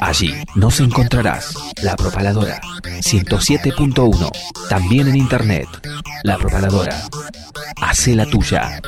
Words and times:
Allí 0.00 0.34
nos 0.54 0.80
encontrarás 0.80 1.54
La 1.82 1.96
Propaladora 1.96 2.60
107.1. 2.82 4.30
También 4.68 5.08
en 5.08 5.16
internet. 5.16 5.66
La 6.22 6.36
Propaladora. 6.36 7.00
Hace 7.80 8.14
la 8.14 8.26
tuya. 8.26 8.82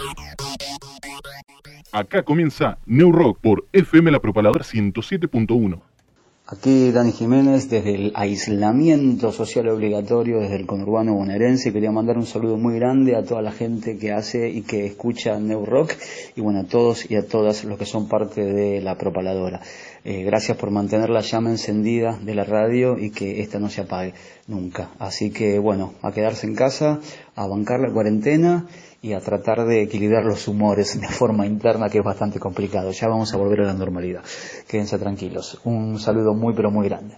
Acá 1.97 2.25
comienza 2.25 2.77
New 2.85 3.11
Rock 3.11 3.39
por 3.41 3.65
FM 3.73 4.11
La 4.11 4.21
Propaladora 4.21 4.63
107.1. 4.63 5.81
Aquí 6.47 6.93
Dani 6.93 7.11
Jiménez 7.11 7.71
desde 7.71 7.95
el 7.95 8.13
aislamiento 8.15 9.33
social 9.33 9.67
obligatorio 9.71 10.41
desde 10.41 10.57
el 10.57 10.67
conurbano 10.67 11.15
bonaerense. 11.15 11.73
Quería 11.73 11.91
mandar 11.91 12.19
un 12.19 12.27
saludo 12.27 12.59
muy 12.59 12.75
grande 12.75 13.17
a 13.17 13.25
toda 13.25 13.41
la 13.41 13.51
gente 13.51 13.97
que 13.97 14.13
hace 14.13 14.51
y 14.51 14.61
que 14.61 14.85
escucha 14.85 15.39
New 15.39 15.65
Rock 15.65 15.95
y 16.37 16.43
bueno, 16.43 16.61
a 16.61 16.65
todos 16.65 17.11
y 17.11 17.17
a 17.17 17.27
todas 17.27 17.65
los 17.65 17.79
que 17.79 17.87
son 17.87 18.09
parte 18.09 18.45
de 18.45 18.83
la 18.83 18.99
propaladora. 18.99 19.63
Eh, 20.05 20.23
gracias 20.23 20.59
por 20.59 20.71
mantener 20.71 21.09
la 21.09 21.23
llama 21.23 21.49
encendida 21.49 22.19
de 22.23 22.35
la 22.35 22.45
radio 22.45 22.99
y 22.99 23.11
que 23.11 23.41
esta 23.41 23.59
no 23.59 23.71
se 23.71 23.81
apague 23.81 24.13
nunca. 24.49 24.91
Así 24.99 25.31
que 25.31 25.59
bueno, 25.59 25.95
a 26.03 26.13
quedarse 26.13 26.47
en 26.47 26.57
casa, 26.57 27.01
a 27.35 27.47
bancar 27.47 27.81
la 27.81 27.91
cuarentena 27.91 28.67
y 29.07 29.13
a 29.13 29.21
tratar 29.21 29.65
de 29.65 29.83
equilibrar 29.83 30.25
los 30.25 30.49
humores 30.49 31.01
de 31.01 31.07
forma 31.09 31.47
interna 31.47 31.89
que 31.89 31.99
es 31.99 32.05
bastante 32.05 32.41
complicado. 32.41 32.91
Ya 32.91 33.07
vamos 33.07 33.33
a 33.33 33.37
volver 33.37 33.61
a 33.61 33.67
la 33.67 33.75
normalidad. 33.75 34.25
Quédense 34.69 34.99
tranquilos. 34.99 35.61
Un 35.65 36.01
saludo 36.01 36.35
muy 36.35 36.55
pero 36.55 36.73
muy 36.73 36.89
grande. 36.89 37.15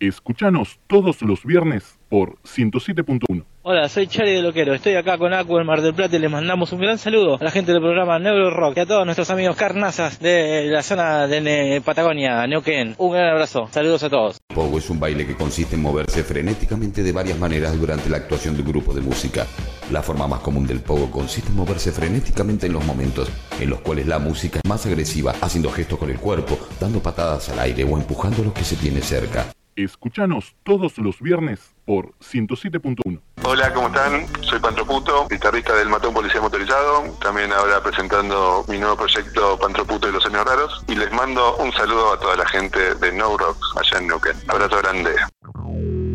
Escuchanos 0.00 0.80
todos 0.88 1.22
los 1.22 1.44
viernes 1.44 1.98
por 2.08 2.36
107.1. 2.42 3.44
Hola, 3.70 3.86
soy 3.90 4.06
Charlie 4.06 4.36
de 4.36 4.40
Loquero. 4.40 4.72
Estoy 4.72 4.94
acá 4.94 5.18
con 5.18 5.34
Acu 5.34 5.58
en 5.58 5.66
Mar 5.66 5.82
del 5.82 5.92
Plata 5.92 6.16
y 6.16 6.18
les 6.18 6.30
mandamos 6.30 6.72
un 6.72 6.80
gran 6.80 6.96
saludo 6.96 7.36
a 7.38 7.44
la 7.44 7.50
gente 7.50 7.70
del 7.70 7.82
programa 7.82 8.18
Neuro 8.18 8.48
Rock 8.48 8.78
y 8.78 8.80
a 8.80 8.86
todos 8.86 9.04
nuestros 9.04 9.28
amigos 9.28 9.56
carnazas 9.56 10.18
de 10.20 10.68
la 10.68 10.82
zona 10.82 11.26
de 11.26 11.82
Patagonia, 11.84 12.46
Neuquén. 12.46 12.94
Un 12.96 13.12
gran 13.12 13.28
abrazo. 13.28 13.68
Saludos 13.70 14.02
a 14.04 14.08
todos. 14.08 14.38
Pogo 14.54 14.78
es 14.78 14.88
un 14.88 14.98
baile 14.98 15.26
que 15.26 15.36
consiste 15.36 15.74
en 15.74 15.82
moverse 15.82 16.24
frenéticamente 16.24 17.02
de 17.02 17.12
varias 17.12 17.38
maneras 17.38 17.78
durante 17.78 18.08
la 18.08 18.16
actuación 18.16 18.54
de 18.56 18.62
un 18.62 18.68
grupo 18.68 18.94
de 18.94 19.02
música. 19.02 19.46
La 19.92 20.02
forma 20.02 20.26
más 20.26 20.40
común 20.40 20.66
del 20.66 20.80
pogo 20.80 21.10
consiste 21.10 21.50
en 21.50 21.56
moverse 21.56 21.92
frenéticamente 21.92 22.68
en 22.68 22.72
los 22.72 22.86
momentos 22.86 23.30
en 23.60 23.68
los 23.68 23.82
cuales 23.82 24.06
la 24.06 24.18
música 24.18 24.60
es 24.64 24.66
más 24.66 24.86
agresiva, 24.86 25.34
haciendo 25.42 25.70
gestos 25.70 25.98
con 25.98 26.08
el 26.08 26.18
cuerpo, 26.18 26.58
dando 26.80 27.02
patadas 27.02 27.50
al 27.50 27.58
aire 27.58 27.84
o 27.84 27.98
empujando 27.98 28.40
a 28.40 28.46
los 28.46 28.54
que 28.54 28.64
se 28.64 28.76
tiene 28.76 29.02
cerca. 29.02 29.44
Escuchanos 29.84 30.56
todos 30.64 30.98
los 30.98 31.20
viernes 31.20 31.60
por 31.84 32.12
107.1. 32.18 33.20
Hola, 33.44 33.72
¿cómo 33.72 33.86
están? 33.86 34.26
Soy 34.40 34.58
Pantroputo, 34.58 35.28
guitarrista 35.28 35.72
del 35.76 35.88
Matón 35.88 36.12
Policía 36.12 36.40
Motorizado, 36.40 37.04
también 37.22 37.52
ahora 37.52 37.80
presentando 37.80 38.64
mi 38.68 38.78
nuevo 38.78 38.96
proyecto 38.96 39.56
Pantroputo 39.56 40.08
y 40.08 40.12
los 40.12 40.26
Años 40.26 40.44
Raros, 40.44 40.84
y 40.88 40.96
les 40.96 41.12
mando 41.12 41.56
un 41.58 41.70
saludo 41.72 42.12
a 42.12 42.18
toda 42.18 42.34
la 42.34 42.48
gente 42.48 42.96
de 42.96 43.12
No 43.12 43.38
Rocks 43.38 43.60
allá 43.76 43.98
en 44.00 44.08
Neuquén. 44.08 44.36
Abrazo 44.48 44.78
grande. 44.78 45.10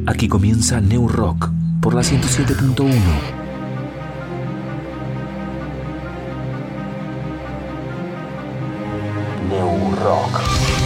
Aquí 0.08 0.28
comienza 0.28 0.82
New 0.82 1.08
Rock 1.08 1.48
por 1.82 1.94
la 1.94 2.02
107.1. 2.02 2.90
New 9.50 9.96
Rock. 10.04 10.83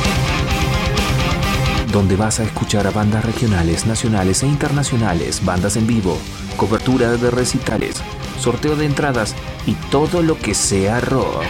Donde 1.98 2.16
vas 2.16 2.40
a 2.40 2.44
escuchar 2.44 2.86
a 2.86 2.92
bandas 2.92 3.26
regionales, 3.26 3.88
nacionales 3.88 4.44
e 4.44 4.48
internacionales, 4.48 5.44
bandas 5.44 5.78
en 5.78 5.88
vivo, 5.88 6.16
cobertura 6.56 7.14
de 7.14 7.32
recitales, 7.32 8.04
sorteo 8.38 8.76
de 8.76 8.86
entradas 8.86 9.34
y 9.66 9.74
todo 9.90 10.22
lo 10.22 10.38
que 10.38 10.54
sea 10.54 11.00
rock. 11.00 11.42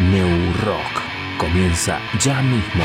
New 0.00 0.52
Rock 0.62 1.00
comienza 1.38 1.98
ya 2.20 2.42
mismo. 2.42 2.84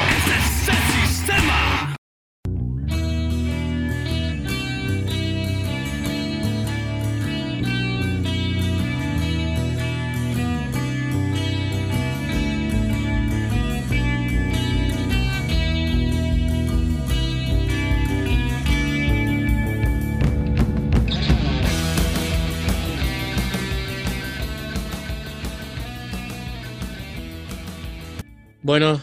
Bueno, 28.72 29.02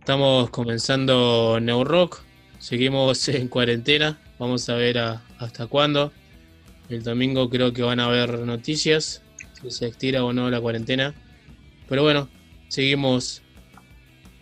estamos 0.00 0.50
comenzando 0.50 1.58
New 1.62 1.82
Rock. 1.82 2.20
Seguimos 2.58 3.26
en 3.30 3.48
cuarentena. 3.48 4.20
Vamos 4.38 4.68
a 4.68 4.74
ver 4.74 4.98
hasta 4.98 5.66
cuándo. 5.66 6.12
El 6.90 7.02
domingo 7.02 7.48
creo 7.48 7.72
que 7.72 7.80
van 7.80 8.00
a 8.00 8.04
haber 8.04 8.40
noticias. 8.40 9.22
Si 9.62 9.70
se 9.70 9.86
estira 9.86 10.22
o 10.26 10.34
no 10.34 10.50
la 10.50 10.60
cuarentena. 10.60 11.14
Pero 11.88 12.02
bueno, 12.02 12.28
seguimos 12.68 13.40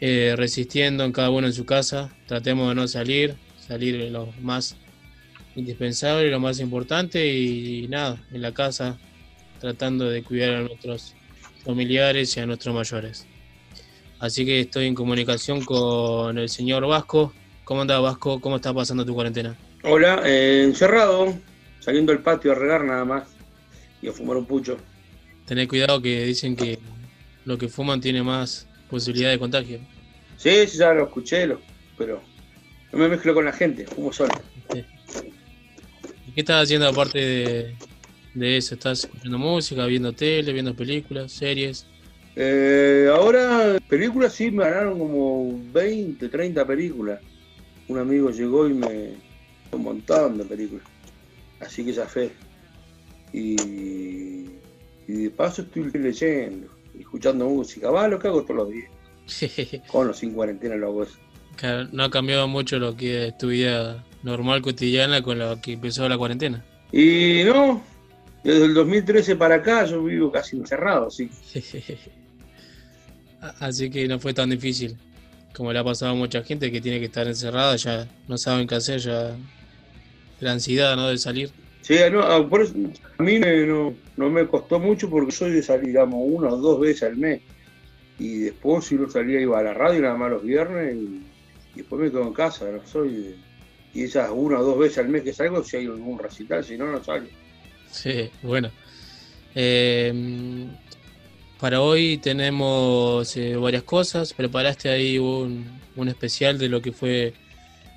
eh, 0.00 0.34
resistiendo 0.36 1.04
en 1.04 1.12
cada 1.12 1.30
uno 1.30 1.46
en 1.46 1.52
su 1.52 1.64
casa. 1.64 2.12
Tratemos 2.26 2.68
de 2.70 2.74
no 2.74 2.88
salir. 2.88 3.36
Salir 3.60 4.10
lo 4.10 4.32
más 4.40 4.76
indispensable, 5.54 6.28
lo 6.28 6.40
más 6.40 6.58
importante. 6.58 7.24
Y, 7.24 7.86
nada, 7.86 8.20
en 8.32 8.42
la 8.42 8.52
casa. 8.52 8.98
Tratando 9.60 10.10
de 10.10 10.24
cuidar 10.24 10.54
a 10.56 10.62
nuestros 10.62 11.14
familiares 11.64 12.36
y 12.36 12.40
a 12.40 12.46
nuestros 12.46 12.74
mayores. 12.74 13.28
Así 14.18 14.44
que 14.46 14.60
estoy 14.60 14.86
en 14.86 14.94
comunicación 14.94 15.64
con 15.64 16.38
el 16.38 16.48
señor 16.48 16.86
Vasco. 16.86 17.34
¿Cómo 17.64 17.82
anda 17.82 17.98
Vasco? 18.00 18.40
¿Cómo 18.40 18.56
está 18.56 18.72
pasando 18.72 19.04
tu 19.04 19.14
cuarentena? 19.14 19.56
Hola, 19.82 20.22
eh, 20.24 20.62
encerrado, 20.64 21.34
saliendo 21.80 22.12
al 22.12 22.22
patio 22.22 22.52
a 22.52 22.54
regar 22.54 22.84
nada 22.84 23.04
más 23.04 23.28
y 24.00 24.08
a 24.08 24.12
fumar 24.12 24.36
un 24.36 24.46
pucho. 24.46 24.78
Tened 25.46 25.68
cuidado 25.68 26.00
que 26.00 26.24
dicen 26.24 26.56
que 26.56 26.78
lo 27.44 27.58
que 27.58 27.68
fuman 27.68 28.00
tiene 28.00 28.22
más 28.22 28.66
posibilidad 28.88 29.30
de 29.30 29.38
contagio. 29.38 29.80
Sí, 30.36 30.66
sí, 30.66 30.78
ya 30.78 30.92
lo 30.92 31.04
escuché, 31.04 31.46
lo- 31.46 31.60
pero 31.96 32.22
no 32.92 32.98
me 32.98 33.08
mezclo 33.08 33.34
con 33.34 33.44
la 33.44 33.52
gente, 33.52 33.84
fumo 33.86 34.12
solo. 34.12 34.34
¿Y 36.26 36.32
qué 36.32 36.40
estás 36.40 36.64
haciendo 36.64 36.88
aparte 36.88 37.18
de, 37.18 37.74
de 38.34 38.56
eso? 38.56 38.74
¿Estás 38.74 39.00
escuchando 39.00 39.38
música, 39.38 39.86
viendo 39.86 40.12
tele, 40.12 40.52
viendo 40.52 40.74
películas, 40.74 41.32
series? 41.32 41.86
Eh, 42.36 43.10
ahora, 43.10 43.78
películas 43.88 44.34
sí 44.34 44.50
me 44.50 44.64
ganaron 44.64 44.98
como 44.98 45.58
20, 45.72 46.28
30 46.28 46.66
películas. 46.66 47.20
Un 47.88 47.98
amigo 47.98 48.30
llegó 48.30 48.68
y 48.68 48.74
me 48.74 49.14
un 49.72 49.82
montón 49.82 50.38
de 50.38 50.44
películas. 50.44 50.86
Así 51.60 51.84
que 51.84 51.92
ya 51.92 52.06
fe. 52.06 52.30
Y, 53.32 54.46
y 55.08 55.12
de 55.12 55.30
paso 55.30 55.62
estoy 55.62 55.90
leyendo, 55.92 56.68
escuchando 56.98 57.48
música. 57.48 57.90
Va, 57.90 58.06
lo 58.06 58.18
que 58.18 58.28
hago 58.28 58.42
todos 58.42 58.56
los 58.56 58.70
días. 58.70 59.82
Con 59.88 60.08
los 60.08 60.18
sin 60.18 60.32
cuarentena 60.32 60.76
lo 60.76 60.88
hago 60.88 61.02
eso. 61.04 61.18
Claro, 61.56 61.88
No 61.90 62.04
ha 62.04 62.10
cambiado 62.10 62.46
mucho 62.48 62.78
lo 62.78 62.96
que 62.96 63.28
es 63.28 63.38
tu 63.38 63.48
vida 63.48 64.04
normal, 64.22 64.60
cotidiana, 64.60 65.22
con 65.22 65.38
lo 65.38 65.58
que 65.62 65.72
empezó 65.72 66.06
la 66.06 66.18
cuarentena. 66.18 66.62
Y 66.92 67.42
no, 67.44 67.82
desde 68.44 68.66
el 68.66 68.74
2013 68.74 69.36
para 69.36 69.56
acá 69.56 69.86
yo 69.86 70.04
vivo 70.04 70.30
casi 70.30 70.56
encerrado, 70.56 71.10
sí. 71.10 71.30
Así 73.60 73.90
que 73.90 74.06
no 74.08 74.18
fue 74.18 74.34
tan 74.34 74.50
difícil 74.50 74.96
como 75.54 75.72
le 75.72 75.78
ha 75.78 75.84
pasado 75.84 76.12
a 76.12 76.14
mucha 76.14 76.42
gente 76.42 76.70
que 76.70 76.82
tiene 76.82 76.98
que 76.98 77.06
estar 77.06 77.26
encerrada, 77.26 77.76
ya 77.76 78.06
no 78.28 78.36
saben 78.36 78.66
qué 78.66 78.74
hacer, 78.74 79.00
ya 79.00 79.34
la 80.40 80.52
ansiedad 80.52 80.96
¿no? 80.96 81.08
de 81.08 81.16
salir. 81.16 81.50
Sí, 81.80 81.96
no, 82.12 82.20
ah, 82.20 82.46
por 82.46 82.60
eso, 82.60 82.74
a 83.18 83.22
mí 83.22 83.38
no, 83.38 83.94
no 84.18 84.28
me 84.30 84.46
costó 84.46 84.78
mucho 84.78 85.08
porque 85.08 85.32
soy 85.32 85.52
de 85.52 85.62
salir, 85.62 85.86
digamos, 85.86 86.20
una 86.22 86.48
o 86.50 86.56
dos 86.58 86.80
veces 86.80 87.04
al 87.04 87.16
mes. 87.16 87.40
Y 88.18 88.38
después 88.40 88.84
si 88.84 88.96
no 88.96 89.08
salía 89.08 89.40
iba 89.40 89.58
a 89.58 89.62
la 89.62 89.72
radio 89.72 90.02
nada 90.02 90.16
más 90.16 90.30
los 90.30 90.42
viernes 90.42 90.94
y, 90.94 90.98
y 91.74 91.76
después 91.76 92.02
me 92.02 92.10
quedo 92.10 92.22
en 92.22 92.32
casa, 92.34 92.66
no 92.70 92.86
soy 92.86 93.14
de- 93.14 93.36
Y 93.94 94.02
esas 94.04 94.30
una 94.34 94.58
o 94.60 94.64
dos 94.64 94.78
veces 94.78 94.98
al 94.98 95.08
mes 95.08 95.22
que 95.22 95.32
salgo, 95.32 95.64
si 95.64 95.78
hay 95.78 95.86
algún 95.86 96.18
recital, 96.18 96.62
si 96.64 96.76
no, 96.76 96.86
no 96.92 97.02
salgo. 97.02 97.28
Sí, 97.90 98.28
bueno. 98.42 98.70
Eh, 99.54 100.12
para 101.60 101.80
hoy 101.80 102.18
tenemos 102.18 103.36
eh, 103.36 103.56
varias 103.56 103.82
cosas. 103.82 104.32
Preparaste 104.34 104.88
ahí 104.88 105.18
un, 105.18 105.80
especial 106.06 106.58
de 106.58 106.68
lo 106.68 106.82
que 106.82 106.92
fue 106.92 107.34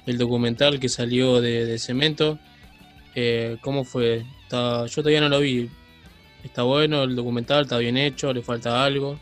el 0.05 0.17
documental 0.17 0.79
que 0.79 0.89
salió 0.89 1.41
de, 1.41 1.77
Cemento. 1.77 2.39
Eh, 3.15 3.57
¿Cómo 3.61 3.83
fue? 3.83 4.25
Yo 4.49 4.87
todavía 4.87 5.21
no 5.21 5.29
lo 5.29 5.39
vi. 5.39 5.69
¿Está 6.43 6.63
bueno 6.63 7.03
el 7.03 7.15
documental? 7.15 7.63
¿Está 7.63 7.77
bien 7.77 7.97
hecho? 7.97 8.33
¿Le 8.33 8.41
falta 8.41 8.83
algo? 8.83 9.19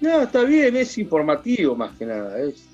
No, 0.00 0.22
está 0.22 0.42
bien, 0.42 0.76
es 0.76 0.98
informativo 0.98 1.76
más 1.76 1.96
que 1.96 2.06
nada. 2.06 2.38
Es, 2.40 2.66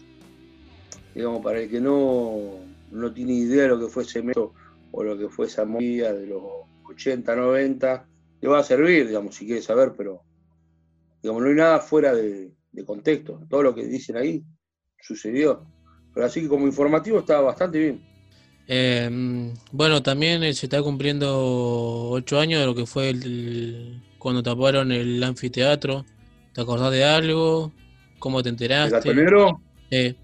digamos, 1.14 1.42
para 1.42 1.60
el 1.60 1.70
que 1.70 1.80
no, 1.80 2.58
no 2.90 3.12
tiene 3.12 3.34
idea 3.34 3.64
de 3.64 3.68
lo 3.68 3.80
que 3.80 3.88
fue 3.88 4.04
ese 4.04 4.22
medio 4.22 4.52
o 4.90 5.02
lo 5.04 5.16
que 5.18 5.28
fue 5.28 5.46
esa 5.46 5.64
movida 5.64 6.12
de 6.12 6.26
los 6.26 6.42
80, 6.88 7.36
90, 7.36 8.06
le 8.40 8.48
va 8.48 8.58
a 8.58 8.64
servir, 8.64 9.06
digamos, 9.06 9.34
si 9.36 9.46
quiere 9.46 9.62
saber, 9.62 9.92
pero 9.96 10.22
digamos, 11.22 11.42
no 11.42 11.48
hay 11.48 11.54
nada 11.54 11.80
fuera 11.80 12.12
de, 12.14 12.52
de 12.72 12.84
contexto. 12.84 13.40
Todo 13.48 13.62
lo 13.62 13.74
que 13.74 13.84
dicen 13.86 14.16
ahí 14.16 14.42
sucedió. 15.00 15.64
Pero 16.14 16.26
así 16.26 16.42
que 16.42 16.48
como 16.48 16.66
informativo 16.66 17.20
está 17.20 17.40
bastante 17.40 17.78
bien. 17.78 18.12
Eh, 18.68 19.52
bueno, 19.72 20.02
también 20.02 20.42
eh, 20.42 20.54
se 20.54 20.66
está 20.66 20.82
cumpliendo 20.82 22.10
ocho 22.10 22.38
años 22.38 22.60
de 22.60 22.66
lo 22.66 22.74
que 22.74 22.86
fue 22.86 23.10
el, 23.10 24.02
cuando 24.18 24.42
taparon 24.42 24.92
el 24.92 25.22
anfiteatro. 25.22 26.04
¿Te 26.52 26.60
acordás 26.60 26.92
de 26.92 27.04
algo? 27.04 27.72
¿Cómo 28.18 28.42
te 28.42 28.50
enteraste? 28.50 28.96
¿El 28.96 29.02
gato 29.02 29.14
negro? 29.14 29.60
Eh, 29.90 30.14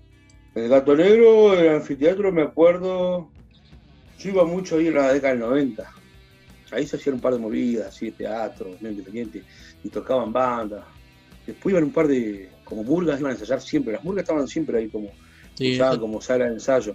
El 0.55 0.69
gato 0.69 0.95
negro, 0.97 1.55
el 1.55 1.69
anfiteatro, 1.69 2.33
me 2.33 2.43
acuerdo. 2.43 3.31
Yo 4.19 4.31
iba 4.31 4.45
mucho 4.45 4.77
ahí 4.77 4.89
en 4.89 4.95
la 4.95 5.13
década 5.13 5.33
del 5.33 5.41
90. 5.41 5.93
Ahí 6.71 6.87
se 6.87 6.97
hacían 6.97 7.15
un 7.17 7.21
par 7.21 7.33
de 7.33 7.39
movidas, 7.39 7.89
así 7.89 8.07
de 8.07 8.13
teatro, 8.13 8.77
medio 8.81 8.91
independiente, 8.91 9.43
y 9.85 9.89
tocaban 9.89 10.33
bandas. 10.33 10.85
Después 11.47 11.73
iban 11.73 11.85
un 11.85 11.93
par 11.93 12.09
de, 12.09 12.51
como 12.65 12.85
murgas, 12.85 13.21
iban 13.21 13.33
a 13.33 13.35
ensayar 13.35 13.61
siempre. 13.61 13.95
Las 13.95 14.05
murgas 14.05 14.23
estaban 14.23 14.47
siempre 14.49 14.79
ahí 14.79 14.89
como, 14.89 15.11
sí, 15.55 15.75
eso, 15.75 16.01
como 16.01 16.21
sala 16.21 16.47
de 16.47 16.53
ensayo. 16.53 16.95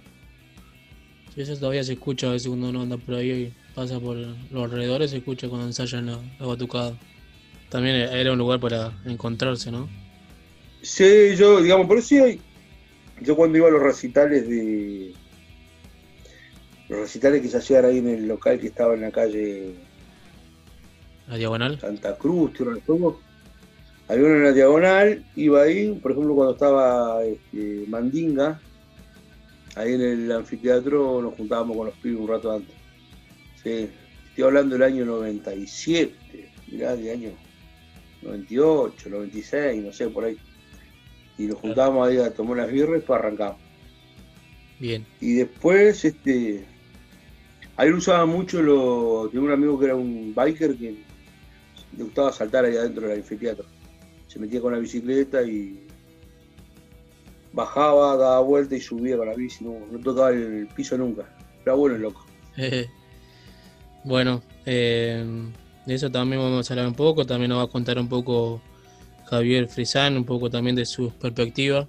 eso 1.36 1.56
todavía 1.56 1.84
se 1.84 1.94
escucha 1.94 2.28
a 2.28 2.32
veces 2.32 2.48
cuando 2.48 2.68
uno 2.68 2.82
anda 2.82 2.96
por 2.96 3.14
ahí 3.16 3.30
y 3.30 3.54
pasa 3.74 3.98
por 3.98 4.16
los 4.16 4.64
alrededores, 4.64 5.10
se 5.10 5.18
escucha 5.18 5.48
cuando 5.48 5.66
ensayan 5.66 6.06
la, 6.06 6.18
la 6.38 6.46
batucada. 6.46 6.98
También 7.68 7.96
era 7.96 8.32
un 8.32 8.38
lugar 8.38 8.60
para 8.60 8.92
encontrarse, 9.04 9.70
¿no? 9.70 9.88
Sí, 10.82 11.34
yo, 11.36 11.60
digamos, 11.60 11.86
por 11.86 11.98
eso 11.98 12.08
sí 12.08 12.40
yo 13.20 13.36
cuando 13.36 13.58
iba 13.58 13.68
a 13.68 13.70
los 13.70 13.82
recitales 13.82 14.48
de. 14.48 15.12
Los 16.88 17.00
recitales 17.00 17.40
que 17.40 17.48
se 17.48 17.56
hacían 17.56 17.84
ahí 17.84 17.98
en 17.98 18.08
el 18.08 18.28
local 18.28 18.60
que 18.60 18.66
estaba 18.66 18.94
en 18.94 19.02
la 19.02 19.10
calle 19.10 19.74
La 21.28 21.36
diagonal. 21.36 21.80
Santa 21.80 22.16
Cruz, 22.16 22.52
Tierra 22.52 22.72
del 22.72 22.82
Fuego. 22.82 23.20
Había 24.08 24.26
uno 24.26 24.36
en 24.36 24.44
la 24.44 24.52
diagonal, 24.52 25.24
iba 25.34 25.62
ahí, 25.62 25.92
por 25.94 26.12
ejemplo, 26.12 26.34
cuando 26.34 26.52
estaba 26.52 27.24
este, 27.24 27.84
Mandinga, 27.88 28.60
ahí 29.76 29.94
en 29.94 30.02
el 30.02 30.32
anfiteatro 30.32 31.22
nos 31.22 31.34
juntábamos 31.34 31.76
con 31.76 31.86
los 31.86 31.96
pibes 31.96 32.20
un 32.20 32.28
rato 32.28 32.52
antes. 32.52 32.74
Sí, 33.62 33.88
estoy 34.28 34.44
hablando 34.44 34.74
del 34.74 34.82
año 34.82 35.06
97, 35.06 36.14
mirá, 36.70 36.94
de 36.96 37.12
año 37.12 37.30
98, 38.20 39.08
96, 39.08 39.82
no 39.82 39.92
sé, 39.92 40.08
por 40.08 40.24
ahí. 40.24 40.36
Y 41.38 41.46
nos 41.46 41.58
juntábamos 41.58 42.06
ahí 42.06 42.18
a 42.18 42.32
tomar 42.32 42.58
unas 42.58 42.70
birras 42.70 43.02
para 43.02 43.20
arrancar. 43.20 43.56
Bien. 44.78 45.06
Y 45.20 45.34
después, 45.34 46.04
este. 46.04 46.64
Ahí 47.76 47.90
lo 47.90 47.96
usaba 47.96 48.24
mucho 48.26 48.62
lo. 48.62 49.28
Tenía 49.30 49.46
un 49.46 49.52
amigo 49.52 49.78
que 49.78 49.86
era 49.86 49.96
un 49.96 50.32
biker 50.34 50.76
que 50.76 50.94
le 51.96 52.04
gustaba 52.04 52.32
saltar 52.32 52.64
ahí 52.64 52.76
adentro 52.76 53.06
del 53.06 53.18
anfiteatro. 53.18 53.64
Se 54.28 54.38
metía 54.38 54.60
con 54.60 54.72
la 54.72 54.78
bicicleta 54.78 55.42
y 55.42 55.86
bajaba, 57.52 58.16
daba 58.16 58.40
vuelta 58.40 58.74
y 58.74 58.80
subía 58.80 59.16
con 59.16 59.28
la 59.28 59.34
bici, 59.34 59.64
no, 59.64 59.78
tocaba 60.02 60.30
el 60.30 60.68
piso 60.74 60.98
nunca. 60.98 61.24
Era 61.62 61.74
bueno 61.74 61.96
el 61.96 62.02
loco. 62.02 62.26
bueno, 64.04 64.42
eh, 64.66 65.24
de 65.86 65.94
eso 65.94 66.10
también 66.10 66.42
vamos 66.42 66.68
a 66.68 66.74
hablar 66.74 66.88
un 66.88 66.94
poco. 66.94 67.24
También 67.24 67.50
nos 67.50 67.58
va 67.58 67.64
a 67.64 67.68
contar 67.68 67.98
un 67.98 68.08
poco 68.08 68.60
Javier 69.26 69.68
Frisán, 69.68 70.16
un 70.16 70.24
poco 70.24 70.50
también 70.50 70.76
de 70.76 70.84
su 70.84 71.10
perspectiva. 71.12 71.86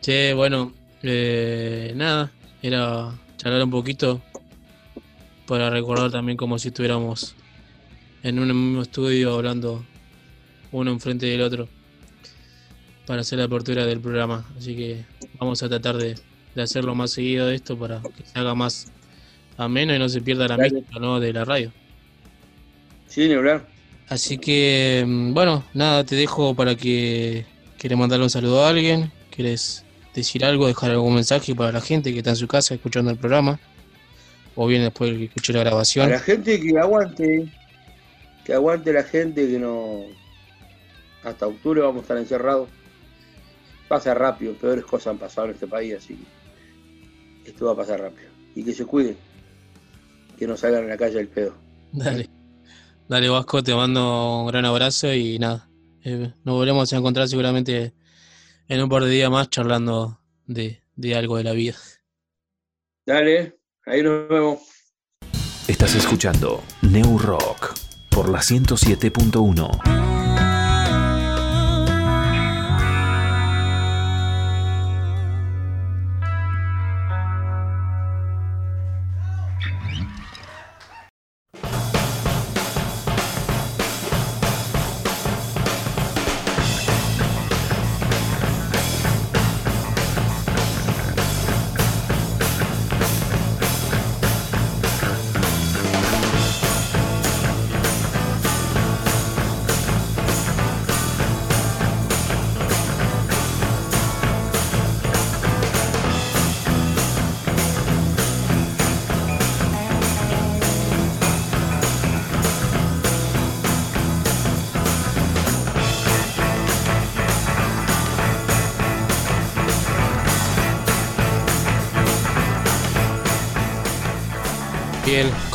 Che, 0.00 0.34
bueno, 0.34 0.72
eh, 1.02 1.92
nada, 1.96 2.30
era 2.62 3.12
charlar 3.36 3.64
un 3.64 3.70
poquito 3.70 4.20
para 5.46 5.70
recordar 5.70 6.10
también 6.10 6.36
como 6.36 6.58
si 6.58 6.68
estuviéramos 6.68 7.34
en 8.26 8.40
un 8.40 8.48
mismo 8.48 8.82
estudio 8.82 9.34
hablando 9.34 9.84
uno 10.72 10.90
enfrente 10.90 11.26
del 11.26 11.42
otro 11.42 11.68
para 13.06 13.20
hacer 13.20 13.38
la 13.38 13.44
apertura 13.44 13.86
del 13.86 14.00
programa. 14.00 14.44
Así 14.58 14.74
que 14.74 15.04
vamos 15.38 15.62
a 15.62 15.68
tratar 15.68 15.96
de, 15.96 16.16
de 16.54 16.62
hacerlo 16.62 16.96
más 16.96 17.12
seguido 17.12 17.46
de 17.46 17.54
esto 17.54 17.78
para 17.78 18.00
que 18.00 18.24
se 18.24 18.36
haga 18.36 18.52
más 18.56 18.90
ameno 19.56 19.94
y 19.94 19.98
no 20.00 20.08
se 20.08 20.20
pierda 20.20 20.48
la 20.48 20.56
mística 20.56 20.98
¿no? 20.98 21.20
de 21.20 21.32
la 21.32 21.44
radio. 21.44 21.72
Sí, 23.06 23.32
hablar. 23.32 23.64
Así 24.08 24.38
que, 24.38 25.04
mm, 25.06 25.32
bueno, 25.32 25.64
nada, 25.72 26.02
te 26.04 26.16
dejo 26.16 26.54
para 26.56 26.74
que 26.74 27.46
quieres 27.78 27.96
mandarle 27.96 28.24
un 28.24 28.30
saludo 28.30 28.64
a 28.64 28.70
alguien, 28.70 29.12
quieres 29.30 29.84
decir 30.14 30.44
algo, 30.44 30.66
dejar 30.66 30.90
algún 30.90 31.14
mensaje 31.14 31.54
para 31.54 31.70
la 31.70 31.80
gente 31.80 32.12
que 32.12 32.18
está 32.18 32.30
en 32.30 32.36
su 32.36 32.48
casa 32.48 32.74
escuchando 32.74 33.12
el 33.12 33.18
programa, 33.18 33.60
o 34.56 34.66
bien 34.66 34.82
después 34.82 35.16
que 35.16 35.24
escuche 35.26 35.52
la 35.52 35.60
A 35.60 35.64
grabación. 35.64 36.10
la 36.10 36.18
gente 36.18 36.60
que 36.60 36.76
aguante, 36.78 37.46
que 38.46 38.54
aguante 38.54 38.92
la 38.92 39.02
gente 39.02 39.48
que 39.48 39.58
no. 39.58 40.04
Hasta 41.24 41.48
octubre 41.48 41.80
vamos 41.80 41.98
a 41.98 42.02
estar 42.02 42.16
encerrados. 42.16 42.68
Pasa 43.88 44.14
rápido, 44.14 44.54
peores 44.54 44.84
cosas 44.84 45.08
han 45.08 45.18
pasado 45.18 45.48
en 45.48 45.54
este 45.54 45.66
país, 45.66 45.94
así 45.94 46.16
que 47.42 47.50
esto 47.50 47.66
va 47.66 47.72
a 47.72 47.76
pasar 47.76 48.00
rápido. 48.00 48.28
Y 48.54 48.64
que 48.64 48.72
se 48.72 48.84
cuiden, 48.84 49.16
que 50.38 50.46
no 50.46 50.56
salgan 50.56 50.84
a 50.84 50.88
la 50.88 50.96
calle 50.96 51.16
del 51.16 51.28
pedo. 51.28 51.54
Dale, 51.90 52.30
dale 53.08 53.28
Vasco, 53.28 53.62
te 53.62 53.74
mando 53.74 54.42
un 54.42 54.46
gran 54.46 54.64
abrazo 54.64 55.12
y 55.12 55.38
nada, 55.38 55.68
eh, 56.04 56.32
nos 56.44 56.54
volvemos 56.54 56.92
a 56.92 56.96
encontrar 56.96 57.28
seguramente 57.28 57.94
en 58.68 58.82
un 58.82 58.88
par 58.88 59.04
de 59.04 59.10
días 59.10 59.30
más 59.30 59.50
charlando 59.50 60.20
de, 60.46 60.82
de 60.94 61.14
algo 61.16 61.36
de 61.36 61.44
la 61.44 61.52
vida. 61.52 61.76
Dale, 63.04 63.58
ahí 63.84 64.02
nos 64.02 64.28
vemos. 64.28 64.60
Estás 65.66 65.94
escuchando 65.96 66.62
New 66.82 67.18
Rock 67.18 67.85
por 68.16 68.30
la 68.30 68.40
107.1. 68.40 70.05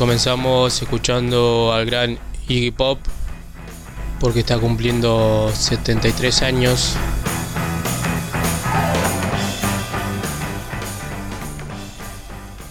comenzamos 0.01 0.81
escuchando 0.81 1.71
al 1.71 1.85
gran 1.85 2.17
Iggy 2.47 2.71
Pop 2.71 2.97
porque 4.19 4.39
está 4.39 4.57
cumpliendo 4.57 5.51
73 5.53 6.41
años. 6.41 6.95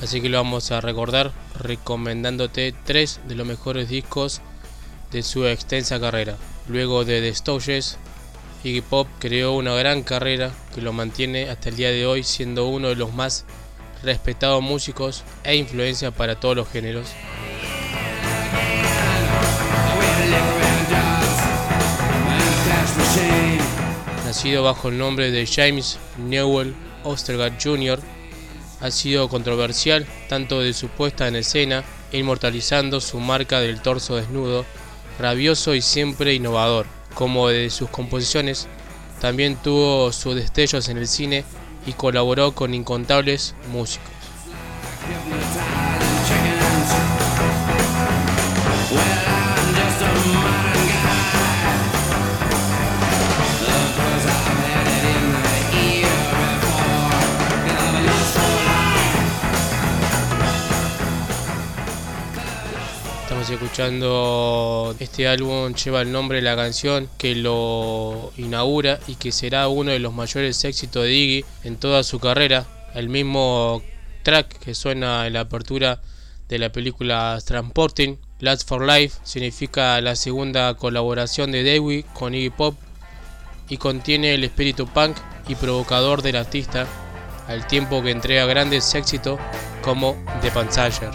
Así 0.03 0.21
que 0.21 0.29
lo 0.29 0.39
vamos 0.39 0.73
a 0.73 0.81
recordar 0.81 1.31
recomendándote 1.57 2.75
tres 2.85 3.21
de 3.29 3.37
los 3.37 3.47
mejores 3.47 3.89
discos 3.89 4.41
de 5.13 5.23
su 5.23 5.47
extensa 5.47 6.01
carrera. 6.01 6.35
Luego 6.67 7.05
de 7.05 7.21
The 7.21 7.33
Stooges, 7.33 7.97
Iggy 8.65 8.81
Pop 8.81 9.07
creó 9.21 9.53
una 9.53 9.75
gran 9.75 10.03
carrera 10.03 10.51
que 10.75 10.83
lo 10.83 10.93
mantiene 10.93 11.49
hasta 11.49 11.69
el 11.69 11.77
día 11.77 11.93
de 11.93 12.07
hoy 12.07 12.25
siendo 12.25 12.67
uno 12.67 12.89
de 12.89 12.97
los 12.97 13.15
más 13.15 13.45
respetados 14.03 14.63
músicos 14.63 15.25
e 15.45 15.57
influencia 15.57 16.11
para 16.11 16.39
todos 16.39 16.57
los 16.57 16.69
géneros. 16.69 17.09
Nacido 24.25 24.63
bajo 24.63 24.89
el 24.89 24.99
nombre 24.99 25.31
de 25.31 25.47
James 25.47 25.99
Newell 26.19 26.75
Ostergaard 27.05 27.61
Jr., 27.63 28.01
ha 28.81 28.91
sido 28.91 29.29
controversial 29.29 30.07
tanto 30.29 30.61
de 30.61 30.73
su 30.73 30.89
puesta 30.89 31.29
en 31.29 31.37
escena, 31.37 31.85
inmortalizando 32.13 33.01
su 33.01 33.21
marca 33.21 33.61
del 33.61 33.83
torso 33.83 34.17
desnudo, 34.17 34.65
rabioso 35.19 35.75
y 35.75 35.83
siempre 35.83 36.33
innovador, 36.33 36.87
como 37.15 37.49
de 37.49 37.69
sus 37.71 37.91
composiciones, 37.91 38.69
también 39.21 39.57
tuvo 39.57 40.13
sus 40.13 40.35
destellos 40.35 40.89
en 40.89 40.97
el 40.97 41.07
cine 41.07 41.45
y 41.87 41.93
colaboró 41.93 42.53
con 42.53 42.75
incontables 42.75 43.55
músicos. 43.73 44.11
Escuchando 63.61 64.97
este 65.01 65.29
álbum, 65.29 65.75
lleva 65.75 66.01
el 66.01 66.11
nombre 66.11 66.39
de 66.39 66.43
la 66.43 66.57
canción 66.57 67.11
que 67.19 67.35
lo 67.35 68.33
inaugura 68.39 68.99
y 69.07 69.17
que 69.17 69.33
será 69.33 69.69
uno 69.69 69.91
de 69.91 69.99
los 69.99 70.15
mayores 70.15 70.65
éxitos 70.65 71.05
de 71.05 71.13
Iggy 71.13 71.45
en 71.65 71.77
toda 71.77 72.03
su 72.03 72.21
carrera. 72.21 72.67
El 72.95 73.11
mismo 73.11 73.83
track 74.23 74.59
que 74.61 74.75
suena 74.75 75.27
en 75.27 75.35
la 75.35 75.41
apertura 75.41 76.01
de 76.49 76.59
la 76.59 76.73
película 76.73 77.39
Transporting, 77.45 78.17
Last 78.39 78.67
for 78.67 78.83
Life, 78.83 79.19
significa 79.25 80.01
la 80.01 80.17
segunda 80.17 80.73
colaboración 80.73 81.53
de 81.53 81.63
Dewey 81.63 82.05
con 82.15 82.35
Iggy 82.35 82.49
Pop 82.49 82.77
y 83.69 83.77
contiene 83.77 84.33
el 84.33 84.45
espíritu 84.45 84.87
punk 84.87 85.19
y 85.49 85.55
provocador 85.55 86.23
del 86.23 86.37
artista, 86.37 86.87
al 87.47 87.67
tiempo 87.67 88.03
que 88.03 88.11
entrega 88.11 88.47
grandes 88.47 88.95
éxitos 88.95 89.39
como 89.83 90.17
The 90.41 90.51
Pansager. 90.51 91.11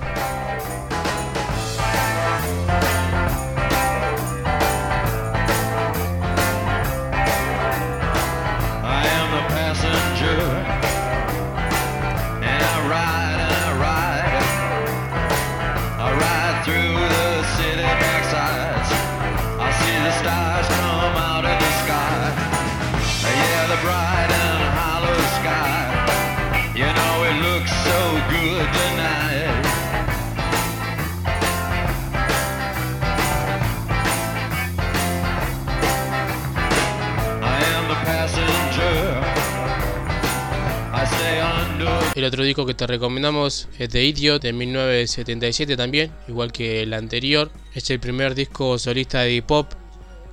El 42.16 42.24
otro 42.24 42.46
disco 42.46 42.66
que 42.66 42.74
te 42.74 42.88
recomendamos 42.88 43.68
es 43.78 43.90
The 43.90 44.02
Idiot 44.02 44.42
de 44.42 44.54
1977 44.54 45.76
también, 45.76 46.14
igual 46.30 46.54
que 46.54 46.82
el 46.82 46.94
anterior. 46.94 47.52
Es 47.74 47.90
el 47.90 48.00
primer 48.00 48.36
disco 48.36 48.80
solista 48.80 49.20
de 49.20 49.34
hip 49.34 49.52
hop 49.52 49.68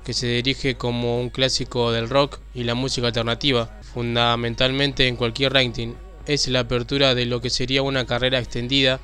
que 0.05 0.13
se 0.13 0.27
dirige 0.27 0.75
como 0.75 1.19
un 1.19 1.29
clásico 1.29 1.91
del 1.91 2.09
rock 2.09 2.39
y 2.53 2.63
la 2.63 2.73
música 2.73 3.07
alternativa, 3.07 3.81
fundamentalmente 3.93 5.09
en 5.09 5.17
cualquier 5.17 5.51
ranking. 5.51 5.93
Es 6.25 6.47
la 6.47 6.61
apertura 6.61 7.15
de 7.15 7.25
lo 7.25 7.41
que 7.41 7.49
sería 7.49 7.81
una 7.81 8.05
carrera 8.05 8.39
extendida 8.39 9.01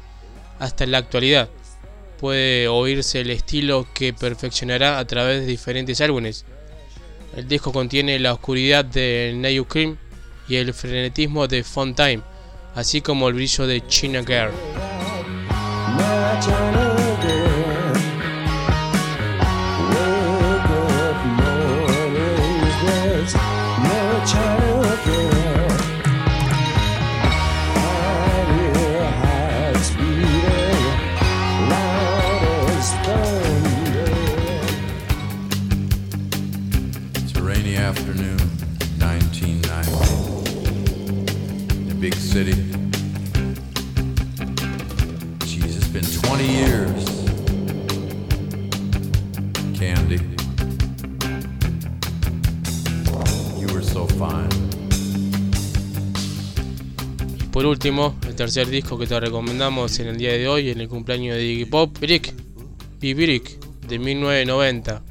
hasta 0.57 0.86
la 0.86 1.00
actualidad. 1.00 1.50
Puede 2.17 2.69
oírse 2.69 3.19
el 3.19 3.29
estilo 3.29 3.88
que 3.93 4.13
perfeccionará 4.13 5.00
a 5.00 5.05
través 5.05 5.41
de 5.41 5.48
diferentes 5.48 6.00
álbumes. 6.00 6.45
El 7.36 7.45
disco 7.45 7.74
contiene 7.74 8.19
la 8.19 8.31
oscuridad 8.31 8.86
de 8.86 9.33
New 9.36 9.65
Cream 9.65 9.98
y 10.48 10.55
el 10.55 10.74
frenetismo 10.74 11.48
de 11.48 11.63
Fun 11.63 11.93
Time, 11.93 12.21
así 12.75 13.01
como 13.01 13.27
el 13.27 13.33
brillo 13.35 13.67
de 13.67 13.85
China 13.88 14.21
Girl. 14.25 14.51
City. 42.29 42.53
Jeez, 45.50 45.77
it's 45.77 45.88
been 45.88 46.05
20 46.05 46.45
years. 46.45 47.05
Candy. 49.74 50.19
You 53.59 53.67
were 53.74 53.81
so 53.81 54.05
fine. 54.05 54.48
Y 57.39 57.43
por 57.51 57.65
último, 57.65 58.15
el 58.27 58.36
tercer 58.36 58.67
disco 58.69 59.00
que 59.00 59.07
te 59.07 59.19
recomendamos 59.19 60.00
en 60.00 60.09
el 60.09 60.17
día 60.17 60.33
de 60.33 60.48
hoy, 60.48 60.69
en 60.69 60.81
el 60.81 60.88
cumpleaños 60.88 61.36
de 61.36 61.43
Iggy 61.43 61.65
Pop, 61.65 61.98
Brick, 62.00 62.31
Be 63.01 63.15
Brick, 63.15 63.59
de 63.88 63.98
1990. 63.98 65.09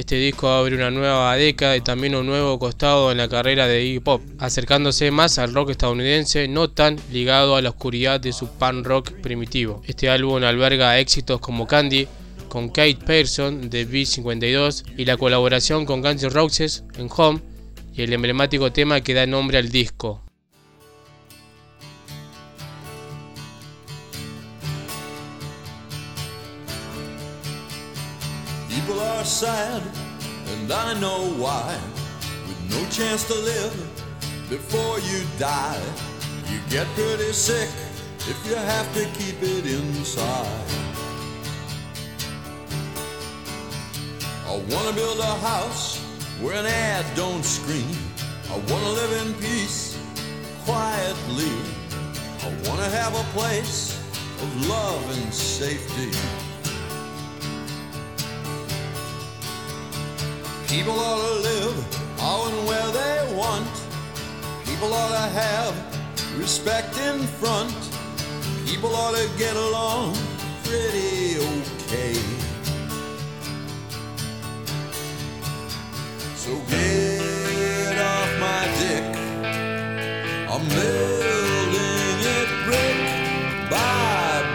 Este 0.00 0.16
disco 0.16 0.48
abre 0.48 0.76
una 0.76 0.90
nueva 0.90 1.36
década 1.36 1.76
y 1.76 1.82
también 1.82 2.14
un 2.14 2.24
nuevo 2.24 2.58
costado 2.58 3.12
en 3.12 3.18
la 3.18 3.28
carrera 3.28 3.68
de 3.68 3.84
Iggy 3.84 4.00
Pop, 4.00 4.22
acercándose 4.38 5.10
más 5.10 5.36
al 5.36 5.52
rock 5.52 5.72
estadounidense, 5.72 6.48
no 6.48 6.70
tan 6.70 6.96
ligado 7.12 7.54
a 7.54 7.60
la 7.60 7.68
oscuridad 7.68 8.18
de 8.18 8.32
su 8.32 8.48
punk 8.48 8.86
rock 8.86 9.12
primitivo. 9.20 9.82
Este 9.84 10.08
álbum 10.08 10.42
alberga 10.42 10.98
éxitos 10.98 11.38
como 11.40 11.66
Candy, 11.66 12.08
con 12.48 12.70
Kate 12.70 12.96
Pearson 13.06 13.68
de 13.68 13.86
B52 13.86 14.84
y 14.96 15.04
la 15.04 15.18
colaboración 15.18 15.84
con 15.84 16.00
Guns 16.00 16.22
N' 16.22 16.30
Roses 16.30 16.82
en 16.96 17.10
Home 17.14 17.42
y 17.92 18.00
el 18.00 18.14
emblemático 18.14 18.72
tema 18.72 19.02
que 19.02 19.12
da 19.12 19.26
nombre 19.26 19.58
al 19.58 19.68
disco. 19.68 20.22
Sad, 29.30 29.80
and 30.48 30.72
I 30.72 30.98
know 30.98 31.22
why. 31.38 31.78
With 32.48 32.60
no 32.68 32.82
chance 32.90 33.24
to 33.28 33.34
live 33.34 33.74
before 34.50 34.98
you 34.98 35.24
die, 35.38 35.80
you 36.50 36.58
get 36.68 36.86
pretty 36.98 37.32
sick 37.32 37.70
if 38.18 38.38
you 38.44 38.56
have 38.56 38.92
to 38.94 39.04
keep 39.18 39.40
it 39.40 39.66
inside. 39.66 40.66
I 44.48 44.56
wanna 44.68 44.92
build 44.92 45.20
a 45.20 45.36
house 45.46 46.00
where 46.42 46.56
an 46.56 46.66
ad 46.66 47.06
don't 47.14 47.44
scream. 47.44 47.96
I 48.50 48.56
wanna 48.70 48.90
live 48.90 49.12
in 49.22 49.34
peace, 49.34 49.96
quietly. 50.64 51.54
I 52.42 52.48
wanna 52.68 52.88
have 52.98 53.14
a 53.14 53.24
place 53.38 53.96
of 54.42 54.66
love 54.66 55.02
and 55.16 55.32
safety. 55.32 56.49
People 60.70 61.00
ought 61.00 61.18
to 61.18 61.34
live 61.40 61.76
how 62.20 62.46
and 62.46 62.64
where 62.68 62.90
they 62.92 63.34
want. 63.34 63.66
People 64.64 64.94
ought 64.94 65.10
to 65.10 65.26
have 65.34 65.74
respect 66.38 66.96
in 66.96 67.18
front. 67.40 67.74
People 68.64 68.94
ought 68.94 69.16
to 69.16 69.28
get 69.36 69.56
along 69.56 70.14
pretty 70.62 71.38
okay. 71.38 72.14
So 76.36 76.56
get 76.70 77.98
off 77.98 78.30
my 78.38 78.62
dick. 78.78 79.04
I'm 80.52 80.64
building 80.68 82.20
it 82.38 82.48
brick 82.64 83.68
by 83.68 84.49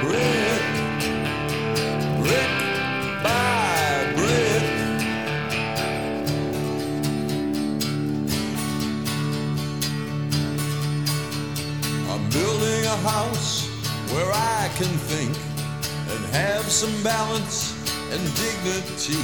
a 12.96 13.10
house 13.10 13.68
where 14.14 14.32
I 14.32 14.70
can 14.78 14.94
think 15.12 15.36
and 16.12 16.22
have 16.34 16.64
some 16.72 16.96
balance 17.04 17.58
and 18.12 18.22
dignity. 18.44 19.24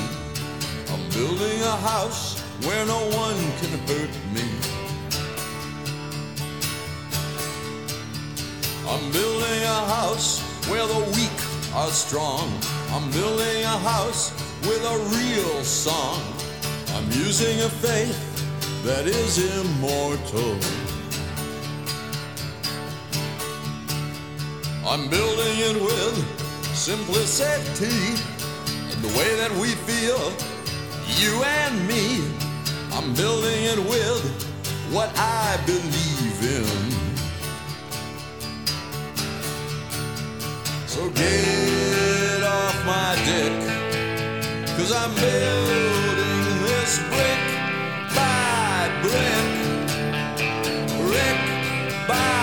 I'm 0.92 1.04
building 1.12 1.60
a 1.62 1.78
house 1.92 2.42
where 2.66 2.86
no 2.86 3.02
one 3.26 3.40
can 3.60 3.74
hurt 3.88 4.14
me. 4.36 4.48
I'm 8.92 9.06
building 9.12 9.62
a 9.78 9.82
house 9.98 10.42
where 10.70 10.88
the 10.94 11.04
weak 11.16 11.40
are 11.74 11.92
strong. 11.92 12.46
I'm 12.94 13.10
building 13.12 13.64
a 13.64 13.78
house 13.92 14.32
with 14.68 14.84
a 14.96 14.98
real 15.18 15.64
song. 15.64 16.20
I'm 16.96 17.08
using 17.12 17.62
a 17.62 17.70
faith 17.70 18.20
that 18.84 19.06
is 19.06 19.34
immortal. 19.60 20.81
I'm 24.92 25.08
building 25.08 25.58
it 25.70 25.82
with 25.82 26.18
simplicity 26.76 28.20
and 28.92 29.02
the 29.02 29.08
way 29.18 29.36
that 29.38 29.50
we 29.62 29.70
feel, 29.88 30.20
you 31.16 31.42
and 31.42 31.88
me. 31.88 32.20
I'm 32.92 33.14
building 33.14 33.64
it 33.72 33.80
with 33.80 34.22
what 34.92 35.10
I 35.16 35.58
believe 35.66 36.42
in. 36.44 36.92
So 40.88 41.10
get 41.12 42.44
off 42.44 42.86
my 42.86 43.16
dick, 43.24 43.54
cause 44.76 44.92
I'm 44.92 45.16
building 45.16 46.64
this 46.68 47.00
brick 47.08 47.42
by 48.14 48.92
brick, 49.02 49.48
brick 51.00 51.40
by 52.10 52.41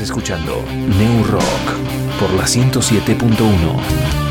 Escuchando 0.00 0.64
New 0.70 1.24
Rock 1.24 2.18
por 2.18 2.30
la 2.32 2.44
107.1. 2.44 4.23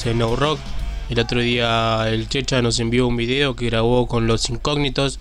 Seguimos 0.00 0.06
en 0.06 0.18
No 0.18 0.36
Rock. 0.36 0.58
El 1.10 1.18
otro 1.18 1.40
día 1.40 2.08
el 2.08 2.26
Checha 2.26 2.62
nos 2.62 2.78
envió 2.80 3.06
un 3.06 3.18
video 3.18 3.54
que 3.54 3.66
grabó 3.66 4.06
con 4.06 4.26
los 4.26 4.48
incógnitos, 4.48 5.18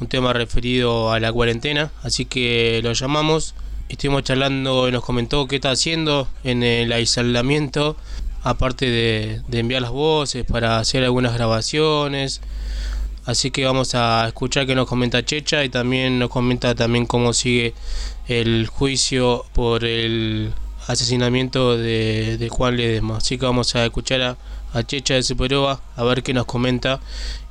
un 0.00 0.08
tema 0.08 0.32
referido 0.32 1.12
a 1.12 1.20
la 1.20 1.32
cuarentena, 1.32 1.92
así 2.02 2.24
que 2.24 2.80
lo 2.82 2.92
llamamos. 2.92 3.54
Estuvimos 3.88 4.24
charlando 4.24 4.88
y 4.88 4.92
nos 4.92 5.04
comentó 5.04 5.46
qué 5.46 5.56
está 5.56 5.70
haciendo 5.70 6.26
en 6.42 6.64
el 6.64 6.92
aislamiento, 6.92 7.96
aparte 8.42 8.90
de, 8.90 9.42
de 9.46 9.58
enviar 9.60 9.82
las 9.82 9.92
voces 9.92 10.44
para 10.44 10.80
hacer 10.80 11.04
algunas 11.04 11.34
grabaciones. 11.34 12.40
Así 13.26 13.52
que 13.52 13.64
vamos 13.64 13.94
a 13.94 14.26
escuchar 14.26 14.66
qué 14.66 14.74
nos 14.74 14.88
comenta 14.88 15.24
Checha 15.24 15.62
y 15.62 15.68
también 15.68 16.18
nos 16.18 16.30
comenta 16.30 16.74
también 16.74 17.06
cómo 17.06 17.32
sigue 17.32 17.74
el 18.26 18.66
juicio 18.66 19.44
por 19.52 19.84
el 19.84 20.52
asesinamiento 20.86 21.76
de, 21.76 22.48
Juan 22.50 22.76
Ledesma. 22.76 23.18
Así 23.18 23.38
que 23.38 23.46
vamos 23.46 23.74
a 23.74 23.84
escuchar 23.84 24.36
a 24.72 24.82
Checha 24.84 25.14
de 25.14 25.22
Superova 25.22 25.80
a 25.96 26.04
ver 26.04 26.22
qué 26.22 26.32
nos 26.34 26.46
comenta 26.46 27.00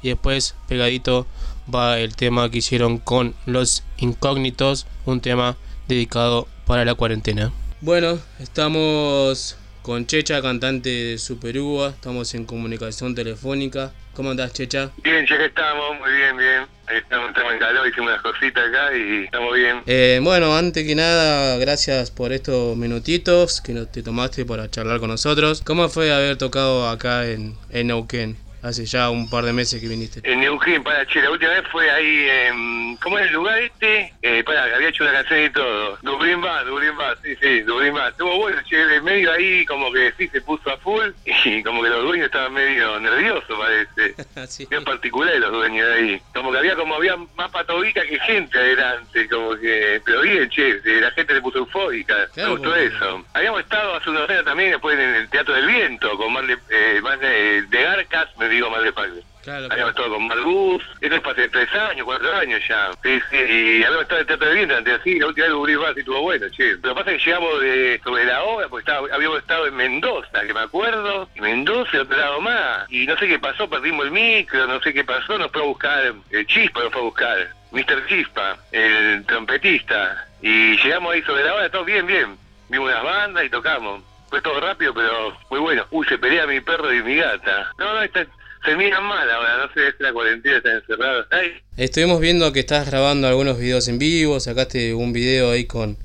y 0.01 0.09
después 0.09 0.55
pegadito 0.67 1.27
va 1.73 1.99
el 1.99 2.15
tema 2.15 2.49
que 2.49 2.59
hicieron 2.59 2.97
con 2.97 3.35
los 3.45 3.83
incógnitos, 3.97 4.87
un 5.05 5.21
tema 5.21 5.57
dedicado 5.87 6.47
para 6.65 6.85
la 6.85 6.95
cuarentena. 6.95 7.51
Bueno, 7.81 8.19
estamos 8.39 9.57
con 9.89 10.05
Checha, 10.05 10.39
cantante 10.39 10.87
de 10.87 11.17
Superuva, 11.17 11.89
estamos 11.89 12.35
en 12.35 12.45
comunicación 12.45 13.15
telefónica. 13.15 13.91
¿Cómo 14.13 14.29
andás, 14.29 14.53
Checha? 14.53 14.91
Bien, 15.03 15.25
ya 15.27 15.35
que 15.35 15.45
estamos, 15.45 15.97
muy 15.97 16.11
bien, 16.11 16.37
bien. 16.37 16.63
Estamos, 16.95 17.29
estamos 17.29 17.53
en 17.53 17.57
calor, 17.57 17.87
hicimos 17.87 18.09
unas 18.11 18.21
cositas 18.21 18.69
acá 18.69 18.95
y 18.95 19.23
estamos 19.23 19.55
bien. 19.55 19.81
Eh, 19.87 20.19
bueno, 20.21 20.55
antes 20.55 20.85
que 20.85 20.93
nada, 20.93 21.57
gracias 21.57 22.11
por 22.11 22.33
estos 22.33 22.77
minutitos 22.77 23.61
que 23.61 23.73
te 23.91 24.03
tomaste 24.03 24.45
para 24.45 24.69
charlar 24.69 24.99
con 24.99 25.09
nosotros. 25.09 25.63
¿Cómo 25.65 25.89
fue 25.89 26.13
haber 26.13 26.37
tocado 26.37 26.87
acá 26.87 27.25
en, 27.25 27.57
en 27.71 27.87
Neuquén? 27.87 28.37
Hace 28.61 28.85
ya 28.85 29.09
un 29.09 29.29
par 29.29 29.45
de 29.45 29.53
meses 29.53 29.79
que 29.81 29.87
viniste. 29.87 30.21
En 30.23 30.41
Neuquén, 30.41 30.83
para 30.83 31.05
che, 31.05 31.21
la 31.21 31.31
última 31.31 31.51
vez 31.51 31.63
fue 31.71 31.89
ahí, 31.89 32.27
en, 32.29 32.97
¿cómo 32.97 33.17
es 33.17 33.27
el 33.27 33.33
lugar 33.33 33.57
este? 33.59 34.13
Eh, 34.21 34.43
para, 34.43 34.63
había 34.75 34.89
hecho 34.89 35.03
una 35.03 35.13
canción 35.13 35.43
y 35.43 35.49
todo. 35.49 35.97
Dublín 36.01 36.43
va, 36.43 36.63
Dublín 36.63 36.91
va, 36.99 37.15
sí, 37.23 37.35
sí, 37.41 37.61
Dublín 37.61 37.95
va. 37.95 38.09
Estuvo 38.09 38.37
bueno, 38.37 38.61
che, 38.67 38.75
de 38.75 39.01
medio 39.01 39.31
ahí 39.31 39.65
como 39.65 39.91
que 39.93 40.11
sí 40.17 40.27
se 40.27 40.41
puso 40.41 40.69
a 40.69 40.77
full 40.77 41.09
y 41.25 41.63
como 41.63 41.81
que 41.83 41.89
los 41.89 42.03
dueños 42.03 42.25
estaban 42.25 42.53
medio 42.53 42.99
nerviosos, 42.99 43.57
parece. 43.57 44.67
Bien 44.69 44.83
particular 44.83 45.33
los 45.37 45.51
dueños 45.51 45.87
de 45.87 45.93
ahí. 45.93 46.21
Como 46.33 46.51
que 46.51 46.57
había 46.57 46.75
como 46.75 46.95
había 46.95 47.15
más 47.37 47.51
patobica 47.51 48.01
que 48.05 48.19
gente 48.19 48.57
adelante, 48.57 49.29
como 49.29 49.55
que, 49.55 50.01
pero 50.03 50.21
bien, 50.21 50.49
che, 50.49 50.69
eh, 50.69 51.01
la 51.01 51.11
gente 51.11 51.33
se 51.33 51.41
puso 51.41 51.59
eufórica. 51.59 52.27
Claro, 52.33 52.49
Me 52.49 52.55
gustó 52.57 52.75
eso. 52.75 53.25
Habíamos 53.33 53.61
estado 53.61 53.95
hace 53.95 54.09
unos 54.09 54.29
años 54.29 54.43
también 54.43 54.71
después 54.71 54.99
en 54.99 55.15
el 55.15 55.29
Teatro 55.29 55.53
del 55.53 55.67
Viento 55.67 56.17
con 56.17 56.33
más 56.33 56.45
de, 56.45 56.57
eh, 56.69 56.99
más 57.01 57.19
de, 57.19 57.61
de 57.63 57.83
Garcas, 57.83 58.29
me 58.37 58.48
digo 58.49 58.69
más 58.69 58.83
de 58.83 58.93
Pagle. 58.93 59.23
Claro, 59.43 59.67
Habíamos 59.71 59.91
estado 59.91 60.09
con 60.09 60.27
Malbus, 60.27 60.83
esto 60.99 61.15
es 61.15 61.25
hace 61.25 61.49
tres 61.49 61.73
años, 61.73 62.05
cuatro 62.05 62.35
años 62.35 62.61
ya. 62.67 62.91
Sí, 63.01 63.19
sí, 63.29 63.37
y 63.37 63.83
habíamos 63.83 64.01
estado 64.01 64.17
en 64.17 64.21
el 64.21 64.27
Teatro 64.27 64.47
del 64.47 64.57
Viento 64.57 64.75
antes 64.75 64.99
así, 64.99 65.19
la 65.19 65.27
última 65.27 65.47
vez 65.47 65.55
Uri 65.55 65.75
Bar, 65.75 65.93
y 65.95 65.99
estuvo 65.99 66.21
bueno, 66.21 66.49
che. 66.49 66.77
Pero 66.77 66.93
pasa 66.93 67.11
que 67.11 67.17
llegamos 67.17 67.61
de, 67.61 68.01
sobre 68.03 68.25
la 68.25 68.43
hora, 68.43 68.67
porque 68.67 68.89
estaba, 68.89 69.07
habíamos 69.13 69.39
estado 69.39 69.67
en 69.67 69.75
Mendoza, 69.75 70.41
que 70.45 70.53
me 70.53 70.59
acuerdo, 70.59 71.29
y 71.35 71.41
Mendoza 71.41 71.89
y 71.93 71.99
otro 71.99 72.17
lado 72.17 72.41
más. 72.41 72.85
Y 72.89 73.05
no 73.07 73.17
sé 73.17 73.27
qué 73.27 73.39
pasó, 73.39 73.69
perdimos 73.69 74.05
el 74.05 74.11
micro, 74.11 74.67
no 74.67 74.81
sé 74.81 74.93
qué 74.93 75.03
pasó, 75.05 75.37
nos 75.37 75.51
fue 75.51 75.61
a 75.61 75.65
buscar, 75.65 76.13
el 76.31 76.47
Chispa 76.47 76.81
nos 76.81 76.91
fue 76.91 77.01
a 77.01 77.05
buscar, 77.05 77.47
Mr. 77.71 78.07
Chispa, 78.07 78.57
el 78.71 79.25
trompetista. 79.25 80.27
Y 80.41 80.77
llegamos 80.77 81.13
ahí 81.13 81.21
sobre 81.23 81.43
la 81.43 81.55
hora, 81.55 81.69
todo 81.69 81.85
bien, 81.85 82.05
bien. 82.05 82.37
Vimos 82.69 82.89
unas 82.89 83.03
bandas 83.03 83.45
y 83.45 83.49
tocamos. 83.49 84.01
Fue 84.29 84.41
todo 84.41 84.59
rápido, 84.59 84.93
pero 84.93 85.35
muy 85.49 85.59
bueno. 85.59 85.85
Uy, 85.89 86.05
se 86.07 86.17
pelea 86.17 86.45
mi 86.45 86.61
perro 86.61 86.93
y 86.93 87.01
mi 87.01 87.15
gata. 87.15 87.71
No, 87.77 87.93
no, 87.93 88.01
está, 88.03 88.25
se 88.63 88.75
miran 88.75 89.03
mal 89.03 89.29
ahora, 89.29 89.65
no 89.65 89.73
sé, 89.73 89.87
es 89.87 89.95
la 89.99 90.11
cuarentena, 90.11 90.57
están 90.57 90.75
encerrados. 90.75 91.27
Ay, 91.31 91.61
Estuvimos 91.77 92.19
viendo 92.19 92.51
que 92.51 92.59
estás 92.59 92.89
grabando 92.89 93.27
algunos 93.27 93.57
videos 93.57 93.87
en 93.87 93.99
vivo, 93.99 94.39
sacaste 94.39 94.93
un 94.93 95.13
video 95.13 95.51
ahí 95.51 95.65
con, 95.65 95.97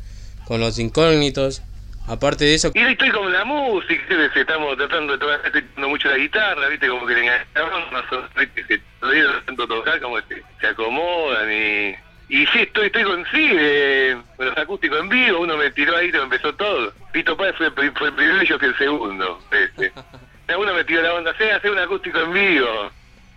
con 0.47 0.61
los 0.61 0.79
incógnitos. 0.79 1.63
Aparte 2.07 2.45
de 2.45 2.55
eso, 2.55 2.71
Y 2.75 2.81
estoy 2.81 3.11
con 3.11 3.33
la 3.33 3.47
música, 3.47 4.03
estamos 4.35 4.77
tratando 4.77 5.15
de 5.15 5.19
tocar, 5.19 5.41
estoy 5.47 5.63
tocando 5.63 5.89
mucho 5.89 6.09
la 6.09 6.19
guitarra, 6.19 6.69
viste, 6.69 6.87
como 6.87 7.07
que 7.07 7.15
le 7.15 8.67
se 8.69 8.83
todavía 9.01 9.25
tanto 9.47 9.67
tocar, 9.67 10.01
como 10.01 10.17
que 10.17 10.43
se 10.61 10.67
acomodan 10.67 11.51
y... 11.51 11.95
Y 12.27 12.47
sí, 12.47 12.61
estoy, 12.61 12.87
estoy 12.87 13.05
con 13.05 13.25
sí, 13.27 13.51
eh, 13.53 14.17
los 14.39 14.57
acústicos 14.57 14.99
en 14.99 15.09
vivo, 15.09 15.41
uno 15.41 15.57
me 15.57 15.71
tiró 15.71 15.97
ahí, 15.97 16.11
lo 16.11 16.23
empezó 16.23 16.55
todo. 16.55 16.93
Pito 17.13 17.37
Páez 17.37 17.55
fue, 17.57 17.71
fue 17.71 17.87
el 17.87 18.15
primero 18.15 18.43
y 18.43 18.47
yo 18.47 18.59
fui 18.59 18.69
el 18.69 18.79
segundo, 18.79 19.41
este. 19.51 19.93
Uno 20.57 20.75
me 20.75 20.85
tiró 20.85 21.03
la 21.03 21.15
onda, 21.15 21.35
sé 21.37 21.51
hacer 21.53 21.71
un 21.71 21.79
acústico 21.79 22.19
en 22.21 22.33
vivo. 22.33 22.91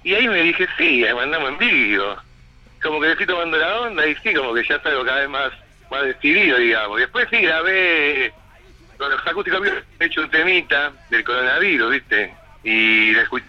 Y 0.04 0.13
ahí 0.13 0.28
me 0.28 0.41
dije, 0.41 0.67
sí, 0.78 1.06
mandamos 1.15 1.50
en 1.50 1.58
vivo. 1.58 2.17
Como 2.82 3.00
que 3.00 3.08
le 3.08 3.12
estoy 3.13 3.26
tomando 3.28 3.58
la 3.58 3.82
onda 3.82 4.06
y 4.06 4.15
sí, 4.15 4.34
como 4.34 4.54
que 4.54 4.63
ya 4.67 4.80
salgo 4.82 5.04
cada 5.04 5.22
vez 5.22 5.30
más, 5.30 5.52
más 5.89 6.04
decidido, 6.04 6.58
digamos. 6.58 7.00
Después 7.00 7.28
sí, 7.30 7.38
grabé 7.41 8.32
con 8.98 9.10
los 9.12 9.26
acústicos 9.28 9.60
en 9.60 9.63
vivo, 9.65 9.76
he 10.00 10.06
hecho 10.06 10.22
un 10.22 10.30
temita 10.30 10.91
del 11.10 11.24
coronavirus, 11.24 11.91
¿viste? 11.91 12.34
Y 12.63 13.12
lo 13.12 13.22
escuchó, 13.22 13.46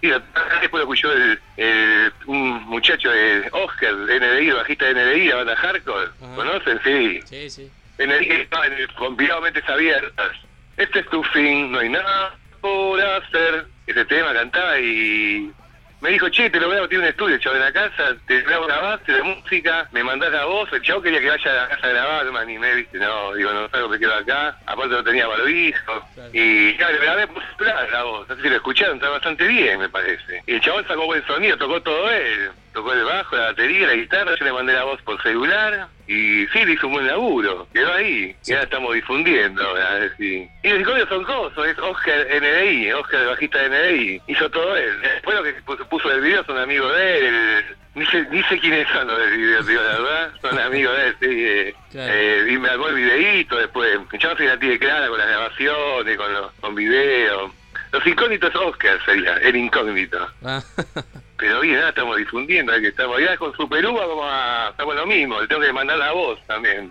y 0.00 0.08
después 0.08 0.72
lo 0.72 0.80
escuchó 0.80 1.12
el, 1.12 1.38
el- 1.56 2.12
un 2.26 2.62
muchacho 2.64 3.10
de 3.10 3.48
Oscar, 3.52 3.94
de 3.94 4.16
NDI, 4.20 4.50
bajista 4.50 4.86
de 4.86 4.94
NDI, 4.94 5.28
la 5.28 5.36
banda 5.36 5.56
Hardcore. 5.56 6.10
¿Conocen? 6.34 6.80
Sí. 6.84 7.22
Sí, 7.26 7.50
sí. 7.50 7.70
NDI 7.98 8.28
estaba 8.42 8.66
en 8.66 8.72
el 8.74 8.88
compilado 8.94 9.40
Mentes 9.42 9.68
Abiertas. 9.68 10.32
Este 10.76 10.98
es 11.00 11.06
tu 11.08 11.22
fin, 11.24 11.70
no 11.70 11.78
hay 11.78 11.88
nada 11.88 12.34
por 12.64 12.98
hacer. 12.98 13.66
Ese 13.86 14.06
tema 14.06 14.32
cantaba 14.32 14.80
y 14.80 15.52
me 16.00 16.10
dijo, 16.10 16.30
che, 16.30 16.48
te 16.48 16.58
lo 16.58 16.68
voy 16.68 16.78
a 16.78 16.88
tiene 16.88 17.04
un 17.04 17.10
estudio, 17.10 17.36
chavo, 17.36 17.56
en 17.56 17.60
la 17.60 17.72
casa, 17.72 18.16
te 18.26 18.40
grabo 18.40 18.64
una 18.64 18.78
base 18.78 19.12
de 19.12 19.22
música, 19.22 19.86
me 19.92 20.02
mandás 20.02 20.32
la 20.32 20.46
voz, 20.46 20.72
el 20.72 20.80
chavo 20.80 21.02
quería 21.02 21.20
que 21.20 21.28
vaya 21.28 21.50
a 21.50 21.54
la 21.54 21.68
casa 21.68 21.86
a 21.86 21.90
grabar, 21.90 22.24
no 22.24 22.32
me 22.32 22.38
animé, 22.40 22.74
viste, 22.76 22.98
no, 22.98 23.34
digo, 23.34 23.52
no 23.52 23.68
salgo, 23.68 23.90
me 23.90 23.98
quedo 23.98 24.14
acá, 24.14 24.58
aparte 24.64 24.94
no 24.94 25.04
tenía 25.04 25.26
barbijo, 25.26 26.08
y 26.32 26.76
ya 26.78 26.90
le 26.90 26.98
grabé 26.98 27.28
celular 27.58 27.88
la 27.92 28.02
voz, 28.04 28.30
así 28.30 28.40
que 28.40 28.50
lo 28.50 28.56
escucharon, 28.56 28.96
está 28.96 29.10
bastante 29.10 29.46
bien, 29.46 29.78
me 29.78 29.88
parece. 29.90 30.42
Y 30.46 30.54
el 30.54 30.60
chabón 30.62 30.86
sacó 30.88 31.04
buen 31.04 31.26
sonido, 31.26 31.58
tocó 31.58 31.82
todo 31.82 32.10
él, 32.10 32.50
tocó 32.74 32.92
el 32.92 33.04
bajo, 33.04 33.36
la 33.36 33.44
batería, 33.46 33.86
la 33.86 33.94
guitarra, 33.94 34.34
yo 34.36 34.44
le 34.44 34.52
mandé 34.52 34.72
la 34.74 34.84
voz 34.84 35.00
por 35.02 35.22
celular, 35.22 35.86
y 36.06 36.44
sí, 36.48 36.64
le 36.64 36.72
hizo 36.72 36.88
un 36.88 36.94
buen 36.94 37.06
laburo, 37.06 37.66
quedó 37.72 37.92
ahí, 37.94 38.36
y 38.44 38.52
ahora 38.52 38.64
estamos 38.64 38.94
difundiendo, 38.94 39.62
a 39.66 39.94
ver 39.94 40.12
si... 40.18 40.46
Y 40.62 40.68
los 40.68 40.78
discos 40.78 41.08
son 41.08 41.24
cosas, 41.24 41.66
es 41.68 41.78
Oscar 41.78 42.26
NDI, 42.30 42.92
Oscar 42.92 43.20
el 43.20 43.26
bajista 43.28 43.58
de 43.62 43.68
NDI, 43.68 44.22
hizo 44.26 44.50
todo 44.50 44.76
él. 44.76 45.00
Después 45.00 45.36
lo 45.36 45.42
que 45.44 45.84
puso, 45.84 46.10
el 46.12 46.20
video 46.20 46.44
son 46.44 46.58
amigos 46.58 46.94
de 46.96 47.18
él, 47.18 47.24
el- 47.26 47.64
ni 47.94 48.04
sé, 48.06 48.26
ni 48.28 48.42
sé 48.42 48.58
quiénes 48.58 48.88
son 48.88 49.06
los 49.06 49.16
del 49.18 49.36
video, 49.38 49.62
digo, 49.62 49.80
la 49.80 49.88
verdad, 50.00 50.32
son 50.42 50.58
amigos 50.58 50.96
de 50.96 51.06
él, 51.06 51.16
sí, 51.20 51.26
eh, 51.30 51.74
Claro. 51.92 52.12
eh, 52.12 52.46
y 52.50 52.58
me 52.58 52.68
armó 52.68 52.88
el 52.88 52.96
videíto 52.96 53.56
después, 53.56 53.96
chabón 54.18 54.36
se 54.36 54.46
la 54.46 54.58
tiene 54.58 54.80
clara 54.80 55.06
con 55.06 55.16
las 55.18 55.28
grabaciones, 55.28 56.16
con, 56.16 56.32
los, 56.32 56.52
con 56.60 56.74
video. 56.74 57.54
Los 57.92 58.04
incógnitos 58.04 58.52
Oscar 58.56 58.98
sería, 59.06 59.36
el 59.36 59.54
incógnito. 59.54 60.28
Ah, 60.44 60.60
Pero 61.44 61.60
bien, 61.60 61.76
ahora 61.76 61.90
estamos 61.90 62.16
difundiendo, 62.16 62.72
que 62.80 62.88
estamos 62.88 63.20
ya 63.20 63.36
con 63.36 63.54
Superuva 63.54 64.06
vamos 64.06 64.24
a, 64.26 64.68
estamos 64.70 64.94
lo 64.94 65.04
mismo, 65.04 65.42
le 65.42 65.46
tengo 65.46 65.60
que 65.60 65.74
mandar 65.74 65.98
la 65.98 66.12
voz 66.12 66.40
también. 66.46 66.90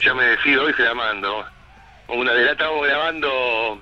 Ya 0.00 0.12
me 0.14 0.24
decido 0.24 0.64
hoy 0.64 0.72
se 0.72 0.82
la 0.82 0.94
mando. 0.94 1.46
Una 2.08 2.32
de 2.32 2.44
la 2.44 2.50
estamos 2.50 2.84
grabando 2.84 3.80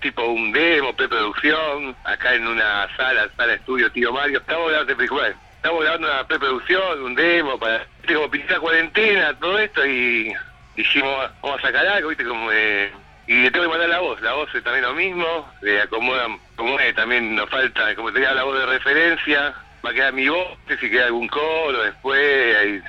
tipo 0.00 0.24
un 0.24 0.50
demo, 0.50 0.96
preproducción, 0.96 1.94
acá 2.02 2.34
en 2.34 2.44
una 2.44 2.88
sala, 2.96 3.28
sala 3.36 3.54
estudio 3.54 3.92
Tío 3.92 4.12
Mario. 4.12 4.40
Estamos 4.40 4.68
grabando, 4.68 4.96
bueno, 4.96 5.36
estamos 5.54 5.80
grabando 5.80 6.08
una 6.08 6.26
preproducción, 6.26 7.00
un 7.00 7.14
demo 7.14 7.56
para, 7.56 7.86
como 8.08 8.28
pintar 8.28 8.58
cuarentena, 8.58 9.32
todo 9.38 9.60
esto 9.60 9.86
y 9.86 10.34
dijimos, 10.74 11.30
vamos 11.40 11.60
a 11.60 11.62
sacar 11.68 11.86
algo, 11.86 12.08
viste, 12.08 12.24
como 12.24 12.50
eh, 12.50 12.90
y 13.30 13.42
le 13.42 13.50
tengo 13.52 13.66
que 13.66 13.70
mandar 13.70 13.88
la 13.88 14.00
voz, 14.00 14.20
la 14.22 14.32
voz 14.32 14.52
es 14.52 14.64
también 14.64 14.84
lo 14.84 14.92
mismo, 14.92 15.48
le 15.62 15.80
acomodan, 15.82 16.40
como 16.56 16.76
también 16.96 17.36
nos 17.36 17.48
falta, 17.48 17.94
como 17.94 18.12
tenía 18.12 18.34
la 18.34 18.42
voz 18.42 18.58
de 18.58 18.66
referencia, 18.66 19.54
va 19.86 19.90
a 19.90 19.94
quedar 19.94 20.12
mi 20.12 20.28
voz, 20.28 20.58
si 20.80 20.90
queda 20.90 21.06
algún 21.06 21.28
coro 21.28 21.80
después, 21.80 22.82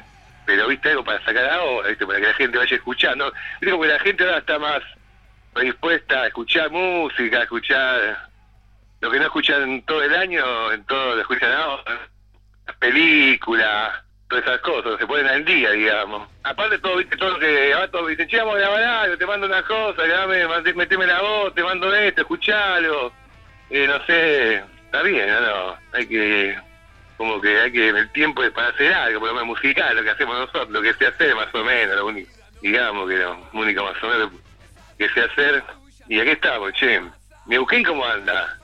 pero 0.47 0.67
viste 0.67 0.89
algo 0.89 1.04
para 1.04 1.23
sacar 1.23 1.47
ahora, 1.47 1.89
viste, 1.89 2.08
para 2.08 2.19
que 2.19 2.25
la 2.25 2.34
gente 2.34 2.58
vaya 2.58 2.75
escuchando, 2.75 3.32
como 3.63 3.84
que 3.84 3.88
la 3.88 3.99
gente 3.99 4.23
ahora 4.23 4.39
está 4.39 4.58
más 4.58 4.82
predispuesta 5.54 6.23
a 6.23 6.27
escuchar 6.27 6.71
música, 6.71 7.38
a 7.38 7.43
escuchar 7.43 8.30
lo 8.99 9.12
que 9.12 9.19
no 9.19 9.25
escuchan 9.25 9.84
todo 9.84 10.01
el 10.01 10.15
año, 10.15 10.71
en 10.71 10.84
todo 10.86 11.17
lo 11.17 11.21
escuchan 11.21 11.51
ahora, 11.51 12.10
las 12.65 12.75
películas, 12.77 13.93
todas 14.32 14.46
esas 14.46 14.62
cosas, 14.62 14.98
se 14.98 15.06
ponen 15.06 15.28
al 15.28 15.44
día, 15.44 15.72
digamos. 15.72 16.28
Aparte 16.44 16.80
todo, 16.80 16.96
viste, 16.96 17.17
todo 17.17 17.32
lo 17.32 17.39
que 17.39 17.74
ahora 17.74 17.91
todos 17.91 18.08
dicen, 18.08 18.30
che, 18.30 18.38
vamos 18.38 18.56
a 18.56 18.60
grabar 18.60 18.84
algo, 18.84 19.17
te 19.17 19.26
mando 19.26 19.46
una 19.46 19.62
cosa, 19.63 20.04
grabame, 20.04 20.74
meteme 20.74 21.06
la 21.06 21.22
voz, 21.22 21.54
te 21.54 21.62
mando 21.62 21.94
esto, 21.94 22.22
escuchalo, 22.22 23.12
eh, 23.70 23.86
no 23.86 24.06
sé, 24.06 24.63
está 24.86 25.02
bien, 25.02 25.28
no, 25.28 25.41
no, 25.41 25.78
hay 25.91 26.08
que, 26.08 26.58
como 27.17 27.41
que 27.41 27.60
hay 27.60 27.72
que, 27.74 27.89
el 27.89 28.10
tiempo 28.13 28.41
es 28.41 28.52
para 28.52 28.70
hacer 28.70 28.94
algo, 28.94 29.20
por 29.20 29.30
lo 29.30 29.34
menos 29.36 29.48
musical, 29.48 29.98
lo 29.98 30.04
que 30.04 30.12
hacemos 30.12 30.39
nosotros, 30.39 30.70
lo 30.70 30.82
que 30.82 30.94
sé 30.94 31.08
hacer 31.08 31.36
más 31.36 31.54
o 31.54 31.63
menos, 31.65 31.98
lo 31.98 32.06
único, 32.06 32.32
digamos 32.62 33.10
que 33.10 33.17
lo 33.17 33.38
único 33.52 33.84
más 33.84 34.02
o 34.02 34.08
menos 34.08 34.32
que 34.98 35.10
sé 35.10 35.22
hacer, 35.24 35.62
y 36.08 36.22
aquí 36.22 36.30
estamos, 36.30 36.72
che, 36.72 37.02
Neuquén 37.48 37.84
cómo 37.84 38.06
anda, 38.06 38.58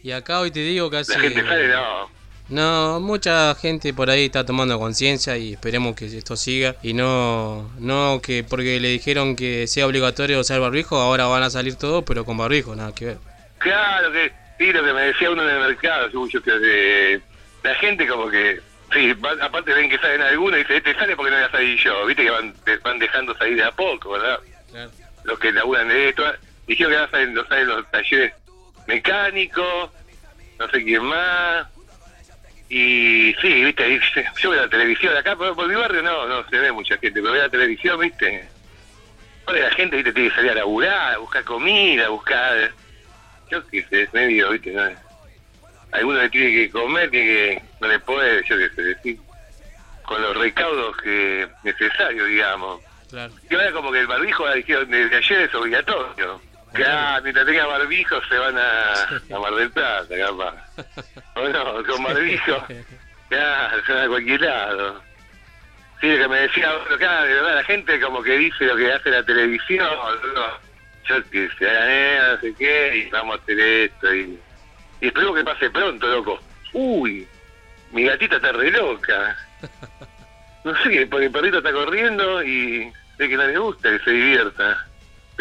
y 0.00 0.12
acá 0.12 0.40
hoy 0.40 0.52
te 0.52 0.60
digo 0.60 0.88
la 0.90 0.98
casi... 0.98 1.18
gente 1.18 1.42
sale, 1.42 1.68
no, 1.68 2.21
No, 2.52 3.00
mucha 3.00 3.54
gente 3.54 3.94
por 3.94 4.10
ahí 4.10 4.26
está 4.26 4.44
tomando 4.44 4.78
conciencia 4.78 5.38
y 5.38 5.54
esperemos 5.54 5.96
que 5.96 6.04
esto 6.04 6.36
siga 6.36 6.76
y 6.82 6.92
no 6.92 7.70
no 7.78 8.20
que 8.22 8.44
porque 8.44 8.78
le 8.78 8.88
dijeron 8.88 9.36
que 9.36 9.66
sea 9.66 9.86
obligatorio 9.86 10.38
usar 10.38 10.60
barbijo, 10.60 10.96
ahora 11.00 11.24
van 11.26 11.42
a 11.44 11.48
salir 11.50 11.76
todos, 11.76 12.04
pero 12.04 12.26
con 12.26 12.36
barbijo, 12.36 12.76
nada 12.76 12.94
que 12.94 13.06
ver. 13.06 13.18
Claro 13.56 14.12
que 14.12 14.30
sí, 14.58 14.70
lo 14.70 14.84
que 14.84 14.92
me 14.92 15.00
decía 15.00 15.30
uno 15.30 15.42
en 15.48 15.48
el 15.56 15.60
mercado, 15.60 16.10
yo, 16.10 16.28
yo 16.28 16.42
que 16.42 16.50
eh, 16.62 17.20
la 17.62 17.74
gente 17.76 18.06
como 18.06 18.28
que, 18.28 18.60
sí, 18.92 19.14
va- 19.14 19.42
aparte 19.44 19.72
ven 19.72 19.88
que 19.88 19.96
salen 19.96 20.20
algunos 20.20 20.56
y 20.58 20.62
dice, 20.62 20.76
este 20.76 20.94
sale 20.94 21.16
porque 21.16 21.30
no 21.30 21.38
voy 21.38 21.46
a 21.46 21.50
salir 21.50 21.78
yo, 21.82 22.04
viste 22.04 22.22
que 22.24 22.30
van, 22.30 22.52
te 22.66 22.76
van 22.78 22.98
dejando 22.98 23.34
salir 23.38 23.56
de 23.56 23.64
a 23.64 23.70
poco, 23.72 24.10
¿verdad? 24.10 24.38
Claro. 24.70 24.90
Los 25.24 25.38
que 25.38 25.52
laburan 25.52 25.88
de 25.88 26.10
esto, 26.10 26.22
dijeron 26.66 26.92
que 26.92 26.98
van 26.98 27.08
a 27.08 27.10
salir, 27.12 27.28
no 27.30 27.46
salen 27.46 27.66
los 27.68 27.90
talleres 27.90 28.34
mecánicos, 28.86 29.90
no 30.58 30.68
sé 30.68 30.84
quién 30.84 31.02
más, 31.04 31.66
y 32.74 33.34
sí, 33.34 33.64
viste, 33.64 34.00
yo 34.40 34.50
veo 34.50 34.62
la 34.62 34.68
televisión, 34.70 35.14
acá 35.14 35.36
por, 35.36 35.54
por 35.54 35.68
mi 35.68 35.74
barrio 35.74 36.02
no, 36.02 36.26
no 36.26 36.48
se 36.48 36.58
ve 36.58 36.72
mucha 36.72 36.96
gente, 36.96 37.20
pero 37.20 37.34
veo 37.34 37.42
la 37.42 37.50
televisión, 37.50 38.00
viste, 38.00 38.48
ahora 39.44 39.60
la 39.60 39.70
gente, 39.72 39.96
viste, 39.96 40.10
tiene 40.14 40.30
que 40.30 40.34
salir 40.34 40.52
a 40.52 40.54
laburar, 40.54 41.14
a 41.14 41.18
buscar 41.18 41.44
comida, 41.44 42.06
a 42.06 42.08
buscar 42.08 42.72
yo 43.50 43.66
qué 43.68 43.84
sé, 43.90 44.02
es 44.04 44.14
medio, 44.14 44.48
viste, 44.52 44.72
¿no? 44.72 44.88
Alguno 45.90 46.22
le 46.22 46.30
tiene 46.30 46.50
que 46.50 46.70
comer, 46.70 47.10
que, 47.10 47.22
que 47.22 47.62
no 47.78 47.88
le 47.88 47.98
puede, 47.98 48.42
yo 48.48 48.56
qué 48.56 48.70
sé, 48.70 48.82
decir, 48.82 49.18
con 50.06 50.22
los 50.22 50.34
recaudos 50.34 50.96
que 50.96 51.46
necesarios, 51.64 52.26
digamos. 52.26 52.80
Claro. 53.10 53.34
Y 53.50 53.54
ahora 53.54 53.72
como 53.72 53.92
que 53.92 53.98
el 53.98 54.06
barbijo, 54.06 54.50
dijeron, 54.54 54.90
desde 54.90 55.14
ayer 55.14 55.40
es 55.42 55.54
obligatorio. 55.54 56.40
Ah, 56.86 57.20
mientras 57.22 57.46
tenga 57.46 57.66
barbijo 57.66 58.20
se 58.28 58.38
van 58.38 58.56
a, 58.56 58.92
a 59.34 59.38
Mar 59.38 59.54
del 59.54 59.70
Plata, 59.70 60.14
capaz. 60.16 60.54
O 61.34 61.48
no, 61.48 61.84
con 61.84 62.02
barbijo, 62.02 62.66
ya, 63.30 63.72
se 63.86 63.92
van 63.92 64.04
a 64.04 64.08
cualquier 64.08 64.40
lado. 64.40 65.02
Sí, 66.00 66.08
lo 66.08 66.18
que 66.18 66.28
me 66.28 66.40
decía, 66.40 66.72
claro, 66.98 67.26
de 67.26 67.34
verdad, 67.34 67.54
la 67.56 67.64
gente 67.64 68.00
como 68.00 68.22
que 68.22 68.36
dice 68.38 68.64
lo 68.64 68.76
que 68.76 68.92
hace 68.92 69.10
la 69.10 69.24
televisión, 69.24 69.88
¿no? 70.34 70.72
yo 71.08 71.30
que 71.30 71.48
se 71.58 71.68
haga 71.68 72.34
no 72.34 72.40
sé 72.40 72.54
qué, 72.58 72.96
y 72.96 73.10
vamos 73.10 73.38
a 73.38 73.42
hacer 73.42 73.58
esto, 73.58 74.14
y, 74.14 74.38
y 75.00 75.06
espero 75.06 75.34
que 75.34 75.44
pase 75.44 75.70
pronto, 75.70 76.06
loco. 76.06 76.40
Uy, 76.72 77.26
mi 77.92 78.04
gatita 78.04 78.36
está 78.36 78.52
re 78.52 78.70
loca. 78.70 79.36
No 80.64 80.76
sé 80.76 81.06
porque 81.10 81.26
el 81.26 81.32
perrito 81.32 81.58
está 81.58 81.72
corriendo 81.72 82.40
y 82.44 82.92
sé 83.16 83.28
que 83.28 83.36
no 83.36 83.44
le 83.48 83.58
gusta 83.58 83.90
que 83.90 84.04
se 84.04 84.10
divierta. 84.12 84.86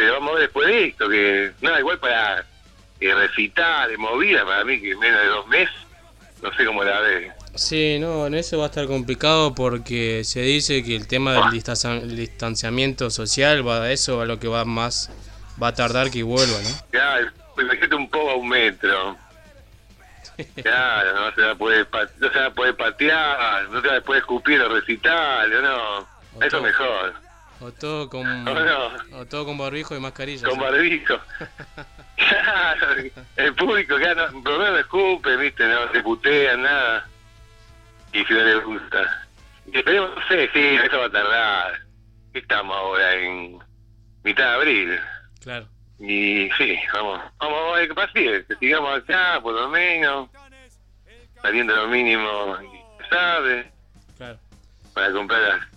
Pero 0.02 0.14
vamos 0.14 0.32
a 0.32 0.34
ver 0.34 0.42
después 0.42 0.68
de 0.68 0.88
esto, 0.88 1.08
que 1.08 1.52
nada, 1.62 1.78
igual 1.80 2.00
para 2.00 2.44
eh, 3.00 3.14
recitar, 3.14 3.88
de 3.88 3.98
movida, 4.00 4.44
para 4.44 4.64
mí 4.66 4.82
que 4.82 4.96
menos 4.96 5.22
de 5.22 5.28
dos 5.28 5.48
meses, 5.48 5.76
no 6.42 6.52
sé 6.56 6.66
cómo 6.66 6.84
la 6.84 7.00
ve. 7.02 7.32
Sí, 7.54 8.00
no, 8.00 8.26
en 8.26 8.34
eso 8.34 8.58
va 8.58 8.64
a 8.64 8.68
estar 8.70 8.88
complicado 8.88 9.54
porque 9.54 10.24
se 10.24 10.40
dice 10.42 10.84
que 10.84 10.96
el 10.96 11.06
tema 11.08 11.34
del 11.34 11.52
distancia- 11.52 11.92
el 12.02 12.16
distanciamiento 12.16 13.12
social 13.12 13.68
va 13.68 13.84
a 13.84 13.92
eso 13.92 14.22
a 14.22 14.26
lo 14.26 14.40
que 14.40 14.48
va 14.48 14.66
más 14.66 15.12
va 15.62 15.68
a 15.68 15.74
tardar 15.76 16.10
que 16.10 16.24
vuelva, 16.24 16.58
¿no? 16.64 16.70
Ya, 16.92 17.20
pues 17.54 17.66
imagínate 17.68 17.94
un 17.94 18.10
poco 18.10 18.32
a 18.32 18.36
un 18.38 18.50
metro. 18.50 19.18
Claro, 20.64 21.14
no 21.14 21.36
se 21.36 21.42
va 21.42 21.52
a 21.52 21.56
poder, 21.56 21.88
no 22.18 22.32
se 22.32 22.40
va 22.40 22.46
a 22.48 22.54
poder 22.54 22.76
patear, 22.76 23.70
no 23.70 23.80
se 23.84 23.88
va 23.88 23.98
a 23.98 24.02
poder 24.02 24.22
escupir 24.22 24.60
o 24.62 24.70
recitar, 24.70 25.48
no. 25.48 26.08
Eso 26.44 26.60
mejor. 26.60 27.14
O 27.62 27.72
todo 27.72 28.10
con 28.10 28.44
No, 28.44 28.54
no. 28.54 29.18
o 29.20 29.26
todo 29.26 29.46
con 29.46 29.58
barbijo 29.58 29.96
y 29.96 30.00
mascarilla. 30.00 30.48
Con 30.48 30.56
sí. 30.58 30.62
barbijo. 30.62 31.16
Claro, 32.32 32.88
el 33.36 33.56
público 33.56 33.98
que 33.98 34.16
no, 34.16 34.42
por 34.44 34.54
lo 34.54 34.60
menos 34.60 34.74
no 34.74 34.78
escupe, 34.80 35.36
viste, 35.36 35.68
no 35.68 35.92
se 35.92 36.02
putean, 36.02 36.62
nada. 36.62 37.06
Y 38.14 38.24
si 38.24 38.34
no 38.34 38.40
les 38.44 38.64
gusta. 38.64 39.28
Y 39.66 39.78
esperemos, 39.78 40.12
no 40.16 40.28
sé, 40.28 40.50
sí, 40.54 40.60
eso 40.82 40.98
va 41.00 41.06
a 41.06 41.12
tardar. 41.12 41.82
¿Qué 42.32 42.40
estamos 42.40 42.78
ahora? 42.78 43.16
En 43.16 43.60
mitad 44.24 44.44
de 44.46 44.54
abril. 44.54 45.00
Claro. 45.42 45.68
Y 46.00 46.50
sí, 46.58 46.80
vamos, 46.94 47.20
vamos 47.38 47.60
a 47.60 47.78
ver 47.80 47.88
qué 47.90 47.96
pasa, 47.96 48.14
que 48.14 48.46
sigamos 48.60 49.00
acá, 49.00 49.40
por 49.42 49.54
lo 49.54 49.68
menos, 49.68 50.30
saliendo 51.42 51.76
lo 51.76 51.88
mínimo, 51.88 52.58
¿sabe? 53.10 53.70
Claro. 54.18 54.40
Para 54.94 55.12
comprar 55.12 55.68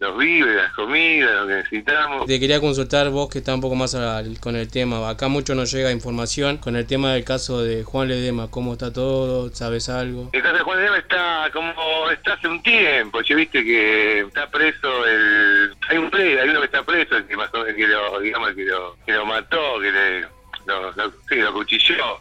los 0.00 0.16
víveres, 0.16 0.56
las 0.62 0.72
comidas, 0.74 1.30
lo 1.40 1.46
que 1.48 1.54
necesitamos. 1.54 2.26
Te 2.26 2.38
quería 2.38 2.60
consultar 2.60 3.10
vos 3.10 3.28
que 3.28 3.38
está 3.38 3.52
un 3.54 3.60
poco 3.60 3.74
más 3.74 3.94
al- 3.96 4.38
con 4.40 4.54
el 4.54 4.70
tema. 4.70 5.08
Acá 5.08 5.26
mucho 5.28 5.54
nos 5.56 5.72
llega 5.72 5.90
información 5.90 6.58
con 6.58 6.76
el 6.76 6.86
tema 6.86 7.14
del 7.14 7.24
caso 7.24 7.62
de 7.62 7.82
Juan 7.82 8.06
Ledema. 8.08 8.48
¿Cómo 8.48 8.74
está 8.74 8.92
todo? 8.92 9.52
¿Sabes 9.54 9.88
algo? 9.88 10.30
El 10.32 10.42
caso 10.42 10.54
de 10.56 10.62
Juan 10.62 10.78
de 10.78 10.84
Dema 10.84 10.98
está 10.98 11.50
como 11.52 12.10
está 12.12 12.34
hace 12.34 12.46
un 12.46 12.62
tiempo, 12.62 13.22
che, 13.22 13.34
viste 13.34 13.64
que 13.64 14.20
está 14.20 14.48
preso 14.50 15.04
el... 15.06 15.74
Hay 15.88 15.98
un 15.98 16.10
preso, 16.10 16.42
hay 16.42 16.48
uno 16.48 16.60
que 16.60 16.66
está 16.66 16.82
preso, 16.84 17.16
el 17.16 17.26
que, 17.26 17.36
más 17.36 17.52
o 17.52 17.58
menos 17.58 17.74
que 17.74 17.86
lo, 17.88 18.20
digamos, 18.20 18.50
el 18.50 18.54
que 18.56 18.64
lo, 18.66 18.96
que 19.04 19.12
lo 19.12 19.26
mató, 19.26 19.80
que 19.80 19.90
le, 19.90 20.20
lo, 20.66 20.92
lo- 20.92 21.12
sí, 21.28 21.34
lo 21.36 21.52
cuchilló. 21.52 22.20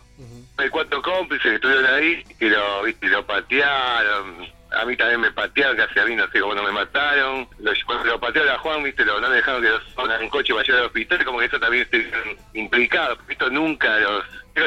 Hay 0.58 0.70
cuatro 0.70 1.00
cómplices 1.04 1.44
que 1.48 1.56
estuvieron 1.56 1.86
ahí, 1.86 2.24
que 2.40 2.50
lo, 2.50 2.82
viste, 2.82 3.08
lo 3.08 3.24
patearon. 3.28 4.57
A 4.72 4.86
mí 4.86 4.98
también 4.98 5.22
me 5.22 5.32
patearon, 5.32 5.78
casi 5.78 5.98
a 6.00 6.06
mí 6.06 6.16
no 6.16 6.28
sé 6.30 6.40
cómo 6.42 6.54
no 6.54 6.64
me 6.64 6.72
mataron. 6.72 7.48
Lo, 7.60 7.72
lo 8.04 8.20
patearon 8.20 8.54
a 8.54 8.58
Juan, 8.60 8.84
viste, 8.84 9.06
lo, 9.06 9.20
no 9.22 9.30
le 9.30 9.38
dejaron 9.38 9.62
que 9.62 9.70
los 9.70 9.84
pongan 9.96 10.22
en 10.22 10.30
coche 10.30 10.54
para 10.54 10.66
llevar 10.66 10.82
al 10.82 10.88
hospital, 10.88 11.26
como 11.26 11.40
que 11.40 11.46
eso 11.46 11.60
también 11.60 11.84
estuvieron 11.84 12.38
implicados. 12.54 13.20
Esto 13.30 13.50
nunca 13.50 13.98
los... 14.00 14.26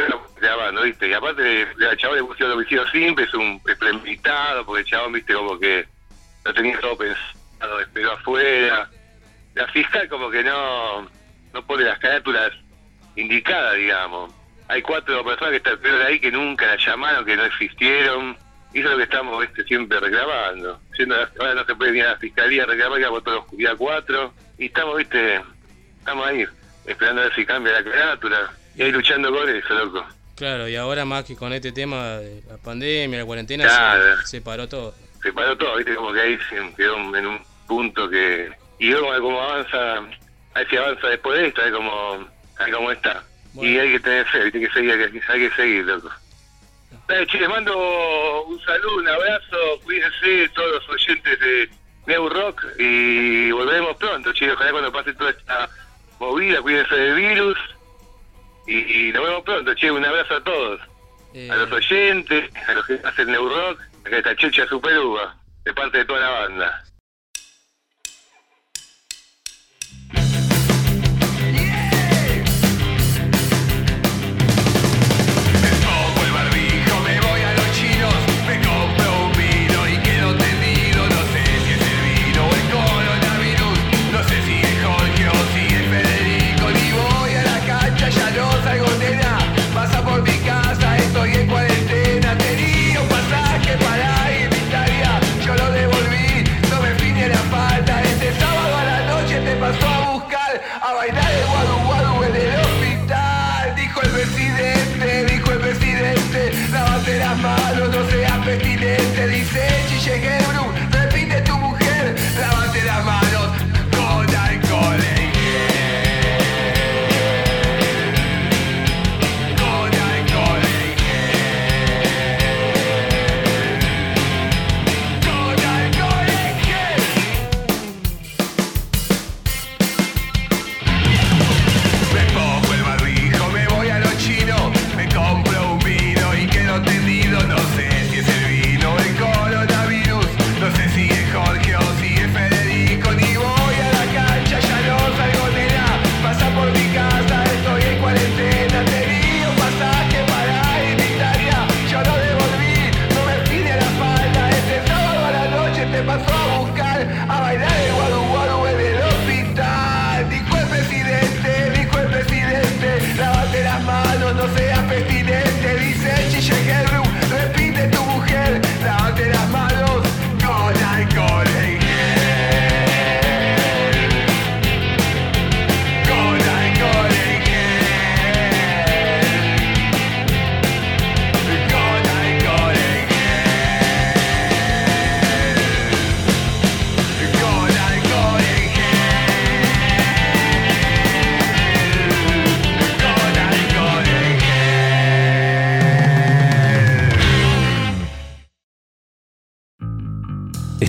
lo 0.08 0.26
grabando, 0.40 0.82
viste. 0.82 1.08
Y 1.08 1.12
aparte, 1.12 1.62
el 1.62 1.96
chabón 1.98 2.16
le 2.16 2.24
pusieron 2.24 2.56
homicidio 2.56 2.88
simple, 2.88 3.24
es 3.24 3.34
un 3.34 3.60
premeditado, 3.62 4.64
porque 4.64 4.80
el 4.80 4.86
chabón, 4.86 5.12
viste, 5.12 5.34
como 5.34 5.58
que 5.58 5.86
lo 6.44 6.54
tenía 6.54 6.80
todo 6.80 6.96
pensado, 6.96 7.80
esperó 7.80 8.12
afuera. 8.12 8.88
La 9.54 9.66
fiscal 9.68 10.08
como 10.08 10.30
que 10.30 10.42
no, 10.42 11.02
no 11.52 11.66
pone 11.66 11.84
las 11.84 11.98
carátulas 11.98 12.52
indicadas, 13.16 13.76
digamos. 13.76 14.32
Hay 14.68 14.82
cuatro 14.82 15.24
personas 15.24 15.50
que 15.50 15.56
están 15.56 15.78
peor 15.78 16.00
ahí 16.02 16.20
que 16.20 16.30
nunca 16.30 16.66
la 16.66 16.76
llamaron, 16.76 17.24
que 17.24 17.36
no 17.36 17.44
existieron. 17.44 18.38
Y 18.72 18.78
eso 18.80 18.86
es 18.88 18.92
lo 18.92 18.96
que 18.98 19.04
estamos 19.04 19.40
¿viste? 19.40 19.64
siempre 19.64 19.98
reclamando. 20.00 20.80
Siendo, 20.94 21.16
ahora 21.16 21.54
no 21.54 21.64
se 21.64 21.74
puede 21.74 21.96
ir 21.98 22.04
a 22.04 22.10
la 22.12 22.16
fiscalía 22.18 22.62
a 22.62 22.66
reclamar 22.66 23.00
que 23.00 23.06
votado 23.08 23.36
los 23.48 23.58
día 23.58 23.74
cuatro. 23.76 24.32
Y 24.58 24.66
estamos, 24.66 24.96
viste, 24.96 25.40
estamos 25.98 26.26
ahí, 26.26 26.46
esperando 26.86 27.22
a 27.22 27.24
ver 27.24 27.34
si 27.34 27.44
cambia 27.46 27.72
la 27.72 27.84
carátula. 27.84 28.52
Y 28.76 28.82
ahí 28.82 28.92
luchando 28.92 29.32
con 29.32 29.48
eso, 29.48 29.74
loco. 29.74 30.06
Claro, 30.36 30.68
y 30.68 30.76
ahora 30.76 31.04
más 31.04 31.24
que 31.24 31.36
con 31.36 31.52
este 31.52 31.72
tema 31.72 32.18
de 32.18 32.42
la 32.48 32.56
pandemia, 32.56 33.18
la 33.18 33.24
cuarentena, 33.26 33.64
Claro. 33.64 34.16
se, 34.22 34.26
se 34.26 34.40
paró 34.40 34.68
todo. 34.68 34.94
se 35.22 35.32
paró 35.32 35.56
todo, 35.58 35.76
viste, 35.76 35.94
como 35.94 36.12
que 36.12 36.20
ahí 36.20 36.38
se 36.48 36.74
quedó 36.76 36.96
en 37.16 37.26
un 37.26 37.40
punto 37.66 38.08
que... 38.08 38.50
Y 38.78 38.90
luego 38.90 39.08
como 39.20 39.40
avanza, 39.42 39.98
a 39.98 40.58
ver 40.58 40.68
si 40.70 40.76
avanza 40.78 41.08
después 41.08 41.38
de 41.38 41.48
esto, 41.48 41.60
a 41.60 41.64
ver 41.64 41.72
cómo, 41.74 42.26
a 42.58 42.64
ver 42.64 42.72
cómo 42.74 42.90
está. 42.92 43.22
Y 43.60 43.76
hay 43.78 43.92
que 43.92 44.00
tener 44.00 44.26
fe, 44.28 44.44
viste, 44.44 44.60
que 44.60 44.70
seguir, 44.70 45.22
hay 45.28 45.40
que 45.50 45.56
seguir, 45.56 45.84
loco. 45.84 46.10
Les 47.10 47.48
mando 47.48 48.44
un 48.44 48.60
saludo, 48.62 48.98
un 48.98 49.08
abrazo, 49.08 49.56
cuídense 49.82 50.48
todos 50.54 50.70
los 50.74 50.88
oyentes 50.90 51.40
de 51.40 51.68
New 52.06 52.28
Rock 52.28 52.64
y 52.78 53.50
volveremos 53.50 53.96
pronto, 53.96 54.32
che, 54.32 54.52
ojalá 54.52 54.70
cuando 54.70 54.92
pase 54.92 55.12
toda 55.14 55.30
esta 55.30 55.68
movida, 56.20 56.62
cuídense 56.62 56.94
del 56.94 57.16
virus 57.16 57.58
y, 58.68 59.08
y 59.08 59.12
nos 59.12 59.24
vemos 59.24 59.42
pronto, 59.42 59.74
che, 59.74 59.90
un 59.90 60.04
abrazo 60.04 60.36
a 60.36 60.44
todos. 60.44 60.80
A 61.50 61.56
los 61.56 61.72
oyentes, 61.72 62.48
a 62.68 62.74
los 62.74 62.86
que 62.86 63.00
hacen 63.02 63.26
New 63.26 63.48
Rock, 63.48 63.80
acá 64.04 64.18
está 64.18 64.36
Checha 64.36 64.66
Superuva, 64.68 65.34
de 65.64 65.74
parte 65.74 65.98
de 65.98 66.04
toda 66.04 66.20
la 66.20 66.30
banda. 66.30 66.84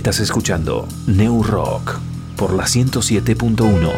Estás 0.02 0.18
escuchando 0.18 0.88
New 1.06 1.44
Rock 1.44 2.00
por 2.36 2.52
la 2.54 2.64
107.1. 2.64 3.88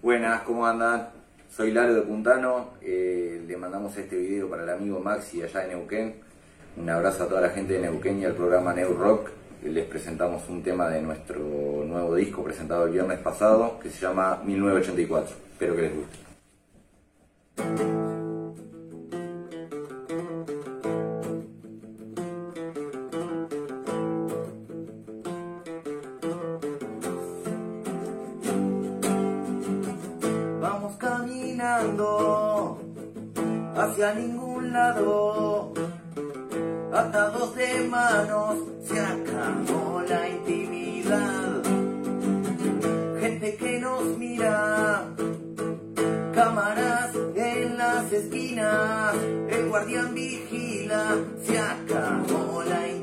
Buenas, 0.00 0.40
¿cómo 0.44 0.66
andan? 0.66 1.10
Soy 1.54 1.72
Lalo 1.72 1.92
de 1.96 2.00
Puntano, 2.00 2.70
eh, 2.80 3.44
le 3.46 3.56
mandamos 3.58 3.94
este 3.98 4.16
video 4.16 4.48
para 4.48 4.62
el 4.62 4.70
amigo 4.70 5.00
Maxi 5.00 5.42
allá 5.42 5.60
de 5.60 5.74
Neuquén. 5.74 6.14
Un 6.78 6.88
abrazo 6.88 7.24
a 7.24 7.28
toda 7.28 7.42
la 7.42 7.50
gente 7.50 7.74
de 7.74 7.80
Neuquén 7.80 8.18
y 8.18 8.24
al 8.24 8.32
programa 8.32 8.72
Neu 8.72 8.94
Rock. 8.94 9.28
Les 9.62 9.84
presentamos 9.84 10.48
un 10.48 10.62
tema 10.62 10.88
de 10.88 11.02
nuestro 11.02 11.38
nuevo 11.86 12.14
disco 12.14 12.42
presentado 12.42 12.86
el 12.86 12.92
viernes 12.92 13.18
pasado 13.18 13.78
que 13.78 13.90
se 13.90 14.00
llama 14.00 14.40
1984. 14.42 15.36
Espero 15.52 15.76
que 15.76 15.82
les 15.82 15.92
guste. 15.94 16.16
Hacia 33.76 34.14
ningún 34.14 34.72
lado, 34.72 35.72
atados 36.92 37.54
de 37.54 37.88
manos, 37.88 38.58
se 38.84 39.00
acabó 39.00 40.02
la 40.08 40.28
intimidad. 40.28 41.62
Gente 43.20 43.56
que 43.56 43.80
nos 43.80 44.02
mira. 44.18 45.04
Cámaras 46.34 47.12
en 47.34 47.78
las 47.78 48.12
esquinas, 48.12 49.14
el 49.48 49.68
guardián 49.70 50.14
vigila, 50.14 51.16
se 51.42 51.58
acabó 51.58 52.62
la 52.62 52.86
intimidad. 52.88 52.95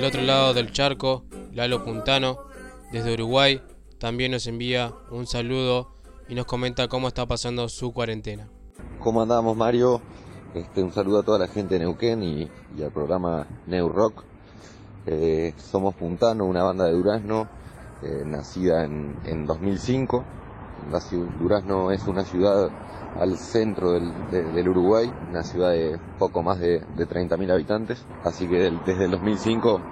Podrá 0.00 0.06
Desde 0.06 0.06
el 0.06 0.06
otro 0.06 0.22
lado 0.22 0.54
del 0.54 0.72
charco, 0.72 1.24
Lalo 1.52 1.84
Puntano, 1.84 2.38
desde 2.92 3.12
Uruguay, 3.14 3.62
también 3.98 4.32
nos 4.32 4.46
envía 4.46 4.92
un 5.10 5.26
saludo 5.26 5.92
y 6.28 6.34
nos 6.34 6.46
comenta 6.46 6.88
cómo 6.88 7.08
está 7.08 7.26
pasando 7.26 7.68
su 7.68 7.92
cuarentena. 7.92 8.48
¿Cómo 9.00 9.22
andamos, 9.22 9.56
Mario? 9.56 10.00
Este, 10.54 10.82
un 10.82 10.92
saludo 10.92 11.20
a 11.20 11.22
toda 11.22 11.38
la 11.38 11.48
gente 11.48 11.74
de 11.74 11.80
Neuquén 11.80 12.22
y, 12.22 12.50
al 12.82 12.90
programa 12.92 13.46
New 13.66 13.88
Rock. 13.88 14.24
Eh, 15.06 15.54
somos 15.58 15.94
Puntano, 15.94 16.44
una 16.44 16.62
banda 16.62 16.84
de 16.86 16.92
Durazno, 16.92 17.48
eh, 18.02 18.22
nacida 18.24 18.84
en, 18.84 19.16
en 19.24 19.46
2005. 19.46 20.24
La 20.90 20.98
ciu- 20.98 21.28
Durazno 21.38 21.90
es 21.90 22.06
una 22.06 22.24
ciudad 22.24 22.70
al 23.14 23.36
centro 23.38 23.92
del, 23.92 24.30
de- 24.30 24.52
del 24.52 24.68
Uruguay, 24.68 25.12
una 25.28 25.42
ciudad 25.42 25.70
de 25.72 25.98
poco 26.18 26.42
más 26.42 26.58
de, 26.60 26.84
de 26.94 27.06
30.000 27.06 27.50
habitantes, 27.50 28.04
así 28.24 28.48
que 28.48 28.70
desde 28.84 29.04
el 29.06 29.10
2005 29.10 29.82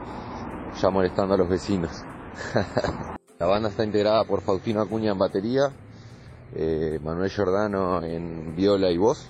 ya 0.80 0.90
molestando 0.90 1.34
a 1.34 1.38
los 1.38 1.48
vecinos. 1.48 2.04
La 3.38 3.46
banda 3.46 3.68
está 3.68 3.84
integrada 3.84 4.24
por 4.24 4.42
Faustino 4.42 4.80
Acuña 4.80 5.12
en 5.12 5.18
batería, 5.18 5.76
eh, 6.52 6.98
Manuel 7.02 7.30
Giordano 7.30 8.02
en 8.02 8.54
viola 8.56 8.90
y 8.90 8.96
voz, 8.98 9.28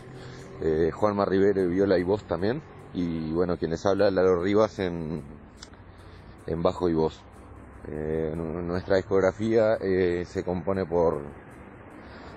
eh, 0.60 0.90
Juanma 0.92 1.24
Rivero 1.26 1.60
en 1.62 1.70
viola 1.70 1.98
y 1.98 2.02
voz 2.04 2.24
también, 2.24 2.62
y 2.92 3.32
bueno, 3.32 3.56
quien 3.58 3.70
les 3.70 3.84
habla, 3.84 4.10
Lalo 4.10 4.42
Rivas 4.42 4.78
en, 4.78 5.22
en 6.46 6.62
bajo 6.62 6.88
y 6.88 6.94
voz. 6.94 7.22
Eh, 7.84 8.32
nu- 8.34 8.62
nuestra 8.62 8.96
discografía 8.96 9.74
eh, 9.80 10.24
se 10.26 10.42
compone 10.42 10.84
por 10.86 11.34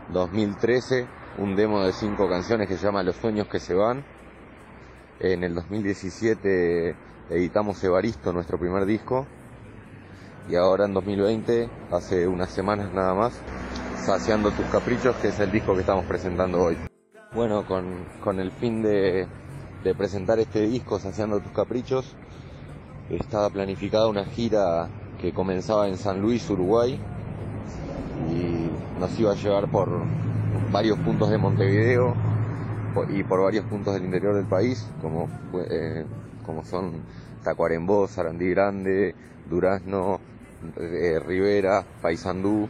2013, 0.09 1.09
un 1.37 1.55
demo 1.55 1.83
de 1.83 1.93
cinco 1.93 2.29
canciones 2.29 2.67
que 2.67 2.77
se 2.77 2.85
llama 2.85 3.03
Los 3.03 3.15
sueños 3.15 3.47
que 3.47 3.59
se 3.59 3.73
van. 3.73 4.03
En 5.19 5.43
el 5.43 5.55
2017 5.55 6.95
editamos 7.29 7.83
Evaristo, 7.83 8.33
nuestro 8.33 8.57
primer 8.57 8.85
disco. 8.85 9.25
Y 10.49 10.55
ahora 10.55 10.85
en 10.85 10.93
2020, 10.93 11.69
hace 11.91 12.27
unas 12.27 12.49
semanas 12.49 12.93
nada 12.93 13.13
más, 13.13 13.33
Saciando 13.95 14.49
tus 14.49 14.65
caprichos, 14.65 15.15
que 15.17 15.27
es 15.27 15.39
el 15.39 15.51
disco 15.51 15.75
que 15.75 15.81
estamos 15.81 16.05
presentando 16.05 16.59
hoy. 16.59 16.75
Bueno, 17.35 17.67
con, 17.67 18.05
con 18.23 18.39
el 18.39 18.49
fin 18.49 18.81
de, 18.81 19.27
de 19.83 19.95
presentar 19.95 20.39
este 20.39 20.61
disco, 20.61 20.97
Saciando 20.97 21.39
tus 21.39 21.51
caprichos, 21.51 22.15
estaba 23.11 23.51
planificada 23.51 24.07
una 24.07 24.25
gira 24.25 24.89
que 25.21 25.31
comenzaba 25.31 25.87
en 25.87 25.97
San 25.97 26.19
Luis, 26.19 26.49
Uruguay, 26.49 26.99
y 28.31 28.99
nos 28.99 29.19
iba 29.19 29.33
a 29.33 29.35
llevar 29.35 29.69
por 29.69 29.89
varios 30.71 30.99
puntos 30.99 31.29
de 31.29 31.37
Montevideo 31.37 32.17
y 33.09 33.23
por 33.23 33.41
varios 33.41 33.65
puntos 33.65 33.93
del 33.93 34.05
interior 34.05 34.35
del 34.35 34.47
país, 34.47 34.93
como, 35.01 35.27
fue- 35.49 35.65
eh, 35.69 36.05
como 36.43 36.63
son 36.63 37.03
Tacuarembó, 37.43 38.07
Sarandí 38.07 38.49
Grande, 38.49 39.15
Durazno, 39.45 40.19
eh, 40.77 41.19
Rivera, 41.19 41.85
Paysandú, 42.01 42.69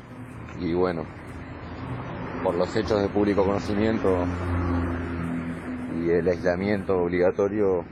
y 0.55 0.73
bueno, 0.73 1.03
por 2.41 2.55
los 2.55 2.75
hechos 2.75 3.01
de 3.01 3.09
público 3.09 3.45
conocimiento 3.45 4.27
y 5.87 6.09
el 6.09 6.27
aislamiento 6.27 6.99
obligatorio, 7.01 7.85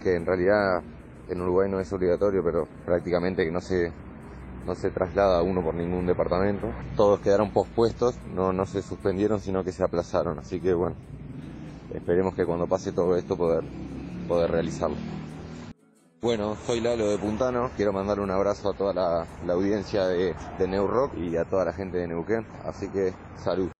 que 0.00 0.16
en 0.16 0.26
realidad 0.26 0.82
en 1.28 1.40
Uruguay 1.40 1.70
no 1.70 1.80
es 1.80 1.92
obligatorio, 1.92 2.42
pero 2.44 2.68
prácticamente 2.84 3.44
que 3.44 3.50
no 3.52 3.60
se, 3.60 3.92
no 4.66 4.74
se 4.74 4.90
traslada 4.90 5.42
uno 5.42 5.62
por 5.62 5.74
ningún 5.74 6.06
departamento. 6.06 6.68
Todos 6.96 7.20
quedaron 7.20 7.50
pospuestos, 7.50 8.16
no, 8.34 8.52
no 8.52 8.66
se 8.66 8.82
suspendieron, 8.82 9.40
sino 9.40 9.64
que 9.64 9.72
se 9.72 9.82
aplazaron. 9.82 10.38
Así 10.38 10.60
que 10.60 10.74
bueno, 10.74 10.96
esperemos 11.94 12.34
que 12.34 12.44
cuando 12.44 12.66
pase 12.66 12.92
todo 12.92 13.16
esto 13.16 13.36
poder, 13.36 13.64
poder 14.28 14.50
realizarlo. 14.50 14.96
Bueno, 16.20 16.56
soy 16.66 16.80
Lalo 16.80 17.08
de 17.08 17.18
Puntano, 17.18 17.70
quiero 17.76 17.92
mandar 17.92 18.20
un 18.20 18.30
abrazo 18.30 18.70
a 18.70 18.74
toda 18.74 18.94
la, 18.94 19.26
la 19.44 19.54
audiencia 19.54 20.06
de, 20.06 20.36
de 20.56 20.68
New 20.68 20.86
Rock 20.86 21.14
y 21.16 21.36
a 21.36 21.44
toda 21.44 21.64
la 21.64 21.72
gente 21.72 21.98
de 21.98 22.06
Neuquén, 22.06 22.46
así 22.64 22.88
que 22.88 23.12
salud. 23.42 23.72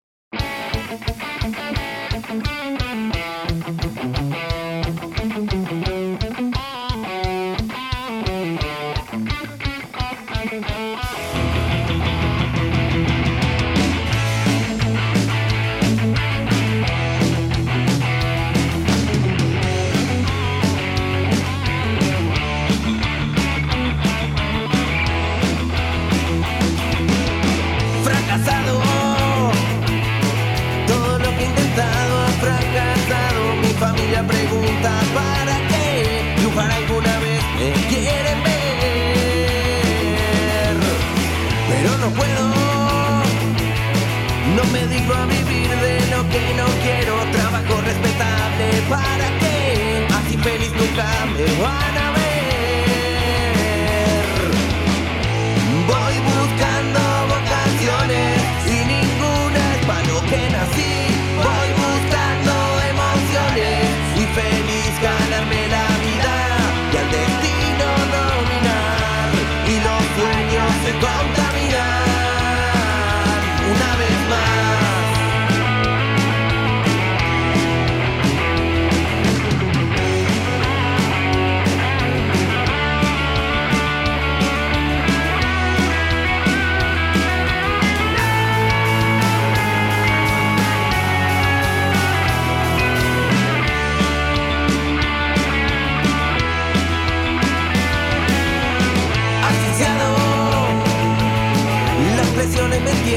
Digo 45.03 45.15
a 45.15 45.25
vivir 45.25 45.67
de 45.67 45.99
lo 46.15 46.29
que 46.29 46.53
no 46.53 46.65
quiero. 46.81 47.15
Trabajo 47.33 47.81
respetable 47.81 48.81
para 48.87 49.27
qué. 49.39 50.07
Así 50.15 50.37
feliz 50.37 50.71
nunca 50.71 51.25
me. 51.25 51.43
Voy 51.57 51.92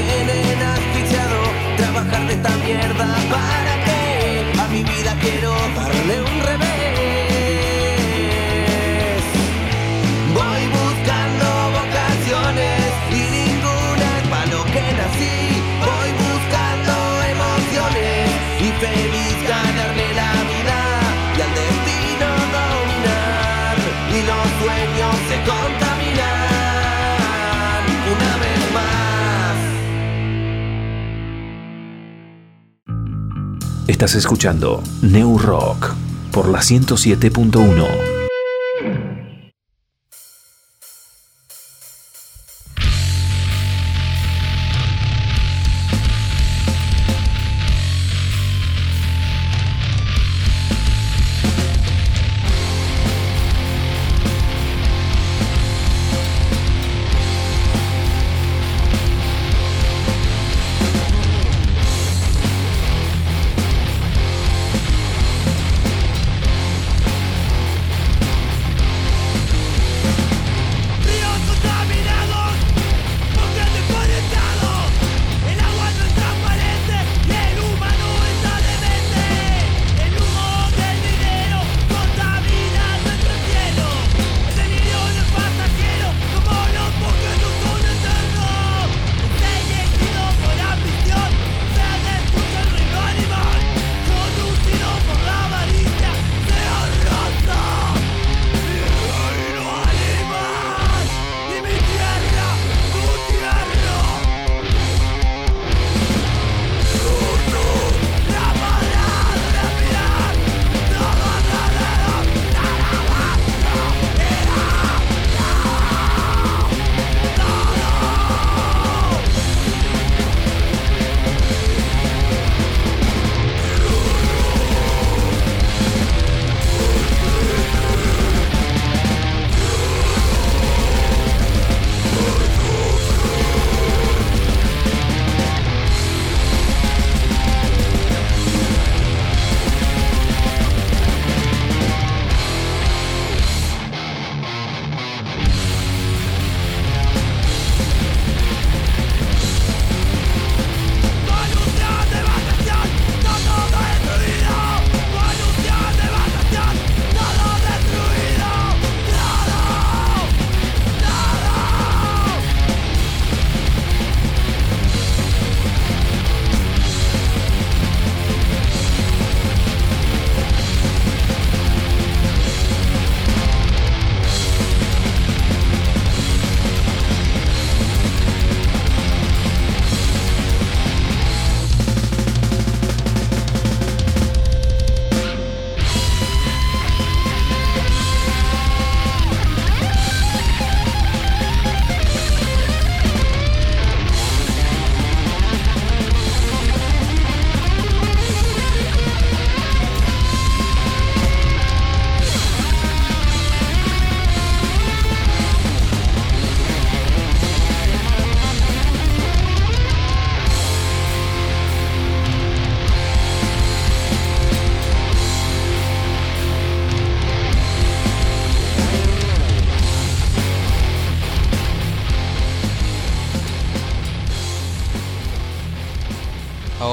tienen 0.01 0.61
asfixiado. 0.61 1.39
Trabajar 1.77 2.27
de 2.27 2.33
esta 2.33 2.55
mierda 2.57 3.07
para 3.29 3.73
qué? 3.85 4.53
A 4.59 4.67
mi 4.67 4.83
vida 4.83 5.15
quiero 5.21 5.56
Estás 33.97 34.13
escuchando 34.13 34.83
New 35.01 35.39
Rock 35.39 35.95
por 36.31 36.49
la 36.49 36.59
107.1. 36.59 38.16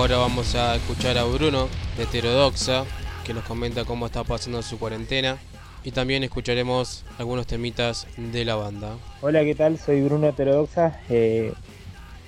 Ahora 0.05 0.19
vamos 0.19 0.55
a 0.55 0.77
escuchar 0.77 1.17
a 1.17 1.25
Bruno 1.25 1.67
de 1.97 2.03
Heterodoxa, 2.03 2.85
que 3.25 3.33
nos 3.33 3.43
comenta 3.45 3.87
cómo 3.87 4.05
está 4.05 4.23
pasando 4.23 4.61
su 4.61 4.79
cuarentena. 4.79 5.39
Y 5.83 5.93
también 5.93 6.23
escucharemos 6.23 7.07
algunos 7.17 7.47
temitas 7.47 8.07
de 8.19 8.45
la 8.45 8.55
banda. 8.55 8.99
Hola, 9.23 9.45
¿qué 9.45 9.55
tal? 9.55 9.79
Soy 9.79 10.03
Bruno 10.03 10.29
Heterodoxa. 10.29 11.01
Eh, 11.09 11.55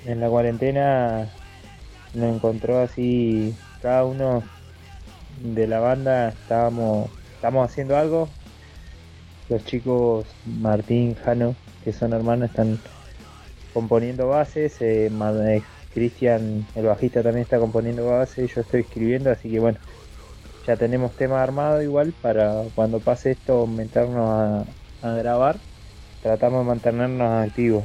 en 0.07 0.21
la 0.21 0.31
cuarentena 0.31 1.29
nos 2.15 2.37
encontró 2.37 2.81
así 2.81 3.55
cada 3.83 4.07
uno 4.07 4.43
de 5.43 5.67
la 5.67 5.79
banda. 5.79 6.31
Estábamos, 6.31 7.11
estamos 7.35 7.71
haciendo 7.71 7.99
algo. 7.99 8.31
Los 9.51 9.63
chicos 9.67 10.25
Martín, 10.47 11.15
Jano, 11.15 11.55
que 11.85 11.93
son 11.93 12.15
hermanos, 12.15 12.49
están 12.49 12.81
componiendo 13.75 14.29
bases. 14.29 14.81
Eh, 14.81 15.11
eh, 15.11 15.63
Cristian, 15.97 16.67
el 16.75 16.85
bajista, 16.85 17.23
también 17.23 17.45
está 17.45 17.59
componiendo 17.59 18.05
bases. 18.05 18.55
Yo 18.55 18.61
estoy 18.61 18.83
escribiendo, 18.83 19.31
así 19.31 19.51
que 19.51 19.59
bueno, 19.59 19.79
ya 20.67 20.77
tenemos 20.77 21.17
tema 21.17 21.43
armado 21.43 21.81
igual 21.81 22.13
para 22.21 22.65
cuando 22.75 23.01
pase 23.01 23.31
esto 23.31 23.67
meternos 23.67 24.67
a, 25.03 25.15
grabar. 25.15 25.57
Tratamos 26.23 26.61
de 26.61 26.67
mantenernos 26.67 27.49
activos. 27.49 27.85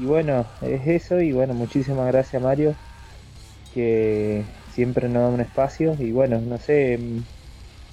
Y 0.00 0.06
bueno, 0.06 0.46
es 0.62 0.86
eso. 0.86 1.20
Y 1.20 1.32
bueno, 1.32 1.52
muchísimas 1.52 2.06
gracias 2.06 2.42
Mario, 2.42 2.74
que 3.74 4.44
siempre 4.72 5.10
nos 5.10 5.22
da 5.24 5.28
un 5.28 5.40
espacio. 5.42 5.94
Y 5.98 6.10
bueno, 6.10 6.40
no 6.40 6.56
sé, 6.56 6.96
mm, 6.96 7.22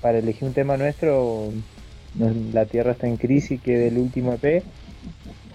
para 0.01 0.19
elegir 0.19 0.47
un 0.47 0.53
tema 0.53 0.77
nuestro, 0.77 1.51
La 2.53 2.65
Tierra 2.65 2.93
está 2.93 3.07
en 3.07 3.17
crisis, 3.17 3.61
que 3.61 3.77
del 3.77 3.97
último 3.97 4.31
EP, 4.41 4.63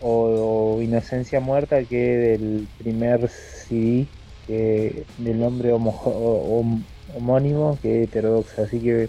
o, 0.07 0.81
Inocencia 0.83 1.41
Muerta, 1.41 1.83
que 1.85 1.97
del 2.17 2.69
primer 2.79 3.29
CD, 3.29 4.07
que 4.47 5.05
del 5.19 5.39
nombre 5.41 5.73
homo- 5.73 6.83
homónimo, 7.17 7.79
que 7.81 8.03
Heterodoxa. 8.05 8.63
Así 8.63 8.81
que 8.81 9.09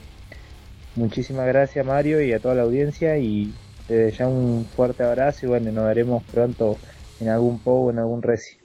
muchísimas 0.96 1.48
gracias 1.48 1.86
Mario 1.86 2.22
y 2.22 2.32
a 2.32 2.40
toda 2.40 2.56
la 2.56 2.64
audiencia 2.64 3.18
y 3.18 3.54
desde 3.90 4.18
ya 4.18 4.28
un 4.28 4.66
fuerte 4.66 5.04
abrazo 5.04 5.46
y 5.46 5.50
bueno, 5.50 5.72
nos 5.72 5.86
veremos 5.86 6.24
pronto 6.24 6.78
en 7.20 7.30
algún 7.30 7.60
PO 7.60 7.72
o 7.74 7.92
en 7.92 8.00
algún 8.00 8.22
reci. 8.22 8.58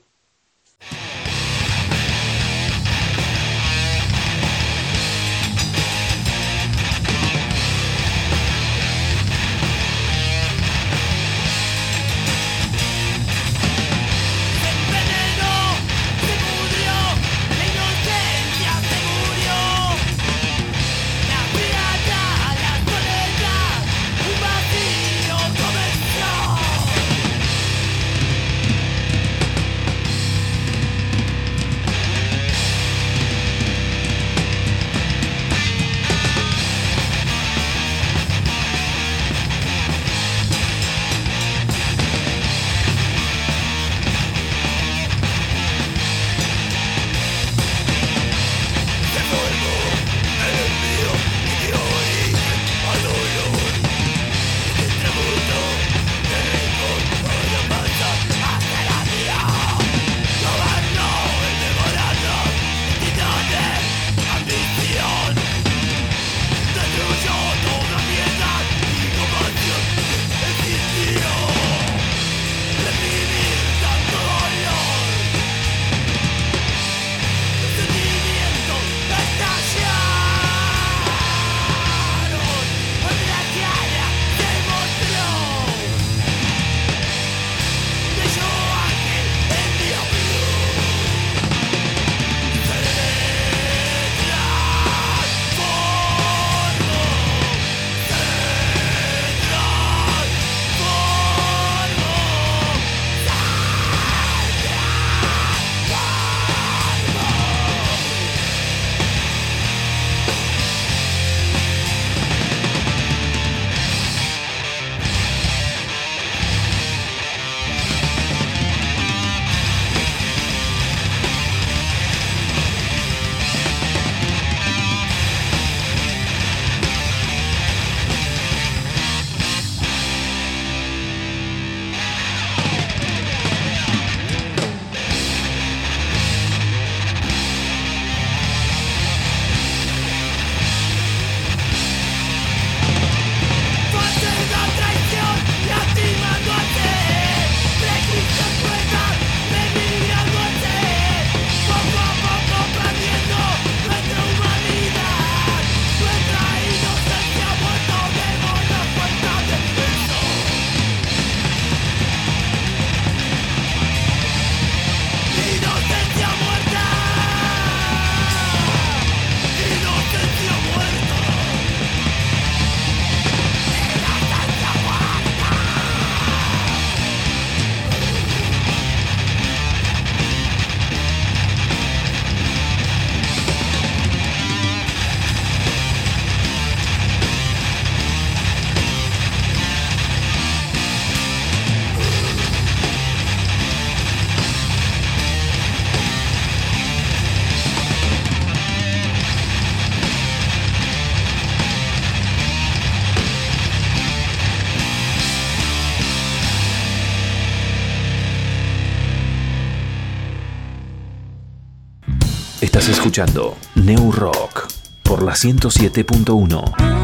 Estás 212.81 212.97
escuchando 212.97 213.55
New 213.75 214.11
Rock 214.11 214.67
por 215.03 215.21
la 215.21 215.33
107.1. 215.33 217.00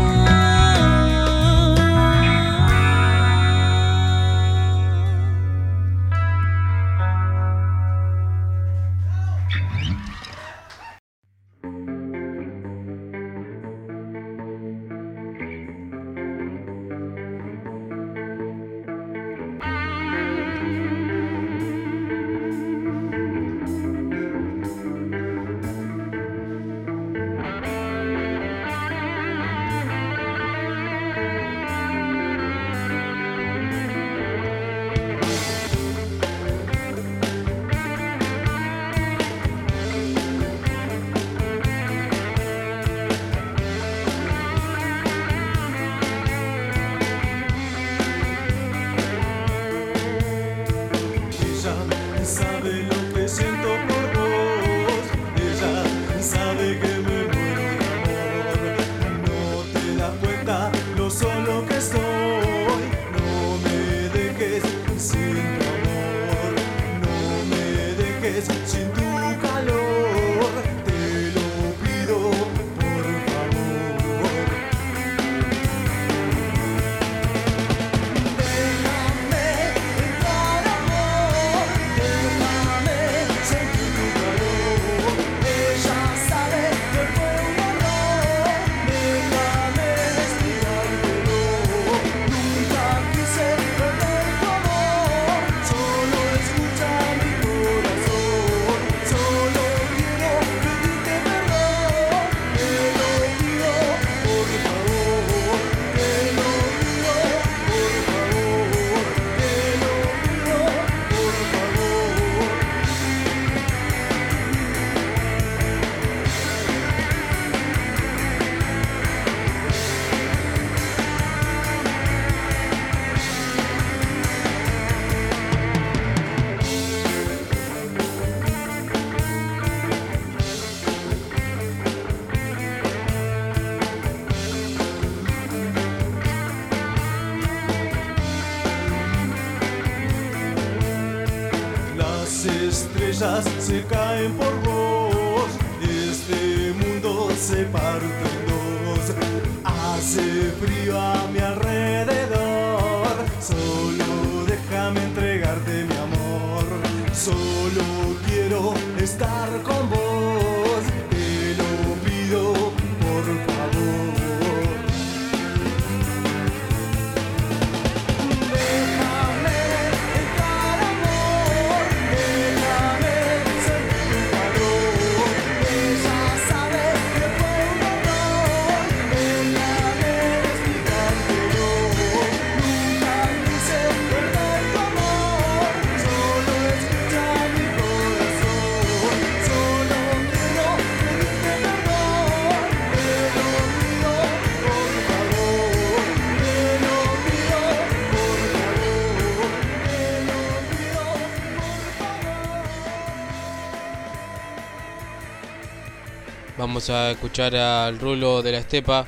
A 206.89 207.11
escuchar 207.11 207.53
al 207.53 207.99
Rulo 207.99 208.41
de 208.41 208.53
la 208.53 208.59
Estepa, 208.59 209.07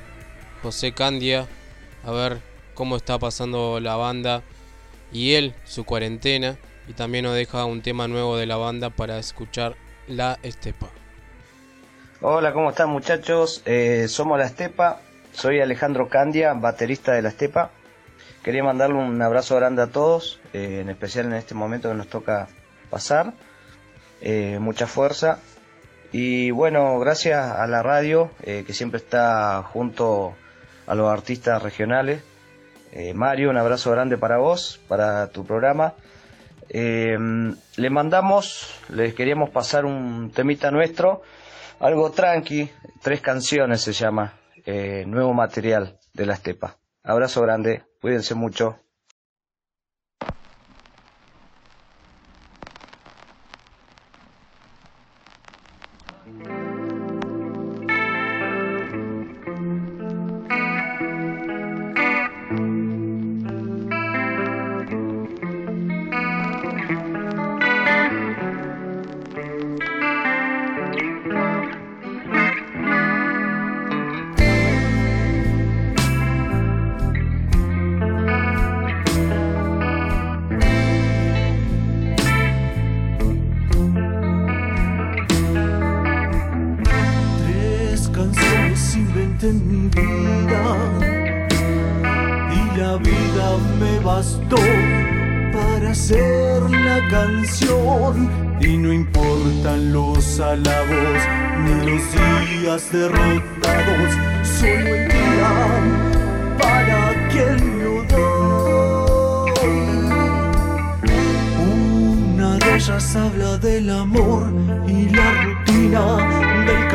José 0.62 0.92
Candia, 0.92 1.48
a 2.04 2.12
ver 2.12 2.40
cómo 2.74 2.98
está 2.98 3.18
pasando 3.20 3.80
la 3.80 3.96
banda 3.96 4.42
y 5.14 5.36
él, 5.36 5.56
su 5.64 5.86
cuarentena, 5.86 6.58
y 6.90 6.94
también 6.94 7.24
nos 7.24 7.36
deja 7.36 7.64
un 7.64 7.82
tema 7.82 8.10
nuevo 8.10 8.36
de 8.36 8.48
la 8.48 8.58
banda 8.58 8.90
para 8.90 9.18
escuchar 9.18 9.76
La 10.08 10.40
Estepa. 10.44 10.90
Hola, 12.20 12.52
¿cómo 12.52 12.72
están 12.72 12.90
muchachos? 12.90 13.62
Eh, 13.66 14.08
somos 14.10 14.38
La 14.38 14.48
Estepa, 14.48 15.00
soy 15.32 15.62
Alejandro 15.62 16.10
Candia, 16.10 16.54
baterista 16.56 17.14
de 17.14 17.22
La 17.22 17.30
Estepa. 17.30 17.72
Quería 18.44 18.64
mandarle 18.64 18.98
un 18.98 19.22
abrazo 19.22 19.56
grande 19.56 19.84
a 19.84 19.88
todos, 19.88 20.42
eh, 20.52 20.80
en 20.82 20.90
especial 20.90 21.28
en 21.28 21.34
este 21.34 21.56
momento 21.56 21.88
que 21.88 21.96
nos 21.96 22.08
toca 22.08 22.50
pasar. 22.90 23.34
Eh, 24.22 24.58
mucha 24.60 24.86
fuerza. 24.86 25.40
Y 26.12 26.52
bueno, 26.52 26.98
gracias 27.00 27.52
a 27.52 27.68
la 27.68 27.84
radio, 27.84 28.32
eh, 28.42 28.64
que 28.66 28.74
siempre 28.74 28.98
está 28.98 29.64
junto 29.64 30.36
a 30.88 30.96
los 30.96 31.08
artistas 31.10 31.62
regionales. 31.62 32.24
Eh, 32.92 33.14
Mario, 33.14 33.52
un 33.52 33.58
abrazo 33.58 33.92
grande 33.92 34.18
para 34.18 34.38
vos, 34.38 34.80
para 34.88 35.28
tu 35.28 35.46
programa. 35.46 35.94
Eh, 36.70 37.18
le 37.78 37.90
mandamos, 37.90 38.80
les 38.90 39.14
queríamos 39.14 39.50
pasar 39.50 39.86
un 39.86 40.32
temita 40.32 40.72
nuestro, 40.72 41.22
algo 41.80 42.12
tranqui, 42.12 42.70
tres 43.02 43.22
canciones 43.22 43.82
se 43.82 43.94
llama, 43.94 44.34
eh, 44.66 45.04
nuevo 45.08 45.34
material 45.34 45.98
de 46.14 46.26
la 46.26 46.34
estepa. 46.34 46.78
Abrazo 47.04 47.42
grande, 47.42 47.84
cuídense 48.02 48.36
mucho. 48.36 48.80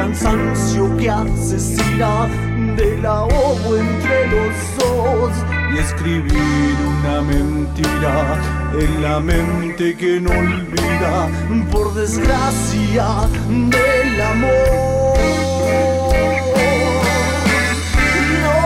Cansancio 0.05 0.95
que 0.99 1.09
asesina, 1.09 2.29
del 2.77 3.07
ahogo 3.07 3.77
entre 3.79 4.27
los 4.33 4.55
dos 4.79 5.33
y 5.73 5.79
escribir 5.79 6.77
una 6.99 7.23
mentira 7.23 8.39
en 8.79 9.03
la 9.03 9.19
mente 9.21 9.97
que 9.97 10.21
no 10.21 10.31
olvida, 10.31 11.29
por 11.73 11.95
desgracia 11.95 13.07
del 13.49 14.21
amor. 14.21 15.17
No 18.43 18.59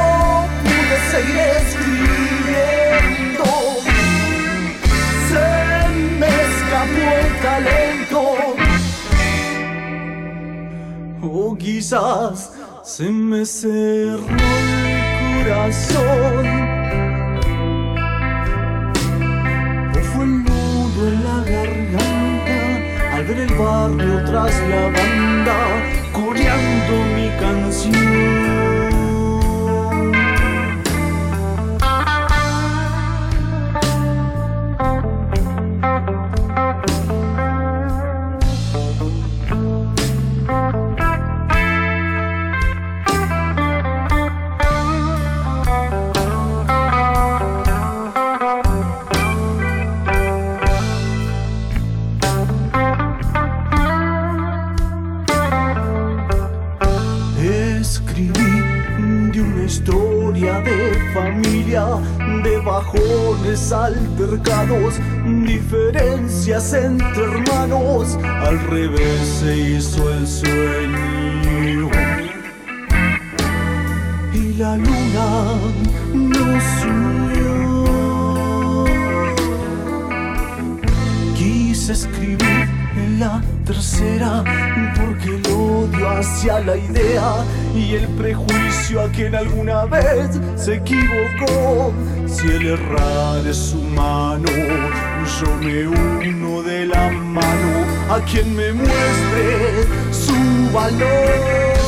pude 0.64 0.98
seguir 1.12 1.46
escribiendo, 1.62 3.44
se 5.28 5.46
me 6.18 6.26
escapó 6.26 7.06
el 7.20 7.30
talento. 7.42 7.87
O 11.22 11.56
quizás 11.56 12.52
se 12.84 13.10
me 13.10 13.44
cerró 13.44 14.24
el 14.24 15.44
corazón. 15.44 16.46
O 19.90 19.98
fue 20.12 20.24
el 20.24 20.44
nudo 20.44 21.08
en 21.08 21.24
la 21.24 21.38
garganta 21.44 23.16
al 23.16 23.24
ver 23.24 23.38
el 23.40 23.54
barrio 23.54 24.24
tras 24.26 24.54
la 24.68 24.82
banda 24.96 25.58
coreando 26.12 26.94
mi 27.16 27.28
canción. 27.40 28.67
De 61.68 62.58
bajones 62.64 63.72
altercados, 63.72 64.94
diferencias 65.44 66.72
entre 66.72 67.24
hermanos, 67.24 68.16
al 68.24 68.58
revés 68.70 69.20
se 69.40 69.54
hizo 69.54 70.10
el 70.14 70.26
sueño. 70.26 71.90
Y 74.32 74.54
la 74.54 74.78
luna 74.78 75.56
nos 76.14 76.64
unió. 76.86 77.84
Quise 81.36 81.92
escribir 81.92 82.66
en 82.96 83.20
la 83.20 83.42
tercera 83.66 84.42
porque 84.96 85.36
el 85.36 85.46
odio 85.52 86.08
hacia 86.08 86.60
la 86.60 86.78
idea 86.78 87.44
y 87.78 87.94
el 87.94 88.08
prejuicio 88.08 89.00
a 89.00 89.08
quien 89.08 89.34
alguna 89.34 89.84
vez 89.84 90.40
se 90.56 90.74
equivocó. 90.74 91.92
Si 92.26 92.46
el 92.48 92.66
errar 92.66 93.46
es 93.46 93.72
humano, 93.72 94.50
yo 95.40 95.56
me 95.62 95.86
uno 95.86 96.62
de 96.62 96.86
la 96.86 97.10
mano 97.10 97.84
a 98.10 98.20
quien 98.20 98.54
me 98.54 98.72
muestre 98.72 99.86
su 100.10 100.34
valor. 100.72 101.78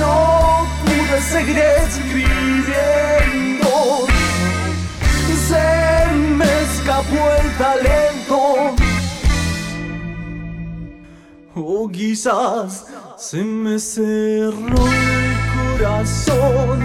No 0.00 0.66
pude 0.84 1.20
seguir 1.20 1.58
escribiendo 1.58 3.38
se 5.48 6.14
me 6.36 6.44
escapó 6.62 7.30
el 7.40 7.48
talento. 7.56 8.87
O 11.60 11.88
quizás 11.88 12.86
se 13.16 13.42
me 13.42 13.80
cerró 13.80 14.86
el 14.86 15.76
corazón. 15.76 16.80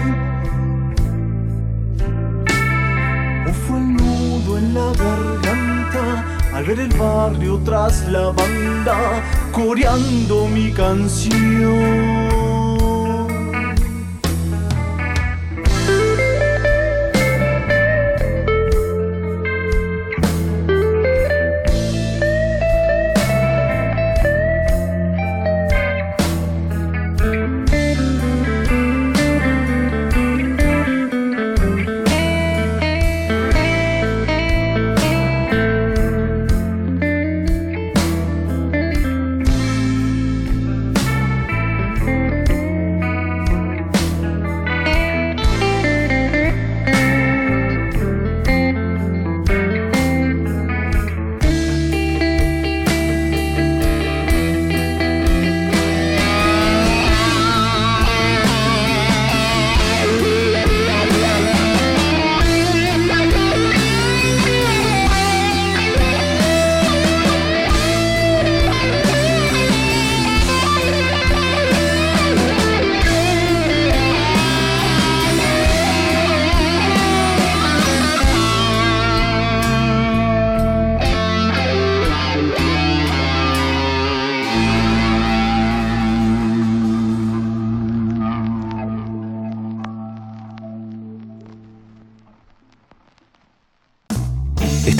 O 3.48 3.52
fue 3.52 3.78
el 3.78 3.94
nudo 3.94 4.58
en 4.58 4.74
la 4.74 4.92
garganta 4.92 6.24
al 6.52 6.64
ver 6.64 6.80
el 6.80 6.96
barrio 6.96 7.60
tras 7.64 8.08
la 8.08 8.30
banda 8.30 9.22
coreando 9.52 10.48
mi 10.48 10.72
canción. 10.72 12.33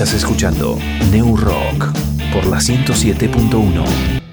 Estás 0.05 0.20
escuchando 0.20 0.78
New 1.11 1.34
Rock 1.34 1.90
por 2.30 2.44
la 2.44 2.59
107.1. 2.59 4.24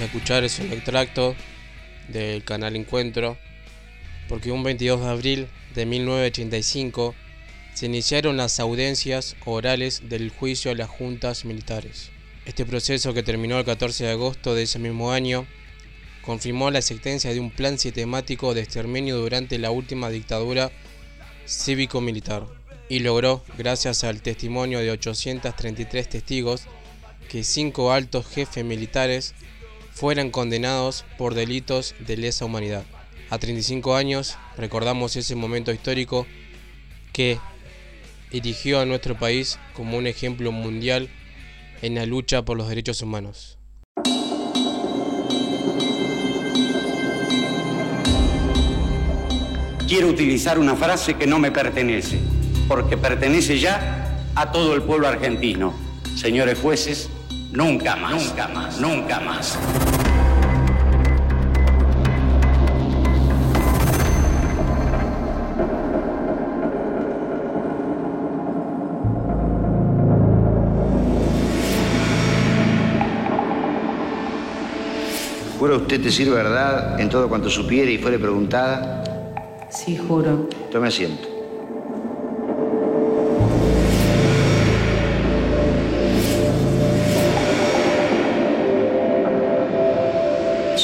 a 0.00 0.04
escuchar 0.04 0.44
es 0.44 0.60
extracto 0.60 1.34
del 2.08 2.44
canal 2.44 2.76
Encuentro. 2.76 3.38
Porque 4.28 4.50
un 4.50 4.62
22 4.62 5.00
de 5.00 5.06
abril 5.06 5.48
de 5.74 5.86
1985 5.86 7.14
se 7.74 7.86
iniciaron 7.86 8.36
las 8.36 8.58
audiencias 8.58 9.36
orales 9.44 10.08
del 10.08 10.30
juicio 10.30 10.70
a 10.70 10.74
las 10.74 10.88
juntas 10.88 11.44
militares. 11.44 12.10
Este 12.44 12.64
proceso 12.64 13.14
que 13.14 13.22
terminó 13.22 13.58
el 13.58 13.64
14 13.64 14.04
de 14.04 14.10
agosto 14.10 14.54
de 14.54 14.64
ese 14.64 14.78
mismo 14.78 15.12
año 15.12 15.46
confirmó 16.22 16.70
la 16.70 16.78
existencia 16.78 17.32
de 17.32 17.40
un 17.40 17.50
plan 17.50 17.78
sistemático 17.78 18.54
de 18.54 18.62
exterminio 18.62 19.16
durante 19.16 19.58
la 19.58 19.70
última 19.70 20.10
dictadura 20.10 20.72
cívico-militar 21.46 22.46
y 22.88 23.00
logró, 23.00 23.44
gracias 23.58 24.04
al 24.04 24.22
testimonio 24.22 24.80
de 24.80 24.90
833 24.90 26.08
testigos, 26.08 26.62
que 27.28 27.44
cinco 27.44 27.92
altos 27.92 28.26
jefes 28.26 28.64
militares 28.64 29.34
fueran 29.96 30.30
condenados 30.30 31.06
por 31.16 31.32
delitos 31.32 31.94
de 31.98 32.18
lesa 32.18 32.44
humanidad. 32.44 32.84
A 33.30 33.38
35 33.38 33.96
años 33.96 34.36
recordamos 34.58 35.16
ese 35.16 35.34
momento 35.34 35.72
histórico 35.72 36.26
que 37.14 37.38
erigió 38.30 38.78
a 38.78 38.84
nuestro 38.84 39.18
país 39.18 39.58
como 39.72 39.96
un 39.96 40.06
ejemplo 40.06 40.52
mundial 40.52 41.08
en 41.80 41.94
la 41.94 42.04
lucha 42.04 42.44
por 42.44 42.58
los 42.58 42.68
derechos 42.68 43.00
humanos. 43.00 43.58
Quiero 49.88 50.08
utilizar 50.08 50.58
una 50.58 50.76
frase 50.76 51.14
que 51.14 51.26
no 51.26 51.38
me 51.38 51.50
pertenece, 51.50 52.18
porque 52.68 52.98
pertenece 52.98 53.58
ya 53.58 54.28
a 54.34 54.52
todo 54.52 54.74
el 54.74 54.82
pueblo 54.82 55.08
argentino. 55.08 55.72
Señores 56.16 56.58
jueces, 56.58 57.08
nunca 57.56 57.96
más, 57.96 58.12
nunca 58.12 58.48
más, 58.48 58.80
nunca 58.80 59.20
más. 59.20 59.58
¿Jura 75.58 75.76
usted 75.76 76.00
decir 76.00 76.30
verdad 76.30 77.00
en 77.00 77.08
todo 77.08 77.28
cuanto 77.30 77.48
supiere 77.48 77.90
y 77.90 77.98
fuere 77.98 78.18
preguntada? 78.18 79.02
Sí, 79.70 79.96
juro. 79.96 80.46
Tome 80.70 80.88
asiento. 80.88 81.35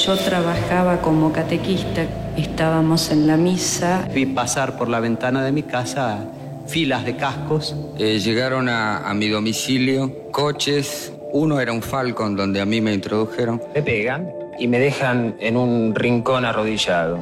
Yo 0.05 0.17
trabajaba 0.17 1.01
como 1.01 1.33
catequista, 1.33 2.05
estábamos 2.37 3.13
en 3.13 3.29
la 3.29 3.37
misa. 3.37 4.09
Vi 4.13 4.27
pasar 4.27 4.77
por 4.77 4.89
la 4.89 4.99
ventana 4.99 5.45
de 5.45 5.53
mi 5.53 5.63
casa 5.63 6.25
filas 6.67 7.05
de 7.05 7.17
cascos. 7.17 7.77
Eh, 8.01 8.19
llegaron 8.19 8.69
a, 8.69 9.09
a 9.09 9.15
mi 9.15 9.29
domicilio 9.29 10.13
coches. 10.33 11.13
Uno 11.33 11.61
era 11.61 11.73
un 11.73 11.83
Falcon 11.83 12.35
donde 12.35 12.61
a 12.61 12.65
mí 12.65 12.81
me 12.81 12.93
introdujeron. 12.93 13.63
Me 13.77 13.83
pegan 13.83 14.29
y 14.59 14.67
me 14.67 14.81
dejan 14.81 15.37
en 15.39 15.57
un 15.57 15.95
rincón 15.95 16.45
arrodillado. 16.47 17.21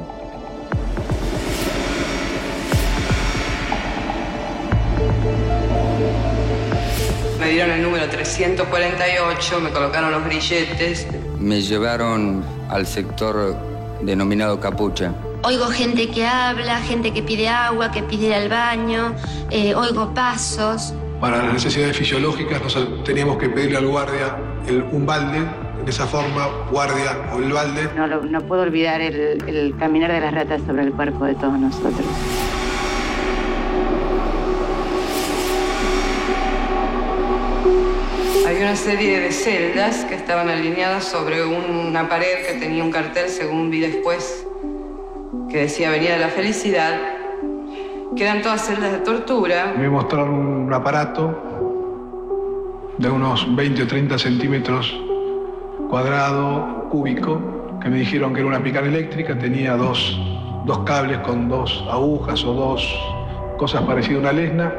Me 7.39 7.49
dieron 7.51 7.69
el 7.69 7.83
número 7.83 8.09
348, 8.09 9.59
me 9.59 9.69
colocaron 9.69 10.11
los 10.11 10.25
grilletes. 10.25 11.05
Me 11.37 11.61
llevaron 11.61 12.60
al 12.71 12.85
sector 12.87 13.55
denominado 14.01 14.59
Capucha. 14.59 15.13
Oigo 15.43 15.65
gente 15.67 16.09
que 16.09 16.25
habla, 16.25 16.77
gente 16.81 17.11
que 17.13 17.21
pide 17.23 17.47
agua, 17.49 17.91
que 17.91 18.03
pide 18.03 18.27
ir 18.27 18.33
al 18.33 18.49
baño, 18.49 19.13
eh, 19.49 19.73
oigo 19.75 20.13
pasos. 20.13 20.93
Para 21.19 21.37
las 21.43 21.53
necesidades 21.53 21.97
fisiológicas 21.97 22.61
nos 22.63 23.03
teníamos 23.03 23.37
que 23.37 23.49
pedirle 23.49 23.77
al 23.77 23.87
guardia 23.87 24.35
el- 24.67 24.83
un 24.91 25.05
balde, 25.05 25.39
de 25.85 25.89
esa 25.89 26.05
forma, 26.07 26.47
guardia 26.71 27.17
o 27.33 27.37
el 27.39 27.51
balde. 27.51 27.89
No, 27.95 28.07
lo- 28.07 28.23
no 28.23 28.41
puedo 28.41 28.61
olvidar 28.63 29.01
el, 29.01 29.15
el 29.47 29.75
caminar 29.77 30.11
de 30.11 30.19
las 30.21 30.33
ratas 30.33 30.61
sobre 30.65 30.83
el 30.83 30.91
cuerpo 30.93 31.25
de 31.25 31.35
todos 31.35 31.57
nosotros. 31.59 32.05
Una 38.61 38.75
serie 38.75 39.19
de 39.19 39.31
celdas 39.31 40.05
que 40.05 40.13
estaban 40.13 40.47
alineadas 40.47 41.05
sobre 41.05 41.43
una 41.43 42.07
pared 42.07 42.45
que 42.45 42.59
tenía 42.59 42.83
un 42.83 42.91
cartel, 42.91 43.27
según 43.27 43.71
vi 43.71 43.79
después, 43.79 44.45
que 45.49 45.61
decía 45.61 45.89
Avenida 45.89 46.13
de 46.13 46.19
la 46.19 46.27
Felicidad, 46.27 46.99
que 48.15 48.23
eran 48.23 48.43
todas 48.43 48.67
celdas 48.67 48.91
de 48.91 48.99
tortura. 48.99 49.73
Me 49.75 49.89
mostraron 49.89 50.35
un 50.35 50.71
aparato 50.71 51.35
de 52.99 53.09
unos 53.09 53.55
20 53.55 53.81
o 53.81 53.87
30 53.87 54.19
centímetros 54.19 54.95
cuadrado, 55.89 56.87
cúbico, 56.91 57.41
que 57.81 57.89
me 57.89 57.97
dijeron 57.97 58.31
que 58.31 58.41
era 58.41 58.47
una 58.47 58.61
picana 58.61 58.87
eléctrica, 58.87 59.35
tenía 59.39 59.75
dos, 59.75 60.21
dos 60.65 60.79
cables 60.85 61.17
con 61.21 61.49
dos 61.49 61.83
agujas 61.89 62.43
o 62.45 62.53
dos 62.53 62.87
cosas 63.57 63.81
parecidas 63.81 64.17
a 64.17 64.19
una 64.19 64.31
lesna. 64.33 64.71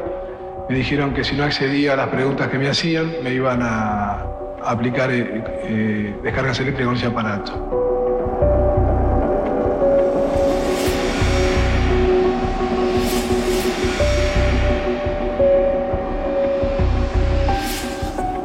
Me 0.73 0.79
dijeron 0.79 1.13
que 1.13 1.23
si 1.23 1.37
no 1.37 1.45
accedía 1.45 1.93
a 1.93 1.97
las 1.97 2.09
preguntas 2.09 2.49
que 2.49 2.57
me 2.57 2.67
hacían, 2.67 3.13
me 3.23 3.35
iban 3.35 3.61
a, 3.61 4.25
aplicar 4.65 5.13
eh, 5.13 5.45
eh, 5.65 6.17
descargas 6.23 6.59
eléctricas 6.61 6.87
con 6.87 6.97
ese 6.97 7.07
aparato. 7.09 7.53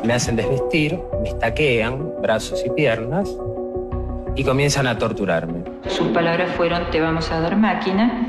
Me 0.03 0.11
hacen 0.11 0.36
desvestir, 0.36 0.99
me 1.21 1.30
estaquean 1.30 2.11
brazos 2.21 2.61
y 2.65 2.69
piernas 2.71 3.30
y 4.36 4.43
comienzan 4.43 4.88
a 4.88 4.97
torturarme. 4.97 5.63
Sus 5.88 6.09
palabras 6.09 6.51
fueron, 6.57 6.91
te 6.91 6.99
vamos 6.99 7.32
a 7.32 7.39
dar 7.39 7.55
máquina 7.55 8.28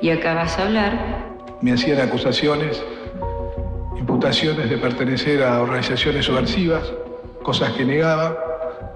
y 0.00 0.08
acá 0.08 0.32
vas 0.32 0.58
a 0.58 0.64
hablar. 0.64 1.28
Me 1.60 1.72
hacían 1.72 2.00
acusaciones, 2.00 2.82
imputaciones 4.00 4.68
de 4.70 4.76
pertenecer 4.78 5.42
a 5.42 5.60
organizaciones 5.62 6.24
subversivas, 6.24 6.92
cosas 7.42 7.72
que 7.72 7.84
negaba. 7.84 8.36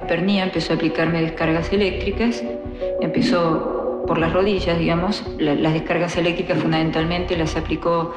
Pernía 0.08 0.44
empezó 0.44 0.72
a 0.72 0.76
aplicarme 0.76 1.20
descargas 1.22 1.72
eléctricas, 1.72 2.42
empezó 3.00 4.02
por 4.06 4.18
las 4.18 4.32
rodillas, 4.32 4.78
digamos, 4.78 5.24
La- 5.38 5.54
las 5.54 5.72
descargas 5.74 6.16
eléctricas 6.16 6.58
fundamentalmente 6.58 7.36
las 7.36 7.56
aplicó 7.56 8.14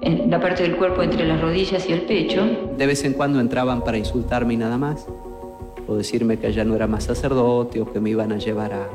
en 0.00 0.30
la 0.30 0.40
parte 0.40 0.62
del 0.64 0.76
cuerpo 0.76 1.02
entre 1.02 1.24
las 1.26 1.40
rodillas 1.40 1.88
y 1.88 1.92
el 1.92 2.02
pecho. 2.02 2.42
De 2.76 2.86
vez 2.86 3.04
en 3.04 3.12
cuando 3.14 3.40
entraban 3.40 3.82
para 3.82 3.96
insultarme 3.96 4.54
y 4.54 4.56
nada 4.56 4.76
más, 4.76 5.06
o 5.86 5.94
decirme 5.96 6.38
que 6.38 6.52
ya 6.52 6.64
no 6.64 6.74
era 6.74 6.86
más 6.86 7.04
sacerdote 7.04 7.80
o 7.80 7.92
que 7.92 8.00
me 8.00 8.10
iban 8.10 8.32
a 8.32 8.38
llevar 8.38 8.72
a, 8.72 8.88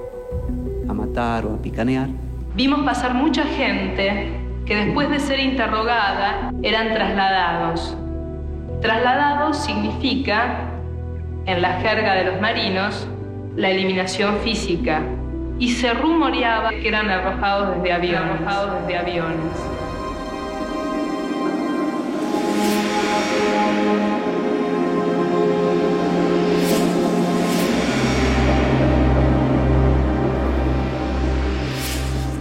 a 0.89 0.93
matar 0.93 1.45
o 1.45 1.53
a 1.53 1.57
picanear. 1.61 2.09
Vimos 2.55 2.81
pasar 2.81 3.13
mucha 3.13 3.43
gente 3.43 4.27
que 4.69 4.75
después 4.75 5.09
de 5.09 5.19
ser 5.19 5.39
interrogada 5.39 6.51
eran 6.61 6.93
trasladados. 6.93 7.97
Trasladados 8.81 9.57
significa, 9.57 10.69
en 11.47 11.63
la 11.63 11.79
jerga 11.81 12.13
de 12.13 12.25
los 12.25 12.39
marinos, 12.39 13.07
la 13.55 13.71
eliminación 13.71 14.37
física. 14.43 15.01
Y 15.57 15.69
se 15.69 15.91
rumoreaba 15.91 16.69
que 16.69 16.87
eran 16.87 17.09
arrojados 17.09 17.77
desde 17.77 17.93
aviones. 17.93 18.41
Arrojados 18.41 18.81
desde 18.81 18.97
aviones. 18.99 19.37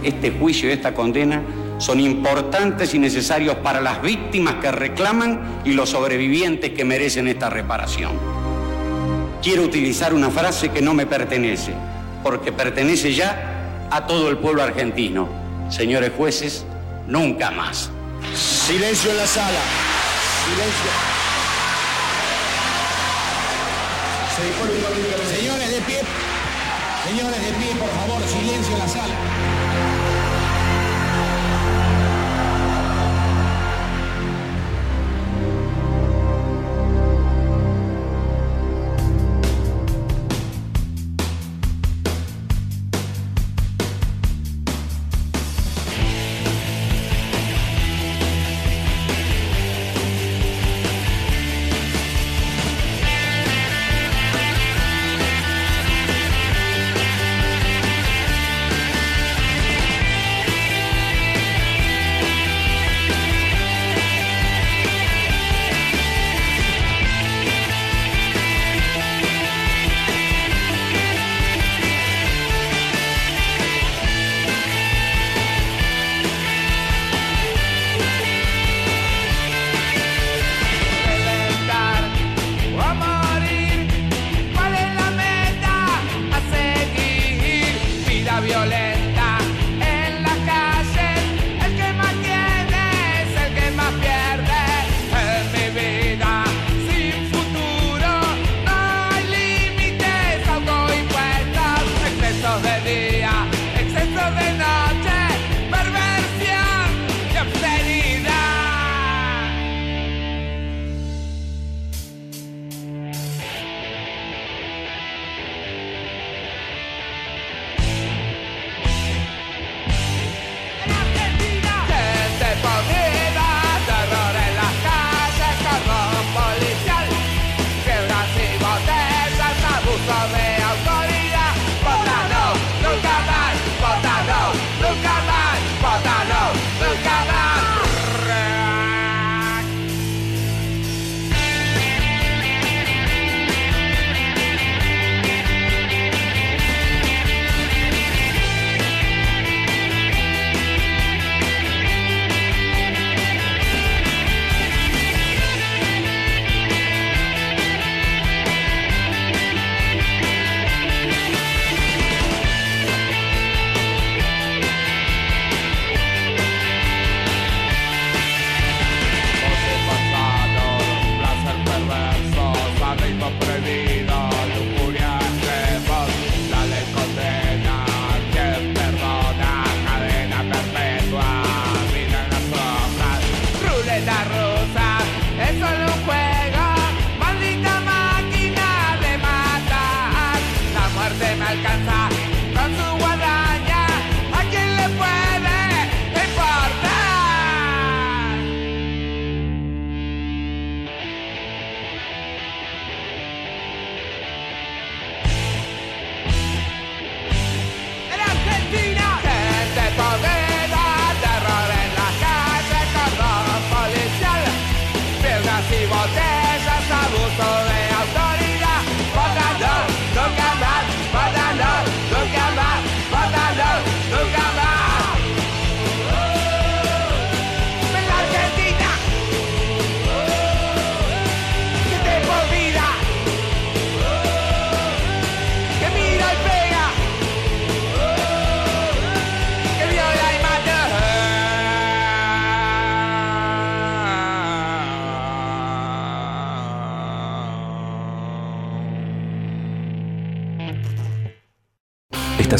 Este 0.03 0.29
juicio 0.29 0.69
esta 0.69 0.93
condena 0.93 1.41
son 1.79 1.99
importantes 1.99 2.93
y 2.93 2.99
necesarios 2.99 3.55
para 3.55 3.81
las 3.81 4.01
víctimas 4.01 4.55
que 4.55 4.71
reclaman 4.71 5.61
y 5.63 5.71
los 5.71 5.89
sobrevivientes 5.89 6.71
que 6.71 6.85
merecen 6.85 7.27
esta 7.27 7.49
reparación. 7.49 8.11
Quiero 9.41 9.63
utilizar 9.63 10.13
una 10.13 10.29
frase 10.29 10.69
que 10.69 10.81
no 10.81 10.93
me 10.93 11.05
pertenece, 11.05 11.73
porque 12.21 12.51
pertenece 12.51 13.13
ya 13.13 13.87
a 13.89 14.05
todo 14.05 14.29
el 14.29 14.37
pueblo 14.37 14.61
argentino. 14.61 15.29
Señores 15.69 16.11
jueces, 16.15 16.65
nunca 17.07 17.49
más. 17.49 17.89
Silencio 18.35 19.11
en 19.11 19.17
la 19.17 19.25
sala. 19.25 19.59
Silencio. 20.45 21.19
Señores 25.35 25.71
de 25.71 25.81
pie, 25.81 25.99
señores 27.07 27.41
de 27.45 27.51
pie, 27.53 27.75
por 27.75 27.89
favor, 27.89 28.21
silencio 28.27 28.73
en 28.73 28.79
la 28.79 28.87
sala. 28.87 29.38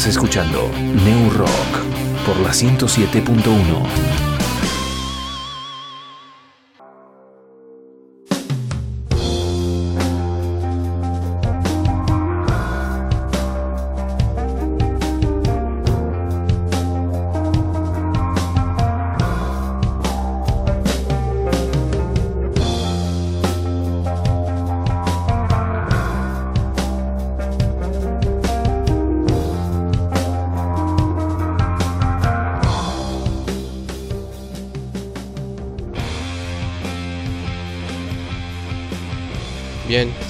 Escuchando 0.06 0.70
New 1.04 1.30
Rock 1.30 2.24
por 2.26 2.36
la 2.40 2.50
107.1. 2.50 4.19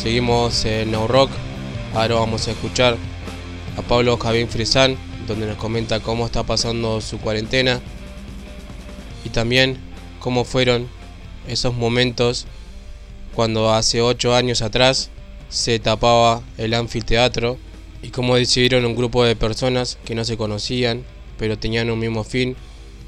seguimos 0.00 0.64
en 0.64 0.92
No 0.92 1.06
Rock. 1.06 1.30
Ahora 1.94 2.14
vamos 2.14 2.48
a 2.48 2.52
escuchar 2.52 2.96
a 3.76 3.82
Pablo 3.82 4.16
Javín 4.16 4.48
Frisán, 4.48 4.96
donde 5.28 5.46
nos 5.46 5.58
comenta 5.58 6.00
cómo 6.00 6.24
está 6.24 6.42
pasando 6.42 7.02
su 7.02 7.18
cuarentena 7.18 7.82
y 9.26 9.28
también 9.28 9.76
cómo 10.18 10.44
fueron 10.44 10.88
esos 11.46 11.74
momentos 11.74 12.46
cuando 13.34 13.74
hace 13.74 14.00
8 14.00 14.34
años 14.34 14.62
atrás 14.62 15.10
se 15.50 15.78
tapaba 15.78 16.42
el 16.56 16.72
anfiteatro 16.72 17.58
y 18.02 18.08
cómo 18.08 18.36
decidieron 18.36 18.86
un 18.86 18.96
grupo 18.96 19.22
de 19.24 19.36
personas 19.36 19.98
que 20.06 20.14
no 20.14 20.24
se 20.24 20.38
conocían 20.38 21.04
pero 21.36 21.58
tenían 21.58 21.90
un 21.90 21.98
mismo 21.98 22.24
fin, 22.24 22.56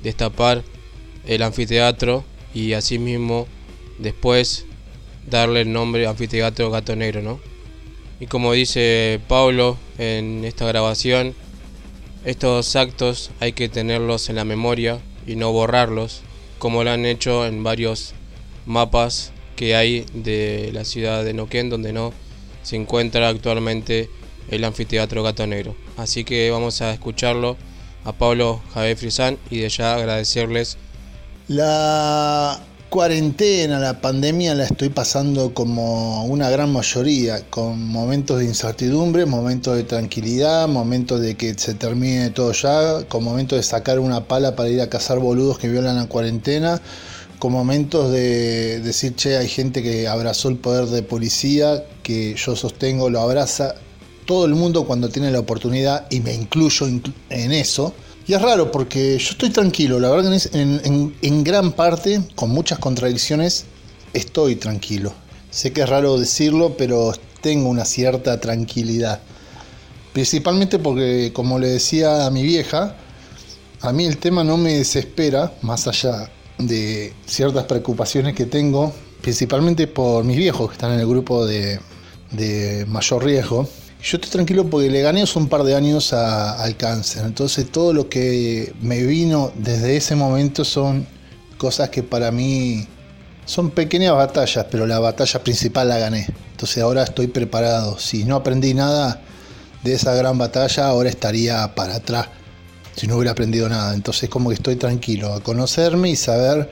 destapar 0.03 0.63
el 1.27 1.43
anfiteatro 1.43 2.23
y 2.53 2.75
asimismo 2.75 3.47
después 3.99 4.67
darle 5.39 5.63
el 5.63 5.73
nombre 5.73 6.07
Anfiteatro 6.07 6.71
Gato 6.71 6.95
Negro, 6.97 7.23
¿no? 7.23 7.41
Y 8.21 8.27
como 8.27 8.53
dice 8.53 9.21
Pablo 9.29 9.77
en 9.99 10.45
esta 10.45 10.67
grabación, 10.67 11.35
estos 12.25 12.77
actos 12.77 13.31
hay 13.41 13.53
que 13.53 13.69
tenerlos 13.69 14.29
en 14.29 14.37
la 14.37 14.45
memoria 14.45 15.01
y 15.27 15.35
no 15.35 15.51
borrarlos, 15.53 16.23
como 16.59 16.85
lo 16.85 16.93
han 16.93 17.05
hecho 17.05 17.47
en 17.47 17.65
varios 17.65 18.15
mapas 18.65 19.33
que 19.57 19.75
hay 19.75 20.07
de 20.15 20.71
la 20.73 20.85
ciudad 20.85 21.25
de 21.25 21.35
Noquén, 21.35 21.69
donde 21.69 21.93
no 21.93 22.13
se 22.63 22.77
encuentra 22.77 23.29
actualmente 23.29 24.09
el 24.49 24.65
Anfiteatro 24.65 25.23
Gato 25.23 25.47
Negro. 25.47 25.75
Así 25.97 26.25
que 26.25 26.51
vamos 26.51 26.81
a 26.81 26.93
escucharlo 26.93 27.57
a 28.05 28.13
Pablo 28.13 28.61
Javier 28.73 28.97
Frisán 28.97 29.39
y 29.51 29.59
de 29.59 29.69
ya 29.69 29.95
agradecerles 29.95 30.77
La 31.49 32.63
cuarentena, 32.93 33.79
la 33.79 34.03
pandemia 34.03 34.55
la 34.55 34.65
estoy 34.65 34.91
pasando 34.91 35.55
como 35.55 36.27
una 36.27 36.51
gran 36.51 36.71
mayoría, 36.71 37.41
con 37.49 37.89
momentos 37.89 38.39
de 38.39 38.45
incertidumbre, 38.45 39.25
momentos 39.25 39.77
de 39.77 39.85
tranquilidad, 39.85 40.69
momentos 40.69 41.23
de 41.23 41.35
que 41.35 41.55
se 41.55 41.73
termine 41.73 42.29
todo 42.29 42.53
ya, 42.53 43.03
con 43.09 43.25
momentos 43.25 43.57
de 43.57 43.63
sacar 43.63 43.99
una 43.99 44.29
pala 44.29 44.55
para 44.57 44.69
ir 44.69 44.83
a 44.83 44.91
cazar 44.91 45.21
boludos 45.21 45.59
que 45.59 45.71
violan 45.71 45.97
la 45.97 46.07
cuarentena, 46.07 46.83
con 47.39 47.53
momentos 47.53 48.13
de 48.13 48.81
decir, 48.81 49.17
che, 49.17 49.39
hay 49.39 49.49
gente 49.49 49.83
que 49.83 50.07
abrazó 50.07 50.51
el 50.51 50.59
poder 50.59 50.85
de 50.89 51.03
policía, 51.03 51.85
que 52.03 52.35
yo 52.35 52.55
sostengo, 52.57 53.09
lo 53.09 53.21
abraza 53.21 53.75
todo 54.27 54.45
el 54.45 54.55
mundo 54.55 54.85
cuando 54.85 55.09
tiene 55.09 55.31
la 55.31 55.41
oportunidad 55.41 56.09
y 56.11 56.21
me 56.21 56.35
incluyo 56.35 56.87
en 56.87 57.53
eso. 57.53 57.95
Y 58.27 58.35
es 58.35 58.43
raro 58.43 58.71
porque 58.71 59.19
yo 59.19 59.31
estoy 59.31 59.51
tranquilo, 59.51 59.99
la 59.99 60.09
verdad 60.11 60.31
que 60.31 60.61
en, 60.61 61.45
gran 61.45 61.73
parte, 61.73 62.23
con 62.37 62.51
muchas 62.51 62.79
contradicciones, 62.79 63.65
estoy 64.13 64.57
tranquilo. 64.57 65.13
Sé 65.51 65.73
que 65.73 65.83
es 65.83 65.89
raro 65.89 66.19
decirlo, 66.19 66.77
pero 66.77 67.13
tengo 67.41 67.69
una 67.69 67.85
cierta 67.85 68.41
tranquilidad. 68.41 69.21
Principalmente 70.13 70.79
porque, 70.79 71.33
como 71.33 71.59
le 71.59 71.69
decía 71.69 72.27
a 72.27 72.31
mi 72.31 72.43
vieja, 72.43 72.97
a 73.81 73.93
mí 73.93 74.07
el 74.07 74.19
tema 74.19 74.45
no 74.45 74.57
me 74.57 74.79
desespera, 74.79 75.53
más 75.63 75.89
allá 75.89 76.31
de 76.59 77.13
ciertas 77.27 77.65
preocupaciones 77.65 78.35
que 78.35 78.47
tengo, 78.47 78.93
principalmente 79.21 79.89
por 79.89 80.23
mis 80.23 80.37
viejos 80.37 80.69
que 80.69 80.75
están 80.75 80.93
en 80.93 81.01
el 81.01 81.09
grupo 81.09 81.45
de 81.45 81.81
mayor 82.87 83.25
riesgo. 83.25 83.69
Yo 84.03 84.17
estoy 84.17 84.31
tranquilo 84.31 84.69
porque 84.69 84.91
le 84.91 85.01
gané 85.01 85.25
un 85.37 85.49
par 85.49 85.63
de 85.63 85.77
años 85.77 86.13
a, 86.13 86.61
al 86.61 86.77
cáncer. 86.77 87.25
Entonces 87.25 87.71
todo 87.71 87.93
lo 87.93 88.09
que 88.09 88.75
me 88.81 89.01
vino 89.05 89.53
desde 89.55 89.97
ese 89.97 90.17
momento 90.17 90.65
son 90.65 91.07
cosas 91.57 91.91
que 91.91 92.03
para 92.03 92.33
mí 92.33 92.89
son 93.45 93.71
pequeñas 93.71 94.15
batallas, 94.17 94.67
pero 94.69 94.89
la 94.89 94.99
batalla 94.99 95.45
principal 95.45 95.89
la 95.89 95.99
gané. 95.99 96.27
Entonces 96.51 96.83
ahora 96.83 97.05
estoy 97.05 97.29
preparado. 97.29 97.97
Si 98.01 98.25
no 98.25 98.35
aprendí 98.35 98.75
nada 98.75 99.21
de 99.85 99.95
esa 99.95 100.15
gran 100.15 100.37
batalla, 100.37 100.87
ahora 100.87 101.09
estaría 101.09 101.73
para 101.77 101.97
atrás. 101.97 102.27
Si 102.97 103.07
no 103.07 103.15
hubiera 103.15 103.31
aprendido 103.31 103.69
nada. 103.69 103.95
Entonces 103.95 104.29
como 104.29 104.49
que 104.49 104.57
estoy 104.57 104.75
tranquilo 104.75 105.33
a 105.33 105.41
conocerme 105.41 106.11
y 106.11 106.17
saber 106.17 106.71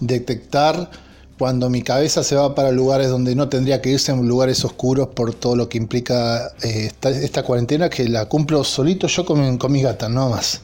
detectar 0.00 0.90
cuando 1.38 1.68
mi 1.68 1.82
cabeza 1.82 2.22
se 2.22 2.34
va 2.34 2.54
para 2.54 2.70
lugares 2.70 3.08
donde 3.08 3.34
no 3.34 3.48
tendría 3.48 3.82
que 3.82 3.90
irse, 3.90 4.12
en 4.12 4.26
lugares 4.26 4.64
oscuros 4.64 5.08
por 5.08 5.34
todo 5.34 5.54
lo 5.54 5.68
que 5.68 5.78
implica 5.78 6.52
eh, 6.62 6.90
esta, 7.02 7.42
cuarentena, 7.42 7.90
que 7.90 8.08
la 8.08 8.26
cumplo 8.26 8.64
solito 8.64 9.06
yo 9.06 9.24
con, 9.24 9.58
con 9.58 9.72
mis 9.72 9.82
gatas, 9.82 10.10
no 10.10 10.30
más. 10.30 10.60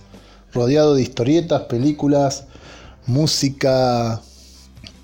Rodeado 0.55 0.95
de 0.95 1.03
historietas, 1.03 1.63
películas, 1.63 2.45
música, 3.07 4.21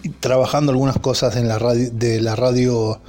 y 0.02 0.10
trabajando 0.10 0.72
algunas 0.72 0.98
cosas 0.98 1.36
en 1.36 1.48
la 1.48 1.58
radio, 1.58 1.90
de 1.92 2.20
la 2.20 2.36
radio 2.36 3.00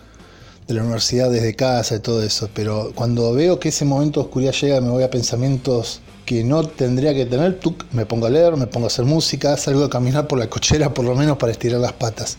de 0.68 0.76
la 0.76 0.84
universidad 0.84 1.32
desde 1.32 1.56
casa 1.56 1.96
y 1.96 2.00
todo 2.00 2.24
eso. 2.24 2.50
Pero 2.54 2.92
cuando 2.96 3.34
veo 3.34 3.60
que 3.60 3.70
ese 3.70 3.86
momento 3.86 4.20
de 4.20 4.26
oscuridad 4.28 4.54
llega, 4.54 4.82
me 4.82 4.90
voy 4.90 5.04
a 5.04 5.10
pensamientos 5.10 6.02
que 6.30 6.44
no 6.44 6.64
tendría 6.64 7.12
que 7.16 7.26
tener, 7.26 7.60
tuc, 7.60 7.86
me 7.92 8.06
pongo 8.06 8.28
a 8.28 8.30
leer, 8.30 8.56
me 8.56 8.68
pongo 8.68 8.86
a 8.86 8.90
hacer 8.90 9.04
música, 9.04 9.58
salgo 9.58 9.84
a 9.84 9.90
caminar 9.90 10.28
por 10.28 10.38
la 10.38 10.48
cochera 10.48 10.94
por 10.94 11.04
lo 11.04 11.16
menos 11.16 11.40
para 11.40 11.52
estirar 11.52 11.82
las 11.82 11.94
patas. 11.94 12.38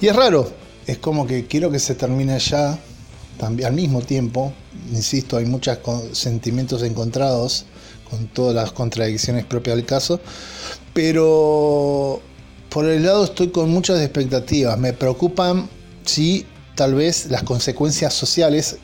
Y 0.00 0.06
es 0.06 0.16
raro, 0.16 0.50
es 0.86 0.96
como 0.96 1.26
que 1.26 1.46
quiero 1.46 1.70
que 1.70 1.78
se 1.78 1.94
termine 1.94 2.38
ya, 2.38 2.78
también, 3.36 3.68
al 3.68 3.74
mismo 3.74 4.00
tiempo, 4.00 4.54
insisto, 4.90 5.36
hay 5.36 5.44
muchos 5.44 5.78
sentimientos 6.12 6.82
encontrados 6.82 7.66
con 8.08 8.28
todas 8.28 8.54
las 8.54 8.72
contradicciones 8.72 9.44
propias 9.44 9.76
del 9.76 9.84
caso, 9.84 10.18
pero 10.94 12.22
por 12.70 12.86
el 12.86 13.04
lado 13.04 13.24
estoy 13.24 13.48
con 13.48 13.68
muchas 13.68 14.00
expectativas, 14.00 14.78
me 14.78 14.94
preocupan 14.94 15.68
si 16.06 16.46
tal 16.76 16.94
vez 16.94 17.26
las 17.26 17.42
consecuencias 17.42 18.14
sociales 18.14 18.78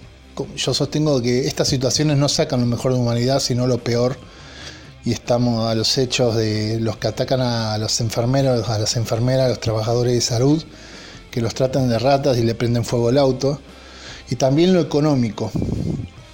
yo 0.56 0.74
sostengo 0.74 1.20
que 1.22 1.46
estas 1.46 1.68
situaciones 1.68 2.16
no 2.16 2.28
sacan 2.28 2.60
lo 2.60 2.66
mejor 2.66 2.92
de 2.92 2.98
humanidad, 2.98 3.40
sino 3.40 3.66
lo 3.66 3.78
peor. 3.78 4.16
Y 5.04 5.12
estamos 5.12 5.70
a 5.70 5.74
los 5.74 5.96
hechos 5.96 6.36
de 6.36 6.78
los 6.80 6.96
que 6.96 7.08
atacan 7.08 7.40
a 7.40 7.78
los 7.78 8.00
enfermeros, 8.00 8.68
a 8.68 8.78
las 8.78 8.96
enfermeras, 8.96 9.46
a 9.46 9.48
los 9.48 9.60
trabajadores 9.60 10.14
de 10.14 10.20
salud, 10.20 10.62
que 11.30 11.40
los 11.40 11.54
tratan 11.54 11.88
de 11.88 11.98
ratas 11.98 12.36
y 12.38 12.42
le 12.42 12.54
prenden 12.54 12.84
fuego 12.84 13.08
al 13.08 13.18
auto. 13.18 13.60
Y 14.30 14.36
también 14.36 14.74
lo 14.74 14.80
económico. 14.80 15.50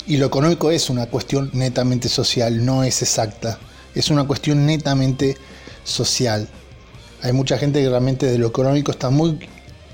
Y 0.07 0.17
lo 0.17 0.27
económico 0.27 0.71
es 0.71 0.91
una 0.91 1.07
cuestión 1.07 1.51
netamente 1.53 2.09
social, 2.09 2.65
no 2.65 2.85
es 2.85 3.01
exacta. 3.03 3.59
Es 3.95 4.11
una 4.11 4.27
cuestión 4.27 4.67
netamente 4.67 5.37
social. 5.85 6.49
Hay 7.23 7.33
mucha 7.33 7.57
gente 7.57 7.81
que 7.81 7.89
realmente 7.89 8.27
de 8.27 8.39
lo 8.39 8.49
económico 8.49 8.91
está 8.91 9.09
muy 9.09 9.39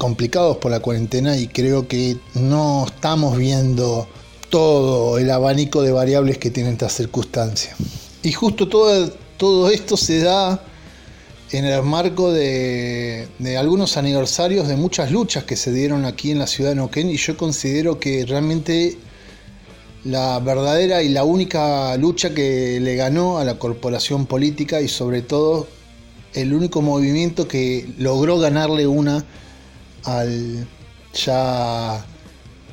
complicados 0.00 0.56
por 0.56 0.70
la 0.70 0.80
cuarentena 0.80 1.36
y 1.36 1.46
creo 1.46 1.86
que 1.86 2.16
no 2.32 2.86
estamos 2.86 3.36
viendo 3.36 4.08
todo 4.48 5.18
el 5.18 5.30
abanico 5.30 5.82
de 5.82 5.92
variables 5.92 6.38
que 6.38 6.50
tiene 6.50 6.70
esta 6.70 6.88
circunstancia. 6.88 7.76
Y 8.22 8.32
justo 8.32 8.66
todo, 8.66 9.10
todo 9.36 9.70
esto 9.70 9.98
se 9.98 10.20
da 10.20 10.64
en 11.52 11.66
el 11.66 11.82
marco 11.82 12.32
de, 12.32 13.28
de, 13.38 13.58
algunos 13.58 13.98
aniversarios 13.98 14.68
de 14.68 14.76
muchas 14.76 15.10
luchas 15.10 15.44
que 15.44 15.54
se 15.54 15.70
dieron 15.70 16.06
aquí 16.06 16.30
en 16.30 16.38
la 16.38 16.46
ciudad 16.46 16.70
de 16.70 16.76
Neuquén 16.76 17.10
y 17.10 17.18
yo 17.18 17.36
considero 17.36 18.00
que 18.00 18.24
realmente 18.24 18.96
la 20.04 20.38
verdadera 20.40 21.02
y 21.02 21.10
la 21.10 21.24
única 21.24 21.94
lucha 21.98 22.32
que 22.32 22.80
le 22.80 22.96
ganó 22.96 23.36
a 23.36 23.44
la 23.44 23.58
corporación 23.58 24.24
política 24.24 24.80
y 24.80 24.88
sobre 24.88 25.20
todo 25.20 25.68
el 26.32 26.54
único 26.54 26.80
movimiento 26.80 27.46
que 27.46 27.86
logró 27.98 28.38
ganarle 28.38 28.86
una 28.86 29.26
al 30.04 30.66
ya 31.14 32.04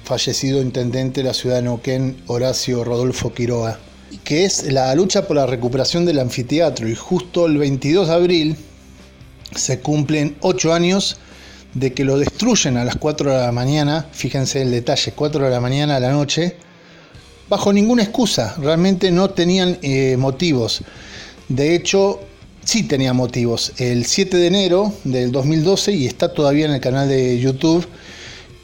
fallecido 0.03 0.61
intendente 0.61 1.21
de 1.21 1.27
la 1.27 1.33
ciudad 1.33 1.57
de 1.57 1.63
Neuquén, 1.63 2.23
Horacio 2.27 2.83
Rodolfo 2.83 3.33
Quiroga, 3.33 3.79
que 4.23 4.45
es 4.45 4.71
la 4.71 4.93
lucha 4.95 5.27
por 5.27 5.35
la 5.35 5.45
recuperación 5.45 6.05
del 6.05 6.19
anfiteatro. 6.19 6.87
Y 6.87 6.95
justo 6.95 7.45
el 7.45 7.57
22 7.57 8.07
de 8.07 8.13
abril 8.13 8.55
se 9.55 9.79
cumplen 9.79 10.37
ocho 10.41 10.73
años 10.73 11.17
de 11.73 11.93
que 11.93 12.05
lo 12.05 12.17
destruyen 12.17 12.77
a 12.77 12.85
las 12.85 12.95
4 12.95 13.31
de 13.31 13.37
la 13.37 13.51
mañana, 13.51 14.07
fíjense 14.11 14.61
el 14.61 14.71
detalle, 14.71 15.11
4 15.11 15.45
de 15.45 15.51
la 15.51 15.59
mañana 15.59 15.97
a 15.97 15.99
la 15.99 16.11
noche, 16.11 16.55
bajo 17.49 17.71
ninguna 17.71 18.03
excusa, 18.03 18.55
realmente 18.57 19.11
no 19.11 19.29
tenían 19.29 19.77
eh, 19.81 20.15
motivos. 20.17 20.83
De 21.49 21.75
hecho, 21.75 22.19
sí 22.67 22.83
tenía 22.83 23.13
motivos. 23.13 23.71
El 23.77 24.05
7 24.05 24.35
de 24.35 24.47
enero 24.47 24.91
del 25.05 25.31
2012, 25.31 25.93
y 25.93 26.05
está 26.05 26.33
todavía 26.33 26.65
en 26.65 26.73
el 26.73 26.81
canal 26.81 27.07
de 27.07 27.39
YouTube, 27.39 27.87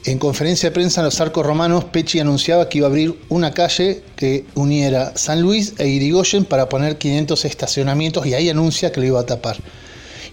en 0.04 0.18
conferencia 0.18 0.68
de 0.68 0.74
prensa 0.74 1.00
en 1.00 1.06
los 1.06 1.18
arcos 1.22 1.46
romanos, 1.46 1.84
Pecci 1.84 2.20
anunciaba 2.20 2.68
que 2.68 2.78
iba 2.78 2.86
a 2.86 2.90
abrir 2.90 3.18
una 3.30 3.52
calle 3.52 4.02
que 4.14 4.44
uniera 4.54 5.16
San 5.16 5.40
Luis 5.40 5.72
e 5.78 5.88
Irigoyen 5.88 6.44
para 6.44 6.68
poner 6.68 6.98
500 6.98 7.46
estacionamientos 7.46 8.26
y 8.26 8.34
ahí 8.34 8.50
anuncia 8.50 8.92
que 8.92 9.00
lo 9.00 9.06
iba 9.06 9.20
a 9.20 9.26
tapar. 9.26 9.56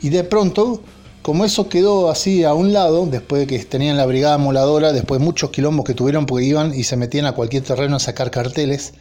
Y 0.02 0.10
de 0.10 0.26
pronto, 0.26 0.82
como 1.22 1.46
eso 1.46 1.70
quedó 1.70 2.12
así 2.12 2.44
a 2.44 2.54
un 2.54 2.74
lado, 2.74 3.06
después 3.06 3.40
de 3.40 3.48
que 3.48 3.64
tenían 3.64 3.96
la 3.96 4.06
brigada 4.06 4.38
moladora, 4.38 4.92
después 4.92 5.22
de 5.22 5.26
muchos 5.26 5.52
quilombos 5.52 5.86
que 5.86 5.94
tuvieron 5.94 6.26
porque 6.26 6.44
iban 6.44 6.78
y 6.78 6.84
se 6.84 6.98
metían 6.98 7.26
a 7.26 7.32
cualquier 7.32 7.64
terreno 7.64 7.96
a 7.96 8.00
sacar 8.02 8.32
carteles, 8.32 8.94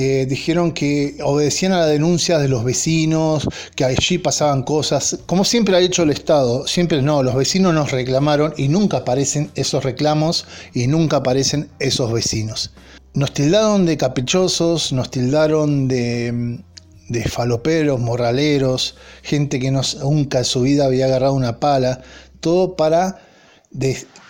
eh, 0.00 0.26
dijeron 0.28 0.70
que 0.70 1.16
obedecían 1.24 1.72
a 1.72 1.80
la 1.80 1.86
denuncia 1.86 2.38
de 2.38 2.46
los 2.46 2.62
vecinos, 2.62 3.48
que 3.74 3.84
allí 3.84 4.18
pasaban 4.18 4.62
cosas, 4.62 5.18
como 5.26 5.44
siempre 5.44 5.74
ha 5.74 5.80
hecho 5.80 6.04
el 6.04 6.10
Estado, 6.10 6.68
siempre 6.68 7.02
no, 7.02 7.24
los 7.24 7.34
vecinos 7.34 7.74
nos 7.74 7.90
reclamaron 7.90 8.54
y 8.56 8.68
nunca 8.68 8.98
aparecen 8.98 9.50
esos 9.56 9.82
reclamos 9.82 10.46
y 10.72 10.86
nunca 10.86 11.16
aparecen 11.16 11.68
esos 11.80 12.12
vecinos. 12.12 12.70
Nos 13.14 13.32
tildaron 13.34 13.86
de 13.86 13.96
caprichosos, 13.96 14.92
nos 14.92 15.10
tildaron 15.10 15.88
de, 15.88 16.60
de 17.08 17.24
faloperos, 17.24 17.98
morraleros, 17.98 18.94
gente 19.22 19.58
que 19.58 19.72
nunca 19.72 20.38
en 20.38 20.44
su 20.44 20.60
vida 20.60 20.84
había 20.84 21.06
agarrado 21.06 21.34
una 21.34 21.58
pala, 21.58 22.02
todo 22.38 22.76
para, 22.76 23.18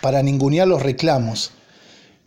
para 0.01 0.23
ningunear 0.23 0.67
los 0.67 0.81
reclamos. 0.81 1.51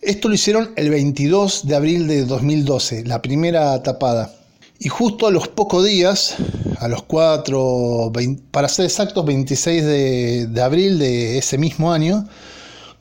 Esto 0.03 0.26
lo 0.26 0.34
hicieron 0.34 0.72
el 0.74 0.90
22 0.90 1.64
de 1.68 1.76
abril 1.76 2.09
de 2.09 2.24
2012, 2.24 3.05
la 3.05 3.22
primera 3.22 3.80
tapada. 3.84 4.34
Y 4.80 4.88
justo 4.88 5.28
a 5.28 5.30
los 5.30 5.46
pocos 5.46 5.84
días, 5.84 6.34
a 6.80 6.88
los 6.88 7.05
4, 7.05 8.11
para 8.50 8.68
ser 8.68 8.86
exactos, 8.86 9.24
26 9.24 9.84
de, 9.84 10.61
abril 10.61 10.98
de 10.98 11.38
ese 11.38 11.57
mismo 11.57 11.92
año, 11.92 12.26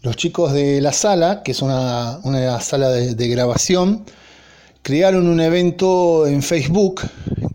los 0.03 0.15
chicos 0.15 0.53
de 0.53 0.79
la 0.79 0.93
sala, 0.93 1.41
que 1.41 1.53
es 1.53 1.63
una, 1.63 2.19
una 2.21 2.61
sala 2.61 2.89
de, 2.89 3.15
de, 3.15 3.27
grabación, 3.29 4.05
crearon 4.83 5.27
un 5.27 5.41
evento 5.41 6.27
en 6.27 6.43
Facebook 6.43 7.01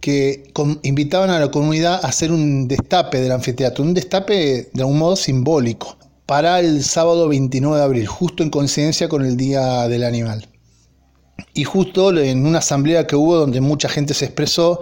que 0.00 0.50
invitaban 0.82 1.30
a 1.30 1.38
la 1.38 1.52
comunidad 1.52 2.04
a 2.04 2.08
hacer 2.08 2.32
un 2.32 2.66
destape 2.66 3.20
del 3.20 3.30
anfiteatro, 3.30 3.84
un 3.84 3.94
destape 3.94 4.70
de 4.72 4.82
algún 4.82 4.98
modo 4.98 5.14
simbólico 5.14 5.96
para 6.26 6.58
el 6.58 6.82
sábado 6.82 7.28
29 7.28 7.78
de 7.78 7.84
abril, 7.84 8.06
justo 8.06 8.42
en 8.42 8.50
coincidencia 8.50 9.08
con 9.08 9.24
el 9.24 9.36
Día 9.36 9.86
del 9.88 10.02
Animal. 10.02 10.48
Y 11.54 11.64
justo 11.64 12.16
en 12.18 12.44
una 12.44 12.58
asamblea 12.58 13.06
que 13.06 13.14
hubo 13.14 13.36
donde 13.36 13.60
mucha 13.60 13.88
gente 13.88 14.12
se 14.12 14.24
expresó, 14.24 14.80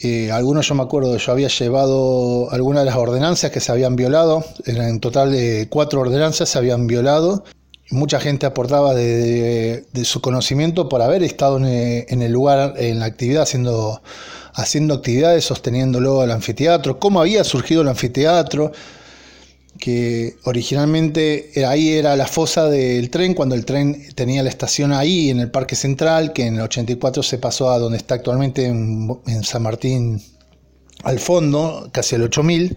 eh, 0.00 0.30
algunos 0.30 0.68
yo 0.68 0.74
me 0.74 0.82
acuerdo, 0.82 1.16
yo 1.16 1.32
había 1.32 1.48
llevado 1.48 2.50
algunas 2.52 2.82
de 2.82 2.86
las 2.90 2.96
ordenanzas 2.96 3.50
que 3.50 3.60
se 3.60 3.72
habían 3.72 3.96
violado, 3.96 4.44
en 4.66 5.00
total 5.00 5.32
de 5.32 5.66
cuatro 5.70 6.00
ordenanzas 6.00 6.50
se 6.50 6.58
habían 6.58 6.86
violado, 6.86 7.44
mucha 7.90 8.20
gente 8.20 8.44
aportaba 8.44 8.94
de, 8.94 9.86
su 10.04 10.20
conocimiento 10.20 10.88
por 10.88 11.00
haber 11.00 11.22
estado 11.22 11.56
en, 11.56 12.04
en, 12.08 12.22
el 12.22 12.30
lugar, 12.30 12.74
en 12.76 13.00
la 13.00 13.06
actividad, 13.06 13.42
haciendo, 13.42 14.02
haciendo 14.52 14.94
actividades, 14.94 15.46
sosteniéndolo 15.46 16.20
al 16.20 16.30
anfiteatro, 16.30 16.98
cómo 17.00 17.20
había 17.20 17.42
surgido 17.42 17.80
el 17.82 17.88
anfiteatro, 17.88 18.72
que 19.78 20.36
originalmente 20.44 21.52
ahí 21.66 21.90
era 21.90 22.16
la 22.16 22.26
fosa 22.26 22.68
del 22.68 23.10
tren, 23.10 23.34
cuando 23.34 23.54
el 23.54 23.64
tren 23.64 24.08
tenía 24.14 24.42
la 24.42 24.48
estación 24.48 24.92
ahí 24.92 25.30
en 25.30 25.40
el 25.40 25.50
Parque 25.50 25.76
Central, 25.76 26.32
que 26.32 26.46
en 26.46 26.56
el 26.56 26.62
84 26.62 27.22
se 27.22 27.38
pasó 27.38 27.70
a 27.70 27.78
donde 27.78 27.98
está 27.98 28.14
actualmente 28.14 28.66
en, 28.66 29.44
San 29.44 29.62
Martín 29.62 30.20
al 31.04 31.18
fondo, 31.18 31.90
casi 31.92 32.16
el 32.16 32.22
8000. 32.22 32.76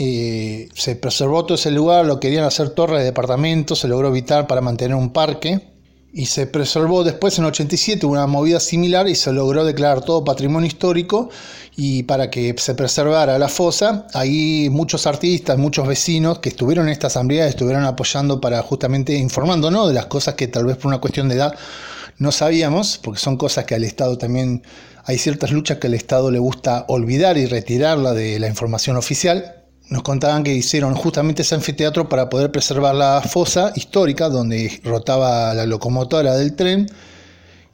Eh, 0.00 0.68
se 0.74 0.94
preservó 0.94 1.44
todo 1.44 1.56
ese 1.56 1.72
lugar, 1.72 2.06
lo 2.06 2.20
querían 2.20 2.44
hacer 2.44 2.70
torres 2.70 3.00
de 3.00 3.06
departamentos, 3.06 3.80
se 3.80 3.88
logró 3.88 4.08
evitar 4.08 4.46
para 4.46 4.60
mantener 4.60 4.94
un 4.94 5.12
parque 5.12 5.77
y 6.12 6.26
se 6.26 6.46
preservó 6.46 7.04
después 7.04 7.38
en 7.38 7.44
87 7.44 8.06
una 8.06 8.26
movida 8.26 8.60
similar 8.60 9.08
y 9.08 9.14
se 9.14 9.32
logró 9.32 9.64
declarar 9.64 10.02
todo 10.02 10.24
patrimonio 10.24 10.66
histórico 10.66 11.28
y 11.76 12.02
para 12.04 12.30
que 12.30 12.54
se 12.58 12.74
preservara 12.74 13.38
la 13.38 13.48
fosa, 13.48 14.06
ahí 14.14 14.68
muchos 14.70 15.06
artistas, 15.06 15.58
muchos 15.58 15.86
vecinos 15.86 16.38
que 16.38 16.48
estuvieron 16.48 16.86
en 16.86 16.92
esta 16.92 17.08
asamblea 17.08 17.46
estuvieron 17.46 17.84
apoyando 17.84 18.40
para 18.40 18.62
justamente 18.62 19.14
informándonos 19.14 19.88
de 19.88 19.94
las 19.94 20.06
cosas 20.06 20.34
que 20.34 20.48
tal 20.48 20.64
vez 20.64 20.76
por 20.76 20.86
una 20.86 20.98
cuestión 20.98 21.28
de 21.28 21.36
edad 21.36 21.54
no 22.16 22.32
sabíamos, 22.32 22.98
porque 22.98 23.20
son 23.20 23.36
cosas 23.36 23.64
que 23.64 23.76
al 23.76 23.84
Estado 23.84 24.18
también 24.18 24.62
hay 25.04 25.18
ciertas 25.18 25.52
luchas 25.52 25.78
que 25.78 25.86
al 25.86 25.94
Estado 25.94 26.30
le 26.30 26.40
gusta 26.40 26.84
olvidar 26.88 27.38
y 27.38 27.46
retirarla 27.46 28.12
de 28.12 28.40
la 28.40 28.48
información 28.48 28.96
oficial 28.96 29.57
nos 29.88 30.02
contaban 30.02 30.44
que 30.44 30.54
hicieron 30.54 30.94
justamente 30.94 31.42
ese 31.42 31.54
anfiteatro 31.54 32.08
para 32.08 32.28
poder 32.28 32.52
preservar 32.52 32.94
la 32.94 33.22
fosa 33.22 33.72
histórica 33.74 34.28
donde 34.28 34.80
rotaba 34.84 35.54
la 35.54 35.66
locomotora 35.66 36.34
del 36.36 36.54
tren 36.54 36.86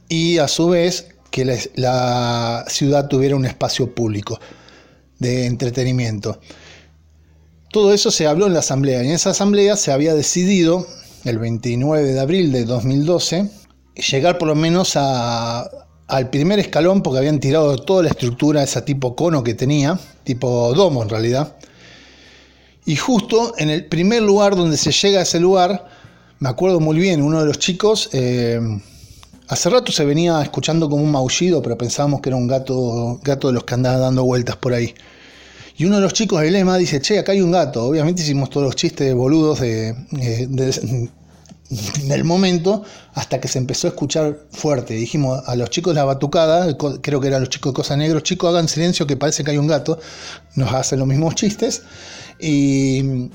y 0.09 0.39
a 0.39 0.49
su 0.49 0.69
vez 0.69 1.09
que 1.31 1.45
la, 1.75 2.65
ciudad 2.69 3.09
tuviera 3.09 3.35
un 3.35 3.45
espacio 3.45 3.93
público 3.93 4.39
de 5.19 5.47
entretenimiento. 5.47 6.41
Todo 7.73 7.93
eso 7.93 8.13
se 8.13 8.29
habló 8.29 8.47
en 8.47 8.53
la 8.53 8.61
asamblea 8.61 9.03
y 9.03 9.07
en 9.09 9.13
esa 9.15 9.31
asamblea 9.31 9.77
se 9.77 9.91
había 9.91 10.15
decidido 10.15 10.87
el 11.25 11.39
29 11.39 12.13
de 12.13 12.21
abril 12.21 12.53
de 12.53 12.65
2012 12.65 13.51
llegar 13.97 14.39
por 14.39 14.49
lo 14.49 14.55
menos 14.55 14.93
a, 14.97 15.69
al 16.07 16.31
primer 16.31 16.59
escalón 16.59 17.03
porque 17.03 17.19
habían 17.19 17.41
tirado 17.41 17.77
toda 17.79 18.05
la 18.05 18.11
estructura, 18.11 18.63
esa 18.63 18.85
tipo 18.85 19.17
cono 19.17 19.43
que 19.43 19.55
tenía, 19.55 19.99
tipo 20.23 20.73
domo 20.75 21.03
en 21.03 21.09
realidad, 21.09 21.57
y 22.87 22.97
justo 22.97 23.55
en 23.59 23.71
el 23.71 23.87
primer 23.87 24.23
lugar 24.23 24.57
donde 24.57 24.77
se 24.77 24.93
llega 24.93 25.21
a 25.21 25.23
ese 25.23 25.41
lugar, 25.41 25.87
me 26.39 26.49
acuerdo 26.49 26.81
muy 26.81 26.99
bien, 26.99 27.23
uno 27.23 27.41
de 27.41 27.47
los 27.47 27.59
chicos, 27.59 28.11
eh, 28.13 28.61
hace 29.49 29.71
rato 29.71 29.93
se 29.93 30.05
venía 30.05 30.43
escuchando 30.43 30.91
como 30.91 31.03
un 31.03 31.11
maullido, 31.11 31.63
pero 31.63 31.79
pensábamos 31.79 32.21
que 32.21 32.29
era 32.29 32.37
un 32.37 32.47
gato, 32.47 33.19
gato 33.23 33.49
de 33.49 33.55
los 33.55 33.65
que 33.65 33.75
andaba 33.75 33.99
dando 33.99 34.25
vueltas 34.25 34.57
por 34.57 34.75
ahí. 34.75 34.95
Y 35.77 35.87
uno 35.87 35.97
de 35.97 36.03
los 36.03 36.13
chicos 36.13 36.41
del 36.41 36.53
lema 36.53 36.77
dice, 36.77 37.01
che, 37.01 37.19
acá 37.19 37.33
hay 37.33 37.41
un 37.41 37.51
gato. 37.51 37.85
Obviamente 37.85 38.23
hicimos 38.23 38.49
todos 38.49 38.67
los 38.67 38.77
chistes 38.77 39.13
boludos 39.13 39.61
eh, 39.63 39.95
de, 40.13 40.47
de, 40.47 41.11
del 42.05 42.25
momento 42.25 42.85
hasta 43.15 43.41
que 43.41 43.49
se 43.49 43.59
empezó 43.59 43.89
a 43.89 43.91
escuchar 43.91 44.39
fuerte. 44.53 44.95
Dijimos 44.95 45.43
a 45.47 45.57
los 45.57 45.71
chicos 45.71 45.95
de 45.95 46.01
la 46.01 46.05
batucada, 46.05 46.77
creo 47.01 47.21
que 47.21 47.27
eran 47.27 47.41
los 47.41 47.49
chicos 47.49 47.73
de 47.73 47.75
Cosa 47.75 47.97
Negros, 47.97 48.23
chicos 48.23 48.51
hagan 48.51 48.69
silencio 48.69 49.07
que 49.07 49.17
parece 49.17 49.43
que 49.43 49.51
hay 49.51 49.59
un 49.59 49.67
gato. 49.67 49.99
Nos 50.55 50.73
hacen 50.73 51.01
los 51.01 51.09
mismos 51.09 51.35
chistes 51.35 51.83
y, 52.41 53.31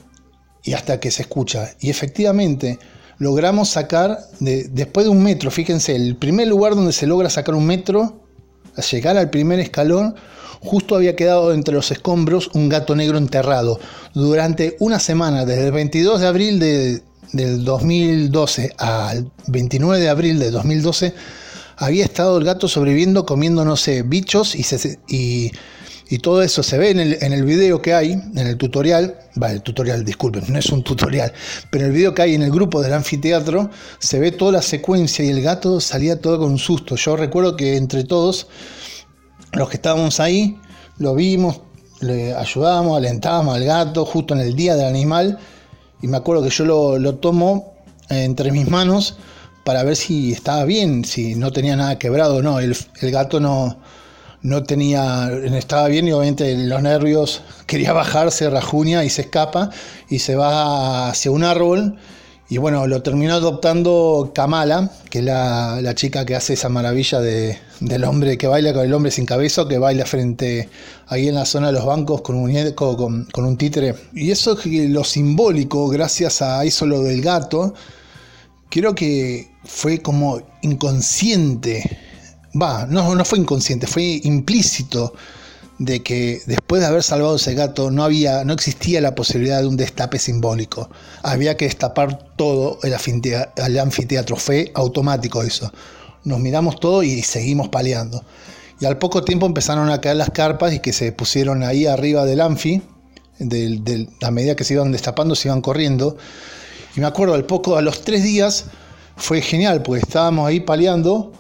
y 0.64 0.74
hasta 0.74 1.00
que 1.00 1.12
se 1.12 1.24
escucha. 1.24 1.72
Y 1.80 1.90
efectivamente 1.90 2.80
logramos 3.18 3.70
sacar, 3.70 4.20
de, 4.40 4.70
después 4.70 5.06
de 5.06 5.12
un 5.12 5.22
metro, 5.22 5.52
fíjense, 5.52 5.96
el 5.96 6.16
primer 6.16 6.48
lugar 6.48 6.76
donde 6.76 6.94
se 6.94 7.06
logra 7.06 7.30
sacar 7.30 7.56
un 7.56 7.66
metro, 7.66 8.24
a 8.76 8.82
llegar 8.82 9.18
al 9.18 9.30
primer 9.30 9.60
escalón, 9.60 10.16
justo 10.62 10.96
había 10.96 11.16
quedado 11.16 11.54
entre 11.54 11.74
los 11.74 11.92
escombros 11.92 12.50
un 12.54 12.70
gato 12.70 12.96
negro 12.96 13.18
enterrado. 13.18 13.80
Durante 14.14 14.76
una 14.80 15.00
semana, 15.00 15.46
desde 15.46 15.68
el 15.68 15.72
22 15.72 16.22
de 16.22 16.28
abril 16.28 16.60
de, 16.60 17.02
del 17.34 17.64
2012 17.64 18.74
al 18.78 19.32
29 19.48 20.02
de 20.02 20.10
abril 20.10 20.40
de 20.40 20.52
2012, 20.52 21.14
había 21.78 22.04
estado 22.04 22.38
el 22.38 22.44
gato 22.44 22.68
sobreviviendo 22.68 23.26
comiendo, 23.26 23.66
bichos 24.06 24.56
y, 24.56 24.64
se, 24.64 25.00
y 25.08 25.52
y 26.10 26.18
todo 26.18 26.42
eso 26.42 26.64
se 26.64 26.78
ve 26.80 26.90
en 26.90 27.00
el, 27.00 27.18
en 27.22 27.34
el 27.34 27.44
video 27.44 27.82
que 27.82 27.94
hay, 27.94 28.14
en 28.14 28.38
el 28.40 28.58
tutorial, 28.58 29.16
vale, 29.36 29.56
el 29.56 29.62
tutorial, 29.62 30.04
disculpen, 30.04 30.44
no 30.48 30.58
es 30.58 30.70
un 30.72 30.84
tutorial, 30.84 31.32
pero 31.70 31.86
el 31.86 31.92
video 31.92 32.16
que 32.16 32.24
hay 32.24 32.34
en 32.34 32.42
el 32.42 32.52
grupo 32.52 32.82
del 32.82 32.94
anfiteatro 32.94 33.70
se 34.00 34.20
ve 34.20 34.32
toda 34.32 34.54
la 34.54 34.62
secuencia 34.64 35.24
y 35.24 35.30
el 35.30 35.42
gato 35.44 35.80
salía 35.80 36.20
todo 36.20 36.40
con 36.40 36.58
susto. 36.58 36.96
Yo 36.96 37.16
recuerdo 37.16 37.56
que 37.56 37.78
entre 37.78 38.04
todos, 38.06 38.48
los 39.54 39.70
que 39.70 39.76
estábamos 39.76 40.20
ahí, 40.20 40.60
lo 40.98 41.14
vimos, 41.14 41.62
le 42.02 42.34
ayudábamos, 42.34 42.98
alentábamos 42.98 43.56
al 43.56 43.66
gato 43.66 44.04
justo 44.04 44.34
en 44.34 44.40
el 44.40 44.56
día 44.56 44.76
del 44.76 44.88
animal 44.88 45.38
y 46.02 46.08
me 46.08 46.18
acuerdo 46.18 46.42
que 46.44 46.50
yo 46.50 46.66
lo, 46.66 46.98
lo 46.98 47.16
tomo 47.16 47.76
entre 48.10 48.52
mis 48.52 48.68
manos 48.68 49.18
para 49.64 49.84
ver 49.84 49.96
si 49.96 50.32
estaba 50.32 50.66
bien, 50.66 51.06
si 51.06 51.36
no 51.36 51.52
tenía 51.52 51.76
nada 51.76 52.00
quebrado 52.00 52.38
o 52.38 52.42
no. 52.42 52.60
El, 52.60 52.76
el 53.02 53.12
gato 53.12 53.40
no, 53.40 53.78
no 54.42 54.64
tenía, 54.64 55.30
estaba 55.32 55.88
bien 55.88 56.08
y 56.08 56.12
obviamente 56.12 56.56
los 56.56 56.82
nervios 56.82 57.42
quería 57.66 57.94
bajarse, 57.94 58.50
rajuña 58.50 59.04
y 59.04 59.10
se 59.10 59.24
escapa 59.24 59.70
y 60.10 60.20
se 60.20 60.36
va 60.36 61.10
hacia 61.10 61.32
un 61.32 61.44
árbol 61.44 61.98
y 62.52 62.58
bueno, 62.58 62.88
lo 62.88 63.04
terminó 63.04 63.36
adoptando 63.36 64.32
Kamala, 64.34 64.90
que 65.12 65.20
es 65.20 65.26
la, 65.26 65.82
la 65.84 65.94
chica 65.94 66.26
que 66.26 66.36
hace 66.36 66.54
esa 66.54 66.68
maravilla 66.68 67.20
de, 67.20 67.60
del 67.80 68.04
hombre 68.04 68.40
que 68.40 68.48
baila 68.48 68.74
con 68.74 68.84
el 68.84 68.92
hombre 68.92 69.12
sin 69.12 69.28
cabeza, 69.28 69.68
que 69.68 69.78
baila 69.78 70.04
frente 70.08 70.68
ahí 71.06 71.28
en 71.28 71.36
la 71.36 71.46
zona 71.46 71.68
de 71.68 71.74
los 71.74 71.86
bancos 71.86 72.22
con 72.22 72.36
un, 72.36 72.72
con, 72.72 73.26
con 73.26 73.46
un 73.46 73.56
títere. 73.56 73.94
Y 74.16 74.32
eso 74.32 74.58
es 74.60 74.66
lo 74.66 75.04
simbólico, 75.04 75.90
gracias 75.90 76.42
a 76.42 76.66
eso 76.66 76.88
lo 76.88 77.04
del 77.04 77.22
gato, 77.22 77.76
creo 78.72 78.96
que 78.96 79.52
fue 79.64 80.00
como 80.00 80.42
inconsciente. 80.64 82.00
Va, 82.54 82.86
no, 82.88 83.14
no 83.16 83.26
fue 83.26 83.40
inconsciente, 83.40 83.86
fue 83.86 84.22
implícito 84.24 85.14
de 85.80 86.04
que 86.04 86.42
después 86.46 86.82
de 86.82 86.88
haber 86.88 87.04
salvado 87.04 87.38
ese 87.38 87.54
gato 87.54 87.90
no 87.90 88.04
había, 88.04 88.44
no 88.44 88.54
existía 88.54 89.00
la 89.02 89.16
posibilidad 89.16 89.62
de 89.62 89.68
un 89.68 89.78
destape 89.78 90.20
simbólico. 90.20 90.90
Había 91.24 91.56
que 91.56 91.66
destapar 91.66 92.36
todo 92.36 92.80
el 92.84 93.80
anfiteatro. 93.80 94.36
Fue 94.36 94.72
automático 94.76 95.42
eso. 95.42 95.72
Nos 96.26 96.40
miramos 96.40 96.80
todo 96.80 97.02
y 97.02 97.22
seguimos 97.22 97.70
paleando. 97.70 98.24
Y 98.82 98.86
al 98.86 98.98
poco 98.98 99.24
tiempo 99.24 99.46
empezaron 99.46 99.90
a 99.90 100.02
caer 100.02 100.18
las 100.18 100.32
carpas 100.32 100.74
y 100.74 100.80
que 100.80 100.92
se 100.92 101.12
pusieron 101.14 101.64
ahí 101.64 101.86
arriba 101.86 102.26
del 102.26 102.42
anfi. 102.42 102.82
a 104.22 104.32
medida 104.32 104.56
que 104.56 104.66
se 104.66 104.74
iban 104.74 104.92
destapando, 104.92 105.34
se 105.34 105.48
iban 105.48 105.62
corriendo. 105.62 106.18
Y 106.96 107.00
me 107.00 107.08
acuerdo, 107.08 107.36
al 107.36 107.46
poco, 107.46 107.78
a 107.78 107.82
los 107.82 108.02
tres 108.02 108.24
días, 108.24 108.66
fue 109.16 109.42
genial, 109.42 109.82
porque 109.82 110.02
estábamos 110.02 110.48
ahí 110.48 110.60
paleando 110.60 111.32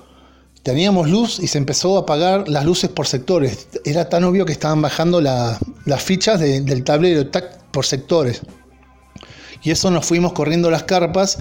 teníamos 0.69 1.09
luz 1.09 1.39
y 1.39 1.47
se 1.47 1.57
empezó 1.57 1.97
a 1.97 2.01
apagar 2.01 2.47
las 2.47 2.63
luces 2.63 2.91
por 2.91 3.07
sectores. 3.07 3.69
Era 3.85 4.07
tan 4.07 4.23
obvio 4.23 4.45
que 4.45 4.51
estaban 4.51 4.83
bajando 4.83 5.19
las 5.19 6.03
fichas 6.03 6.39
del 6.39 6.83
tablero 6.83 7.27
por 7.71 7.87
sectores. 7.87 8.41
Y 9.63 9.71
eso 9.71 9.89
nos 9.89 10.05
fuimos 10.05 10.33
corriendo 10.33 10.69
las 10.69 10.83
carpas, 10.83 11.39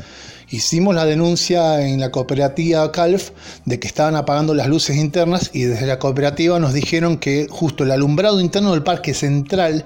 hicimos 0.48 0.94
la 0.94 1.04
denuncia 1.04 1.86
en 1.86 2.00
la 2.00 2.10
cooperativa 2.10 2.90
CALF 2.90 3.32
de 3.66 3.78
que 3.78 3.86
estaban 3.86 4.16
apagando 4.16 4.54
las 4.54 4.66
luces 4.66 4.96
internas 4.96 5.50
y 5.52 5.64
desde 5.64 5.86
la 5.86 5.98
cooperativa 5.98 6.58
nos 6.58 6.72
dijeron 6.72 7.18
que 7.18 7.48
justo 7.50 7.84
el 7.84 7.90
alumbrado 7.90 8.40
interno 8.40 8.72
del 8.72 8.82
parque 8.82 9.12
central 9.12 9.84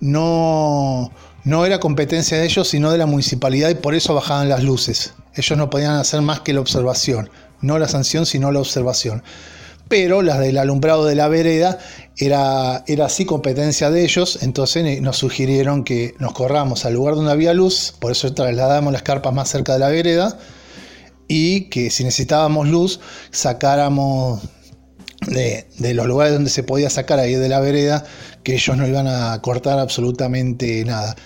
no, 0.00 1.12
no 1.44 1.64
era 1.64 1.78
competencia 1.78 2.36
de 2.36 2.46
ellos, 2.46 2.66
sino 2.66 2.90
de 2.90 2.98
la 2.98 3.06
municipalidad 3.06 3.70
y 3.70 3.76
por 3.76 3.94
eso 3.94 4.12
bajaban 4.12 4.48
las 4.48 4.64
luces. 4.64 5.14
Ellos 5.36 5.56
no 5.56 5.70
podían 5.70 5.94
hacer 5.94 6.20
más 6.20 6.40
que 6.40 6.52
la 6.52 6.60
observación 6.60 7.30
no 7.62 7.78
la 7.78 7.88
sanción, 7.88 8.26
sino 8.26 8.52
la 8.52 8.60
observación. 8.60 9.22
Pero 9.88 10.22
las 10.22 10.38
del 10.38 10.58
alumbrado 10.58 11.04
de 11.04 11.14
la 11.14 11.28
vereda 11.28 11.78
era, 12.16 12.84
era 12.86 13.06
así 13.06 13.24
competencia 13.24 13.90
de 13.90 14.04
ellos, 14.04 14.38
entonces 14.42 15.02
nos 15.02 15.16
sugirieron 15.16 15.84
que 15.84 16.14
nos 16.18 16.32
corramos 16.32 16.84
al 16.84 16.94
lugar 16.94 17.14
donde 17.14 17.32
había 17.32 17.52
luz, 17.52 17.94
por 17.98 18.12
eso 18.12 18.32
trasladamos 18.32 18.92
las 18.92 19.02
carpas 19.02 19.34
más 19.34 19.50
cerca 19.50 19.74
de 19.74 19.78
la 19.80 19.88
vereda, 19.88 20.38
y 21.28 21.68
que 21.70 21.90
si 21.90 22.04
necesitábamos 22.04 22.68
luz, 22.68 23.00
sacáramos 23.30 24.40
de, 25.26 25.66
los 25.94 26.06
lugares 26.06 26.32
donde 26.32 26.50
se 26.50 26.62
podía 26.62 26.90
sacar 26.90 27.18
ahí 27.18 27.34
de 27.34 27.48
la 27.48 27.60
vereda, 27.60 28.04
que 28.42 28.54
ellos 28.54 28.76
no 28.76 28.86
iban 28.86 29.06
a 29.06 29.40
cortar 29.42 29.78
absolutamente 29.78 30.84
nada. 30.84 31.16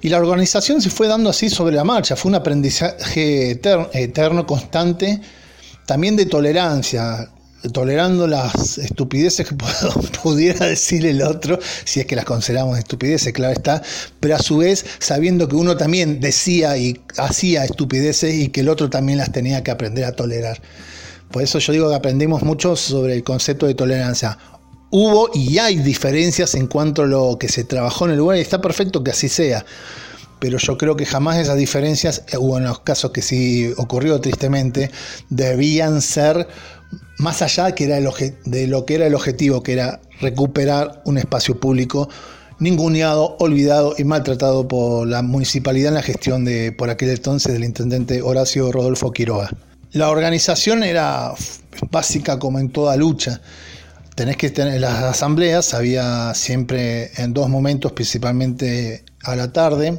Y 0.00 0.08
la 0.08 0.18
organización 0.18 0.80
se 0.80 0.90
fue 0.90 1.08
dando 1.08 1.30
así 1.30 1.48
sobre 1.48 1.74
la 1.74 1.84
marcha, 1.84 2.16
fue 2.16 2.30
un 2.30 2.36
aprendizaje 2.36 3.50
eterno 3.92 4.46
constante 4.46 5.20
también 5.86 6.16
de 6.16 6.26
tolerancia, 6.26 7.30
tolerando 7.72 8.26
las 8.26 8.78
estupideces 8.78 9.48
que 9.48 9.54
pudiera 10.22 10.66
decir 10.66 11.06
el 11.06 11.22
otro, 11.22 11.58
si 11.84 12.00
es 12.00 12.06
que 12.06 12.16
las 12.16 12.24
consideramos 12.24 12.78
estupideces, 12.78 13.32
claro 13.32 13.52
está, 13.52 13.82
pero 14.20 14.36
a 14.36 14.38
su 14.38 14.58
vez 14.58 14.84
sabiendo 14.98 15.48
que 15.48 15.56
uno 15.56 15.76
también 15.76 16.20
decía 16.20 16.76
y 16.76 17.00
hacía 17.16 17.64
estupideces 17.64 18.34
y 18.34 18.48
que 18.48 18.60
el 18.60 18.68
otro 18.68 18.90
también 18.90 19.18
las 19.18 19.32
tenía 19.32 19.62
que 19.62 19.70
aprender 19.70 20.04
a 20.04 20.12
tolerar. 20.12 20.60
Por 21.30 21.42
eso 21.42 21.58
yo 21.58 21.72
digo 21.72 21.88
que 21.88 21.96
aprendimos 21.96 22.42
mucho 22.42 22.76
sobre 22.76 23.14
el 23.14 23.24
concepto 23.24 23.66
de 23.66 23.74
tolerancia. 23.74 24.38
Hubo 24.90 25.30
y 25.34 25.58
hay 25.58 25.76
diferencias 25.76 26.54
en 26.54 26.68
cuanto 26.68 27.02
a 27.02 27.06
lo 27.06 27.36
que 27.38 27.48
se 27.48 27.64
trabajó 27.64 28.06
en 28.06 28.12
el 28.12 28.18
lugar 28.18 28.38
y 28.38 28.40
está 28.40 28.60
perfecto 28.60 29.02
que 29.02 29.10
así 29.10 29.28
sea 29.28 29.64
pero 30.38 30.58
yo 30.58 30.76
creo 30.76 30.96
que 30.96 31.06
jamás 31.06 31.38
esas 31.38 31.56
diferencias, 31.56 32.24
eh, 32.32 32.36
o 32.38 32.58
en 32.58 32.64
los 32.64 32.80
casos 32.80 33.10
que 33.10 33.22
sí 33.22 33.72
ocurrió 33.76 34.20
tristemente, 34.20 34.90
debían 35.30 36.02
ser 36.02 36.46
más 37.18 37.42
allá 37.42 37.74
que 37.74 37.84
era 37.84 37.96
de 37.96 38.66
lo 38.66 38.84
que 38.84 38.94
era 38.94 39.06
el 39.06 39.14
objetivo, 39.14 39.62
que 39.62 39.72
era 39.72 40.00
recuperar 40.20 41.02
un 41.04 41.18
espacio 41.18 41.58
público 41.58 42.08
ninguneado, 42.58 43.36
olvidado 43.38 43.94
y 43.98 44.04
maltratado 44.04 44.66
por 44.66 45.06
la 45.06 45.22
municipalidad 45.22 45.88
en 45.88 45.94
la 45.94 46.02
gestión 46.02 46.44
de, 46.44 46.72
por 46.72 46.90
aquel 46.90 47.10
entonces, 47.10 47.52
del 47.52 47.64
intendente 47.64 48.22
Horacio 48.22 48.72
Rodolfo 48.72 49.12
Quiroga. 49.12 49.50
La 49.92 50.10
organización 50.10 50.82
era 50.82 51.32
básica 51.90 52.38
como 52.38 52.58
en 52.58 52.70
toda 52.70 52.96
lucha. 52.96 53.40
Tenés 54.14 54.36
que 54.36 54.50
tener 54.50 54.80
las 54.80 55.02
asambleas, 55.02 55.74
había 55.74 56.32
siempre 56.34 57.10
en 57.16 57.34
dos 57.34 57.48
momentos, 57.50 57.92
principalmente 57.92 59.04
a 59.22 59.36
la 59.36 59.52
tarde, 59.52 59.98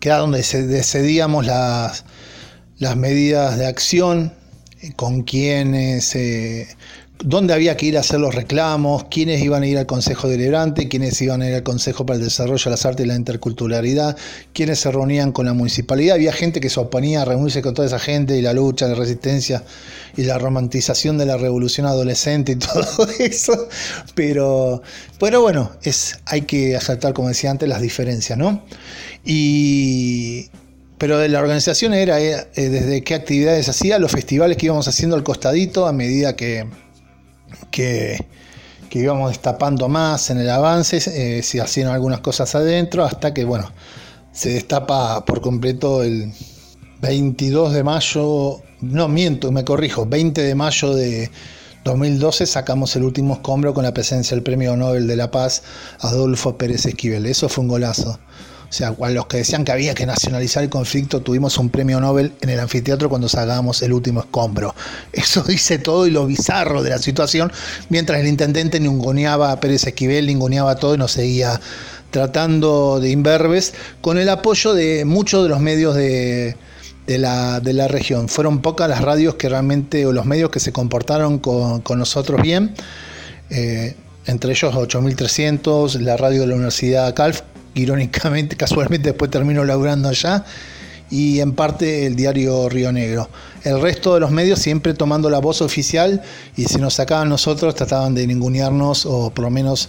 que 0.00 0.08
era 0.08 0.18
donde 0.18 0.38
decidíamos 0.38 1.46
las, 1.46 2.04
las 2.78 2.96
medidas 2.96 3.58
de 3.58 3.66
acción, 3.66 4.32
eh, 4.80 4.92
con 4.96 5.22
quiénes, 5.22 6.14
eh, 6.16 6.66
dónde 7.22 7.52
había 7.52 7.76
que 7.76 7.86
ir 7.86 7.96
a 7.96 8.00
hacer 8.00 8.20
los 8.20 8.34
reclamos, 8.34 9.04
quiénes 9.10 9.42
iban 9.42 9.62
a 9.62 9.66
ir 9.66 9.78
al 9.78 9.86
Consejo 9.86 10.28
Deliberante, 10.28 10.88
quiénes 10.88 11.20
iban 11.20 11.42
a 11.42 11.48
ir 11.48 11.54
al 11.54 11.62
Consejo 11.62 12.06
para 12.06 12.18
el 12.18 12.24
Desarrollo 12.24 12.64
de 12.64 12.70
las 12.70 12.86
Artes 12.86 13.04
y 13.04 13.08
la 13.08 13.16
Interculturalidad, 13.16 14.16
quiénes 14.52 14.80
se 14.80 14.90
reunían 14.90 15.32
con 15.32 15.46
la 15.46 15.52
municipalidad. 15.52 16.14
Había 16.14 16.32
gente 16.32 16.60
que 16.60 16.70
se 16.70 16.80
oponía 16.80 17.22
a 17.22 17.24
reunirse 17.24 17.62
con 17.62 17.74
toda 17.74 17.86
esa 17.86 17.98
gente 17.98 18.36
y 18.36 18.42
la 18.42 18.52
lucha, 18.52 18.88
la 18.88 18.94
resistencia 18.94 19.62
y 20.16 20.22
la 20.22 20.38
romantización 20.38 21.18
de 21.18 21.26
la 21.26 21.36
revolución 21.36 21.86
adolescente 21.86 22.52
y 22.52 22.56
todo 22.56 23.08
eso. 23.18 23.68
Pero, 24.14 24.82
pero 25.18 25.42
bueno, 25.42 25.72
es, 25.82 26.18
hay 26.26 26.42
que 26.42 26.76
aceptar, 26.76 27.12
como 27.12 27.28
decía 27.28 27.50
antes, 27.50 27.68
las 27.68 27.82
diferencias, 27.82 28.38
¿no? 28.38 28.64
Y, 29.24 30.48
pero 30.96 31.26
la 31.28 31.38
organización 31.38 31.92
era, 31.92 32.20
eh, 32.20 32.46
desde 32.54 33.02
qué 33.02 33.14
actividades 33.14 33.68
hacía, 33.68 33.98
los 33.98 34.10
festivales 34.10 34.56
que 34.56 34.66
íbamos 34.66 34.88
haciendo 34.88 35.16
al 35.16 35.22
costadito 35.22 35.86
a 35.86 35.92
medida 35.92 36.36
que, 36.36 36.66
que, 37.70 38.26
íbamos 38.92 39.30
destapando 39.30 39.88
más 39.88 40.30
en 40.30 40.38
el 40.38 40.50
avance, 40.50 40.96
eh, 40.96 41.42
se 41.42 41.60
hacían 41.60 41.88
algunas 41.88 42.20
cosas 42.20 42.54
adentro, 42.54 43.04
hasta 43.04 43.32
que, 43.32 43.44
bueno, 43.44 43.70
se 44.32 44.50
destapa 44.50 45.24
por 45.24 45.40
completo 45.40 46.02
el 46.02 46.32
22 47.00 47.72
de 47.72 47.84
mayo, 47.84 48.60
no 48.80 49.08
miento, 49.08 49.52
me 49.52 49.64
corrijo, 49.64 50.06
20 50.06 50.42
de 50.42 50.54
mayo 50.54 50.94
de 50.94 51.30
2012 51.84 52.44
sacamos 52.46 52.94
el 52.96 53.04
último 53.04 53.34
escombro 53.34 53.72
con 53.72 53.84
la 53.84 53.94
presencia 53.94 54.34
del 54.34 54.42
Premio 54.42 54.76
Nobel 54.76 55.06
de 55.06 55.16
la 55.16 55.30
Paz 55.30 55.62
Adolfo 56.00 56.58
Pérez 56.58 56.84
Esquivel. 56.84 57.24
Eso 57.24 57.48
fue 57.48 57.62
un 57.62 57.68
golazo. 57.68 58.18
O 58.70 58.72
sea, 58.72 58.94
a 59.00 59.10
los 59.10 59.26
que 59.26 59.38
decían 59.38 59.64
que 59.64 59.72
había 59.72 59.96
que 59.96 60.06
nacionalizar 60.06 60.62
el 60.62 60.70
conflicto, 60.70 61.20
tuvimos 61.22 61.58
un 61.58 61.70
premio 61.70 62.00
Nobel 62.00 62.32
en 62.40 62.50
el 62.50 62.60
anfiteatro 62.60 63.08
cuando 63.08 63.28
sacábamos 63.28 63.82
el 63.82 63.92
último 63.92 64.20
escombro. 64.20 64.76
Eso 65.12 65.42
dice 65.46 65.78
todo 65.78 66.06
y 66.06 66.10
lo 66.12 66.24
bizarro 66.26 66.84
de 66.84 66.90
la 66.90 66.98
situación, 66.98 67.50
mientras 67.88 68.20
el 68.20 68.28
intendente 68.28 68.78
ninguneaba 68.78 69.50
a 69.50 69.58
Pérez 69.58 69.88
Esquivel, 69.88 70.28
ninguneaba 70.28 70.76
todo 70.76 70.94
y 70.94 70.98
nos 70.98 71.10
seguía 71.10 71.60
tratando 72.12 73.00
de 73.00 73.10
imberbes, 73.10 73.74
con 74.00 74.18
el 74.18 74.28
apoyo 74.28 74.72
de 74.72 75.04
muchos 75.04 75.42
de 75.42 75.48
los 75.48 75.60
medios 75.60 75.96
de, 75.96 76.56
la, 77.08 77.88
región. 77.88 78.28
Fueron 78.28 78.62
pocas 78.62 78.88
las 78.88 79.00
radios 79.00 79.34
que 79.34 79.48
realmente, 79.48 80.06
o 80.06 80.12
los 80.12 80.26
medios 80.26 80.50
que 80.50 80.60
se 80.60 80.72
comportaron 80.72 81.40
con, 81.40 81.98
nosotros 81.98 82.40
bien. 82.40 82.74
Eh, 83.50 83.96
entre 84.26 84.52
ellos 84.52 84.74
8300, 84.74 86.00
la 86.02 86.16
radio 86.16 86.42
de 86.42 86.46
la 86.48 86.54
Universidad 86.54 87.14
Calf, 87.14 87.42
irónicamente, 87.74 88.56
casualmente 88.58 89.10
después 89.10 89.30
termino 89.30 89.64
laburando 89.64 90.08
allá, 90.08 90.44
y 91.10 91.40
en 91.40 91.52
parte 91.52 92.06
el 92.06 92.14
diario 92.14 92.68
Río 92.68 92.92
Negro. 92.92 93.28
El 93.64 93.80
resto 93.80 94.14
de 94.14 94.20
los 94.20 94.30
medios 94.30 94.60
siempre 94.60 94.94
tomando 94.94 95.28
la 95.28 95.40
voz 95.40 95.60
oficial 95.60 96.22
y 96.56 96.64
si 96.64 96.78
nos 96.78 96.94
sacaban 96.94 97.28
nosotros 97.28 97.74
trataban 97.74 98.14
de 98.14 98.26
ningunearnos 98.26 99.06
o 99.06 99.30
por 99.30 99.44
lo 99.44 99.50
menos 99.50 99.88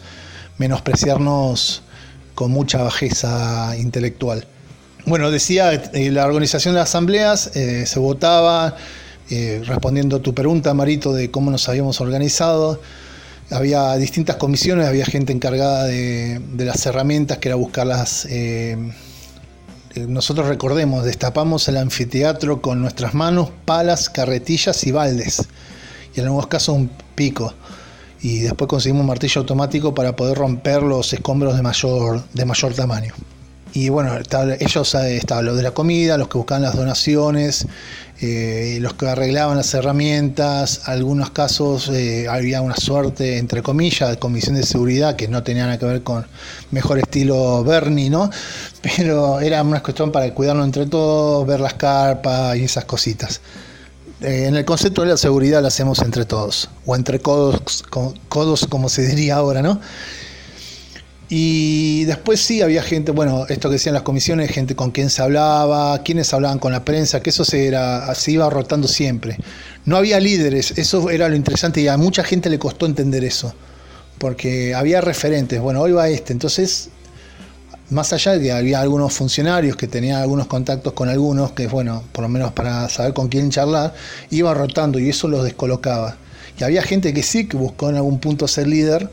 menospreciarnos 0.58 1.84
con 2.34 2.52
mucha 2.52 2.82
bajeza 2.82 3.76
intelectual. 3.78 4.48
Bueno, 5.06 5.32
decía, 5.32 5.74
eh, 5.74 6.12
la 6.12 6.26
organización 6.26 6.74
de 6.74 6.80
las 6.80 6.90
asambleas 6.90 7.56
eh, 7.56 7.86
se 7.86 7.99
votaba, 7.99 8.76
eh, 9.30 9.62
respondiendo 9.66 10.18
a 10.18 10.22
tu 10.22 10.34
pregunta, 10.34 10.74
Marito, 10.74 11.14
de 11.14 11.32
cómo 11.32 11.49
nos 11.49 11.68
habíamos 11.70 12.02
organizado 12.02 12.80
había 13.52 13.95
distintas 13.98 14.38
comisiones, 14.38 14.88
había 14.88 15.06
gente 15.06 15.34
encargada 15.34 15.86
de, 15.86 16.41
las 16.57 16.86
herramientas 16.86 17.38
que 17.38 17.49
era 17.49 17.56
buscarlas. 17.56 18.26
Eh, 18.30 18.78
nosotros 20.07 20.48
recordemos, 20.48 21.03
destapamos 21.03 21.68
el 21.68 21.78
anfiteatro 21.78 22.61
con 22.61 22.82
nuestras 22.82 23.14
manos, 23.14 23.49
palas, 23.65 24.10
carretillas 24.10 24.86
y 24.86 24.91
baldes. 24.91 25.48
Y 26.15 26.19
en 26.19 26.28
algunos 26.28 26.48
casos 26.48 26.76
un 26.76 26.90
pico. 27.15 27.53
Y 28.22 28.40
después 28.40 28.68
conseguimos 28.68 29.02
un 29.02 29.07
martillo 29.07 29.41
automático 29.41 29.94
para 29.94 30.15
poder 30.15 30.38
romper 30.38 30.84
los 30.84 31.11
escombros 31.11 31.56
de 31.56 31.61
mayor, 31.61 32.23
de 32.34 32.45
mayor 32.45 32.73
tamaño. 32.73 33.14
Y 33.73 33.88
bueno, 33.89 34.11
ellos 34.60 34.95
estaban 34.95 35.45
los 35.45 35.56
de 35.56 35.64
la 35.64 35.72
comida, 35.72 36.18
los 36.18 36.27
que 36.27 36.38
buscaban 36.38 36.61
las 36.64 36.76
donaciones, 36.76 37.65
eh, 38.19 38.77
los 38.81 38.93
que 38.95 39.07
arreglaban 39.07 39.56
las 39.56 39.73
herramientas, 39.73 40.81
algunos 40.89 41.31
casos 41.31 41.88
eh, 41.89 42.27
había 42.30 42.61
una 42.61 42.76
suerte, 42.76 43.38
entre 43.38 43.64
comillas, 43.64 44.10
de 44.10 44.19
comisión 44.19 44.56
de 44.56 44.64
seguridad 44.64 45.15
que 45.15 45.30
no 45.30 45.41
tenía 45.43 45.64
nada 45.64 45.80
que 45.80 45.85
ver 45.85 46.03
con 46.03 46.27
mejor 46.72 46.99
estilo 46.99 47.64
Bernie, 47.64 48.10
¿no? 48.10 48.30
Pero 48.98 49.39
era 49.39 49.64
una 49.64 49.81
cuestión 49.81 50.11
para 50.11 50.34
cuidarnos 50.34 50.65
entre 50.65 50.85
todos, 50.88 51.48
ver 51.48 51.61
las 51.61 51.76
carpas 51.76 52.57
y 52.57 52.65
esas 52.65 52.84
cositas. 52.85 53.39
Eh, 54.19 54.45
en 54.48 54.56
el 54.56 54.65
concepto 54.65 55.02
de 55.02 55.07
la 55.10 55.18
seguridad 55.18 55.61
la 55.61 55.69
hacemos 55.69 55.99
entre 55.99 56.26
todos, 56.26 56.69
o 56.85 56.95
entre 56.95 57.19
codos, 57.22 57.84
co- 57.89 58.14
codos 58.27 58.68
como 58.69 58.89
se 58.89 59.07
diría 59.07 59.38
ahora, 59.38 59.61
¿no? 59.61 59.80
Y 61.34 62.03
después 62.03 62.41
sí 62.41 62.62
había 62.62 62.84
gente, 62.84 63.14
bueno, 63.14 63.45
esto 63.48 63.70
que 63.70 63.76
decían 63.76 63.94
las 63.94 64.03
comisiones, 64.03 64.52
gente 64.52 64.76
con 64.76 64.91
quien 64.91 65.10
se 65.10 65.22
hablaba, 65.22 66.03
quienes 66.03 66.34
hablaban 66.34 66.60
con 66.60 66.74
la 66.74 66.84
prensa, 66.84 67.22
que 67.22 67.30
eso 67.30 67.45
se, 67.45 67.68
era, 67.68 68.14
se 68.16 68.34
iba 68.34 68.49
rotando 68.49 68.90
siempre. 68.90 69.38
No 69.86 69.95
había 69.95 70.20
líderes, 70.20 70.78
eso 70.78 71.10
era 71.10 71.30
lo 71.30 71.38
interesante 71.38 71.80
y 71.80 71.88
a 71.88 71.95
mucha 71.95 72.26
gente 72.26 72.49
le 72.49 72.60
costó 72.60 72.86
entender 72.86 73.24
eso, 73.24 73.56
porque 74.18 74.76
había 74.76 74.99
referentes, 74.99 75.62
bueno, 75.62 75.80
hoy 75.80 75.94
va 75.94 76.10
este, 76.10 76.34
entonces, 76.34 76.90
más 77.90 78.12
allá 78.12 78.34
de 78.34 78.41
que 78.41 78.52
había 78.52 78.82
algunos 78.82 79.14
funcionarios 79.14 79.78
que 79.78 79.88
tenían 79.88 80.22
algunos 80.22 80.48
contactos 80.48 80.91
con 80.91 81.08
algunos, 81.08 81.53
que 81.53 81.68
bueno, 81.68 82.03
por 82.12 82.24
lo 82.24 82.28
menos 82.28 82.52
para 82.52 82.90
saber 82.90 83.14
con 83.14 83.30
quién 83.30 83.49
charlar, 83.52 83.94
iba 84.32 84.53
rotando 84.53 84.99
y 84.99 85.08
eso 85.08 85.30
los 85.30 85.45
descolocaba. 85.45 86.18
Y 86.60 86.66
había 86.66 86.84
gente 86.84 87.14
que 87.14 87.24
sí, 87.24 87.48
que 87.48 87.56
buscó 87.56 87.90
en 87.90 87.95
algún 87.95 88.20
punto 88.20 88.49
ser 88.49 88.68
líder, 88.68 89.10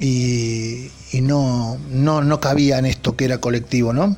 y, 0.00 0.90
no, 1.20 1.78
no, 1.90 2.22
no 2.22 2.40
cabía 2.40 2.78
en 2.78 2.86
esto 2.86 3.16
que 3.16 3.24
era 3.26 3.38
colectivo, 3.38 3.92
¿no? 3.92 4.16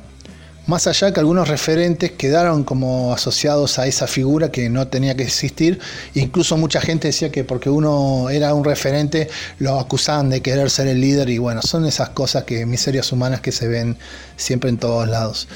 Más 0.67 0.87
allá 0.87 1.13
que 1.13 1.19
algunos 1.19 1.47
referentes 1.47 2.11
quedaron 2.11 2.63
como 2.63 3.13
asociados 3.13 3.77
a 3.77 3.85
esa 3.85 4.07
figura 4.07 4.51
que 4.51 4.67
no 4.67 4.87
tenía 4.87 5.15
que 5.15 5.21
existir, 5.21 5.79
incluso 6.15 6.57
mucha 6.57 6.81
gente 6.81 7.09
decía 7.09 7.31
que 7.31 7.43
porque 7.43 7.69
uno 7.69 8.31
era 8.31 8.51
un 8.55 8.63
referente 8.63 9.29
lo 9.59 9.79
acusaban 9.79 10.31
de 10.31 10.41
querer 10.41 10.71
ser 10.71 10.87
el 10.87 11.01
líder 11.01 11.29
y 11.29 11.37
bueno, 11.37 11.61
son 11.61 11.85
esas 11.85 12.09
cosas 12.09 12.45
que 12.45 12.65
miserias 12.65 13.11
humanas 13.11 13.41
que 13.41 13.51
se 13.51 13.67
ven 13.67 13.95
siempre 14.37 14.71
en 14.71 14.77
todos 14.77 15.07
lados. 15.07 15.47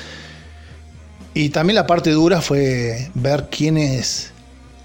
Y 1.33 1.49
también 1.49 1.75
la 1.75 1.87
parte 1.87 2.11
dura 2.11 2.41
fue 2.41 3.09
ver 3.15 3.47
quiénes 3.49 4.31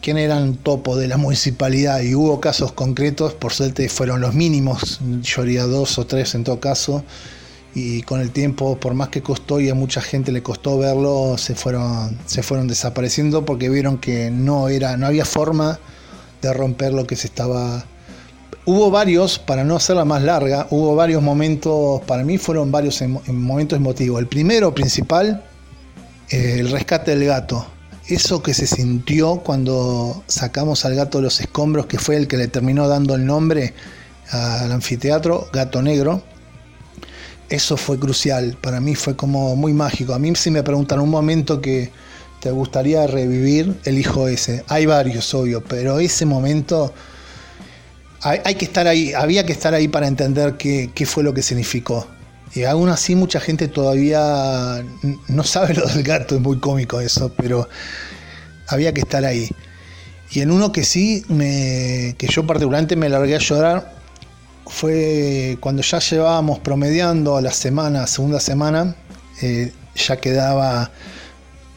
quién 0.04 0.18
eran 0.18 0.56
topo 0.56 0.98
de 0.98 1.08
la 1.08 1.16
municipalidad 1.16 2.02
y 2.02 2.14
hubo 2.14 2.38
casos 2.38 2.72
concretos, 2.72 3.32
por 3.32 3.54
suerte 3.54 3.88
fueron 3.88 4.20
los 4.20 4.34
mínimos, 4.34 5.00
yo 5.22 5.40
haría 5.40 5.64
dos 5.64 5.98
o 5.98 6.04
tres 6.04 6.34
en 6.34 6.44
todo 6.44 6.60
caso, 6.60 7.02
y 7.74 8.02
con 8.02 8.20
el 8.20 8.30
tiempo, 8.30 8.78
por 8.78 8.92
más 8.92 9.08
que 9.08 9.22
costó 9.22 9.60
y 9.60 9.70
a 9.70 9.74
mucha 9.74 10.02
gente 10.02 10.30
le 10.30 10.42
costó 10.42 10.76
verlo, 10.76 11.36
se 11.38 11.54
fueron, 11.54 12.18
se 12.26 12.42
fueron 12.42 12.68
desapareciendo 12.68 13.46
porque 13.46 13.70
vieron 13.70 13.96
que 13.96 14.30
no, 14.30 14.68
era, 14.68 14.98
no 14.98 15.06
había 15.06 15.24
forma 15.24 15.80
de 16.42 16.52
romper 16.52 16.92
lo 16.92 17.06
que 17.06 17.16
se 17.16 17.28
estaba... 17.28 17.86
Hubo 18.66 18.90
varios, 18.90 19.38
para 19.38 19.64
no 19.64 19.74
hacerla 19.74 20.04
más 20.04 20.22
larga, 20.22 20.66
hubo 20.68 20.94
varios 20.94 21.22
momentos, 21.22 22.02
para 22.02 22.24
mí 22.24 22.36
fueron 22.36 22.70
varios 22.70 23.00
emo- 23.00 23.22
momentos 23.32 23.78
emotivos. 23.78 24.20
El 24.20 24.26
primero, 24.26 24.74
principal, 24.74 25.42
eh, 26.28 26.56
el 26.60 26.70
rescate 26.70 27.10
del 27.16 27.24
gato. 27.24 27.66
Eso 28.06 28.42
que 28.42 28.52
se 28.52 28.66
sintió 28.66 29.36
cuando 29.36 30.22
sacamos 30.26 30.84
al 30.84 30.94
gato 30.94 31.18
de 31.18 31.24
los 31.24 31.40
escombros, 31.40 31.86
que 31.86 31.98
fue 31.98 32.16
el 32.16 32.28
que 32.28 32.36
le 32.36 32.48
terminó 32.48 32.86
dando 32.86 33.14
el 33.14 33.24
nombre 33.24 33.72
al 34.30 34.72
anfiteatro, 34.72 35.48
Gato 35.52 35.80
Negro, 35.80 36.22
eso 37.48 37.76
fue 37.76 37.98
crucial. 37.98 38.58
Para 38.60 38.80
mí 38.80 38.94
fue 38.94 39.16
como 39.16 39.56
muy 39.56 39.72
mágico. 39.72 40.12
A 40.12 40.18
mí 40.18 40.34
si 40.34 40.50
me 40.50 40.62
preguntan 40.62 41.00
un 41.00 41.10
momento 41.10 41.60
que 41.60 41.90
te 42.40 42.50
gustaría 42.50 43.06
revivir, 43.06 43.74
elijo 43.84 44.28
ese. 44.28 44.64
Hay 44.68 44.84
varios, 44.84 45.32
obvio, 45.32 45.62
pero 45.62 45.98
ese 45.98 46.26
momento 46.26 46.92
hay, 48.20 48.54
que 48.54 48.64
estar 48.64 48.86
ahí, 48.86 49.12
había 49.12 49.44
que 49.44 49.52
estar 49.52 49.74
ahí 49.74 49.88
para 49.88 50.06
entender 50.06 50.56
qué, 50.56 50.90
qué 50.94 51.06
fue 51.06 51.22
lo 51.22 51.32
que 51.32 51.42
significó. 51.42 52.06
Y 52.54 52.64
aún 52.64 52.88
así 52.88 53.16
mucha 53.16 53.40
gente 53.40 53.66
todavía 53.68 54.84
no 55.28 55.42
sabe 55.44 55.74
lo 55.74 55.86
del 55.86 56.02
gato, 56.02 56.36
es 56.36 56.40
muy 56.40 56.58
cómico 56.58 57.00
eso, 57.00 57.32
pero 57.36 57.68
había 58.68 58.94
que 58.94 59.00
estar 59.00 59.24
ahí. 59.24 59.50
Y 60.30 60.40
en 60.40 60.50
uno 60.50 60.72
que 60.72 60.84
sí, 60.84 61.24
me, 61.28 62.14
que 62.16 62.26
yo 62.28 62.46
particularmente 62.46 62.96
me 62.96 63.08
largué 63.08 63.36
a 63.36 63.38
llorar, 63.38 63.94
fue 64.66 65.58
cuando 65.60 65.82
ya 65.82 65.98
llevábamos 65.98 66.60
promediando 66.60 67.36
a 67.36 67.42
la 67.42 67.52
semana, 67.52 68.06
segunda 68.06 68.40
semana, 68.40 68.96
eh, 69.42 69.72
ya 69.94 70.16
quedaba 70.16 70.90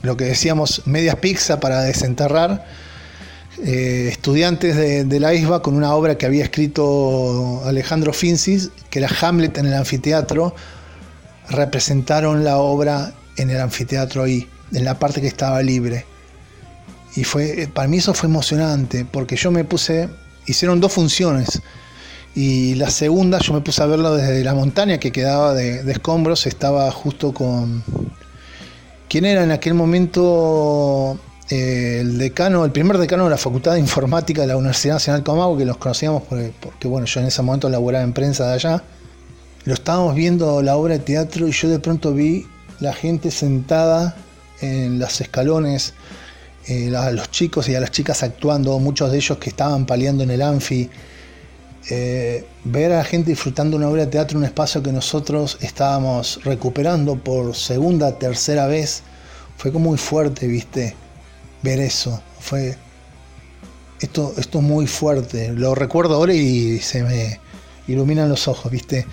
lo 0.01 0.15
que 0.15 0.25
decíamos 0.25 0.83
medias 0.85 1.15
pizza 1.17 1.59
para 1.59 1.81
desenterrar. 1.81 2.65
Eh, 3.63 4.09
estudiantes 4.11 4.75
de, 4.75 5.19
la 5.19 5.33
ISBA 5.33 5.61
con 5.61 5.75
una 5.75 5.93
obra 5.95 6.17
que 6.17 6.25
había 6.25 6.43
escrito 6.43 7.61
Alejandro 7.65 8.13
Fincis, 8.13 8.69
que 8.89 8.99
era 8.99 9.09
Hamlet 9.21 9.57
en 9.57 9.65
el 9.65 9.73
anfiteatro, 9.73 10.53
representaron 11.49 12.43
la 12.43 12.57
obra 12.57 13.13
en 13.37 13.49
el 13.49 13.59
anfiteatro 13.59 14.23
ahí, 14.23 14.47
en 14.73 14.85
la 14.85 14.99
parte 14.99 15.21
que 15.21 15.27
estaba 15.27 15.61
libre. 15.63 16.05
Y 17.15 17.23
fue, 17.23 17.63
eh, 17.63 17.67
para 17.67 17.87
mí 17.87 17.97
eso 17.97 18.13
fue 18.13 18.29
emocionante, 18.29 19.05
porque 19.05 19.35
yo 19.35 19.49
me 19.49 19.63
puse, 19.63 20.07
hicieron 20.45 20.79
dos 20.79 20.93
funciones, 20.93 21.61
y 22.35 22.75
la 22.75 22.91
segunda 22.91 23.39
yo 23.39 23.53
me 23.53 23.61
puse 23.61 23.81
a 23.81 23.87
verlo 23.87 24.15
desde 24.15 24.43
la 24.43 24.53
montaña 24.53 24.99
que 24.99 25.11
quedaba 25.11 25.55
de, 25.55 25.79
escombros, 25.91 26.45
estaba 26.45 26.91
justo 26.91 27.33
con... 27.33 27.83
¿Quién 29.09 29.25
era 29.25 29.43
en 29.43 29.49
aquel 29.49 29.73
momento 29.73 31.17
el 31.49 32.17
decano, 32.17 32.65
el 32.65 32.71
primer 32.71 32.97
decano 32.97 33.23
de 33.23 33.29
la 33.29 33.37
Facultad 33.37 33.73
de 33.73 33.79
Informática 33.79 34.41
de 34.41 34.47
la 34.47 34.57
Universidad 34.57 34.95
Nacional 34.95 35.23
Comahue, 35.23 35.57
que 35.57 35.65
los 35.65 35.77
conocíamos 35.77 36.23
porque, 36.23 36.87
bueno, 36.87 37.05
yo 37.05 37.21
en 37.21 37.27
ese 37.27 37.41
momento 37.41 37.69
laboraba 37.69 38.03
en 38.03 38.13
prensa 38.13 38.47
de 38.47 38.53
allá. 38.53 38.83
Lo 39.63 39.73
estábamos 39.73 40.15
viendo 40.15 40.61
la 40.61 40.75
obra 40.75 40.95
de 40.95 40.99
teatro 40.99 41.47
y 41.47 41.51
yo 41.51 41.69
de 41.69 41.79
pronto 41.79 42.13
vi 42.13 42.45
la 42.79 42.93
gente 42.93 43.31
sentada 43.31 44.15
en 44.61 44.99
los 44.99 45.21
escalones, 45.21 45.93
eh, 46.67 46.93
a 46.95 47.11
los 47.11 47.31
chicos 47.31 47.69
y 47.69 47.75
a 47.75 47.79
las 47.79 47.91
chicas 47.91 48.23
actuando, 48.23 48.77
muchos 48.79 49.11
de 49.11 49.17
ellos 49.17 49.37
que 49.37 49.49
estaban 49.49 49.85
paliando 49.85 50.23
en 50.23 50.31
el 50.31 50.41
anfi. 50.41 50.89
Eh, 51.89 52.45
ver 52.65 52.91
a 52.91 52.97
la 52.97 53.03
gente 53.05 53.29
disfrutando 53.29 53.77
una 53.77 53.87
obra 53.87 54.01
de 54.01 54.11
teatro 54.11 54.37
un 54.37 54.43
espacio 54.43 54.83
que 54.83 54.91
nosotros 54.91 55.57
estábamos 55.61 56.41
recuperando 56.43 57.15
por 57.15 57.55
segunda, 57.55 58.19
tercera 58.19 58.67
vez, 58.67 59.03
fue 59.55 59.71
como 59.71 59.89
muy 59.89 59.97
fuerte, 59.97 60.47
¿viste? 60.47 60.95
Ver 61.63 61.79
eso. 61.79 62.21
Fue. 62.39 62.77
Esto, 63.99 64.33
esto 64.37 64.59
es 64.59 64.63
muy 64.63 64.87
fuerte. 64.87 65.51
Lo 65.53 65.73
recuerdo 65.73 66.15
ahora 66.15 66.33
y 66.33 66.79
se 66.79 67.03
me 67.03 67.39
iluminan 67.87 68.29
los 68.29 68.47
ojos, 68.47 68.71
¿viste? 68.71 69.07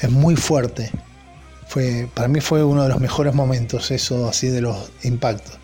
Es 0.00 0.10
muy 0.10 0.36
fuerte. 0.36 0.90
Fue, 1.68 2.08
para 2.14 2.28
mí 2.28 2.40
fue 2.40 2.64
uno 2.64 2.82
de 2.82 2.88
los 2.88 3.00
mejores 3.00 3.34
momentos, 3.34 3.90
eso 3.90 4.28
así 4.28 4.48
de 4.48 4.60
los 4.60 4.90
impactos. 5.02 5.60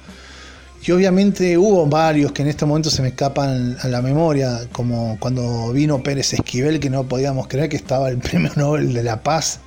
Y 0.87 0.93
obviamente 0.93 1.59
hubo 1.59 1.85
varios 1.87 2.31
que 2.31 2.43
en 2.43 2.49
este 2.49 2.65
momento 2.65 2.91
se 2.91 3.03
me 3.03 3.09
escapan 3.09 3.77
a 3.81 3.89
la 3.89 4.03
memoria, 4.03 4.69
como 4.71 5.17
cuando 5.19 5.73
vino 5.73 6.01
Pérez 6.01 6.33
Esquivel, 6.33 6.79
que 6.79 6.91
no 6.91 7.09
podíamos 7.09 7.49
creer 7.49 7.69
que 7.69 7.77
estaba 7.77 8.09
el 8.09 8.19
Premio 8.19 8.53
Nobel 8.55 8.93
de 8.93 9.03
la 9.03 9.23
Paz. 9.23 9.59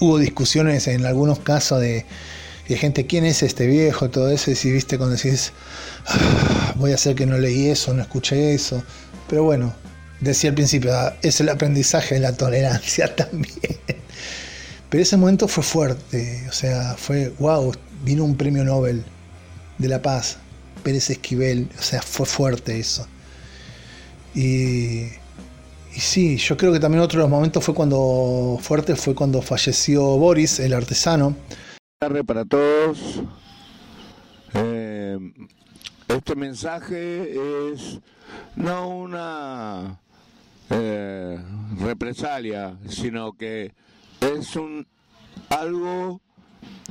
Hubo 0.00 0.18
discusiones 0.18 0.88
en 0.88 1.06
algunos 1.06 1.38
casos 1.38 1.80
de, 1.80 2.04
de 2.68 2.76
gente, 2.76 3.06
¿quién 3.06 3.24
es 3.24 3.44
este 3.44 3.66
viejo? 3.66 4.10
Todo 4.10 4.28
eso, 4.30 4.50
y 4.50 4.56
si 4.56 4.72
viste 4.72 4.98
cuando 4.98 5.14
decís, 5.14 5.52
"Ah, 6.06 6.74
voy 6.76 6.92
a 6.92 6.94
hacer 6.94 7.14
que 7.14 7.26
no 7.26 7.38
leí 7.38 7.68
eso, 7.68 7.94
no 7.94 8.02
escuché 8.02 8.54
eso. 8.54 8.82
Pero 9.28 9.44
bueno, 9.44 9.74
decía 10.20 10.50
al 10.50 10.56
principio, 10.56 10.94
"Ah, 10.94 11.14
es 11.22 11.40
el 11.40 11.48
aprendizaje 11.48 12.14
de 12.16 12.20
la 12.20 12.32
tolerancia 12.36 13.14
también. 13.16 13.78
Pero 14.90 15.02
ese 15.02 15.16
momento 15.16 15.46
fue 15.46 15.62
fuerte, 15.62 16.46
o 16.48 16.52
sea, 16.52 16.96
fue, 16.96 17.32
wow, 17.38 17.72
vino 18.04 18.24
un 18.24 18.36
premio 18.36 18.64
Nobel 18.64 19.04
de 19.78 19.88
la 19.88 20.02
Paz, 20.02 20.38
Pérez 20.82 21.10
Esquivel, 21.10 21.68
o 21.78 21.82
sea, 21.82 22.02
fue 22.02 22.26
fuerte 22.26 22.78
eso. 22.80 23.06
Y, 24.34 25.02
y 25.94 26.00
sí, 26.00 26.36
yo 26.38 26.56
creo 26.56 26.72
que 26.72 26.80
también 26.80 27.02
otro 27.02 27.18
de 27.18 27.22
los 27.22 27.30
momentos 27.30 27.62
fue 27.64 27.72
cuando, 27.72 28.58
fuerte 28.60 28.96
fue 28.96 29.14
cuando 29.14 29.40
falleció 29.42 30.02
Boris, 30.02 30.58
el 30.58 30.72
artesano. 30.72 31.36
tarde 32.00 32.24
para 32.24 32.44
todos. 32.44 32.98
Eh, 34.54 35.18
este 36.10 36.34
mensaje 36.34 37.70
es 37.72 38.00
no 38.56 38.88
una 38.88 40.00
eh, 40.68 41.38
represalia, 41.78 42.76
sino 42.88 43.32
que 43.34 43.72
es 44.20 44.56
un 44.56 44.86
algo 45.50 46.20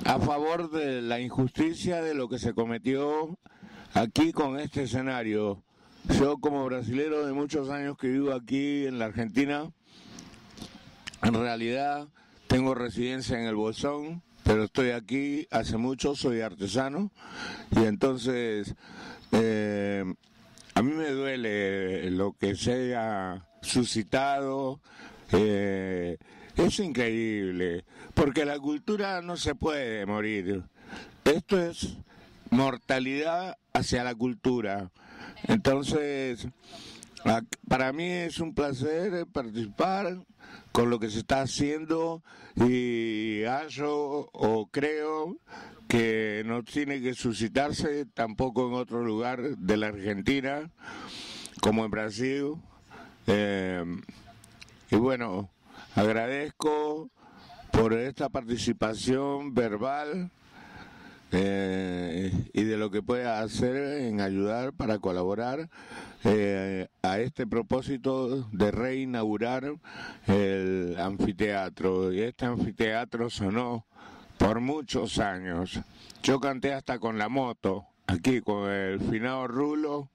a 0.05 0.19
favor 0.19 0.71
de 0.71 1.01
la 1.01 1.19
injusticia 1.19 2.01
de 2.01 2.13
lo 2.13 2.29
que 2.29 2.39
se 2.39 2.53
cometió 2.53 3.37
aquí 3.93 4.31
con 4.31 4.57
este 4.57 4.83
escenario. 4.83 5.63
Yo 6.17 6.37
como 6.37 6.63
brasilero 6.65 7.25
de 7.25 7.33
muchos 7.33 7.69
años 7.69 7.97
que 7.97 8.07
vivo 8.07 8.33
aquí 8.33 8.85
en 8.85 8.99
la 8.99 9.05
Argentina, 9.05 9.69
en 11.23 11.33
realidad 11.33 12.07
tengo 12.47 12.73
residencia 12.73 13.37
en 13.37 13.47
el 13.47 13.55
Bolsón, 13.55 14.23
pero 14.43 14.63
estoy 14.63 14.91
aquí 14.91 15.45
hace 15.51 15.77
mucho, 15.77 16.15
soy 16.15 16.39
artesano 16.39 17.11
y 17.71 17.83
entonces 17.83 18.75
eh, 19.31 20.03
a 20.73 20.81
mí 20.81 20.91
me 20.91 21.09
duele 21.09 22.09
lo 22.11 22.33
que 22.33 22.55
se 22.55 22.73
haya 22.73 23.45
suscitado. 23.61 24.79
eh, 25.31 26.17
es 26.55 26.79
increíble, 26.79 27.85
porque 28.13 28.43
la 28.43 28.59
cultura 28.59 29.21
no 29.21 29.37
se 29.37 29.55
puede 29.55 30.05
morir. 30.05 30.63
Esto 31.23 31.57
es 31.57 31.95
mortalidad 32.49 33.57
hacia 33.71 34.03
la 34.03 34.13
cultura. 34.15 34.91
Entonces, 35.47 36.47
para 37.67 37.93
mí 37.93 38.05
es 38.05 38.39
un 38.39 38.53
placer 38.53 39.25
participar 39.27 40.25
con 40.71 40.89
lo 40.89 40.99
que 40.99 41.09
se 41.09 41.19
está 41.19 41.41
haciendo 41.41 42.23
y 42.55 43.43
hallo 43.45 44.29
o 44.31 44.69
creo 44.71 45.37
que 45.87 46.43
no 46.45 46.63
tiene 46.63 47.01
que 47.01 47.13
suscitarse 47.13 48.05
tampoco 48.05 48.67
en 48.67 48.73
otro 48.73 49.03
lugar 49.03 49.57
de 49.57 49.77
la 49.77 49.87
Argentina 49.87 50.69
como 51.61 51.83
en 51.83 51.91
Brasil. 51.91 52.53
Eh, 53.27 53.83
y 54.91 54.95
bueno, 54.95 55.49
agradezco 55.95 57.09
por 57.71 57.93
esta 57.93 58.29
participación 58.29 59.53
verbal 59.53 60.31
eh, 61.31 62.31
y 62.53 62.63
de 62.63 62.77
lo 62.77 62.89
que 62.89 63.03
pueda 63.03 63.41
hacer 63.41 64.01
en 64.01 64.21
ayudar 64.21 64.73
para 64.73 64.99
colaborar 64.99 65.69
eh, 66.23 66.87
a 67.03 67.19
este 67.19 67.45
propósito 67.45 68.43
de 68.51 68.71
reinaugurar 68.71 69.73
el 70.27 70.95
anfiteatro. 70.99 72.11
Y 72.11 72.21
este 72.21 72.45
anfiteatro 72.45 73.29
sonó 73.29 73.85
por 74.37 74.59
muchos 74.59 75.19
años. 75.19 75.79
Yo 76.23 76.39
canté 76.39 76.73
hasta 76.73 76.99
con 76.99 77.17
la 77.17 77.29
moto, 77.29 77.85
aquí 78.07 78.41
con 78.41 78.69
el 78.69 78.99
finado 78.99 79.47
Rulo 79.47 80.09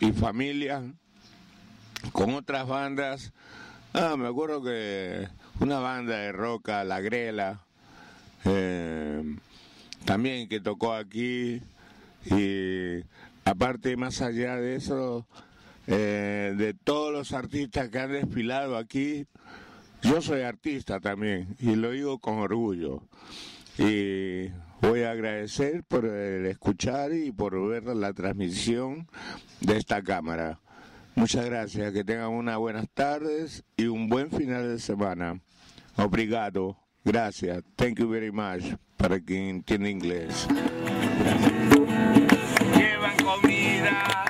y 0.00 0.12
familia, 0.12 0.82
con 2.12 2.34
otras 2.34 2.66
bandas. 2.66 3.32
Ah, 3.92 4.16
me 4.16 4.28
acuerdo 4.28 4.62
que 4.62 5.28
una 5.60 5.78
banda 5.78 6.16
de 6.16 6.32
roca, 6.32 6.82
La 6.84 7.00
Grela, 7.00 7.60
eh, 8.44 9.36
también 10.04 10.48
que 10.48 10.60
tocó 10.60 10.92
aquí. 10.94 11.60
Y 12.26 13.04
aparte 13.44 13.96
más 13.96 14.22
allá 14.22 14.56
de 14.56 14.76
eso 14.76 15.26
eh, 15.86 16.54
de 16.56 16.74
todos 16.74 17.12
los 17.12 17.32
artistas 17.32 17.88
que 17.88 17.98
han 17.98 18.12
desfilado 18.12 18.76
aquí 18.76 19.26
yo 20.02 20.20
soy 20.20 20.40
artista 20.40 20.98
también 20.98 21.54
y 21.60 21.76
lo 21.76 21.92
digo 21.92 22.18
con 22.18 22.38
orgullo. 22.38 23.02
Y 23.78 24.48
voy 24.80 25.02
a 25.02 25.12
agradecer 25.12 25.84
por 25.84 26.04
el 26.04 26.44
escuchar 26.46 27.12
y 27.12 27.30
por 27.30 27.68
ver 27.68 27.84
la 27.84 28.12
transmisión 28.12 29.08
de 29.60 29.76
esta 29.76 30.02
cámara. 30.02 30.58
Muchas 31.14 31.46
gracias 31.46 31.92
que 31.92 32.02
tengan 32.02 32.30
unas 32.30 32.58
buenas 32.58 32.88
tardes 32.92 33.62
y 33.76 33.86
un 33.86 34.08
buen 34.08 34.30
final 34.32 34.68
de 34.68 34.80
semana. 34.80 35.40
Obrigado 35.96 36.81
gracias. 37.04 37.62
Thank 37.76 37.98
you 37.98 38.08
very 38.08 38.30
much 38.30 38.76
para 38.96 39.18
quien 39.20 39.48
entiende 39.48 39.90
inglés. 39.90 40.46
Llevan 42.76 43.16
comida 43.16 44.21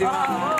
Una 0.00 0.56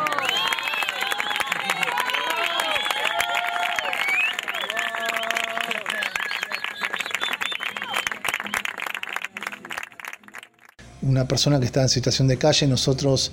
persona 11.28 11.60
que 11.60 11.66
estaba 11.66 11.84
en 11.84 11.88
situación 11.88 12.26
de 12.26 12.36
calle, 12.36 12.66
nosotros 12.66 13.30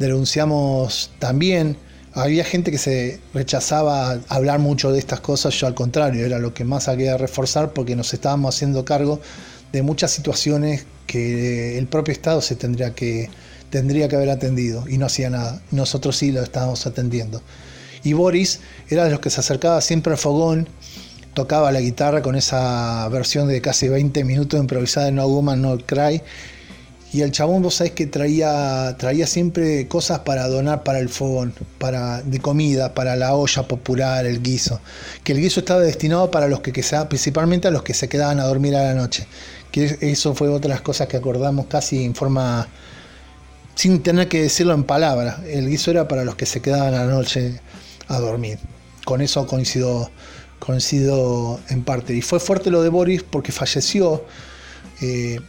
denunciamos 0.00 1.12
también. 1.20 1.76
Había 2.14 2.44
gente 2.44 2.72
que 2.72 2.78
se 2.78 3.20
rechazaba 3.32 4.18
hablar 4.28 4.58
mucho 4.58 4.90
de 4.90 4.98
estas 4.98 5.20
cosas, 5.20 5.54
yo 5.54 5.68
al 5.68 5.74
contrario, 5.74 6.26
era 6.26 6.40
lo 6.40 6.52
que 6.52 6.64
más 6.64 6.88
había 6.88 7.16
reforzar 7.16 7.72
porque 7.72 7.94
nos 7.94 8.12
estábamos 8.12 8.56
haciendo 8.56 8.84
cargo 8.84 9.20
de 9.72 9.82
muchas 9.82 10.10
situaciones 10.10 10.84
que 11.06 11.78
el 11.78 11.86
propio 11.86 12.10
Estado 12.10 12.40
se 12.40 12.56
tendría 12.56 12.92
que, 12.94 13.30
tendría 13.70 14.08
que 14.08 14.16
haber 14.16 14.30
atendido 14.30 14.84
y 14.88 14.98
no 14.98 15.06
hacía 15.06 15.30
nada. 15.30 15.60
Nosotros 15.70 16.16
sí 16.16 16.32
lo 16.32 16.42
estábamos 16.42 16.86
atendiendo. 16.86 17.42
Y 18.02 18.12
Boris 18.12 18.60
era 18.88 19.04
de 19.04 19.10
los 19.10 19.20
que 19.20 19.30
se 19.30 19.40
acercaba 19.40 19.80
siempre 19.80 20.12
al 20.12 20.18
fogón, 20.18 20.68
tocaba 21.32 21.72
la 21.72 21.80
guitarra 21.80 22.22
con 22.22 22.36
esa 22.36 23.08
versión 23.08 23.48
de 23.48 23.60
casi 23.60 23.88
20 23.88 24.22
minutos 24.24 24.60
improvisada 24.60 25.06
de 25.06 25.12
No 25.12 25.26
Woman 25.26 25.62
No 25.62 25.76
Cry 25.78 26.22
Y 27.12 27.22
el 27.22 27.30
chabón, 27.32 27.62
vos 27.62 27.76
sabés 27.76 27.92
que 27.92 28.06
traía, 28.06 28.94
traía 28.98 29.26
siempre 29.26 29.86
cosas 29.88 30.20
para 30.20 30.48
donar 30.48 30.82
para 30.82 30.98
el 30.98 31.08
fogón, 31.08 31.54
para, 31.78 32.22
de 32.22 32.40
comida, 32.40 32.92
para 32.92 33.14
la 33.16 33.34
olla 33.34 33.62
popular, 33.68 34.26
el 34.26 34.42
guiso. 34.42 34.80
Que 35.22 35.32
el 35.32 35.40
guiso 35.40 35.60
estaba 35.60 35.80
destinado 35.80 36.30
para 36.30 36.48
los 36.48 36.60
que, 36.60 36.72
que 36.72 36.82
se- 36.82 37.04
principalmente 37.06 37.68
a 37.68 37.70
los 37.70 37.82
que 37.84 37.94
se 37.94 38.08
quedaban 38.08 38.40
a 38.40 38.44
dormir 38.44 38.74
a 38.76 38.82
la 38.82 38.94
noche. 38.94 39.26
Que 39.70 39.96
eso 40.00 40.34
fue 40.34 40.48
otra 40.48 40.62
de 40.68 40.74
las 40.74 40.80
cosas 40.82 41.06
que 41.08 41.16
acordamos 41.16 41.66
casi 41.66 42.04
en 42.04 42.14
forma 42.16 42.68
sin 43.74 44.02
tener 44.02 44.28
que 44.28 44.42
decirlo 44.42 44.74
en 44.74 44.84
palabras. 44.84 45.40
El 45.46 45.68
guiso 45.68 45.90
era 45.90 46.08
para 46.08 46.24
los 46.24 46.36
que 46.36 46.46
se 46.46 46.60
quedaban 46.60 46.94
a 46.94 47.04
la 47.04 47.12
noche 47.12 47.60
a 48.08 48.18
dormir. 48.18 48.58
Con 49.04 49.20
eso 49.20 49.46
coincido, 49.46 50.10
coincido 50.58 51.60
en 51.68 51.84
parte. 51.84 52.14
Y 52.14 52.22
fue 52.22 52.40
fuerte 52.40 52.70
lo 52.70 52.82
de 52.82 52.88
Boris 52.88 53.22
porque 53.22 53.52
falleció 53.52 54.24
eh, 55.00 55.40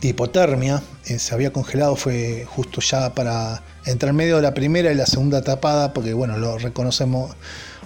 de 0.00 0.08
hipotermia. 0.08 0.82
eh, 1.06 1.18
se 1.18 1.34
había 1.34 1.52
congelado, 1.52 1.96
fue 1.96 2.46
justo 2.48 2.80
ya 2.80 3.14
para 3.14 3.62
entre 3.84 4.08
el 4.08 4.14
medio 4.14 4.36
de 4.36 4.42
la 4.42 4.54
primera 4.54 4.92
y 4.92 4.94
la 4.94 5.06
segunda 5.06 5.42
tapada, 5.42 5.92
porque 5.92 6.12
bueno, 6.14 6.38
lo 6.38 6.58
reconocemos, 6.58 7.34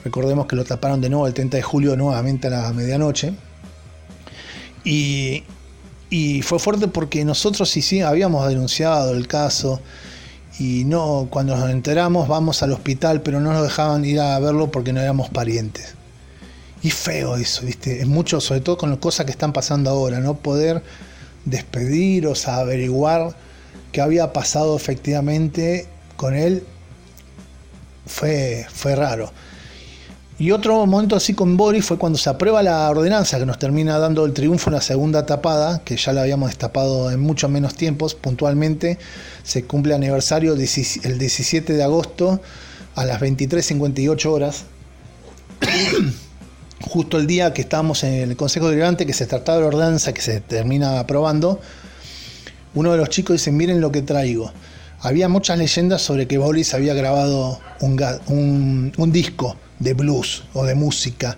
recordemos 0.04 0.46
que 0.46 0.56
lo 0.56 0.64
taparon 0.64 1.00
de 1.00 1.08
nuevo 1.08 1.26
el 1.26 1.34
30 1.34 1.56
de 1.56 1.62
julio 1.62 1.96
nuevamente 1.96 2.48
a 2.48 2.50
la 2.50 2.72
medianoche. 2.72 3.32
Y, 4.84 5.42
y 6.10 6.42
fue 6.42 6.58
fuerte 6.58 6.88
porque 6.88 7.24
nosotros 7.24 7.68
sí, 7.68 7.82
sí 7.82 8.00
habíamos 8.00 8.46
denunciado 8.48 9.14
el 9.14 9.26
caso 9.26 9.80
y 10.58 10.84
no 10.84 11.28
cuando 11.30 11.56
nos 11.56 11.70
enteramos 11.70 12.28
vamos 12.28 12.62
al 12.62 12.72
hospital 12.72 13.22
pero 13.22 13.40
no 13.40 13.52
nos 13.52 13.62
dejaban 13.62 14.04
ir 14.04 14.20
a 14.20 14.38
verlo 14.38 14.70
porque 14.70 14.92
no 14.92 15.00
éramos 15.00 15.28
parientes. 15.30 15.94
Y 16.82 16.90
feo 16.90 17.36
eso 17.36 17.62
viste 17.66 18.00
es 18.00 18.06
mucho 18.06 18.40
sobre 18.40 18.60
todo 18.60 18.76
con 18.76 18.90
las 18.90 18.98
cosas 18.98 19.26
que 19.26 19.32
están 19.32 19.52
pasando 19.52 19.90
ahora 19.90 20.20
no 20.20 20.34
poder 20.34 20.82
despedir 21.44 22.26
o 22.26 22.34
averiguar 22.46 23.36
qué 23.92 24.00
había 24.00 24.32
pasado 24.32 24.76
efectivamente 24.76 25.88
con 26.16 26.34
él 26.34 26.64
fue 28.06 28.66
fue 28.72 28.94
raro 28.94 29.32
y 30.38 30.50
otro 30.50 30.84
momento 30.84 31.16
así 31.16 31.32
con 31.32 31.56
Boris 31.56 31.86
fue 31.86 31.96
cuando 31.96 32.18
se 32.18 32.28
aprueba 32.28 32.62
la 32.62 32.90
ordenanza 32.90 33.38
que 33.38 33.46
nos 33.46 33.58
termina 33.58 33.98
dando 33.98 34.26
el 34.26 34.34
triunfo 34.34 34.68
en 34.68 34.74
la 34.74 34.82
segunda 34.82 35.24
tapada, 35.24 35.80
que 35.82 35.96
ya 35.96 36.12
la 36.12 36.22
habíamos 36.22 36.50
destapado 36.50 37.10
en 37.10 37.20
mucho 37.20 37.48
menos 37.48 37.74
tiempos, 37.74 38.14
puntualmente. 38.14 38.98
Se 39.42 39.64
cumple 39.64 39.94
aniversario 39.94 40.52
el 40.52 40.58
17 40.58 41.72
de 41.72 41.82
agosto 41.82 42.40
a 42.96 43.06
las 43.06 43.18
23.58 43.20 44.26
horas. 44.26 44.64
Justo 46.82 47.16
el 47.16 47.26
día 47.26 47.54
que 47.54 47.62
estábamos 47.62 48.04
en 48.04 48.12
el 48.30 48.36
Consejo 48.36 48.66
Deliberante, 48.66 49.06
que 49.06 49.14
se 49.14 49.24
trataba 49.24 49.56
de 49.56 49.62
la 49.62 49.68
ordenanza 49.68 50.12
que 50.12 50.20
se 50.20 50.42
termina 50.42 51.00
aprobando, 51.00 51.60
uno 52.74 52.92
de 52.92 52.98
los 52.98 53.08
chicos 53.08 53.32
dice, 53.34 53.52
miren 53.52 53.80
lo 53.80 53.90
que 53.90 54.02
traigo. 54.02 54.52
Había 55.00 55.30
muchas 55.30 55.56
leyendas 55.56 56.02
sobre 56.02 56.26
que 56.26 56.36
Boris 56.36 56.74
había 56.74 56.92
grabado 56.92 57.58
un- 57.80 58.92
un 58.98 59.12
disco 59.12 59.56
de 59.78 59.94
blues 59.94 60.44
o 60.54 60.64
de 60.64 60.74
música. 60.74 61.36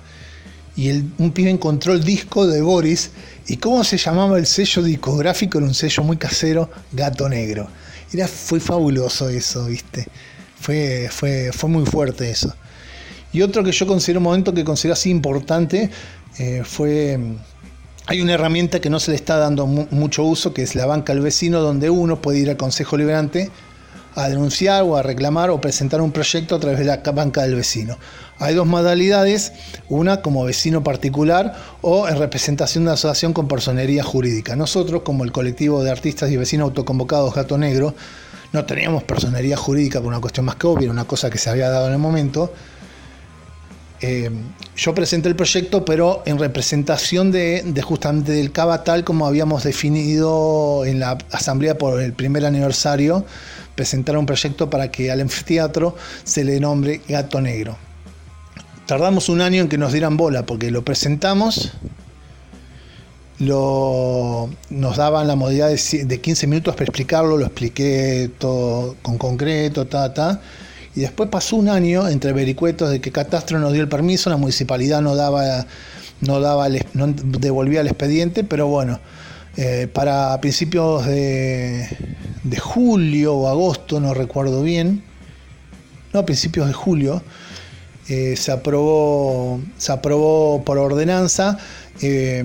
Y 0.76 0.90
un 0.90 1.32
pibe 1.32 1.50
encontró 1.50 1.92
el 1.92 2.04
disco 2.04 2.46
de 2.46 2.62
Boris. 2.62 3.10
¿Y 3.48 3.56
cómo 3.56 3.82
se 3.82 3.96
llamaba 3.96 4.38
el 4.38 4.46
sello 4.46 4.82
discográfico? 4.82 5.58
Era 5.58 5.66
un 5.66 5.74
sello 5.74 6.02
muy 6.04 6.16
casero, 6.16 6.70
Gato 6.92 7.28
Negro. 7.28 7.68
Era, 8.12 8.28
fue 8.28 8.60
fabuloso 8.60 9.28
eso, 9.28 9.66
¿viste? 9.66 10.06
Fue, 10.60 11.08
fue, 11.10 11.50
fue 11.52 11.68
muy 11.68 11.84
fuerte 11.84 12.30
eso. 12.30 12.54
Y 13.32 13.42
otro 13.42 13.64
que 13.64 13.72
yo 13.72 13.86
considero 13.86 14.20
un 14.20 14.24
momento 14.24 14.54
que 14.54 14.64
considero 14.64 14.94
así 14.94 15.10
importante 15.10 15.90
eh, 16.38 16.62
fue 16.64 17.18
hay 18.06 18.22
una 18.22 18.32
herramienta 18.32 18.80
que 18.80 18.88
no 18.88 19.00
se 19.00 19.10
le 19.10 19.16
está 19.16 19.36
dando 19.36 19.66
mu- 19.66 19.86
mucho 19.90 20.24
uso, 20.24 20.54
que 20.54 20.62
es 20.62 20.74
la 20.74 20.86
banca 20.86 21.12
al 21.12 21.20
vecino, 21.20 21.60
donde 21.60 21.90
uno 21.90 22.22
puede 22.22 22.38
ir 22.38 22.48
al 22.48 22.56
Consejo 22.56 22.96
Liberante 22.96 23.50
a 24.14 24.28
denunciar 24.28 24.82
o 24.82 24.96
a 24.96 25.02
reclamar 25.02 25.50
o 25.50 25.60
presentar 25.60 26.00
un 26.00 26.12
proyecto 26.12 26.56
a 26.56 26.60
través 26.60 26.78
de 26.78 26.84
la 26.84 27.02
ca- 27.02 27.12
banca 27.12 27.42
del 27.42 27.54
vecino. 27.54 27.96
Hay 28.40 28.54
dos 28.54 28.66
modalidades, 28.66 29.52
una 29.88 30.22
como 30.22 30.44
vecino 30.44 30.82
particular 30.84 31.54
o 31.82 32.08
en 32.08 32.18
representación 32.18 32.84
de 32.84 32.92
asociación 32.92 33.32
con 33.32 33.48
personería 33.48 34.02
jurídica. 34.02 34.54
Nosotros, 34.56 35.02
como 35.02 35.24
el 35.24 35.32
colectivo 35.32 35.82
de 35.82 35.90
artistas 35.90 36.30
y 36.30 36.36
vecinos 36.36 36.66
autoconvocados 36.66 37.34
Gato 37.34 37.58
Negro, 37.58 37.94
no 38.52 38.64
teníamos 38.64 39.02
personería 39.04 39.56
jurídica 39.56 39.98
por 40.00 40.08
una 40.08 40.20
cuestión 40.20 40.46
más 40.46 40.56
que 40.56 40.66
obvia, 40.66 40.90
una 40.90 41.04
cosa 41.04 41.30
que 41.30 41.38
se 41.38 41.50
había 41.50 41.68
dado 41.68 41.88
en 41.88 41.92
el 41.94 41.98
momento. 41.98 42.52
Eh, 44.00 44.30
yo 44.76 44.94
presenté 44.94 45.28
el 45.28 45.34
proyecto, 45.34 45.84
pero 45.84 46.22
en 46.24 46.38
representación 46.38 47.32
de, 47.32 47.62
de 47.66 47.82
justamente 47.82 48.30
del 48.30 48.52
CABA, 48.52 48.84
tal 48.84 49.02
como 49.02 49.26
habíamos 49.26 49.64
definido 49.64 50.84
en 50.84 51.00
la 51.00 51.18
asamblea 51.32 51.76
por 51.76 52.00
el 52.00 52.12
primer 52.12 52.46
aniversario, 52.46 53.24
presentar 53.78 54.18
un 54.18 54.26
proyecto 54.26 54.68
para 54.68 54.90
que 54.90 55.08
al 55.08 55.20
anfiteatro 55.20 55.94
se 56.24 56.42
le 56.42 56.58
nombre 56.58 57.00
Gato 57.08 57.40
Negro. 57.40 57.76
Tardamos 58.86 59.28
un 59.28 59.40
año 59.40 59.62
en 59.62 59.68
que 59.68 59.78
nos 59.78 59.92
dieran 59.92 60.16
bola, 60.16 60.44
porque 60.44 60.72
lo 60.72 60.84
presentamos, 60.84 61.70
lo, 63.38 64.50
nos 64.70 64.96
daban 64.96 65.28
la 65.28 65.36
modalidad 65.36 65.68
de, 65.68 66.04
de 66.04 66.20
15 66.20 66.48
minutos 66.48 66.74
para 66.74 66.86
explicarlo, 66.86 67.36
lo 67.36 67.46
expliqué 67.46 68.32
todo 68.36 68.96
con 69.00 69.16
concreto, 69.16 69.86
ta, 69.86 70.12
ta. 70.12 70.40
Y 70.96 71.02
después 71.02 71.28
pasó 71.28 71.54
un 71.54 71.68
año 71.68 72.08
entre 72.08 72.32
vericuetos 72.32 72.90
de 72.90 73.00
que 73.00 73.12
Catastro 73.12 73.60
nos 73.60 73.72
dio 73.72 73.82
el 73.82 73.88
permiso, 73.88 74.28
la 74.28 74.38
municipalidad 74.38 75.02
no 75.02 75.14
daba, 75.14 75.66
no 76.20 76.40
daba 76.40 76.68
devolvía 76.68 77.82
el 77.82 77.86
expediente, 77.86 78.42
pero 78.42 78.66
bueno, 78.66 78.98
eh, 79.56 79.86
para 79.92 80.40
principios 80.40 81.06
de, 81.06 81.86
de 82.48 82.58
julio 82.58 83.34
o 83.34 83.48
agosto, 83.48 84.00
no 84.00 84.14
recuerdo 84.14 84.62
bien, 84.62 85.02
no, 86.12 86.20
a 86.20 86.26
principios 86.26 86.66
de 86.66 86.72
julio, 86.72 87.22
eh, 88.08 88.36
se 88.36 88.52
aprobó 88.52 89.60
se 89.76 89.92
aprobó 89.92 90.62
por 90.64 90.78
ordenanza 90.78 91.58
eh, 92.00 92.42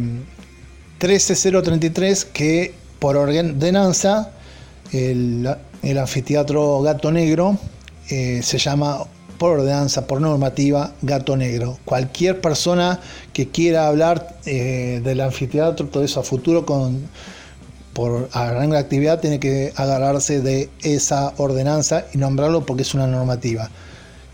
13033 0.98 2.26
que 2.26 2.74
por 3.00 3.16
ordenanza 3.16 4.32
el, 4.92 5.48
el 5.82 5.98
anfiteatro 5.98 6.82
Gato 6.82 7.12
Negro 7.12 7.58
eh, 8.10 8.42
se 8.44 8.58
llama 8.58 9.00
por 9.38 9.60
ordenanza, 9.60 10.08
por 10.08 10.22
normativa, 10.22 10.94
Gato 11.02 11.36
Negro. 11.36 11.78
Cualquier 11.86 12.40
persona 12.40 13.00
que 13.34 13.50
quiera 13.50 13.88
hablar 13.88 14.38
eh, 14.46 15.02
del 15.04 15.22
anfiteatro, 15.22 15.88
todo 15.88 16.04
eso 16.04 16.20
a 16.20 16.24
futuro 16.24 16.66
con 16.66 17.02
por 17.94 18.30
arranque 18.34 18.74
de 18.74 18.80
actividad 18.80 19.20
tiene 19.20 19.40
que 19.40 19.72
agarrarse 19.76 20.42
de 20.42 20.70
esa 20.82 21.34
ordenanza 21.38 22.06
y 22.14 22.18
nombrarlo 22.18 22.66
porque 22.66 22.82
es 22.82 22.94
una 22.94 23.08
normativa. 23.08 23.70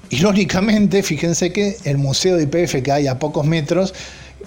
Irónicamente, 0.10 1.04
fíjense 1.04 1.52
que 1.52 1.78
el 1.84 1.98
Museo 1.98 2.38
de 2.38 2.44
IPF 2.44 2.82
que 2.82 2.92
hay 2.92 3.08
a 3.08 3.20
pocos 3.20 3.46
metros 3.46 3.94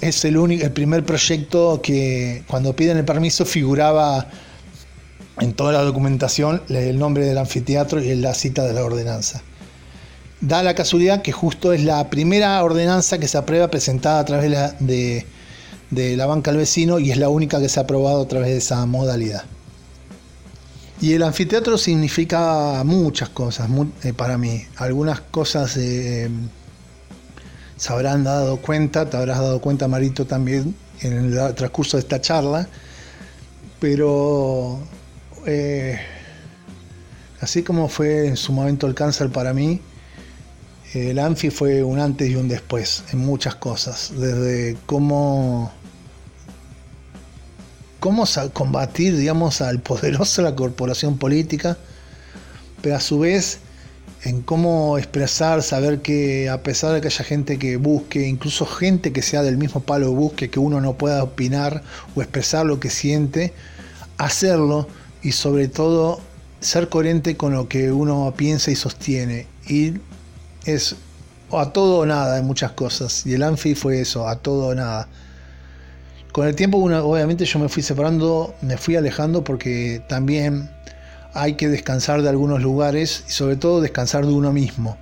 es 0.00 0.24
el, 0.24 0.36
único, 0.36 0.64
el 0.64 0.72
primer 0.72 1.04
proyecto 1.04 1.80
que 1.82 2.42
cuando 2.48 2.74
piden 2.74 2.96
el 2.96 3.04
permiso 3.04 3.44
figuraba 3.44 4.26
en 5.40 5.52
toda 5.52 5.72
la 5.72 5.82
documentación 5.82 6.62
el 6.68 6.98
nombre 6.98 7.24
del 7.26 7.38
anfiteatro 7.38 8.02
y 8.02 8.14
la 8.16 8.34
cita 8.34 8.64
de 8.64 8.72
la 8.72 8.84
ordenanza. 8.84 9.42
Da 10.40 10.62
la 10.62 10.74
casualidad 10.74 11.22
que 11.22 11.30
justo 11.30 11.72
es 11.72 11.84
la 11.84 12.10
primera 12.10 12.62
ordenanza 12.64 13.18
que 13.18 13.28
se 13.28 13.38
aprueba 13.38 13.68
presentada 13.68 14.18
a 14.18 14.24
través 14.24 14.50
de 14.80 15.26
de, 15.92 16.16
la 16.16 16.26
banca 16.26 16.50
al 16.50 16.56
vecino 16.56 16.98
y 16.98 17.10
es 17.10 17.18
la 17.18 17.28
única 17.28 17.60
que 17.60 17.68
se 17.68 17.78
ha 17.78 17.84
aprobado 17.84 18.22
a 18.22 18.28
través 18.28 18.48
de 18.48 18.56
esa 18.56 18.84
modalidad. 18.86 19.44
Y 21.00 21.14
el 21.14 21.22
anfiteatro 21.22 21.78
significa 21.78 22.82
muchas 22.84 23.28
cosas 23.28 23.68
eh, 24.04 24.12
para 24.12 24.38
mí. 24.38 24.64
Algunas 24.76 25.20
cosas 25.20 25.76
eh, 25.76 26.30
se 27.76 27.92
habrán 27.92 28.22
dado 28.22 28.58
cuenta, 28.58 29.10
te 29.10 29.16
habrás 29.16 29.38
dado 29.38 29.60
cuenta 29.60 29.88
Marito 29.88 30.26
también 30.26 30.76
en 31.00 31.12
el 31.12 31.54
transcurso 31.54 31.96
de 31.96 32.02
esta 32.02 32.20
charla, 32.20 32.68
pero 33.80 34.78
eh, 35.44 35.98
así 37.40 37.64
como 37.64 37.88
fue 37.88 38.28
en 38.28 38.36
su 38.36 38.52
momento 38.52 38.86
el 38.86 38.94
cáncer 38.94 39.30
para 39.30 39.52
mí, 39.52 39.80
el 40.94 41.18
Anfi 41.18 41.50
fue 41.50 41.82
un 41.82 41.98
antes 41.98 42.30
y 42.30 42.36
un 42.36 42.46
después 42.46 43.02
en 43.12 43.18
muchas 43.18 43.56
cosas, 43.56 44.12
desde 44.16 44.76
cómo 44.86 45.72
cómo 48.02 48.24
combatir, 48.52 49.16
digamos, 49.16 49.60
al 49.60 49.78
poderoso 49.80 50.42
de 50.42 50.50
la 50.50 50.56
corporación 50.56 51.18
política, 51.18 51.78
pero 52.82 52.96
a 52.96 53.00
su 53.00 53.20
vez 53.20 53.60
en 54.24 54.42
cómo 54.42 54.98
expresar, 54.98 55.62
saber 55.62 56.02
que 56.02 56.50
a 56.50 56.64
pesar 56.64 56.94
de 56.94 57.00
que 57.00 57.06
haya 57.06 57.24
gente 57.24 57.60
que 57.60 57.76
busque, 57.76 58.26
incluso 58.26 58.66
gente 58.66 59.12
que 59.12 59.22
sea 59.22 59.42
del 59.42 59.56
mismo 59.56 59.82
palo 59.82 60.10
busque, 60.10 60.50
que 60.50 60.58
uno 60.58 60.80
no 60.80 60.94
pueda 60.94 61.22
opinar 61.22 61.84
o 62.16 62.22
expresar 62.22 62.66
lo 62.66 62.80
que 62.80 62.90
siente, 62.90 63.52
hacerlo 64.18 64.88
y 65.22 65.30
sobre 65.30 65.68
todo 65.68 66.20
ser 66.58 66.88
coherente 66.88 67.36
con 67.36 67.52
lo 67.52 67.68
que 67.68 67.92
uno 67.92 68.34
piensa 68.36 68.72
y 68.72 68.74
sostiene. 68.74 69.46
Y 69.68 69.94
es 70.64 70.96
a 71.52 71.70
todo 71.72 71.98
o 71.98 72.06
nada 72.06 72.36
en 72.38 72.46
muchas 72.46 72.72
cosas. 72.72 73.24
Y 73.26 73.34
el 73.34 73.44
Anfi 73.44 73.76
fue 73.76 74.00
eso, 74.00 74.26
a 74.26 74.40
todo 74.40 74.66
o 74.66 74.74
nada. 74.74 75.06
Con 76.32 76.48
el 76.48 76.56
tiempo, 76.56 76.78
obviamente, 76.78 77.44
yo 77.44 77.58
me 77.58 77.68
fui 77.68 77.82
separando, 77.82 78.54
me 78.62 78.78
fui 78.78 78.96
alejando 78.96 79.44
porque 79.44 80.02
también 80.08 80.70
hay 81.34 81.54
que 81.54 81.68
descansar 81.68 82.22
de 82.22 82.28
algunos 82.28 82.62
lugares 82.62 83.24
y 83.28 83.30
sobre 83.30 83.56
todo 83.56 83.80
descansar 83.80 84.26
de 84.26 84.32
uno 84.32 84.52
mismo. 84.52 84.96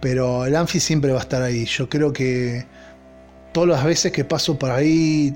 Pero 0.00 0.44
el 0.44 0.54
Anfi 0.54 0.78
siempre 0.78 1.12
va 1.12 1.18
a 1.18 1.22
estar 1.22 1.42
ahí. 1.42 1.64
Yo 1.64 1.88
creo 1.88 2.12
que 2.12 2.66
todas 3.52 3.70
las 3.70 3.84
veces 3.84 4.12
que 4.12 4.24
paso 4.24 4.58
por 4.58 4.70
ahí 4.70 5.34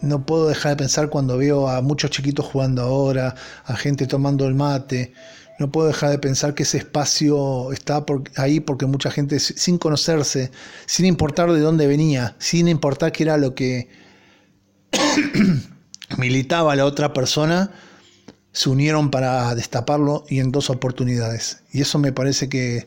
no 0.00 0.24
puedo 0.24 0.48
dejar 0.48 0.72
de 0.72 0.76
pensar 0.76 1.08
cuando 1.10 1.36
veo 1.36 1.68
a 1.68 1.82
muchos 1.82 2.10
chiquitos 2.10 2.46
jugando 2.46 2.82
ahora, 2.82 3.34
a 3.64 3.76
gente 3.76 4.06
tomando 4.06 4.46
el 4.46 4.54
mate. 4.54 5.12
No 5.58 5.70
puedo 5.70 5.88
dejar 5.88 6.10
de 6.10 6.18
pensar 6.18 6.54
que 6.54 6.62
ese 6.62 6.78
espacio 6.78 7.70
está 7.72 8.04
ahí 8.36 8.60
porque 8.60 8.86
mucha 8.86 9.10
gente 9.10 9.38
sin 9.38 9.78
conocerse, 9.78 10.50
sin 10.86 11.06
importar 11.06 11.52
de 11.52 11.60
dónde 11.60 11.86
venía, 11.86 12.34
sin 12.38 12.68
importar 12.68 13.12
qué 13.12 13.24
era 13.24 13.36
lo 13.36 13.54
que 13.54 14.01
militaba 16.18 16.76
la 16.76 16.84
otra 16.84 17.12
persona, 17.12 17.70
se 18.52 18.68
unieron 18.68 19.10
para 19.10 19.54
destaparlo 19.54 20.24
y 20.28 20.40
en 20.40 20.52
dos 20.52 20.70
oportunidades. 20.70 21.62
Y 21.72 21.80
eso 21.80 21.98
me 21.98 22.12
parece 22.12 22.48
que 22.48 22.86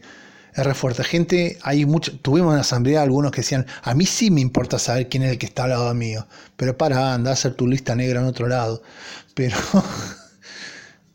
es 0.55 0.63
re 0.63 0.73
fuerte. 0.73 1.03
Gente, 1.03 1.57
hay 1.63 1.85
mucho, 1.85 2.17
tuvimos 2.19 2.51
en 2.51 2.55
la 2.55 2.61
asamblea 2.61 3.01
algunos 3.01 3.31
que 3.31 3.41
decían, 3.41 3.65
a 3.83 3.93
mí 3.93 4.05
sí 4.05 4.31
me 4.31 4.41
importa 4.41 4.79
saber 4.79 5.09
quién 5.09 5.23
es 5.23 5.31
el 5.31 5.37
que 5.37 5.47
está 5.47 5.65
al 5.65 5.71
lado 5.71 5.93
mío, 5.93 6.27
pero 6.55 6.77
para, 6.77 7.13
anda 7.13 7.31
a 7.31 7.33
hacer 7.33 7.55
tu 7.55 7.67
lista 7.67 7.95
negra 7.95 8.21
en 8.21 8.27
otro 8.27 8.47
lado. 8.47 8.81
Pero, 9.35 9.57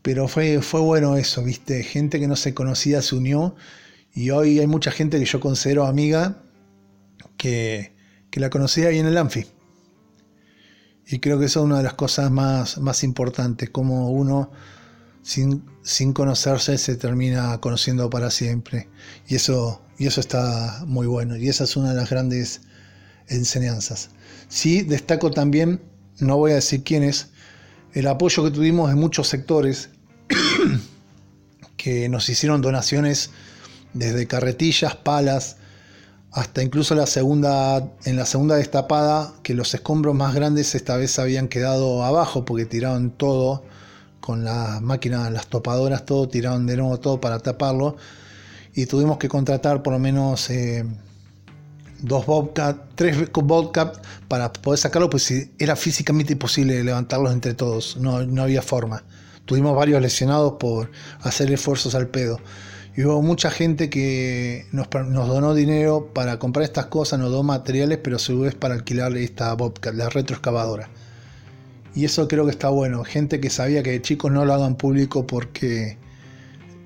pero 0.03 0.27
fue, 0.27 0.61
fue 0.61 0.79
bueno 0.79 1.17
eso, 1.17 1.43
viste, 1.43 1.81
gente 1.81 2.19
que 2.19 2.27
no 2.27 2.35
se 2.35 2.53
conocía 2.53 3.01
se 3.01 3.15
unió 3.15 3.55
y 4.13 4.29
hoy 4.29 4.59
hay 4.59 4.67
mucha 4.67 4.91
gente 4.91 5.17
que 5.17 5.25
yo 5.25 5.39
considero 5.39 5.87
amiga 5.87 6.37
que, 7.35 7.93
que 8.29 8.39
la 8.39 8.51
conocía 8.51 8.89
ahí 8.89 8.99
en 8.99 9.07
el 9.07 9.17
Anfi. 9.17 9.47
Y 11.11 11.19
creo 11.19 11.37
que 11.37 11.45
eso 11.45 11.59
es 11.59 11.65
una 11.65 11.77
de 11.77 11.83
las 11.83 11.95
cosas 11.95 12.31
más, 12.31 12.77
más 12.77 13.03
importantes, 13.03 13.69
como 13.69 14.11
uno 14.11 14.49
sin, 15.23 15.65
sin 15.83 16.13
conocerse 16.13 16.77
se 16.77 16.95
termina 16.95 17.59
conociendo 17.59 18.09
para 18.09 18.31
siempre. 18.31 18.87
Y 19.27 19.35
eso, 19.35 19.81
y 19.97 20.07
eso 20.07 20.21
está 20.21 20.83
muy 20.87 21.07
bueno. 21.07 21.35
Y 21.35 21.49
esa 21.49 21.65
es 21.65 21.75
una 21.75 21.89
de 21.89 21.97
las 21.97 22.09
grandes 22.09 22.61
enseñanzas. 23.27 24.09
Sí, 24.47 24.83
destaco 24.83 25.31
también, 25.31 25.81
no 26.19 26.37
voy 26.37 26.51
a 26.51 26.55
decir 26.55 26.83
quiénes, 26.83 27.27
el 27.93 28.07
apoyo 28.07 28.45
que 28.45 28.51
tuvimos 28.51 28.89
en 28.89 28.97
muchos 28.97 29.27
sectores 29.27 29.89
que 31.75 32.07
nos 32.07 32.29
hicieron 32.29 32.61
donaciones 32.61 33.31
desde 33.93 34.27
carretillas, 34.27 34.95
palas, 34.95 35.57
hasta 36.31 36.63
incluso 36.63 36.93
en 36.93 36.99
la 38.15 38.25
segunda 38.25 38.55
destapada, 38.55 39.33
que 39.43 39.53
los 39.53 39.73
escombros 39.73 40.15
más 40.15 40.33
grandes 40.33 40.75
esta 40.75 40.95
vez 40.95 41.19
habían 41.19 41.49
quedado 41.49 42.03
abajo 42.03 42.45
porque 42.45 42.65
tiraron 42.65 43.11
todo 43.11 43.63
con 44.21 44.45
las 44.45 44.81
máquinas, 44.81 45.31
las 45.31 45.47
topadoras, 45.47 46.05
todo, 46.05 46.29
tiraron 46.29 46.65
de 46.67 46.77
nuevo 46.77 46.99
todo 46.99 47.19
para 47.19 47.39
taparlo. 47.39 47.97
Y 48.73 48.85
tuvimos 48.85 49.17
que 49.17 49.27
contratar 49.27 49.83
por 49.83 49.91
lo 49.91 49.99
menos 49.99 50.49
eh, 50.49 50.85
dos 52.01 52.25
Bobcat, 52.25 52.77
tres 52.95 53.29
Bobcat 53.33 53.97
para 54.29 54.53
poder 54.53 54.79
sacarlo, 54.79 55.09
pues 55.09 55.33
era 55.59 55.75
físicamente 55.75 56.33
imposible 56.33 56.81
levantarlos 56.81 57.33
entre 57.33 57.53
todos, 57.55 57.97
no, 57.97 58.25
no 58.25 58.43
había 58.43 58.61
forma. 58.61 59.03
Tuvimos 59.45 59.75
varios 59.75 60.01
lesionados 60.01 60.53
por 60.59 60.91
hacer 61.23 61.51
esfuerzos 61.51 61.93
al 61.93 62.07
pedo. 62.07 62.39
Y 62.95 63.03
hubo 63.05 63.21
mucha 63.21 63.49
gente 63.51 63.89
que 63.89 64.65
nos, 64.71 64.89
donó 64.89 65.53
dinero 65.53 66.11
para 66.13 66.39
comprar 66.39 66.65
estas 66.65 66.87
cosas, 66.87 67.19
nos 67.19 67.31
donó 67.31 67.43
materiales, 67.43 67.99
pero 68.03 68.17
a 68.17 68.19
su 68.19 68.41
vez 68.41 68.53
para 68.53 68.73
alquilar 68.73 69.15
esta 69.15 69.53
Bobcat, 69.53 69.95
la 69.95 70.09
retroexcavadora. 70.09 70.89
Y 71.95 72.03
eso 72.03 72.27
creo 72.27 72.45
que 72.45 72.51
está 72.51 72.69
bueno. 72.69 73.03
Gente 73.05 73.39
que 73.39 73.49
sabía 73.49 73.81
que 73.81 74.01
chicos 74.01 74.31
no 74.31 74.43
lo 74.43 74.53
hagan 74.53 74.75
público 74.75 75.25
porque 75.25 75.97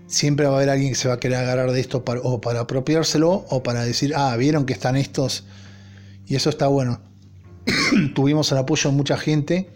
siempre 0.05 0.45
va 0.45 0.53
a 0.53 0.55
haber 0.57 0.69
alguien 0.69 0.89
que 0.91 0.95
se 0.95 1.07
va 1.07 1.15
a 1.15 1.19
querer 1.19 1.39
agarrar 1.39 1.71
de 1.71 1.79
esto 1.79 2.03
o 2.23 2.41
para 2.41 2.61
apropiárselo 2.61 3.45
o 3.49 3.63
para 3.63 3.83
decir, 3.83 4.13
ah, 4.15 4.35
vieron 4.37 4.65
que 4.65 4.73
están 4.73 4.95
estos. 4.95 5.45
Y 6.27 6.35
eso 6.35 6.51
está 6.51 6.67
bueno. 6.67 7.01
Tuvimos 8.13 8.51
el 8.51 8.59
apoyo 8.59 8.91
de 8.91 8.95
mucha 8.95 9.17
gente, 9.17 9.69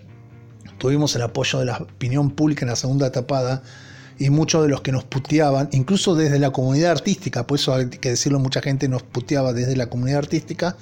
tuvimos 0.77 1.15
el 1.15 1.23
apoyo 1.23 1.60
de 1.60 1.65
la 1.65 1.77
opinión 1.77 2.31
pública 2.31 2.65
en 2.65 2.69
la 2.69 2.76
segunda 2.76 3.11
tapada 3.11 3.64
y 4.19 4.29
muchos 4.29 4.61
de 4.63 4.69
los 4.69 4.81
que 4.81 4.91
nos 4.91 5.05
puteaban, 5.05 5.69
incluso 5.71 6.13
desde 6.13 6.39
la 6.39 6.51
comunidad 6.51 6.91
artística, 6.91 7.47
por 7.47 7.57
eso 7.57 7.73
hay 7.73 7.87
que 7.87 8.09
decirlo, 8.09 8.37
mucha 8.39 8.61
gente 8.61 8.89
nos 8.89 9.01
puteaba 9.01 9.53
desde 9.53 9.77
la 9.77 9.87
comunidad 9.87 10.19
artística, 10.19 10.75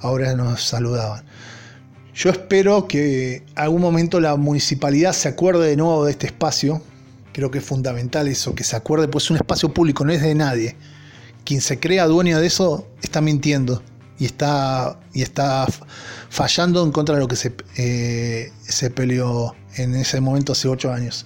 ahora 0.00 0.34
nos 0.34 0.62
saludaban. 0.62 1.24
Yo 2.14 2.28
espero 2.28 2.86
que 2.86 3.42
algún 3.54 3.80
momento 3.80 4.20
la 4.20 4.36
municipalidad 4.36 5.14
se 5.14 5.28
acuerde 5.28 5.70
de 5.70 5.76
nuevo 5.76 6.04
de 6.04 6.10
este 6.10 6.26
espacio. 6.26 6.82
Creo 7.32 7.50
que 7.50 7.58
es 7.58 7.64
fundamental 7.64 8.28
eso, 8.28 8.54
que 8.54 8.64
se 8.64 8.76
acuerde, 8.76 9.08
pues 9.08 9.24
es 9.24 9.30
un 9.30 9.38
espacio 9.38 9.72
público, 9.72 10.04
no 10.04 10.12
es 10.12 10.20
de 10.20 10.34
nadie. 10.34 10.76
Quien 11.46 11.62
se 11.62 11.80
crea 11.80 12.06
dueño 12.06 12.38
de 12.38 12.46
eso 12.46 12.86
está 13.00 13.22
mintiendo 13.22 13.82
y 14.18 14.26
está, 14.26 15.00
y 15.14 15.22
está 15.22 15.66
fallando 16.28 16.84
en 16.84 16.92
contra 16.92 17.14
de 17.14 17.22
lo 17.22 17.28
que 17.28 17.36
se, 17.36 17.54
eh, 17.78 18.52
se 18.60 18.90
peleó 18.90 19.56
en 19.76 19.94
ese 19.94 20.20
momento 20.20 20.52
hace 20.52 20.68
ocho 20.68 20.92
años. 20.92 21.24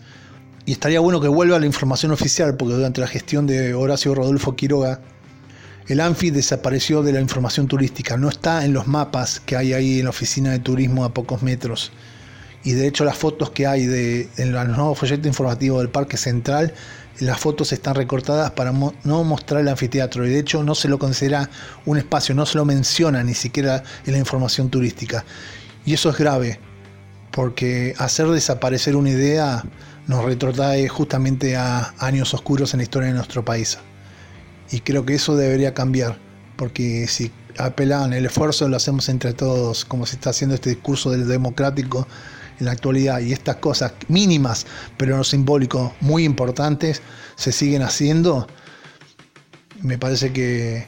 Y 0.67 0.73
estaría 0.73 0.99
bueno 0.99 1.21
que 1.21 1.29
vuelva 1.29 1.61
la 1.61 1.67
información 1.67 2.11
oficial, 2.11 2.57
porque 2.57 2.75
durante 2.75 3.01
la 3.01 3.07
gestión 3.07 3.47
de 3.47 3.73
Horacio 3.73 4.17
Rodolfo 4.17 4.57
Quiroga, 4.57 5.01
el 5.87 6.01
ANFI 6.01 6.31
desapareció 6.31 7.05
de 7.05 7.13
la 7.13 7.21
información 7.21 7.69
turística, 7.69 8.17
no 8.17 8.29
está 8.29 8.65
en 8.65 8.73
los 8.73 8.89
mapas 8.89 9.39
que 9.39 9.57
hay 9.57 9.73
ahí 9.73 10.01
en 10.01 10.05
la 10.07 10.11
oficina 10.11 10.51
de 10.51 10.59
turismo 10.59 11.05
a 11.05 11.15
pocos 11.15 11.43
metros. 11.43 11.93
Y 12.65 12.73
de 12.73 12.89
hecho 12.89 13.05
las 13.05 13.17
fotos 13.17 13.51
que 13.51 13.69
hay 13.69 13.87
de, 13.87 14.29
en 14.39 14.51
los 14.51 14.67
nuevos 14.67 14.99
folletos 14.99 15.29
informativos 15.29 15.79
del 15.79 15.89
Parque 15.89 16.17
Central, 16.17 16.75
las 17.21 17.39
fotos 17.39 17.73
están 17.73 17.95
recortadas 17.95 18.51
para 18.51 18.73
no 18.73 19.23
mostrar 19.23 19.61
el 19.61 19.69
anfiteatro. 19.69 20.27
Y 20.27 20.31
de 20.31 20.41
hecho 20.41 20.65
no 20.65 20.75
se 20.75 20.89
lo 20.89 20.99
considera 20.99 21.49
un 21.85 21.97
espacio, 21.97 22.35
no 22.35 22.45
se 22.45 22.59
lo 22.59 22.65
menciona 22.65 23.23
ni 23.23 23.35
siquiera 23.35 23.85
en 24.05 24.15
la 24.15 24.19
información 24.19 24.69
turística. 24.69 25.25
Y 25.85 25.95
eso 25.95 26.11
es 26.11 26.19
grave, 26.19 26.59
porque 27.31 27.95
hacer 27.99 28.27
desaparecer 28.27 28.97
una 28.97 29.11
idea 29.11 29.63
nos 30.07 30.25
retrotrae 30.25 30.89
justamente 30.89 31.57
a 31.57 31.95
años 31.99 32.33
oscuros 32.35 32.75
en 32.75 32.79
la 32.79 32.85
historia 32.85 33.09
de 33.09 33.15
nuestro 33.15 33.45
país. 33.45 33.79
Y 34.71 34.81
creo 34.81 35.05
que 35.05 35.15
eso 35.15 35.37
debería 35.37 35.75
cambiar, 35.75 36.19
porque 36.57 37.07
si 37.09 37.31
apelan 37.59 38.13
el 38.13 38.27
esfuerzo 38.27 38.69
lo 38.69 38.77
hacemos 38.77 39.09
entre 39.09 39.33
todos, 39.33 39.85
como 39.85 40.07
se 40.07 40.17
está 40.17 40.31
haciendo 40.31 40.55
este 40.55 40.71
discurso 40.71 41.11
del 41.11 41.27
democrático 41.29 42.07
en 42.59 42.67
la 42.67 42.73
actualidad, 42.73 43.21
y 43.21 43.33
estas 43.33 43.57
cosas 43.57 43.93
mínimas, 44.09 44.67
pero 44.97 45.13
en 45.13 45.19
lo 45.19 45.25
simbólico 45.25 45.95
muy 46.01 46.25
importantes, 46.25 47.03
se 47.37 47.53
siguen 47.53 47.83
haciendo, 47.83 48.47
me 49.83 49.99
parece 49.99 50.33
que 50.33 50.87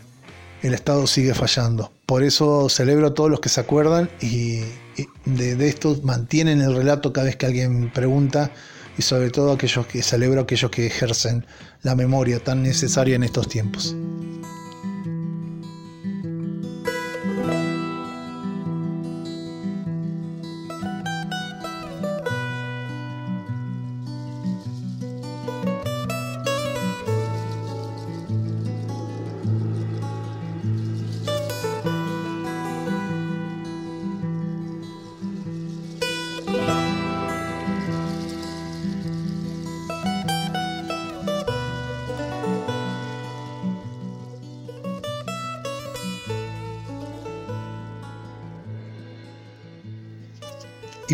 el 0.62 0.74
Estado 0.74 1.06
sigue 1.06 1.34
fallando. 1.34 1.92
Por 2.06 2.22
eso 2.22 2.68
celebro 2.68 3.08
a 3.08 3.14
todos 3.14 3.30
los 3.30 3.40
que 3.40 3.48
se 3.48 3.60
acuerdan 3.60 4.08
y 4.20 4.62
de, 5.24 5.56
de 5.56 5.68
esto 5.68 6.00
mantienen 6.02 6.60
el 6.60 6.74
relato 6.74 7.12
cada 7.12 7.26
vez 7.26 7.36
que 7.36 7.46
alguien 7.46 7.92
pregunta 7.92 8.50
y 8.98 9.02
sobre 9.02 9.30
todo 9.30 9.52
aquellos 9.52 9.86
que 9.86 10.02
celebro 10.02 10.40
aquellos 10.42 10.70
que 10.70 10.86
ejercen 10.86 11.46
la 11.82 11.94
memoria 11.94 12.40
tan 12.40 12.62
necesaria 12.62 13.14
en 13.16 13.22
estos 13.22 13.48
tiempos. 13.48 13.94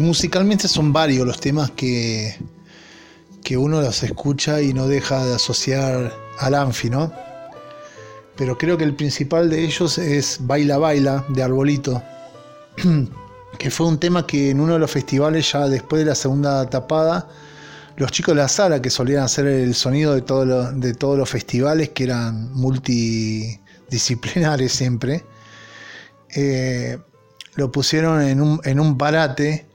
Musicalmente 0.04 0.68
son 0.68 0.92
varios 0.92 1.26
los 1.26 1.40
temas 1.40 1.70
que, 1.72 2.36
que 3.42 3.56
uno 3.56 3.80
los 3.80 4.02
escucha 4.02 4.60
y 4.62 4.72
no 4.72 4.86
deja 4.88 5.24
de 5.26 5.34
asociar 5.34 6.12
al 6.38 6.54
Anfi, 6.54 6.90
¿no? 6.90 7.12
Pero 8.36 8.56
creo 8.58 8.76
que 8.76 8.84
el 8.84 8.94
principal 8.94 9.48
de 9.50 9.64
ellos 9.64 9.98
es 9.98 10.38
Baila 10.40 10.78
Baila 10.78 11.24
de 11.28 11.42
Arbolito, 11.42 12.02
que 13.58 13.70
fue 13.70 13.86
un 13.86 14.00
tema 14.00 14.26
que 14.26 14.50
en 14.50 14.60
uno 14.60 14.74
de 14.74 14.80
los 14.80 14.90
festivales, 14.90 15.50
ya 15.52 15.68
después 15.68 16.00
de 16.00 16.06
la 16.06 16.14
segunda 16.14 16.68
tapada, 16.68 17.28
los 17.96 18.10
chicos 18.10 18.34
de 18.34 18.42
la 18.42 18.48
sala 18.48 18.82
que 18.82 18.90
solían 18.90 19.22
hacer 19.22 19.46
el 19.46 19.74
sonido 19.74 20.14
de, 20.14 20.22
de 20.74 20.94
todos 20.94 21.16
los 21.16 21.30
festivales, 21.30 21.90
que 21.90 22.02
eran 22.04 22.52
multidisciplinares 22.52 24.72
siempre, 24.72 25.24
eh, 26.34 26.98
lo 27.54 27.70
pusieron 27.70 28.20
en 28.22 28.40
un, 28.40 28.60
en 28.64 28.80
un 28.80 28.98
parate 28.98 29.66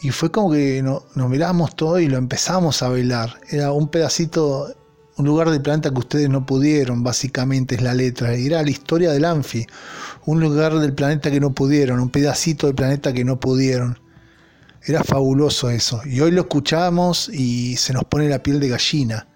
y 0.00 0.10
fue 0.10 0.30
como 0.30 0.50
que 0.52 0.82
no- 0.82 1.04
nos 1.14 1.28
mirábamos 1.30 1.76
todos 1.76 2.00
y 2.00 2.08
lo 2.08 2.18
empezamos 2.18 2.82
a 2.82 2.88
bailar. 2.88 3.40
Era 3.50 3.72
un 3.72 3.88
pedacito, 3.88 4.74
un 5.16 5.26
lugar 5.26 5.50
del 5.50 5.62
planeta 5.62 5.90
que 5.90 5.98
ustedes 5.98 6.28
no 6.28 6.44
pudieron, 6.44 7.02
básicamente 7.02 7.76
es 7.76 7.82
la 7.82 7.94
letra. 7.94 8.34
Era 8.34 8.62
la 8.62 8.70
historia 8.70 9.12
del 9.12 9.24
Anfi, 9.24 9.66
un 10.26 10.40
lugar 10.40 10.78
del 10.78 10.92
planeta 10.94 11.30
que 11.30 11.40
no 11.40 11.52
pudieron, 11.54 12.00
un 12.00 12.10
pedacito 12.10 12.66
del 12.66 12.76
planeta 12.76 13.12
que 13.12 13.24
no 13.24 13.38
pudieron. 13.40 13.98
Era 14.86 15.02
fabuloso 15.02 15.70
eso. 15.70 16.02
Y 16.04 16.20
hoy 16.20 16.30
lo 16.32 16.42
escuchamos 16.42 17.30
y 17.32 17.76
se 17.76 17.94
nos 17.94 18.04
pone 18.04 18.28
la 18.28 18.42
piel 18.42 18.60
de 18.60 18.68
gallina. 18.68 19.26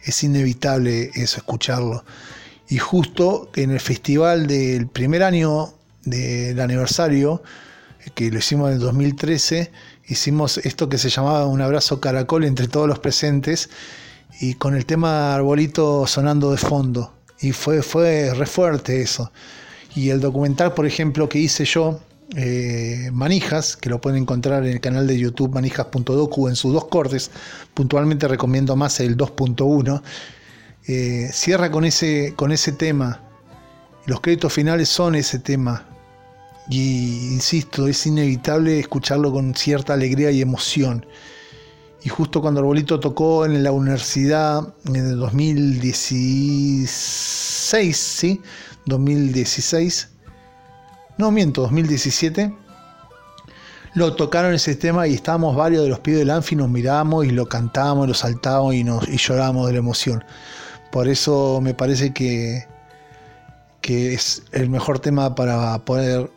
Es 0.00 0.22
inevitable 0.24 1.10
eso, 1.14 1.38
escucharlo. 1.38 2.04
Y 2.68 2.78
justo 2.78 3.50
en 3.56 3.72
el 3.72 3.80
festival 3.80 4.46
del 4.46 4.86
primer 4.88 5.22
año 5.22 5.74
del 6.04 6.58
aniversario, 6.60 7.42
que 8.14 8.30
lo 8.30 8.38
hicimos 8.38 8.68
en 8.68 8.74
el 8.76 8.80
2013, 8.80 9.70
hicimos 10.08 10.58
esto 10.58 10.88
que 10.88 10.98
se 10.98 11.08
llamaba 11.08 11.46
un 11.46 11.60
abrazo 11.60 12.00
caracol 12.00 12.44
entre 12.44 12.68
todos 12.68 12.88
los 12.88 12.98
presentes 12.98 13.70
y 14.40 14.54
con 14.54 14.74
el 14.74 14.86
tema 14.86 15.34
Arbolito 15.34 16.06
sonando 16.06 16.50
de 16.50 16.58
fondo. 16.58 17.12
Y 17.40 17.52
fue, 17.52 17.82
fue 17.82 18.32
re 18.34 18.46
fuerte 18.46 19.02
eso. 19.02 19.30
Y 19.94 20.10
el 20.10 20.20
documental, 20.20 20.74
por 20.74 20.86
ejemplo, 20.86 21.28
que 21.28 21.38
hice 21.38 21.64
yo, 21.64 22.00
eh, 22.34 23.10
Manijas, 23.12 23.76
que 23.76 23.88
lo 23.88 24.00
pueden 24.00 24.22
encontrar 24.22 24.64
en 24.64 24.72
el 24.72 24.80
canal 24.80 25.06
de 25.06 25.18
YouTube 25.18 25.54
manijas.docu 25.54 26.48
en 26.48 26.56
sus 26.56 26.72
dos 26.72 26.86
cortes, 26.86 27.30
puntualmente 27.72 28.26
recomiendo 28.26 28.74
más 28.76 29.00
el 29.00 29.16
2.1, 29.16 30.02
eh, 30.88 31.28
cierra 31.32 31.70
con 31.70 31.84
ese, 31.84 32.34
con 32.36 32.52
ese 32.52 32.72
tema. 32.72 33.22
Los 34.06 34.20
créditos 34.20 34.52
finales 34.52 34.88
son 34.88 35.14
ese 35.14 35.38
tema. 35.38 35.95
Y 36.68 37.32
insisto, 37.32 37.86
es 37.86 38.06
inevitable 38.06 38.80
escucharlo 38.80 39.32
con 39.32 39.54
cierta 39.54 39.92
alegría 39.94 40.30
y 40.30 40.40
emoción. 40.40 41.06
Y 42.02 42.08
justo 42.08 42.40
cuando 42.40 42.60
Arbolito 42.60 42.98
tocó 43.00 43.44
en 43.46 43.62
la 43.62 43.72
universidad 43.72 44.74
en 44.86 44.96
el 44.96 45.18
2016, 45.18 47.96
¿sí? 47.96 48.40
2016. 48.86 50.08
No 51.18 51.30
miento, 51.30 51.62
2017. 51.62 52.54
Lo 53.94 54.14
tocaron 54.14 54.54
ese 54.54 54.76
tema 54.76 55.08
y 55.08 55.14
estábamos 55.14 55.56
varios 55.56 55.84
de 55.84 55.88
los 55.88 56.00
pibes 56.00 56.20
del 56.20 56.30
Anfi, 56.30 56.54
nos 56.54 56.68
miramos 56.68 57.24
y 57.24 57.30
lo 57.30 57.46
cantamos, 57.46 58.06
lo 58.06 58.14
saltamos 58.14 58.74
y, 58.74 58.84
nos, 58.84 59.08
y 59.08 59.16
lloramos 59.16 59.68
de 59.68 59.72
la 59.72 59.78
emoción. 59.78 60.22
Por 60.92 61.08
eso 61.08 61.60
me 61.62 61.72
parece 61.74 62.12
que, 62.12 62.66
que 63.80 64.12
es 64.14 64.42
el 64.52 64.68
mejor 64.68 64.98
tema 64.98 65.34
para 65.34 65.78
poder 65.84 66.30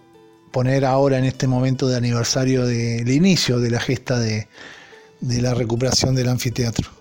poner 0.52 0.86
ahora 0.86 1.18
en 1.18 1.26
este 1.26 1.48
momento 1.48 1.88
de 1.88 1.98
aniversario 1.98 2.66
del 2.66 3.10
inicio 3.10 3.60
de 3.60 3.72
la 3.72 3.80
gesta 3.80 4.20
de, 4.20 4.48
la 5.22 5.54
recuperación 5.54 6.16
del 6.16 6.30
anfiteatro. 6.30 7.00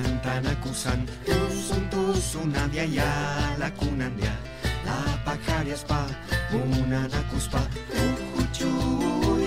Rikcharikuspa 0.00 0.20
tantanakusan 0.22 1.00
Tusun 1.24 1.82
tusun 1.90 2.54
abiaya 2.54 3.56
lakunandia 3.58 4.32
La 4.84 4.96
pajariaspa 5.24 6.06
munanakuspa 6.52 7.60
Uhuchu 7.92 8.70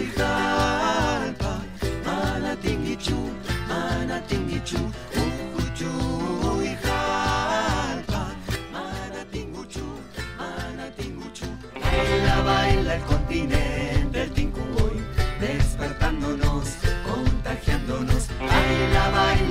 ijalpa 0.02 1.62
Manatingichu 2.06 3.18
manatingichu 3.68 4.78
Uhuchu 5.18 5.92
ijalpa 6.64 8.22
Manatinguchu 8.74 9.86
manatinguchu 10.38 11.48
Baila 11.82 12.44
baila 12.46 12.96
el 12.96 13.02
continente 13.02 14.03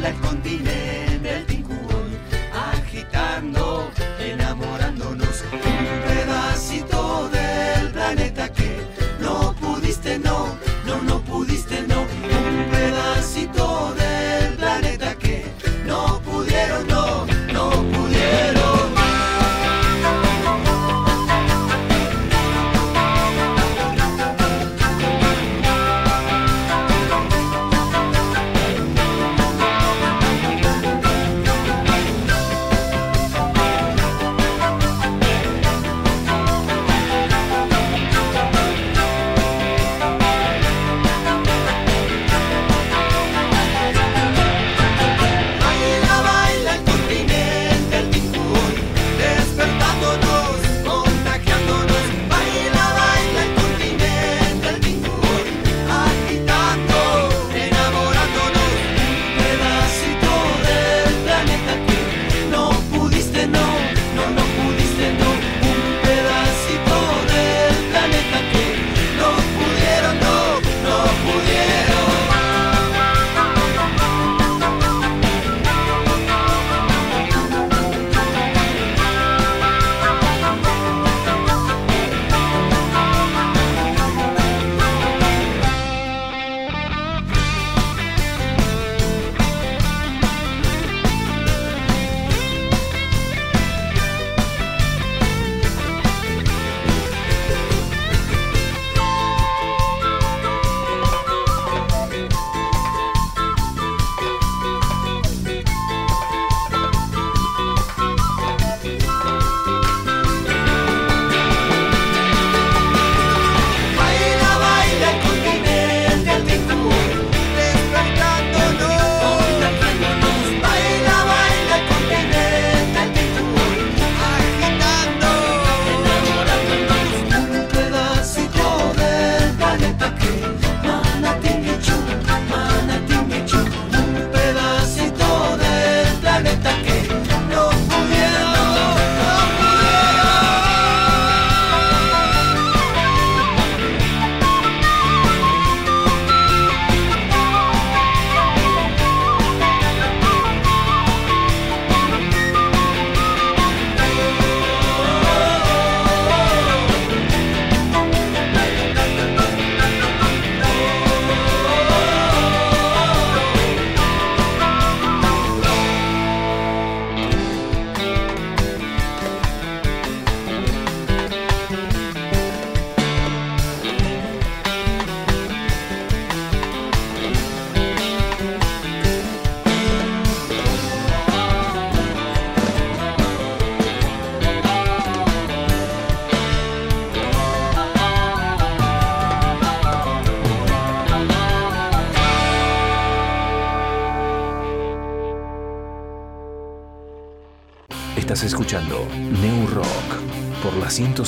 El 0.05 0.15
continente 0.17 1.37
el 1.39 1.47
Tincuboy 1.47 2.19
Agitando, 2.53 3.89
enamorándonos. 4.19 5.45
Un 5.53 6.03
pedacito 6.09 7.29
del 7.29 7.93
planeta 7.93 8.53
que 8.53 8.81
no 9.21 9.55
pudiste, 9.61 10.19
no, 10.19 10.59
no, 10.87 11.01
no 11.03 11.21
pudiste, 11.21 11.83
no. 11.83 12.01
Un 12.01 12.71
pedacito 12.71 13.95
del 13.95 14.32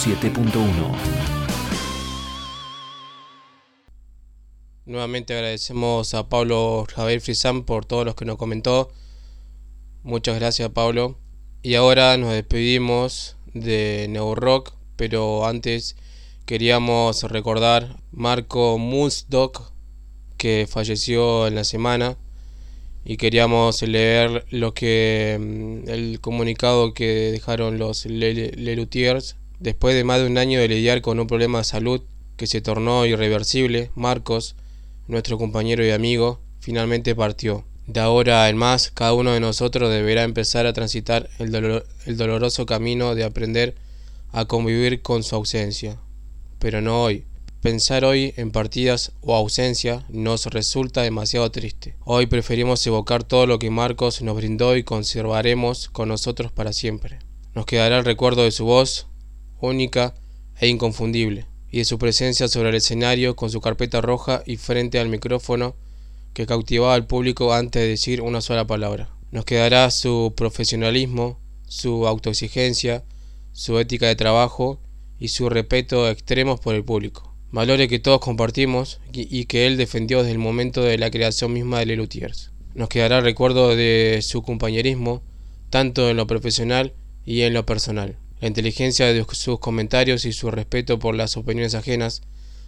107.1. 0.05 0.95
Nuevamente 4.85 5.33
agradecemos 5.33 6.13
a 6.13 6.29
Pablo 6.29 6.85
Javier 6.95 7.23
Frisán 7.23 7.63
por 7.65 7.87
todos 7.87 8.05
los 8.05 8.15
que 8.15 8.27
nos 8.27 8.37
comentó. 8.37 8.93
Muchas 10.03 10.39
gracias 10.39 10.69
Pablo. 10.71 11.17
Y 11.63 11.77
ahora 11.77 12.19
nos 12.19 12.35
despedimos 12.35 13.37
de 13.55 14.07
New 14.11 14.35
Rock, 14.35 14.75
pero 14.97 15.47
antes 15.47 15.97
queríamos 16.45 17.23
recordar 17.23 17.97
Marco 18.13 18.77
Musdok 18.77 19.73
que 20.37 20.67
falleció 20.69 21.47
en 21.47 21.55
la 21.55 21.65
semana 21.65 22.19
y 23.07 23.17
queríamos 23.17 23.81
leer 23.81 24.45
lo 24.51 24.75
que 24.75 25.39
mm, 25.41 25.89
el 25.89 26.21
comunicado 26.21 26.93
que 26.93 27.07
dejaron 27.33 27.79
los 27.79 28.05
Le- 28.05 28.53
Lelutiers 28.53 29.37
después 29.61 29.95
de 29.95 30.05
más 30.05 30.21
de 30.21 30.27
un 30.27 30.39
año 30.39 30.61
de 30.61 30.69
lidiar 30.69 31.01
con 31.01 31.21
un 31.21 31.27
problema 31.27 31.59
de 31.59 31.65
salud 31.65 32.03
que 32.37 32.47
se 32.47 32.61
tornó 32.61 33.07
irreversible. 33.07 33.91
Marcos, 33.95 34.57
nuestro 35.07 35.39
compañero 35.39 35.85
y 35.85 35.91
amigo, 35.91 36.41
finalmente 36.61 37.15
partió. 37.15 37.65
De 37.87 38.01
ahora 38.01 38.49
en 38.49 38.57
más, 38.57 38.91
cada 38.91 39.13
uno 39.13 39.33
de 39.33 39.41
nosotros 39.41 39.91
deberá 39.91 40.23
empezar 40.23 40.67
a 40.67 40.73
transitar 40.73 41.29
el, 41.39 41.83
el 42.07 42.17
doloroso 42.17 42.65
camino 42.65 43.15
de 43.15 43.25
aprender 43.25 43.75
a 44.33 44.47
convivir 44.47 45.03
con 45.03 45.23
su 45.23 45.37
ausencia. 45.37 45.99
Pero 46.59 46.81
no 46.81 47.03
hoy. 47.03 47.25
Pensar 47.61 48.05
hoy 48.05 48.35
en 48.37 48.51
partidas 48.51 49.13
o 49.23 49.35
ausencia 49.35 50.05
nos 50.11 50.47
resulta 50.47 51.01
demasiado 51.01 51.51
triste. 51.51 51.97
Hoy 52.05 52.27
preferimos 52.27 52.87
evocar 52.87 53.25
todo 53.25 53.47
lo 53.47 53.59
que 53.59 53.71
Marcos 53.71 54.21
nos 54.21 54.37
brindó 54.37 54.77
y 54.77 54.85
conservaremos 54.85 55.89
con 55.89 56.09
nosotros 56.09 56.53
para 56.53 56.75
siempre. 56.75 57.21
Nos 57.55 57.65
quedará 57.65 57.99
el 57.99 58.05
recuerdo 58.05 58.43
de 58.43 58.51
su 58.51 58.67
voz, 58.67 59.07
única 59.65 60.15
e 60.61 60.69
inconfundible, 60.69 61.47
y 61.71 61.79
de 61.79 61.85
su 61.85 61.99
presencia 61.99 62.49
sobre 62.49 62.69
el 62.69 62.77
escenario 62.77 63.37
con 63.37 63.51
su 63.51 63.61
carpeta 63.61 64.01
roja 64.01 64.43
y 64.47 64.57
frente 64.57 64.99
al 64.99 65.09
micrófono 65.09 65.75
que 66.33 66.47
cautivaba 66.47 66.95
al 66.95 67.07
público 67.07 67.53
antes 67.53 67.83
de 67.83 67.89
decir 67.89 68.21
una 68.21 68.41
sola 68.41 68.67
palabra. 68.67 69.11
Nos 69.31 69.45
quedará 69.45 69.91
su 69.91 70.35
profesionalismo, 70.37 71.41
su 71.67 72.07
autoexigencia, 72.07 73.05
su 73.53 73.79
ética 73.79 74.07
de 74.07 74.17
trabajo 74.17 74.81
y 75.19 75.29
su 75.29 75.49
respeto 75.49 76.09
extremos 76.09 76.61
por 76.61 76.75
el 76.75 76.85
público. 76.85 77.35
Valores 77.51 77.89
que 77.89 78.01
todos 78.01 78.21
compartimos 78.21 79.01
y 79.13 79.45
que 79.45 79.67
él 79.67 79.77
defendió 79.77 80.19
desde 80.19 80.33
el 80.33 80.39
momento 80.39 80.83
de 80.83 80.99
la 80.99 81.11
creación 81.11 81.53
misma 81.53 81.79
de 81.79 81.87
Lelutiers. 81.87 82.51
Nos 82.75 82.89
quedará 82.89 83.19
el 83.19 83.25
recuerdo 83.25 83.77
de 83.77 84.21
su 84.23 84.43
compañerismo, 84.43 85.23
tanto 85.71 86.11
en 86.11 86.17
lo 86.17 86.27
profesional 86.27 86.95
y 87.25 87.43
en 87.43 87.55
lo 87.55 87.65
personal. 87.65 88.19
La 88.45 88.49
inteligencia 88.49 89.11
de 89.11 89.25
sus 89.33 89.59
comentarios 89.59 90.27
y 90.27 90.35
su 90.35 90.51
respeto 90.51 90.99
por 90.99 91.15
las 91.15 91.39
opiniones 91.39 91.75
ajenas, 91.75 92.21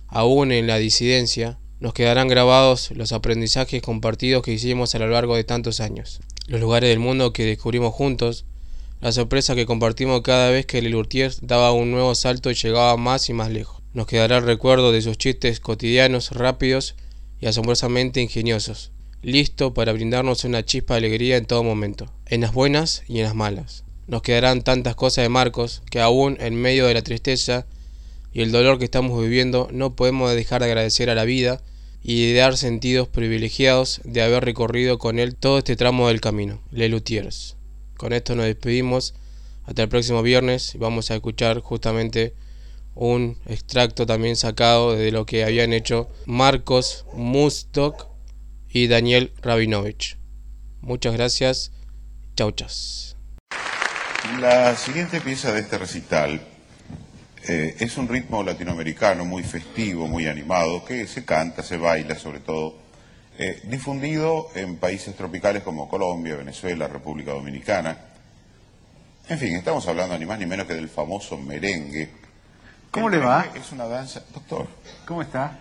aún 0.07 0.51
en 0.51 0.67
la 0.67 0.79
disidencia, 0.79 1.59
nos 1.81 1.93
quedarán 1.93 2.29
grabados 2.29 2.93
los 2.93 3.13
aprendizajes 3.13 3.83
compartidos 3.83 4.43
que 4.43 4.55
hicimos 4.55 4.95
a 4.95 4.99
lo 5.01 5.09
largo 5.09 5.37
de 5.37 5.45
tantos 5.45 5.81
años, 5.81 6.21
los 6.47 6.63
lugares 6.63 6.89
del 6.89 6.99
mundo 6.99 7.35
que 7.35 7.45
descubrimos 7.45 7.93
juntos, 7.93 8.47
la 9.03 9.13
sorpresa 9.13 9.55
que 9.55 9.67
compartimos 9.67 10.23
cada 10.23 10.49
vez 10.49 10.65
que 10.65 10.81
Lelutiers 10.81 11.41
daba 11.43 11.73
un 11.73 11.91
nuevo 11.91 12.15
salto 12.15 12.51
y 12.51 12.55
llegaba 12.55 12.97
más 12.97 13.29
y 13.29 13.35
más 13.35 13.51
lejos. 13.51 13.83
Nos 13.93 14.07
quedará 14.07 14.39
el 14.39 14.45
recuerdo 14.45 14.93
de 14.93 15.03
sus 15.03 15.19
chistes 15.19 15.61
cotidianos, 15.61 16.31
rápidos 16.31 16.95
y 17.39 17.49
asombrosamente 17.49 18.23
ingeniosos, 18.23 18.93
listo 19.21 19.75
para 19.75 19.93
brindarnos 19.93 20.45
una 20.45 20.65
chispa 20.65 20.95
de 20.95 21.01
alegría 21.01 21.37
en 21.37 21.45
todo 21.45 21.63
momento, 21.63 22.11
en 22.25 22.41
las 22.41 22.55
buenas 22.55 23.03
y 23.09 23.19
en 23.19 23.25
las 23.25 23.35
malas. 23.35 23.86
Nos 24.07 24.23
quedarán 24.23 24.63
tantas 24.63 24.95
cosas 24.95 25.25
de 25.25 25.29
Marcos 25.29 25.83
que 25.91 26.01
aún 26.01 26.37
en 26.41 26.55
medio 26.55 26.87
de 26.87 26.95
la 26.95 27.03
tristeza 27.03 27.67
y 28.33 28.43
el 28.43 28.53
dolor 28.53 28.79
que 28.79 28.85
estamos 28.85 29.21
viviendo 29.21 29.69
no 29.73 29.97
podemos 29.97 30.35
dejar 30.35 30.61
de 30.61 30.67
agradecer 30.67 31.11
a 31.11 31.15
la 31.15 31.25
vida 31.25 31.63
y 32.03 32.33
de 32.33 32.39
dar 32.39 32.57
sentidos 32.57 33.09
privilegiados 33.09 34.01
de 34.05 34.23
haber 34.23 34.45
recorrido 34.45 34.99
con 34.99 35.19
él 35.19 35.35
todo 35.35 35.59
este 35.59 35.75
tramo 35.75 36.07
del 36.09 36.21
camino. 36.21 36.61
Lelutiers. 36.71 37.57
Con 37.97 38.13
esto 38.13 38.37
nos 38.37 38.47
despedimos. 38.47 39.15
Hasta 39.65 39.83
el 39.83 39.89
próximo 39.89 40.23
viernes 40.23 40.77
vamos 40.79 41.11
a 41.11 41.17
escuchar 41.17 41.61
justamente 41.61 42.35
un 42.95 43.39
extracto 43.47 44.07
también 44.07 44.37
sacado 44.37 44.93
de 44.93 45.11
lo 45.11 45.27
que 45.27 45.45
habían 45.45 45.73
hecho 45.73 46.09
Marcos 46.27 47.05
Mustok 47.15 48.07
y 48.69 48.87
Daniel 48.87 49.33
Rabinovich. 49.43 50.17
Muchas 50.81 51.15
gracias. 51.15 51.73
Chau, 52.37 52.53
chas. 52.53 53.16
La 54.35 54.77
siguiente 54.77 55.21
pieza 55.23 55.51
de 55.53 55.61
este 55.61 55.79
recital 55.79 56.41
eh, 57.49 57.77
es 57.79 57.97
un 57.97 58.07
ritmo 58.07 58.43
latinoamericano 58.43 59.25
muy 59.25 59.43
festivo, 59.43 60.09
muy 60.09 60.27
animado, 60.27 60.85
que 60.85 61.07
se 61.07 61.25
canta, 61.25 61.63
se 61.63 61.79
baila 61.79 62.19
sobre 62.19 62.41
todo, 62.41 62.75
eh, 63.39 63.63
difundido 63.65 64.51
en 64.55 64.77
países 64.77 65.17
tropicales 65.17 65.63
como 65.63 65.89
Colombia, 65.89 66.37
Venezuela, 66.37 66.87
República 66.87 67.31
Dominicana. 67.31 67.97
En 69.29 69.39
fin, 69.39 69.57
estamos 69.57 69.89
hablando 69.89 70.19
ni 70.19 70.27
más 70.27 70.39
ni 70.39 70.45
menos 70.45 70.67
que 70.67 70.75
del 70.75 70.91
famoso 70.91 71.39
merengue. 71.39 72.11
¿Cómo 72.91 73.09
El 73.09 73.21
le 73.21 73.25
va? 73.25 73.47
Es 73.55 73.73
una 73.73 73.87
danza. 73.87 74.23
Doctor. 74.35 74.67
¿Cómo 75.07 75.23
está? 75.23 75.59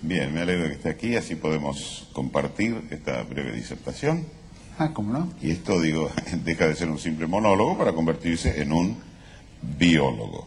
Bien, 0.00 0.32
me 0.32 0.42
alegro 0.42 0.68
que 0.68 0.74
esté 0.74 0.90
aquí, 0.90 1.16
así 1.16 1.34
podemos 1.34 2.08
compartir 2.12 2.84
esta 2.90 3.22
breve 3.22 3.50
disertación. 3.52 4.26
Ah, 4.78 4.90
¿cómo 4.92 5.12
no? 5.12 5.28
Y 5.40 5.50
esto, 5.50 5.80
digo, 5.80 6.10
deja 6.44 6.66
de 6.66 6.74
ser 6.74 6.88
un 6.88 6.98
simple 6.98 7.26
monólogo 7.26 7.78
para 7.78 7.92
convertirse 7.92 8.62
en 8.62 8.72
un 8.72 8.96
biólogo. 9.62 10.46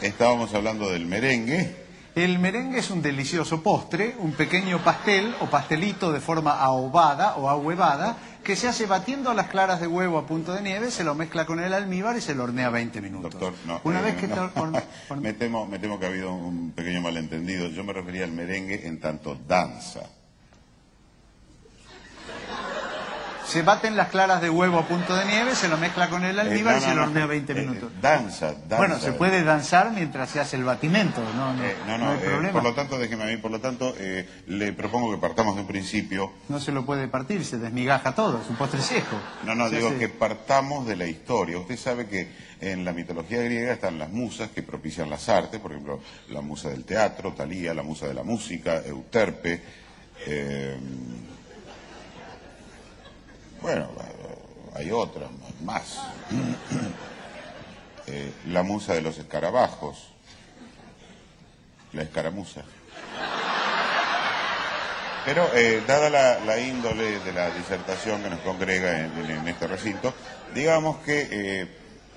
Estábamos 0.00 0.54
hablando 0.54 0.90
del 0.90 1.06
merengue. 1.06 1.88
El 2.14 2.38
merengue 2.38 2.78
es 2.78 2.90
un 2.90 3.02
delicioso 3.02 3.62
postre, 3.62 4.16
un 4.18 4.32
pequeño 4.32 4.82
pastel 4.82 5.34
o 5.40 5.46
pastelito 5.46 6.12
de 6.12 6.20
forma 6.20 6.60
ahobada 6.60 7.36
o 7.36 7.48
ahuevada 7.48 8.16
que 8.42 8.56
se 8.56 8.66
hace 8.66 8.86
batiendo 8.86 9.34
las 9.34 9.48
claras 9.48 9.80
de 9.80 9.86
huevo 9.86 10.18
a 10.18 10.26
punto 10.26 10.52
de 10.52 10.62
nieve, 10.62 10.90
se 10.90 11.04
lo 11.04 11.14
mezcla 11.14 11.46
con 11.46 11.60
el 11.60 11.72
almíbar 11.74 12.16
y 12.16 12.20
se 12.20 12.34
lo 12.34 12.44
hornea 12.44 12.70
20 12.70 13.00
minutos. 13.00 13.32
Doctor, 13.32 13.54
no. 13.66 13.80
Una 13.84 14.00
eh, 14.00 14.04
vez 14.04 14.16
que 14.16 14.28
no. 14.28 14.50
me, 15.20 15.32
temo, 15.34 15.66
me 15.66 15.78
temo 15.78 15.98
que 16.00 16.06
ha 16.06 16.08
habido 16.08 16.32
un 16.32 16.72
pequeño 16.72 17.00
malentendido. 17.00 17.68
Yo 17.68 17.84
me 17.84 17.92
refería 17.92 18.24
al 18.24 18.32
merengue 18.32 18.86
en 18.86 19.00
tanto 19.00 19.36
danza. 19.46 20.00
Se 23.48 23.62
baten 23.62 23.96
las 23.96 24.08
claras 24.08 24.40
de 24.42 24.50
huevo 24.50 24.78
a 24.78 24.86
punto 24.86 25.16
de 25.16 25.24
nieve, 25.24 25.54
se 25.54 25.68
lo 25.68 25.78
mezcla 25.78 26.08
con 26.10 26.22
el 26.24 26.38
almíbar 26.38 26.74
Eh, 26.74 26.78
y 26.78 26.80
no, 26.80 26.86
se 26.88 26.94
lo 26.94 27.02
hornea 27.04 27.22
no. 27.22 27.28
20 27.28 27.52
Eh, 27.52 27.54
minutos. 27.54 27.90
danza, 28.00 28.52
danza. 28.52 28.76
Bueno, 28.76 28.98
se 29.00 29.12
puede 29.12 29.42
danzar 29.42 29.90
mientras 29.92 30.28
se 30.30 30.38
hace 30.40 30.56
el 30.56 30.64
batimento, 30.64 31.22
no, 31.34 31.54
no, 31.54 31.64
Eh, 31.64 31.74
no, 31.98 32.10
hay 32.10 32.18
eh, 32.18 32.20
problema. 32.20 32.52
por 32.52 32.62
lo 32.62 32.74
tanto, 32.74 32.98
déjeme 32.98 33.24
a 33.24 33.26
mí, 33.26 33.36
por 33.38 33.50
lo 33.50 33.60
tanto, 33.60 33.94
eh, 33.98 34.28
le 34.48 34.72
propongo 34.74 35.10
que 35.12 35.18
partamos 35.18 35.54
de 35.54 35.62
un 35.62 35.66
principio. 35.66 36.30
No 36.48 36.60
se 36.60 36.72
lo 36.72 36.84
puede 36.84 37.08
partir, 37.08 37.44
se 37.44 37.58
desmigaja 37.58 38.14
todo, 38.14 38.40
es 38.42 38.48
un 38.50 38.56
postre 38.56 38.82
seco. 38.82 39.16
No, 39.44 39.54
no, 39.54 39.68
Se 39.70 39.76
digo 39.76 39.88
hace- 39.88 39.98
que 39.98 40.08
partamos 40.10 40.86
de 40.86 40.96
la 40.96 41.06
historia. 41.06 41.58
Usted 41.58 41.76
sabe 41.78 42.06
que 42.06 42.28
en 42.60 42.84
la 42.84 42.92
mitología 42.92 43.40
griega 43.42 43.72
están 43.72 43.98
las 43.98 44.10
musas 44.10 44.50
que 44.50 44.62
propician 44.62 45.08
las 45.08 45.28
artes, 45.28 45.58
por 45.60 45.70
ejemplo, 45.72 46.00
la 46.28 46.40
musa 46.42 46.68
del 46.68 46.84
teatro, 46.84 47.32
Talía, 47.32 47.72
la 47.72 47.82
musa 47.82 48.06
de 48.06 48.14
la 48.14 48.24
música, 48.24 48.82
Euterpe. 48.84 49.62
Bueno, 53.60 53.88
hay 54.74 54.90
otras 54.90 55.28
más. 55.64 55.98
Eh, 58.06 58.32
la 58.46 58.62
musa 58.62 58.94
de 58.94 59.02
los 59.02 59.18
escarabajos, 59.18 60.08
la 61.92 62.02
escaramuza. 62.02 62.62
Pero 65.24 65.46
eh, 65.54 65.82
dada 65.86 66.08
la, 66.08 66.38
la 66.40 66.58
índole 66.58 67.18
de 67.20 67.32
la 67.32 67.50
disertación 67.50 68.22
que 68.22 68.30
nos 68.30 68.40
congrega 68.40 69.00
en, 69.04 69.12
en- 69.18 69.30
en 69.30 69.48
este 69.48 69.66
recinto, 69.66 70.14
digamos 70.54 70.98
que 70.98 71.28
eh, 71.30 71.68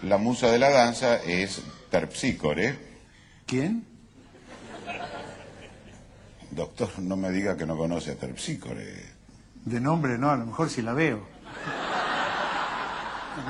la 0.03 0.17
musa 0.17 0.49
de 0.49 0.59
la 0.59 0.69
danza 0.69 1.17
es 1.17 1.61
Terpsícore. 1.89 2.77
¿Quién? 3.45 3.85
Doctor, 6.51 6.89
no 6.99 7.17
me 7.17 7.31
diga 7.31 7.57
que 7.57 7.65
no 7.65 7.75
conoce 7.75 8.11
a 8.11 8.15
Terpsícore. 8.15 9.11
De 9.65 9.79
nombre 9.81 10.17
no, 10.17 10.29
a 10.31 10.37
lo 10.37 10.45
mejor 10.45 10.69
si 10.69 10.81
la 10.81 10.93
veo. 10.93 11.27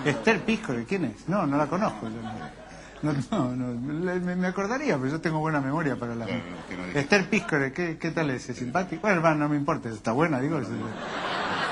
Esther 0.05 0.41
Piscore, 0.41 0.85
¿quién 0.85 1.05
es? 1.05 1.27
No, 1.27 1.45
no 1.45 1.57
la 1.57 1.67
conozco. 1.67 2.07
No, 3.01 3.13
no, 3.31 3.55
no, 3.55 4.05
le- 4.05 4.19
me, 4.19 4.47
acordaría, 4.47 4.95
pero 4.97 5.09
yo 5.09 5.21
tengo 5.21 5.39
buena 5.39 5.59
memoria 5.59 5.95
para 5.95 6.13
la... 6.15 6.27
Esther 6.93 7.27
Piscore, 7.29 7.73
¿qué, 7.73 7.97
¿qué 7.97 8.11
tal 8.11 8.29
es? 8.29 8.47
¿Es 8.49 8.57
simpático? 8.57 9.01
Bueno, 9.01 9.17
hermano, 9.17 9.37
no 9.39 9.49
me 9.49 9.55
importa, 9.57 9.89
está 9.89 10.11
buena, 10.11 10.39
digo. 10.39 10.59
es- 10.59 10.67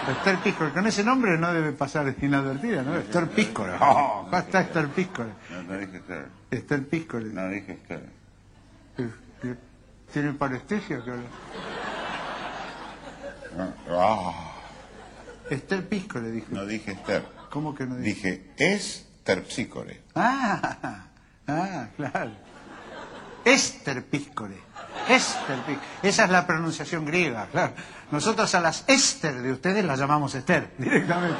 Esther 0.09 0.37
Piscore, 0.37 0.71
con 0.71 0.87
ese 0.87 1.03
nombre 1.03 1.37
no 1.37 1.53
debe 1.53 1.71
pasar 1.71 2.15
inadvertida, 2.21 2.81
¿no? 2.81 2.95
Esther 2.95 3.27
Piscore, 3.29 3.73
oh, 3.79 4.27
está 4.33 4.61
Esther 4.61 4.87
Piscore. 4.87 5.29
No, 5.51 5.61
no 5.63 5.77
dije 5.77 5.97
Esther. 5.97 6.27
Esther 6.49 6.87
Piscore. 6.87 7.25
No 7.25 7.47
dije 7.49 7.73
Esther. 7.73 8.03
Eh, 8.97 9.09
eh, 9.43 9.55
¿Tiene 10.11 10.33
parestesia? 10.33 11.03
que- 11.03 11.11
Ah, 13.91 14.48
Esther 15.49 15.87
Piscore, 15.87 16.31
dije. 16.31 16.47
No 16.51 16.65
dije 16.65 16.91
Esther. 16.91 17.25
¿Cómo 17.49 17.73
que 17.73 17.85
no 17.85 17.95
dije? 17.95 18.53
Dije 18.57 18.75
Esterpsícore. 18.75 20.01
Ah, 20.15 21.07
ah, 21.47 21.87
claro. 21.95 22.31
Esther 23.43 24.03
Piscore. 24.05 24.57
Esther 25.07 25.57
Piscore. 25.65 25.87
Esa 26.03 26.25
es 26.25 26.29
la 26.29 26.45
pronunciación 26.45 27.05
griega, 27.05 27.47
claro. 27.51 27.73
Nosotros 28.11 28.53
a 28.55 28.59
las 28.59 28.83
Esther 28.87 29.41
de 29.41 29.51
ustedes 29.51 29.83
las 29.85 29.99
llamamos 29.99 30.35
Esther, 30.35 30.71
directamente. 30.77 31.39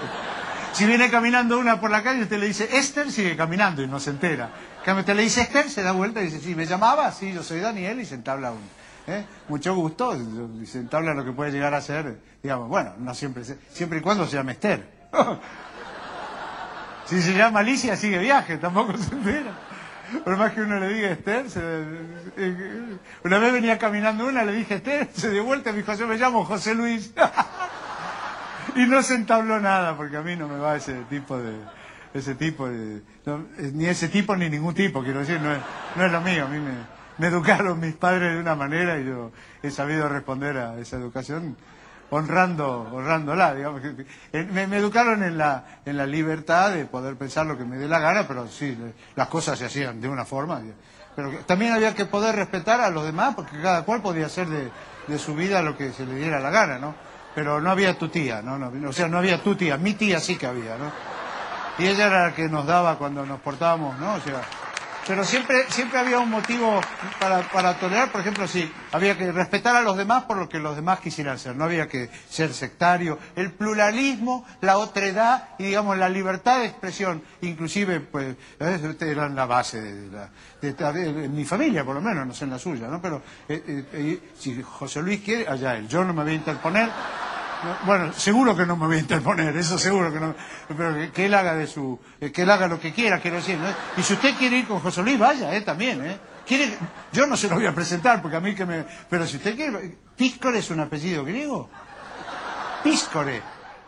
Si 0.73 0.86
viene 0.86 1.10
caminando 1.10 1.57
una 1.60 1.80
por 1.80 1.90
la 1.90 2.03
calle, 2.03 2.23
usted 2.23 2.40
le 2.40 2.48
dice 2.48 2.69
Esther, 2.77 3.11
sigue 3.11 3.36
caminando 3.36 3.81
y 3.81 3.88
no 3.88 3.99
se 3.99 4.11
entera. 4.11 4.52
En 4.80 4.86
cambio, 4.86 5.02
usted 5.02 5.15
le 5.15 5.23
dice 5.23 5.41
Esther, 5.41 5.69
se 5.69 5.81
da 5.81 5.91
vuelta 5.91 6.22
y 6.22 6.26
dice, 6.26 6.40
sí, 6.40 6.56
me 6.56 6.65
llamaba, 6.65 7.11
sí, 7.11 7.34
yo 7.34 7.44
soy 7.44 7.60
Daniel, 7.60 7.99
y 7.99 8.06
se 8.06 8.15
entabla 8.15 8.52
un. 8.52 8.61
¿eh? 9.07 9.26
Mucho 9.48 9.76
gusto, 9.76 10.15
y 10.61 10.65
se 10.65 10.80
entabla 10.80 11.14
lo 11.14 11.26
que 11.26 11.31
puede 11.31 11.52
llegar 11.52 11.73
a 11.73 11.81
ser, 11.81 12.19
digamos, 12.41 12.70
bueno, 12.70 12.94
no 12.99 13.14
siempre, 13.14 13.44
siempre 13.72 13.99
y 13.99 14.02
cuando 14.02 14.26
se 14.26 14.36
llame 14.38 14.53
Esther. 14.53 14.84
si 17.06 17.22
se 17.22 17.34
llama 17.34 17.60
Alicia, 17.60 17.95
sigue 17.95 18.20
viaje, 18.20 18.57
tampoco 18.57 18.98
se 18.98 19.14
entera. 19.14 19.52
Por 20.24 20.38
más 20.38 20.53
que 20.53 20.61
uno 20.61 20.80
le 20.80 20.88
diga 20.90 21.10
Esther, 21.11 21.49
se- 21.49 21.60
eh, 22.38 22.98
una 23.24 23.38
vez 23.38 23.53
venía 23.53 23.78
caminando 23.78 24.28
una, 24.28 24.44
le 24.44 24.53
dije 24.53 24.76
Esther, 24.76 25.10
se 25.14 25.30
dio 25.32 25.44
vuelta 25.44 25.70
y 25.70 25.74
me 25.74 25.80
dijo, 25.80 25.94
yo 25.94 26.07
me 26.07 26.18
llamo 26.18 26.45
José 26.45 26.74
Luis. 26.76 27.14
y 28.76 28.86
no 28.86 29.02
se 29.03 29.16
entabló 29.16 29.60
nada, 29.60 29.95
porque 29.98 30.18
a 30.18 30.22
mí 30.22 30.36
no 30.36 30.48
me 30.48 30.57
va 30.57 30.76
ese 30.76 30.94
tipo 31.10 31.38
de... 31.38 31.53
Ese 32.11 32.34
tipo 32.34 32.68
de... 32.68 33.03
no, 33.28 33.45
eh, 33.60 33.70
ni 33.72 33.86
ese 33.86 34.07
tipo 34.10 34.36
ni 34.36 34.49
ningún 34.49 34.74
tipo, 34.74 35.03
quiero 35.03 35.20
decir, 35.20 35.40
no 35.40 35.53
es, 35.53 35.60
no 35.95 36.06
es 36.06 36.11
lo 36.11 36.22
mío. 36.22 36.45
A 36.45 36.48
mí 36.48 36.57
me 37.20 37.28
educaron 37.28 37.80
mis 37.80 37.94
padres 37.94 38.34
de 38.34 38.40
una 38.40 38.56
manera 38.56 38.98
y 38.99 39.06
yo 39.06 39.32
he 39.61 39.70
sabido 39.70 40.10
responder 40.10 40.57
a 40.57 40.80
esa 40.80 40.95
educación 40.98 41.56
honrando, 42.11 42.90
honrándola, 42.91 43.53
digamos. 43.56 43.81
eh, 44.34 44.48
Me, 44.52 44.68
me 44.68 44.77
educaron 44.77 45.23
en 45.23 45.38
la, 45.38 45.64
en 45.86 45.98
la 45.98 46.06
libertad 46.06 46.72
de 46.72 46.86
poder 46.86 47.15
pensar 47.15 47.45
lo 47.45 47.57
que 47.57 47.64
me 47.65 47.77
dé 47.77 47.88
la 47.88 47.99
gana, 47.99 48.27
pero 48.27 48.48
sí, 48.48 48.77
las 49.15 49.27
cosas 49.27 49.57
se 49.60 49.65
hacían 49.65 49.99
de 50.02 50.07
una 50.10 50.26
forma. 50.26 50.61
Pero 51.15 51.31
también 51.45 51.73
había 51.73 51.94
que 51.95 52.06
poder 52.06 52.36
respetar 52.36 52.80
a 52.81 52.90
los 52.90 53.03
demás, 53.06 53.36
porque 53.36 53.61
cada 53.61 53.84
cual 53.84 54.02
podía 54.02 54.27
hacer 54.27 54.48
de, 54.48 54.69
de 55.07 55.19
su 55.19 55.36
vida 55.36 55.61
lo 55.61 55.76
que 55.77 55.91
se 55.91 56.06
le 56.06 56.15
diera 56.15 56.40
la 56.40 56.49
gana, 56.49 56.77
¿no? 56.80 56.95
Pero 57.36 57.60
no 57.61 57.72
había 57.72 57.98
tu 57.98 58.10
tía, 58.10 58.41
¿no? 58.41 58.57
No- 58.57 58.90
o 58.90 58.94
sea, 58.94 59.07
no 59.07 59.18
había 59.18 59.41
tu 59.44 59.56
tía, 59.56 59.77
mi 59.77 59.94
tía 59.94 60.19
sí 60.19 60.36
que 60.38 60.48
había, 60.48 60.77
¿no? 60.77 60.91
Y 61.77 61.88
ella 61.88 62.07
era 62.07 62.27
la 62.30 62.34
que 62.36 62.49
nos 62.49 62.65
daba 62.65 62.98
cuando 62.98 63.26
nos 63.26 63.40
portábamos, 63.40 63.98
¿no? 63.99 64.15
O 64.15 64.19
sea, 64.22 64.41
pero 65.07 65.23
siempre, 65.23 65.65
siempre 65.69 65.99
había 65.99 66.19
un 66.19 66.30
motivo 66.30 66.81
para, 67.19 67.41
para 67.49 67.77
tolerar, 67.80 68.11
por 68.11 68.21
ejemplo, 68.21 68.47
sí, 68.47 68.71
había 68.91 69.17
que 69.17 69.31
respetar 69.31 69.76
a 69.76 69.81
los 69.81 69.97
demás 69.97 70.23
por 70.23 70.38
lo 70.38 70.47
que 70.47 70.59
los 70.59 70.76
demás 70.76 70.99
quisieran 70.99 71.39
ser, 71.39 71.55
no 71.55 71.63
había 71.63 71.88
que 71.88 72.09
ser 72.30 72.53
sectario. 72.53 73.17
El 73.35 73.51
pluralismo, 73.51 74.45
la 74.61 74.77
otredad 74.77 75.49
y, 75.57 75.65
digamos, 75.65 75.97
la 75.97 76.09
libertad 76.09 76.59
de 76.59 76.65
expresión, 76.65 77.23
inclusive, 77.41 77.99
pues, 77.99 78.35
¿eh? 78.59 78.95
eran 79.01 79.35
la 79.35 79.45
base 79.45 79.81
de, 79.81 80.11
la, 80.11 80.91
de, 80.91 81.27
mi 81.27 81.45
familia, 81.45 81.84
por 81.84 81.95
lo 81.95 82.01
menos, 82.01 82.27
no 82.27 82.34
sé 82.34 82.45
en 82.45 82.51
la 82.51 82.59
suya, 82.59 82.88
¿no? 82.88 83.01
Pero 83.01 83.21
eh, 83.47 83.85
eh, 83.93 84.19
si 84.38 84.61
José 84.61 85.01
Luis 85.01 85.21
quiere, 85.21 85.47
allá 85.47 85.76
él, 85.76 85.88
yo 85.88 86.03
no 86.03 86.13
me 86.13 86.23
voy 86.23 86.34
a 86.34 86.35
interponer. 86.35 86.89
No, 87.64 87.77
Bueno, 87.86 88.14
seguro 88.14 88.56
que 88.56 88.65
no 88.65 88.77
me 88.77 88.88
voy 88.88 88.98
a 88.98 88.99
interponer, 88.99 89.56
eso 89.57 89.77
seguro 89.77 90.14
que 90.14 90.19
no. 90.19 90.36
Pero 90.68 91.11
que, 91.11 91.26
él 91.26 91.34
haga 91.34 91.56
de 91.56 91.68
su, 91.68 91.99
que 92.34 92.44
él 92.44 92.49
haga 92.49 92.68
lo 92.68 92.80
que 92.80 92.94
quiera, 92.94 93.19
quiero 93.19 93.38
decir. 93.38 93.57
¿no? 93.57 93.68
Y 93.98 94.03
si 94.03 94.14
usted 94.14 94.36
quiere 94.36 94.60
ir 94.60 94.68
con 94.68 94.80
José 94.80 95.02
Luis, 95.02 95.19
vaya, 95.19 95.53
eh, 95.56 95.61
también, 95.61 96.06
eh. 96.06 96.18
Quiere, 96.45 96.77
yo 97.11 97.27
no 97.27 97.38
se 97.38 97.48
lo 97.48 97.56
voy 97.56 97.68
a 97.68 97.76
presentar 97.76 98.22
porque 98.22 98.38
a 98.38 98.40
mí 98.40 98.56
que 98.56 98.65
me, 98.65 98.84
pero 99.07 99.27
si 99.27 99.38
usted 99.38 99.56
quiere, 99.56 99.98
Píscore 100.15 100.60
es 100.60 100.69
un 100.72 100.80
apellido 100.80 101.23
griego. 101.23 101.69
Píscore, 102.84 103.41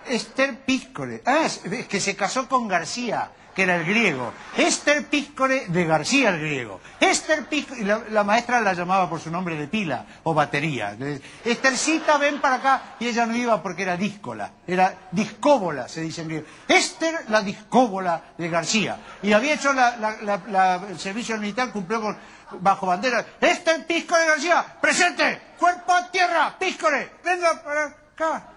Esther 0.06 0.64
Píscore. 0.64 1.24
Ah, 1.26 1.46
es 1.46 1.60
que 1.88 2.00
se 2.00 2.16
casó 2.16 2.48
con 2.48 2.68
García, 2.68 3.32
que 3.56 3.64
era 3.64 3.76
el 3.76 3.86
griego. 3.86 4.34
Esther 4.58 5.06
Píscore 5.08 5.68
de 5.68 5.86
García 5.86 6.30
el 6.30 6.40
griego. 6.40 6.80
Esther 7.00 7.46
Píscore, 7.48 7.82
y 7.82 7.84
la, 7.86 8.02
la 8.10 8.24
maestra 8.24 8.62
la 8.62 8.74
llamaba 8.74 9.10
por 9.10 9.20
su 9.20 9.30
nombre 9.32 9.56
de 9.56 9.68
pila 9.68 10.06
o 10.24 10.34
batería. 10.34 10.96
Esthercita, 11.44 12.18
ven 12.18 12.40
para 12.40 12.56
acá. 12.56 12.82
Y 13.00 13.08
ella 13.08 13.26
no 13.26 13.36
iba 13.36 13.62
porque 13.62 13.84
era 13.84 13.98
díscola, 13.98 14.52
era 14.68 14.94
discóbola, 15.12 15.88
se 15.88 16.02
dice 16.02 16.22
en 16.22 16.28
griego. 16.30 16.46
Esther, 16.68 17.26
la 17.30 17.42
discóbola 17.42 18.22
de 18.38 18.50
García. 18.50 18.98
Y 19.22 19.34
había 19.34 19.56
hecho 19.56 19.72
el 19.72 21.00
servicio 21.00 21.38
militar, 21.38 21.72
cumplió 21.72 22.02
con, 22.02 22.18
bajo 22.60 22.86
bandera. 22.88 23.26
Esther 23.40 23.86
Píscore 23.86 24.22
de 24.22 24.28
García, 24.28 24.66
presente, 24.82 25.42
cuerpo 25.60 25.94
a 25.94 26.10
tierra, 26.12 26.56
Píscore, 26.60 27.12
venga 27.24 27.62
para 27.64 27.86
acá. 27.86 28.48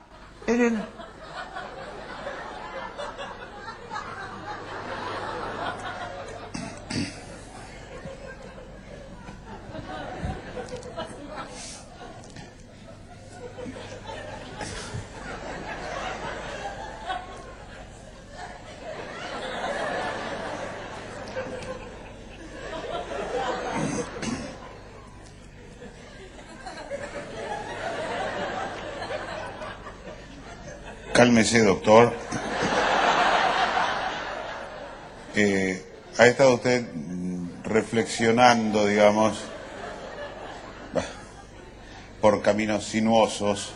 Eren- 0.46 0.84
Cálmese, 31.14 31.62
doctor. 31.62 32.12
Eh, 35.36 35.80
ha 36.18 36.26
estado 36.26 36.54
usted 36.54 36.82
mm, 36.92 37.62
reflexionando, 37.62 38.84
digamos, 38.84 39.38
por 42.20 42.42
caminos 42.42 42.86
sinuosos. 42.86 43.74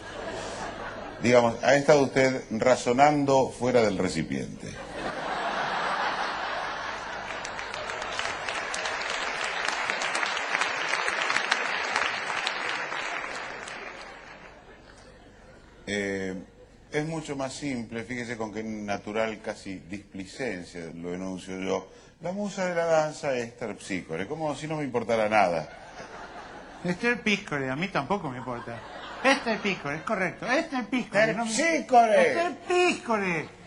Digamos, 1.22 1.62
ha 1.62 1.76
estado 1.76 2.02
usted 2.02 2.42
razonando 2.50 3.54
fuera 3.56 3.82
del 3.82 3.98
recipiente. 3.98 4.66
Eh, 15.86 16.34
es 16.92 17.06
mucho 17.06 17.36
más 17.36 17.52
simple, 17.52 18.02
fíjese 18.04 18.36
con 18.36 18.52
qué 18.52 18.62
natural 18.62 19.40
casi 19.42 19.78
displicencia 19.88 20.86
lo 20.94 21.14
enuncio 21.14 21.58
yo. 21.60 21.88
La 22.20 22.32
musa 22.32 22.66
de 22.66 22.74
la 22.74 22.84
danza 22.86 23.34
es 23.36 23.56
terpsícore, 23.56 24.26
como 24.26 24.54
si 24.54 24.66
no 24.66 24.76
me 24.76 24.84
importara 24.84 25.28
nada. 25.28 25.68
Esther 26.84 27.20
Píscore, 27.22 27.70
a 27.70 27.76
mí 27.76 27.88
tampoco 27.88 28.30
me 28.30 28.38
importa. 28.38 28.78
Esther 29.22 29.58
Píscore, 29.58 29.96
es 29.96 30.02
correcto. 30.02 30.46
Esther 30.46 30.84
Píscore. 30.86 31.34
no 31.34 31.44
me- 31.44 31.52
Terpsícore. 31.52 32.22
Esther 32.28 32.56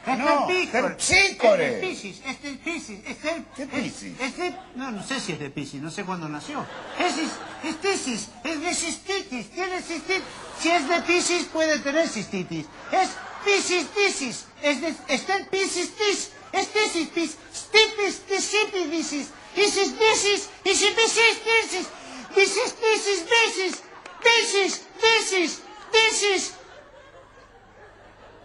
No, 0.06 0.48
Píscore. 0.48 0.82
terpsícore. 0.82 1.66
Esther 1.66 1.82
Piscis, 1.82 2.22
Esther 2.26 2.58
Piscis, 2.58 3.00
Esther... 3.06 3.44
¿Qué 3.56 3.66
Piscis? 3.68 4.20
Esther... 4.20 4.60
No, 4.76 4.92
no 4.92 5.04
sé 5.04 5.20
si 5.20 5.34
es 5.34 5.40
de 5.40 5.50
Piscis, 5.52 5.82
no 5.82 5.92
sé 5.92 6.04
cuándo 6.04 6.28
nació. 6.28 6.66
Esis, 7.00 7.32
es 7.64 7.76
Piscis, 7.76 8.30
es 8.44 8.62
de 8.62 8.74
cistitis, 8.74 9.52
tiene 9.52 9.82
cistitis. 9.82 10.24
Si 10.60 10.70
es 10.72 10.90
de 10.90 11.02
Piscis, 11.02 11.44
puede 11.54 11.78
tener 11.80 12.08
cistitis. 12.10 12.66
Es 12.92 13.10
Piscis, 13.46 13.86
Piscis, 13.86 14.46
es 14.64 14.82
de 14.82 14.96
Esther 15.08 15.48
Piscis, 15.50 15.92
Tis, 15.96 16.32
es 16.52 16.68
Piscis, 16.68 17.08
Pis, 17.10 17.38
Stipis, 17.54 18.22
Tisipi, 18.28 18.84
Piscis, 18.90 19.28
Isis, 19.56 19.94
Piscis, 19.94 20.50
Isipisis, 20.66 21.38
Piscis, 21.46 21.88
Piscis, 22.34 22.74
Piscis, 22.74 23.24
Piscis, 23.30 23.82
Piscis, 24.24 24.82
Piscis, 25.00 25.62
Piscis. 25.92 26.61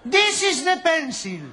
This 0.07 0.43
is 0.43 0.65
the 0.65 0.81
pencil. 0.85 1.51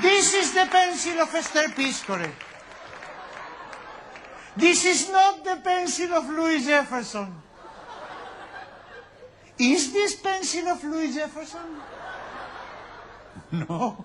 This 0.00 0.32
is 0.32 0.54
the 0.54 0.66
pencil 0.70 1.20
of 1.20 1.34
Esther 1.34 1.68
Piscore. 1.76 2.32
This 4.56 4.86
is 4.86 5.10
not 5.10 5.44
the 5.44 5.56
pencil 5.62 6.14
of 6.14 6.28
Louis 6.30 6.64
Jefferson. 6.64 7.34
Is 9.58 9.92
this 9.92 10.16
pencil 10.16 10.68
of 10.68 10.82
Louis 10.84 11.14
Jefferson? 11.14 11.68
No. 13.52 14.04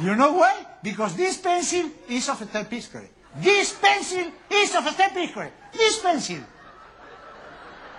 You 0.00 0.14
know 0.14 0.32
why? 0.32 0.66
Because 0.82 1.14
this 1.16 1.36
pencil 1.38 1.90
is 2.08 2.28
of 2.28 2.42
Esther 2.42 2.64
Piscore. 2.64 3.08
This 3.36 3.72
pencil 3.74 4.30
is 4.50 4.74
of 4.74 4.86
Esther 4.86 5.10
Piscore. 5.14 5.50
This 5.72 5.98
pencil. 5.98 6.38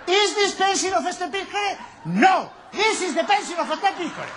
Is 0.07 0.35
this 0.35 0.55
pencil 0.55 0.93
of 0.93 1.05
Esther 1.05 1.30
Piscore? 1.30 1.77
No. 2.05 2.49
This 2.71 3.01
is 3.01 3.15
the 3.15 3.23
pencil 3.23 3.59
of 3.59 3.69
Esther 3.69 3.93
Piscore. 3.97 4.31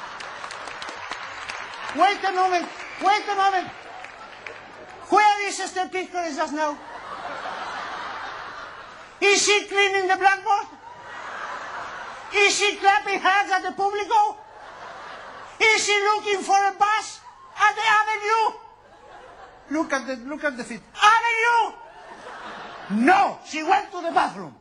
Wait 1.96 2.24
a 2.24 2.32
moment. 2.32 2.66
Wait 3.02 3.24
a 3.30 3.34
moment. 3.34 3.68
Where 5.08 5.48
is 5.48 5.60
Esther 5.60 5.88
Piscore 5.90 6.34
just 6.34 6.52
now? 6.52 6.78
Is 9.20 9.42
she 9.44 9.64
cleaning 9.66 10.08
the 10.08 10.16
blackboard? 10.16 10.66
Is 12.34 12.58
she 12.58 12.76
clapping 12.76 13.18
hands 13.18 13.50
at 13.50 13.62
the 13.62 13.70
público? 13.70 14.36
Is 15.58 15.86
she 15.86 15.96
looking 16.14 16.42
for 16.42 16.56
a 16.56 16.72
bus 16.78 17.20
at 17.56 17.74
the 17.74 17.86
avenue? 18.00 18.58
Look 19.70 19.92
at 19.92 20.06
the, 20.06 20.16
look 20.28 20.44
at 20.44 20.56
the 20.56 20.64
feet. 20.64 20.80
Avenue! 20.94 21.76
No, 23.06 23.38
she 23.46 23.62
went 23.62 23.90
to 23.90 24.02
the 24.02 24.12
bathroom. 24.12 24.54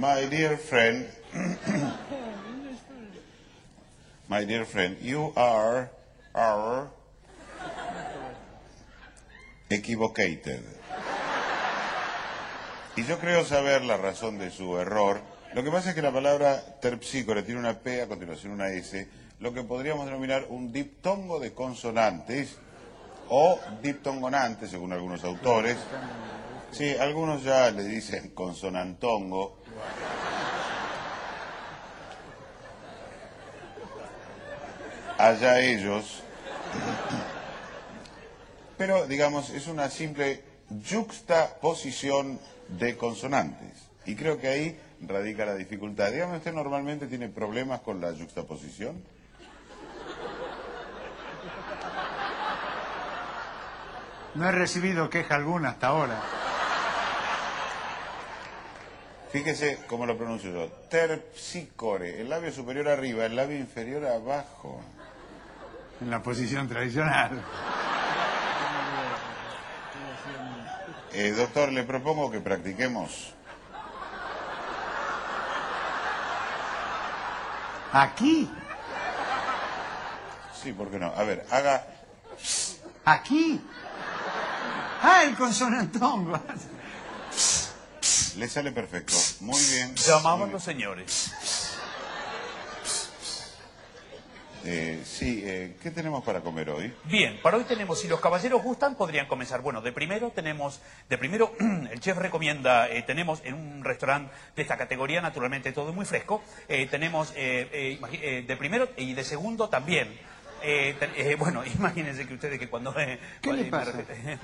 My 0.00 0.24
dear 0.24 0.56
friend, 0.56 1.06
my 4.30 4.44
dear 4.46 4.64
friend, 4.64 4.96
you 5.02 5.30
are, 5.36 5.90
are 6.34 6.88
equivocated. 9.68 10.64
Y 12.96 13.04
yo 13.04 13.18
creo 13.18 13.44
saber 13.44 13.84
la 13.84 13.98
razón 13.98 14.38
de 14.38 14.50
su 14.50 14.78
error. 14.78 15.20
Lo 15.52 15.62
que 15.62 15.70
pasa 15.70 15.90
es 15.90 15.94
que 15.94 16.00
la 16.00 16.12
palabra 16.12 16.80
terpsícore 16.80 17.42
tiene 17.42 17.60
una 17.60 17.78
P 17.80 18.00
a 18.00 18.08
continuación 18.08 18.52
una 18.54 18.70
S, 18.70 19.06
lo 19.38 19.52
que 19.52 19.64
podríamos 19.64 20.06
denominar 20.06 20.46
un 20.48 20.72
diptongo 20.72 21.38
de 21.38 21.52
consonantes 21.52 22.56
o 23.28 23.60
diptongonante, 23.82 24.66
según 24.66 24.94
algunos 24.94 25.22
autores. 25.24 25.76
Sí, 26.72 26.96
algunos 26.96 27.42
ya 27.44 27.70
le 27.70 27.82
dicen 27.82 28.30
consonantongo. 28.30 29.59
Allá 35.18 35.60
ellos. 35.60 36.22
Pero, 38.78 39.06
digamos, 39.06 39.50
es 39.50 39.66
una 39.66 39.90
simple 39.90 40.42
juxtaposición 40.88 42.40
de 42.68 42.96
consonantes. 42.96 43.90
Y 44.06 44.16
creo 44.16 44.40
que 44.40 44.48
ahí 44.48 44.80
radica 45.02 45.44
la 45.44 45.54
dificultad. 45.54 46.10
Dígame, 46.10 46.38
¿usted 46.38 46.54
normalmente 46.54 47.06
tiene 47.06 47.28
problemas 47.28 47.80
con 47.80 48.00
la 48.00 48.12
juxtaposición? 48.12 49.02
No 54.34 54.48
he 54.48 54.52
recibido 54.52 55.10
queja 55.10 55.34
alguna 55.34 55.70
hasta 55.70 55.88
ahora. 55.88 56.39
Fíjese 59.32 59.78
cómo 59.86 60.06
lo 60.06 60.16
pronuncio 60.16 60.52
yo. 60.52 60.68
Terpsicore, 60.88 62.20
el 62.20 62.28
labio 62.28 62.50
superior 62.52 62.88
arriba, 62.88 63.26
el 63.26 63.36
labio 63.36 63.58
inferior 63.58 64.04
abajo. 64.06 64.82
En 66.00 66.10
la 66.10 66.20
posición 66.22 66.68
tradicional. 66.68 67.40
Eh, 71.12 71.32
doctor, 71.32 71.72
le 71.72 71.84
propongo 71.84 72.30
que 72.30 72.40
practiquemos. 72.40 73.34
¿Aquí? 77.92 78.50
Sí, 80.54 80.72
¿por 80.72 80.90
qué 80.90 80.98
no? 80.98 81.12
A 81.16 81.22
ver, 81.24 81.46
haga... 81.50 81.84
¿Aquí? 83.04 83.60
Ah, 85.02 85.22
el 85.24 85.36
consonantongo. 85.36 86.38
Le 88.36 88.48
sale 88.48 88.72
perfecto. 88.72 89.14
Muy 89.40 89.60
bien. 89.72 89.94
Llamaban 89.96 90.52
los 90.52 90.62
señores. 90.62 91.32
Eh, 94.62 95.02
sí, 95.06 95.42
eh, 95.42 95.76
¿qué 95.82 95.90
tenemos 95.90 96.22
para 96.22 96.40
comer 96.42 96.68
hoy? 96.68 96.92
Bien, 97.04 97.40
para 97.42 97.56
hoy 97.56 97.64
tenemos, 97.64 97.98
si 97.98 98.08
los 98.08 98.20
caballeros 98.20 98.62
gustan, 98.62 98.94
podrían 98.94 99.26
comenzar. 99.26 99.62
Bueno, 99.62 99.80
de 99.80 99.90
primero 99.90 100.30
tenemos, 100.30 100.80
de 101.08 101.16
primero 101.16 101.54
el 101.90 101.98
chef 102.00 102.18
recomienda, 102.18 102.88
eh, 102.88 103.02
tenemos 103.02 103.40
en 103.44 103.54
un 103.54 103.84
restaurante 103.84 104.32
de 104.56 104.62
esta 104.62 104.76
categoría, 104.76 105.22
naturalmente 105.22 105.72
todo 105.72 105.94
muy 105.94 106.04
fresco, 106.04 106.42
eh, 106.68 106.86
tenemos 106.90 107.32
eh, 107.36 108.44
de 108.46 108.56
primero 108.56 108.90
y 108.98 109.14
de 109.14 109.24
segundo 109.24 109.70
también. 109.70 110.08
Eh, 110.62 110.96
eh, 111.16 111.36
bueno, 111.38 111.64
imagínense 111.74 112.26
que 112.26 112.34
ustedes 112.34 112.58
que 112.58 112.68
cuando... 112.68 112.94
eh, 112.98 113.18
¿Qué 113.40 113.52
le 113.52 113.64
me 113.64 113.70
pasa? 113.70 113.92
refiero- 113.92 114.38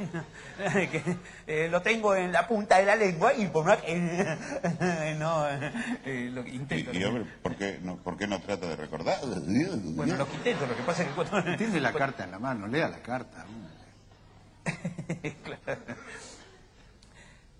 que, 0.90 1.16
eh, 1.46 1.68
lo 1.68 1.82
tengo 1.82 2.14
en 2.14 2.32
la 2.32 2.46
punta 2.48 2.78
de 2.78 2.86
la 2.86 2.96
lengua 2.96 3.34
y 3.34 3.46
por 3.48 3.64
más 3.66 3.78
que... 3.78 3.94
no, 5.18 5.46
eh, 5.48 6.30
lo 6.32 6.46
intento. 6.46 6.92
Y, 6.92 6.98
y, 6.98 7.04
hombre, 7.04 7.24
¿por 7.42 7.56
qué, 7.56 7.78
no, 7.82 7.96
¿por 7.96 8.16
qué 8.16 8.26
no 8.26 8.40
trata 8.40 8.66
de 8.68 8.76
recordar? 8.76 9.18
Bueno, 9.24 10.16
lo 10.16 10.26
que 10.28 10.34
intento, 10.36 10.66
lo 10.66 10.76
que 10.76 10.82
pasa 10.82 11.02
es 11.02 11.08
que 11.08 11.14
cuando... 11.14 11.56
Tiene 11.56 11.80
la 11.80 11.92
carta 11.92 12.24
en 12.24 12.30
la 12.30 12.38
mano, 12.38 12.66
lea 12.66 12.88
la 12.88 13.00
carta. 13.00 13.44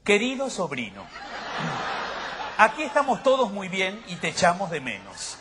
Querido 0.05 0.51
sobrino, 0.51 1.05
aquí 2.59 2.83
estamos 2.85 3.23
todos 3.25 3.53
muy 3.53 3.69
bien 3.69 4.01
y 4.07 4.17
te 4.17 4.29
echamos 4.29 4.71
de 4.71 4.81
menos. 4.81 5.37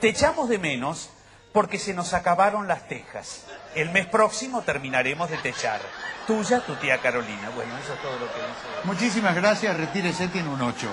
Te 0.00 0.08
echamos 0.08 0.48
de 0.48 0.58
menos 0.58 1.10
porque 1.52 1.78
se 1.78 1.94
nos 1.94 2.14
acabaron 2.14 2.66
las 2.66 2.88
tejas. 2.88 3.44
El 3.74 3.90
mes 3.90 4.06
próximo 4.06 4.62
terminaremos 4.62 5.30
de 5.30 5.38
techar. 5.38 5.80
Tuya, 6.26 6.60
tu 6.60 6.74
tía 6.76 6.98
Carolina. 6.98 7.50
Bueno, 7.54 7.76
eso 7.78 7.94
es 7.94 8.02
todo 8.02 8.12
lo 8.18 8.26
que 8.32 8.38
dice. 8.38 8.84
Muchísimas 8.84 9.34
gracias, 9.34 9.76
retírese, 9.76 10.28
tiene 10.28 10.48
un 10.48 10.62
8. 10.62 10.88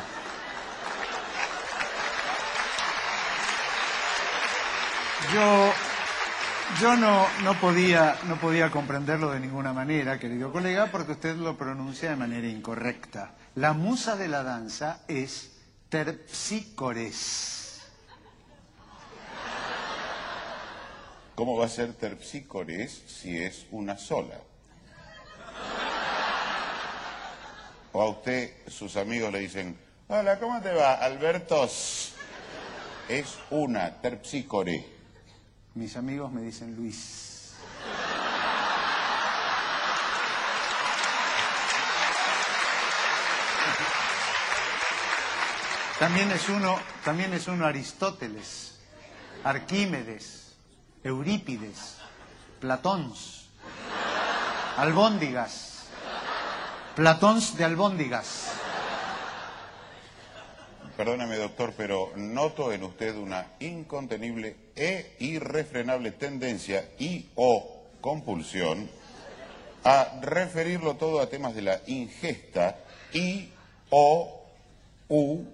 Yo, 5.34 5.74
yo 6.82 6.96
no, 6.96 7.28
no, 7.44 7.54
podía, 7.60 8.18
no 8.24 8.38
podía 8.38 8.72
comprenderlo 8.72 9.30
de 9.32 9.40
ninguna 9.40 9.74
manera, 9.74 10.18
querido 10.18 10.52
colega, 10.52 10.88
porque 10.88 11.12
usted 11.12 11.36
lo 11.36 11.56
pronuncia 11.56 12.10
de 12.10 12.16
manera 12.16 12.48
incorrecta. 12.48 13.34
La 13.54 13.74
musa 13.74 14.16
de 14.16 14.28
la 14.28 14.42
danza 14.42 15.02
es 15.08 15.52
terpsícores. 15.90 17.59
¿Cómo 21.40 21.56
va 21.56 21.68
a 21.68 21.70
ser 21.70 21.94
terpsícores 21.94 23.02
si 23.08 23.42
es 23.42 23.66
una 23.72 23.98
sola? 23.98 24.42
O 27.94 28.02
a 28.02 28.10
usted, 28.10 28.52
sus 28.68 28.98
amigos 28.98 29.32
le 29.32 29.40
dicen, 29.40 29.80
hola, 30.10 30.38
¿cómo 30.38 30.60
te 30.60 30.74
va, 30.74 30.96
Albertos? 30.96 32.12
Es 33.08 33.38
una 33.52 34.02
terpsícore. 34.02 34.86
Mis 35.76 35.96
amigos 35.96 36.30
me 36.30 36.42
dicen 36.42 36.76
Luis. 36.76 37.54
También 46.00 46.32
es 46.32 46.50
uno, 46.50 46.78
también 47.06 47.34
es 47.34 47.48
uno 47.48 47.66
Aristóteles, 47.66 48.78
Arquímedes, 49.46 50.49
Eurípides, 51.04 51.98
Platóns, 52.60 53.48
Albóndigas, 54.78 55.88
Platóns 56.96 57.56
de 57.56 57.64
Albóndigas. 57.64 58.52
Perdóname, 60.98 61.38
doctor, 61.38 61.74
pero 61.78 62.12
noto 62.18 62.74
en 62.74 62.84
usted 62.84 63.16
una 63.16 63.54
incontenible 63.60 64.74
e 64.76 65.16
irrefrenable 65.20 66.12
tendencia 66.12 66.90
y 67.00 67.30
o 67.36 67.86
compulsión 68.02 68.90
a 69.86 70.20
referirlo 70.22 70.96
todo 70.96 71.22
a 71.22 71.30
temas 71.30 71.56
de 71.56 71.62
la 71.62 71.80
ingesta 71.88 72.76
y 73.14 73.50
o 73.90 74.44
u 75.08 75.46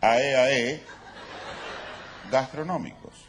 ae 0.00 0.82
gastronómicos. 2.30 3.25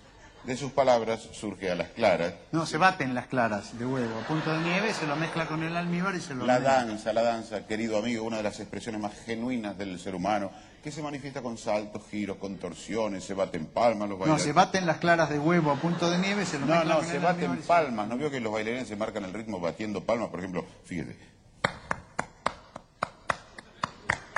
De 0.47 0.55
sus 0.55 0.71
palabras 0.71 1.27
surge 1.33 1.69
a 1.69 1.75
las 1.75 1.89
claras 1.89 2.33
No, 2.53 2.65
se 2.65 2.77
baten 2.77 3.13
las 3.13 3.27
claras 3.27 3.77
de 3.77 3.85
huevo. 3.85 4.17
A 4.17 4.25
punto 4.27 4.49
de 4.53 4.59
nieve 4.59 4.93
se 4.93 5.05
lo 5.05 5.17
mezcla 5.17 5.45
con 5.45 5.61
el 5.61 5.75
almíbar 5.75 6.15
y 6.15 6.21
se 6.21 6.33
lo 6.33 6.45
La 6.45 6.53
mezcla. 6.53 6.73
danza, 6.85 7.11
la 7.13 7.21
danza, 7.21 7.67
querido 7.67 7.97
amigo, 7.97 8.23
una 8.23 8.37
de 8.37 8.43
las 8.43 8.57
expresiones 8.61 9.01
más 9.01 9.11
genuinas 9.25 9.77
del 9.77 9.99
ser 9.99 10.15
humano, 10.15 10.49
que 10.81 10.89
se 10.89 11.01
manifiesta 11.03 11.41
con 11.41 11.57
saltos, 11.57 12.01
giros, 12.09 12.37
contorsiones, 12.37 13.25
se 13.25 13.33
baten 13.33 13.65
palmas, 13.65 14.07
los 14.07 14.17
No, 14.17 14.23
bailarines. 14.23 14.43
se 14.45 14.53
baten 14.53 14.85
las 14.85 14.97
claras 14.99 15.29
de 15.29 15.37
huevo 15.37 15.69
a 15.71 15.75
punto 15.75 16.09
de 16.09 16.17
nieve 16.17 16.43
y 16.43 16.45
se 16.45 16.57
lo 16.59 16.65
No, 16.65 16.75
mezcla 16.75 16.93
no, 16.93 16.99
con 17.01 17.07
se 17.09 17.17
el 17.17 17.23
baten 17.23 17.61
se- 17.61 17.67
palmas. 17.67 18.07
¿No 18.07 18.17
veo 18.17 18.31
que 18.31 18.39
los 18.39 18.53
bailarines 18.53 18.87
se 18.87 18.95
marcan 18.95 19.25
el 19.25 19.33
ritmo 19.33 19.59
batiendo 19.59 20.05
palmas? 20.05 20.29
Por 20.29 20.39
ejemplo, 20.39 20.65
fíjese. 20.85 21.17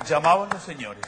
Llamaban 0.08 0.50
los 0.50 0.64
señores. 0.64 1.04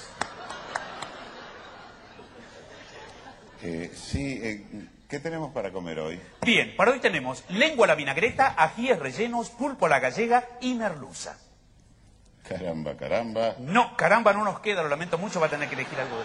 Eh, 3.63 3.91
sí, 3.95 4.39
eh, 4.41 4.65
¿qué 5.11 5.19
tenemos 5.19 5.51
para 5.51 5.71
comer 5.71 5.99
hoy? 5.99 6.19
Bien, 6.41 6.73
para 6.77 6.91
hoy 6.91 6.99
tenemos 6.99 7.43
lengua 7.49 7.85
a 7.85 7.89
la 7.89 7.95
vinagreta, 7.95 8.55
ajíes 8.57 8.97
rellenos, 8.97 9.49
pulpo 9.49 9.85
a 9.85 9.89
la 9.89 9.99
gallega 9.99 10.47
y 10.61 10.73
merluza. 10.73 11.37
Caramba, 12.47 12.95
caramba. 12.95 13.55
No, 13.59 13.97
caramba, 13.97 14.31
no 14.31 14.45
nos 14.45 14.61
queda, 14.61 14.81
lo 14.81 14.87
lamento 14.87 15.17
mucho, 15.17 15.41
va 15.41 15.47
a 15.47 15.49
tener 15.49 15.67
que 15.67 15.75
elegir 15.75 15.99
algo 15.99 16.17
de 16.17 16.23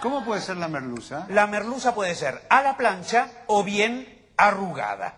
¿Cómo 0.00 0.24
puede 0.24 0.40
ser 0.40 0.56
la 0.56 0.68
merluza? 0.68 1.26
La 1.30 1.48
merluza 1.48 1.96
puede 1.96 2.14
ser 2.14 2.40
a 2.48 2.62
la 2.62 2.76
plancha 2.76 3.28
o 3.48 3.64
bien 3.64 4.28
arrugada. 4.36 5.16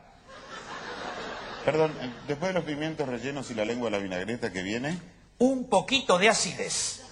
Perdón, 1.66 1.92
eh, 2.00 2.10
después 2.26 2.54
de 2.54 2.58
los 2.58 2.64
pimientos 2.64 3.06
rellenos 3.06 3.50
y 3.50 3.54
la 3.54 3.66
lengua 3.66 3.90
de 3.90 3.98
la 3.98 4.02
vinagreta 4.02 4.50
que 4.50 4.62
viene, 4.62 4.98
Un 5.36 5.68
poquito 5.68 6.18
de 6.18 6.30
acidez. 6.30 7.04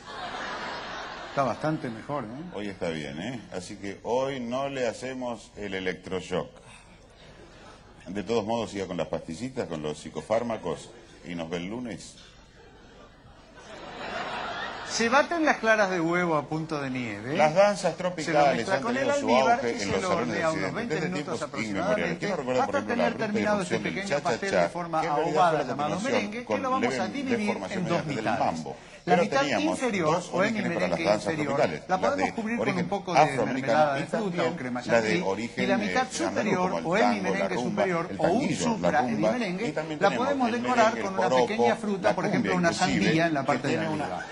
Está 1.38 1.46
bastante 1.46 1.88
mejor, 1.88 2.24
¿eh? 2.24 2.50
hoy 2.52 2.66
está 2.66 2.88
bien, 2.88 3.16
¿eh? 3.20 3.40
Así 3.52 3.76
que 3.76 4.00
hoy 4.02 4.40
no 4.40 4.68
le 4.68 4.88
hacemos 4.88 5.52
el 5.56 5.74
electroshock. 5.74 6.50
De 8.08 8.24
todos 8.24 8.44
modos, 8.44 8.72
siga 8.72 8.88
con 8.88 8.96
las 8.96 9.06
pastillitas, 9.06 9.68
con 9.68 9.80
los 9.80 9.98
psicofármacos 9.98 10.90
y 11.24 11.36
nos 11.36 11.48
ve 11.48 11.58
el 11.58 11.66
lunes. 11.66 12.16
Se 14.90 15.08
baten 15.08 15.44
las 15.44 15.58
claras 15.58 15.90
de 15.90 16.00
huevo 16.00 16.36
a 16.36 16.42
punto 16.46 16.80
de 16.80 16.90
nieve. 16.90 17.36
Las 17.36 17.54
danzas 17.54 17.82
Se 17.82 17.90
lo 17.90 17.96
tropicales 17.96 18.68
han 18.68 18.82
con 18.82 18.96
el 18.96 19.06
tenido 19.06 19.14
su 19.14 19.20
almíbar 19.20 19.52
auge 19.52 19.70
y 19.70 19.72
en 19.74 19.78
se 19.78 19.86
los 19.86 20.02
lo 20.02 20.08
salones 20.08 20.34
de 20.34 20.38
unos 20.38 20.48
Occidente 20.48 20.74
20 20.74 20.94
desde 20.94 21.08
minutos 21.08 21.42
aproximadamente 21.42 22.32
hasta 22.60 22.82
tener 22.82 23.14
terminado 23.14 23.62
este 23.62 23.78
pequeño 23.78 24.18
pastel 24.20 24.50
cha-cha-cha, 24.50 24.62
de 24.62 24.68
forma 24.68 25.02
en 25.02 25.08
ahogada 25.08 25.62
llamado 25.62 26.00
merengue 26.00 26.44
que 26.44 26.58
lo 26.58 26.70
vamos 26.70 26.98
a 26.98 27.06
dividir 27.08 27.58
en 27.70 27.84
dos 27.86 28.06
mitades. 28.06 28.64
La 29.04 29.16
mitad 29.16 29.46
inferior 29.58 30.22
o 30.32 30.38
para 30.38 30.50
las 30.50 30.52
merengue 30.52 31.14
inferior 31.14 31.46
tropicales, 31.46 31.82
la 31.88 31.98
podemos 31.98 32.26
de 32.26 32.34
cubrir 32.34 32.58
con 32.58 32.68
un 32.68 32.88
poco 32.88 33.14
de 33.14 33.26
mermelada 33.26 33.94
de 33.94 34.06
fruta 34.06 34.44
o 34.44 34.56
crema 34.56 34.82
chantilly 34.82 35.50
y 35.56 35.66
la 35.66 35.78
mitad 35.78 36.02
eh, 36.02 36.08
superior 36.10 36.72
el 36.78 36.86
o 36.86 36.94
tango, 36.94 36.96
la 36.96 37.12
merengue 37.12 37.54
superior 37.54 38.08
el 38.10 38.20
o 38.20 38.22
un 38.24 38.54
supra 38.54 39.00
rumba, 39.02 39.32
merengue 39.32 39.68
y 39.68 39.72
también 39.72 40.00
la 40.02 40.10
podemos 40.10 40.48
el 40.48 40.62
decorar 40.62 40.94
merengue, 40.94 41.02
con 41.02 41.24
el 41.24 41.32
una 41.32 41.46
pequeña 41.46 41.76
fruta, 41.76 42.14
por 42.14 42.26
ejemplo 42.26 42.56
una 42.56 42.72
sandía 42.72 43.26
en 43.26 43.34
la 43.34 43.44
parte 43.44 43.68
de 43.68 43.78
arriba. 43.78 44.26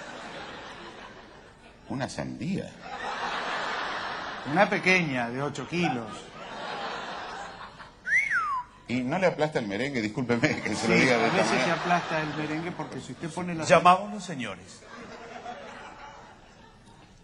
Una 1.89 2.09
sandía. 2.09 2.71
Una 4.51 4.69
pequeña 4.69 5.31
de 5.31 5.43
8 5.43 5.69
kilos. 5.69 6.07
Y 8.89 9.01
no 9.01 9.19
le 9.19 9.27
aplasta 9.27 9.59
el 9.59 9.67
merengue, 9.67 10.01
discúlpeme 10.01 10.61
que 10.61 10.77
se 10.77 10.89
lo 10.89 10.95
diga 10.95 11.19
de 11.19 11.27
a 11.27 11.31
veces 11.31 11.65
se 11.65 11.71
aplasta 11.73 12.21
el 12.21 12.35
merengue 12.37 12.71
porque 12.71 13.01
si 13.01 13.13
usted 13.13 13.29
pone 13.31 13.55
la 13.55 13.65
Llamamos 13.65 14.13
los 14.13 14.25
señores. 14.25 14.81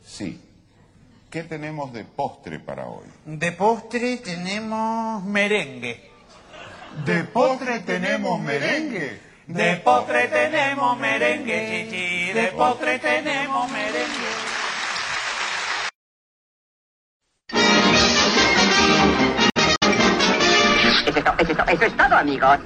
Sí. 0.04 0.48
¿Qué 1.30 1.44
tenemos 1.44 1.92
de 1.92 2.04
postre 2.04 2.58
para 2.58 2.86
hoy? 2.86 3.06
De 3.24 3.52
postre 3.52 4.18
tenemos 4.18 5.24
merengue. 5.24 6.10
De 7.06 7.24
postre 7.24 7.80
tenemos 7.80 8.40
merengue. 8.40 9.20
De 9.46 9.76
postre 9.76 10.28
tenemos 10.28 10.98
merengue, 10.98 11.86
chichi. 11.90 12.32
De 12.32 12.46
postre 12.48 12.98
tenemos 12.98 13.70
merengue. 13.70 14.51
Eso 21.42 21.84
es 21.84 21.96
todo, 21.96 22.16
amigos. 22.16 22.58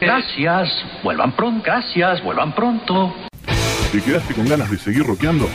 Gracias, 0.00 0.68
vuelvan 1.02 1.36
pronto, 1.36 1.62
gracias, 1.64 2.22
vuelvan 2.22 2.54
pronto. 2.54 3.14
¿Te 3.92 4.00
quedaste 4.00 4.34
con 4.34 4.48
ganas 4.48 4.70
de 4.70 4.78
seguir 4.78 5.06
rockeando? 5.06 5.48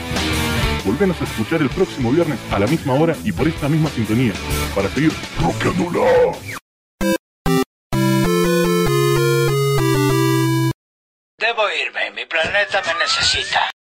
Volvenos 0.84 1.20
a 1.20 1.24
escuchar 1.24 1.60
el 1.60 1.68
próximo 1.70 2.12
viernes 2.12 2.38
a 2.52 2.58
la 2.58 2.66
misma 2.66 2.94
hora 2.94 3.14
y 3.24 3.32
por 3.32 3.48
esta 3.48 3.68
misma 3.68 3.90
sintonía 3.90 4.32
para 4.74 4.88
seguir 4.88 5.12
rockeándola. 5.42 6.06
Debo 11.36 11.68
irme, 11.70 12.10
mi 12.12 12.26
planeta 12.26 12.80
me 12.86 12.94
necesita. 13.00 13.70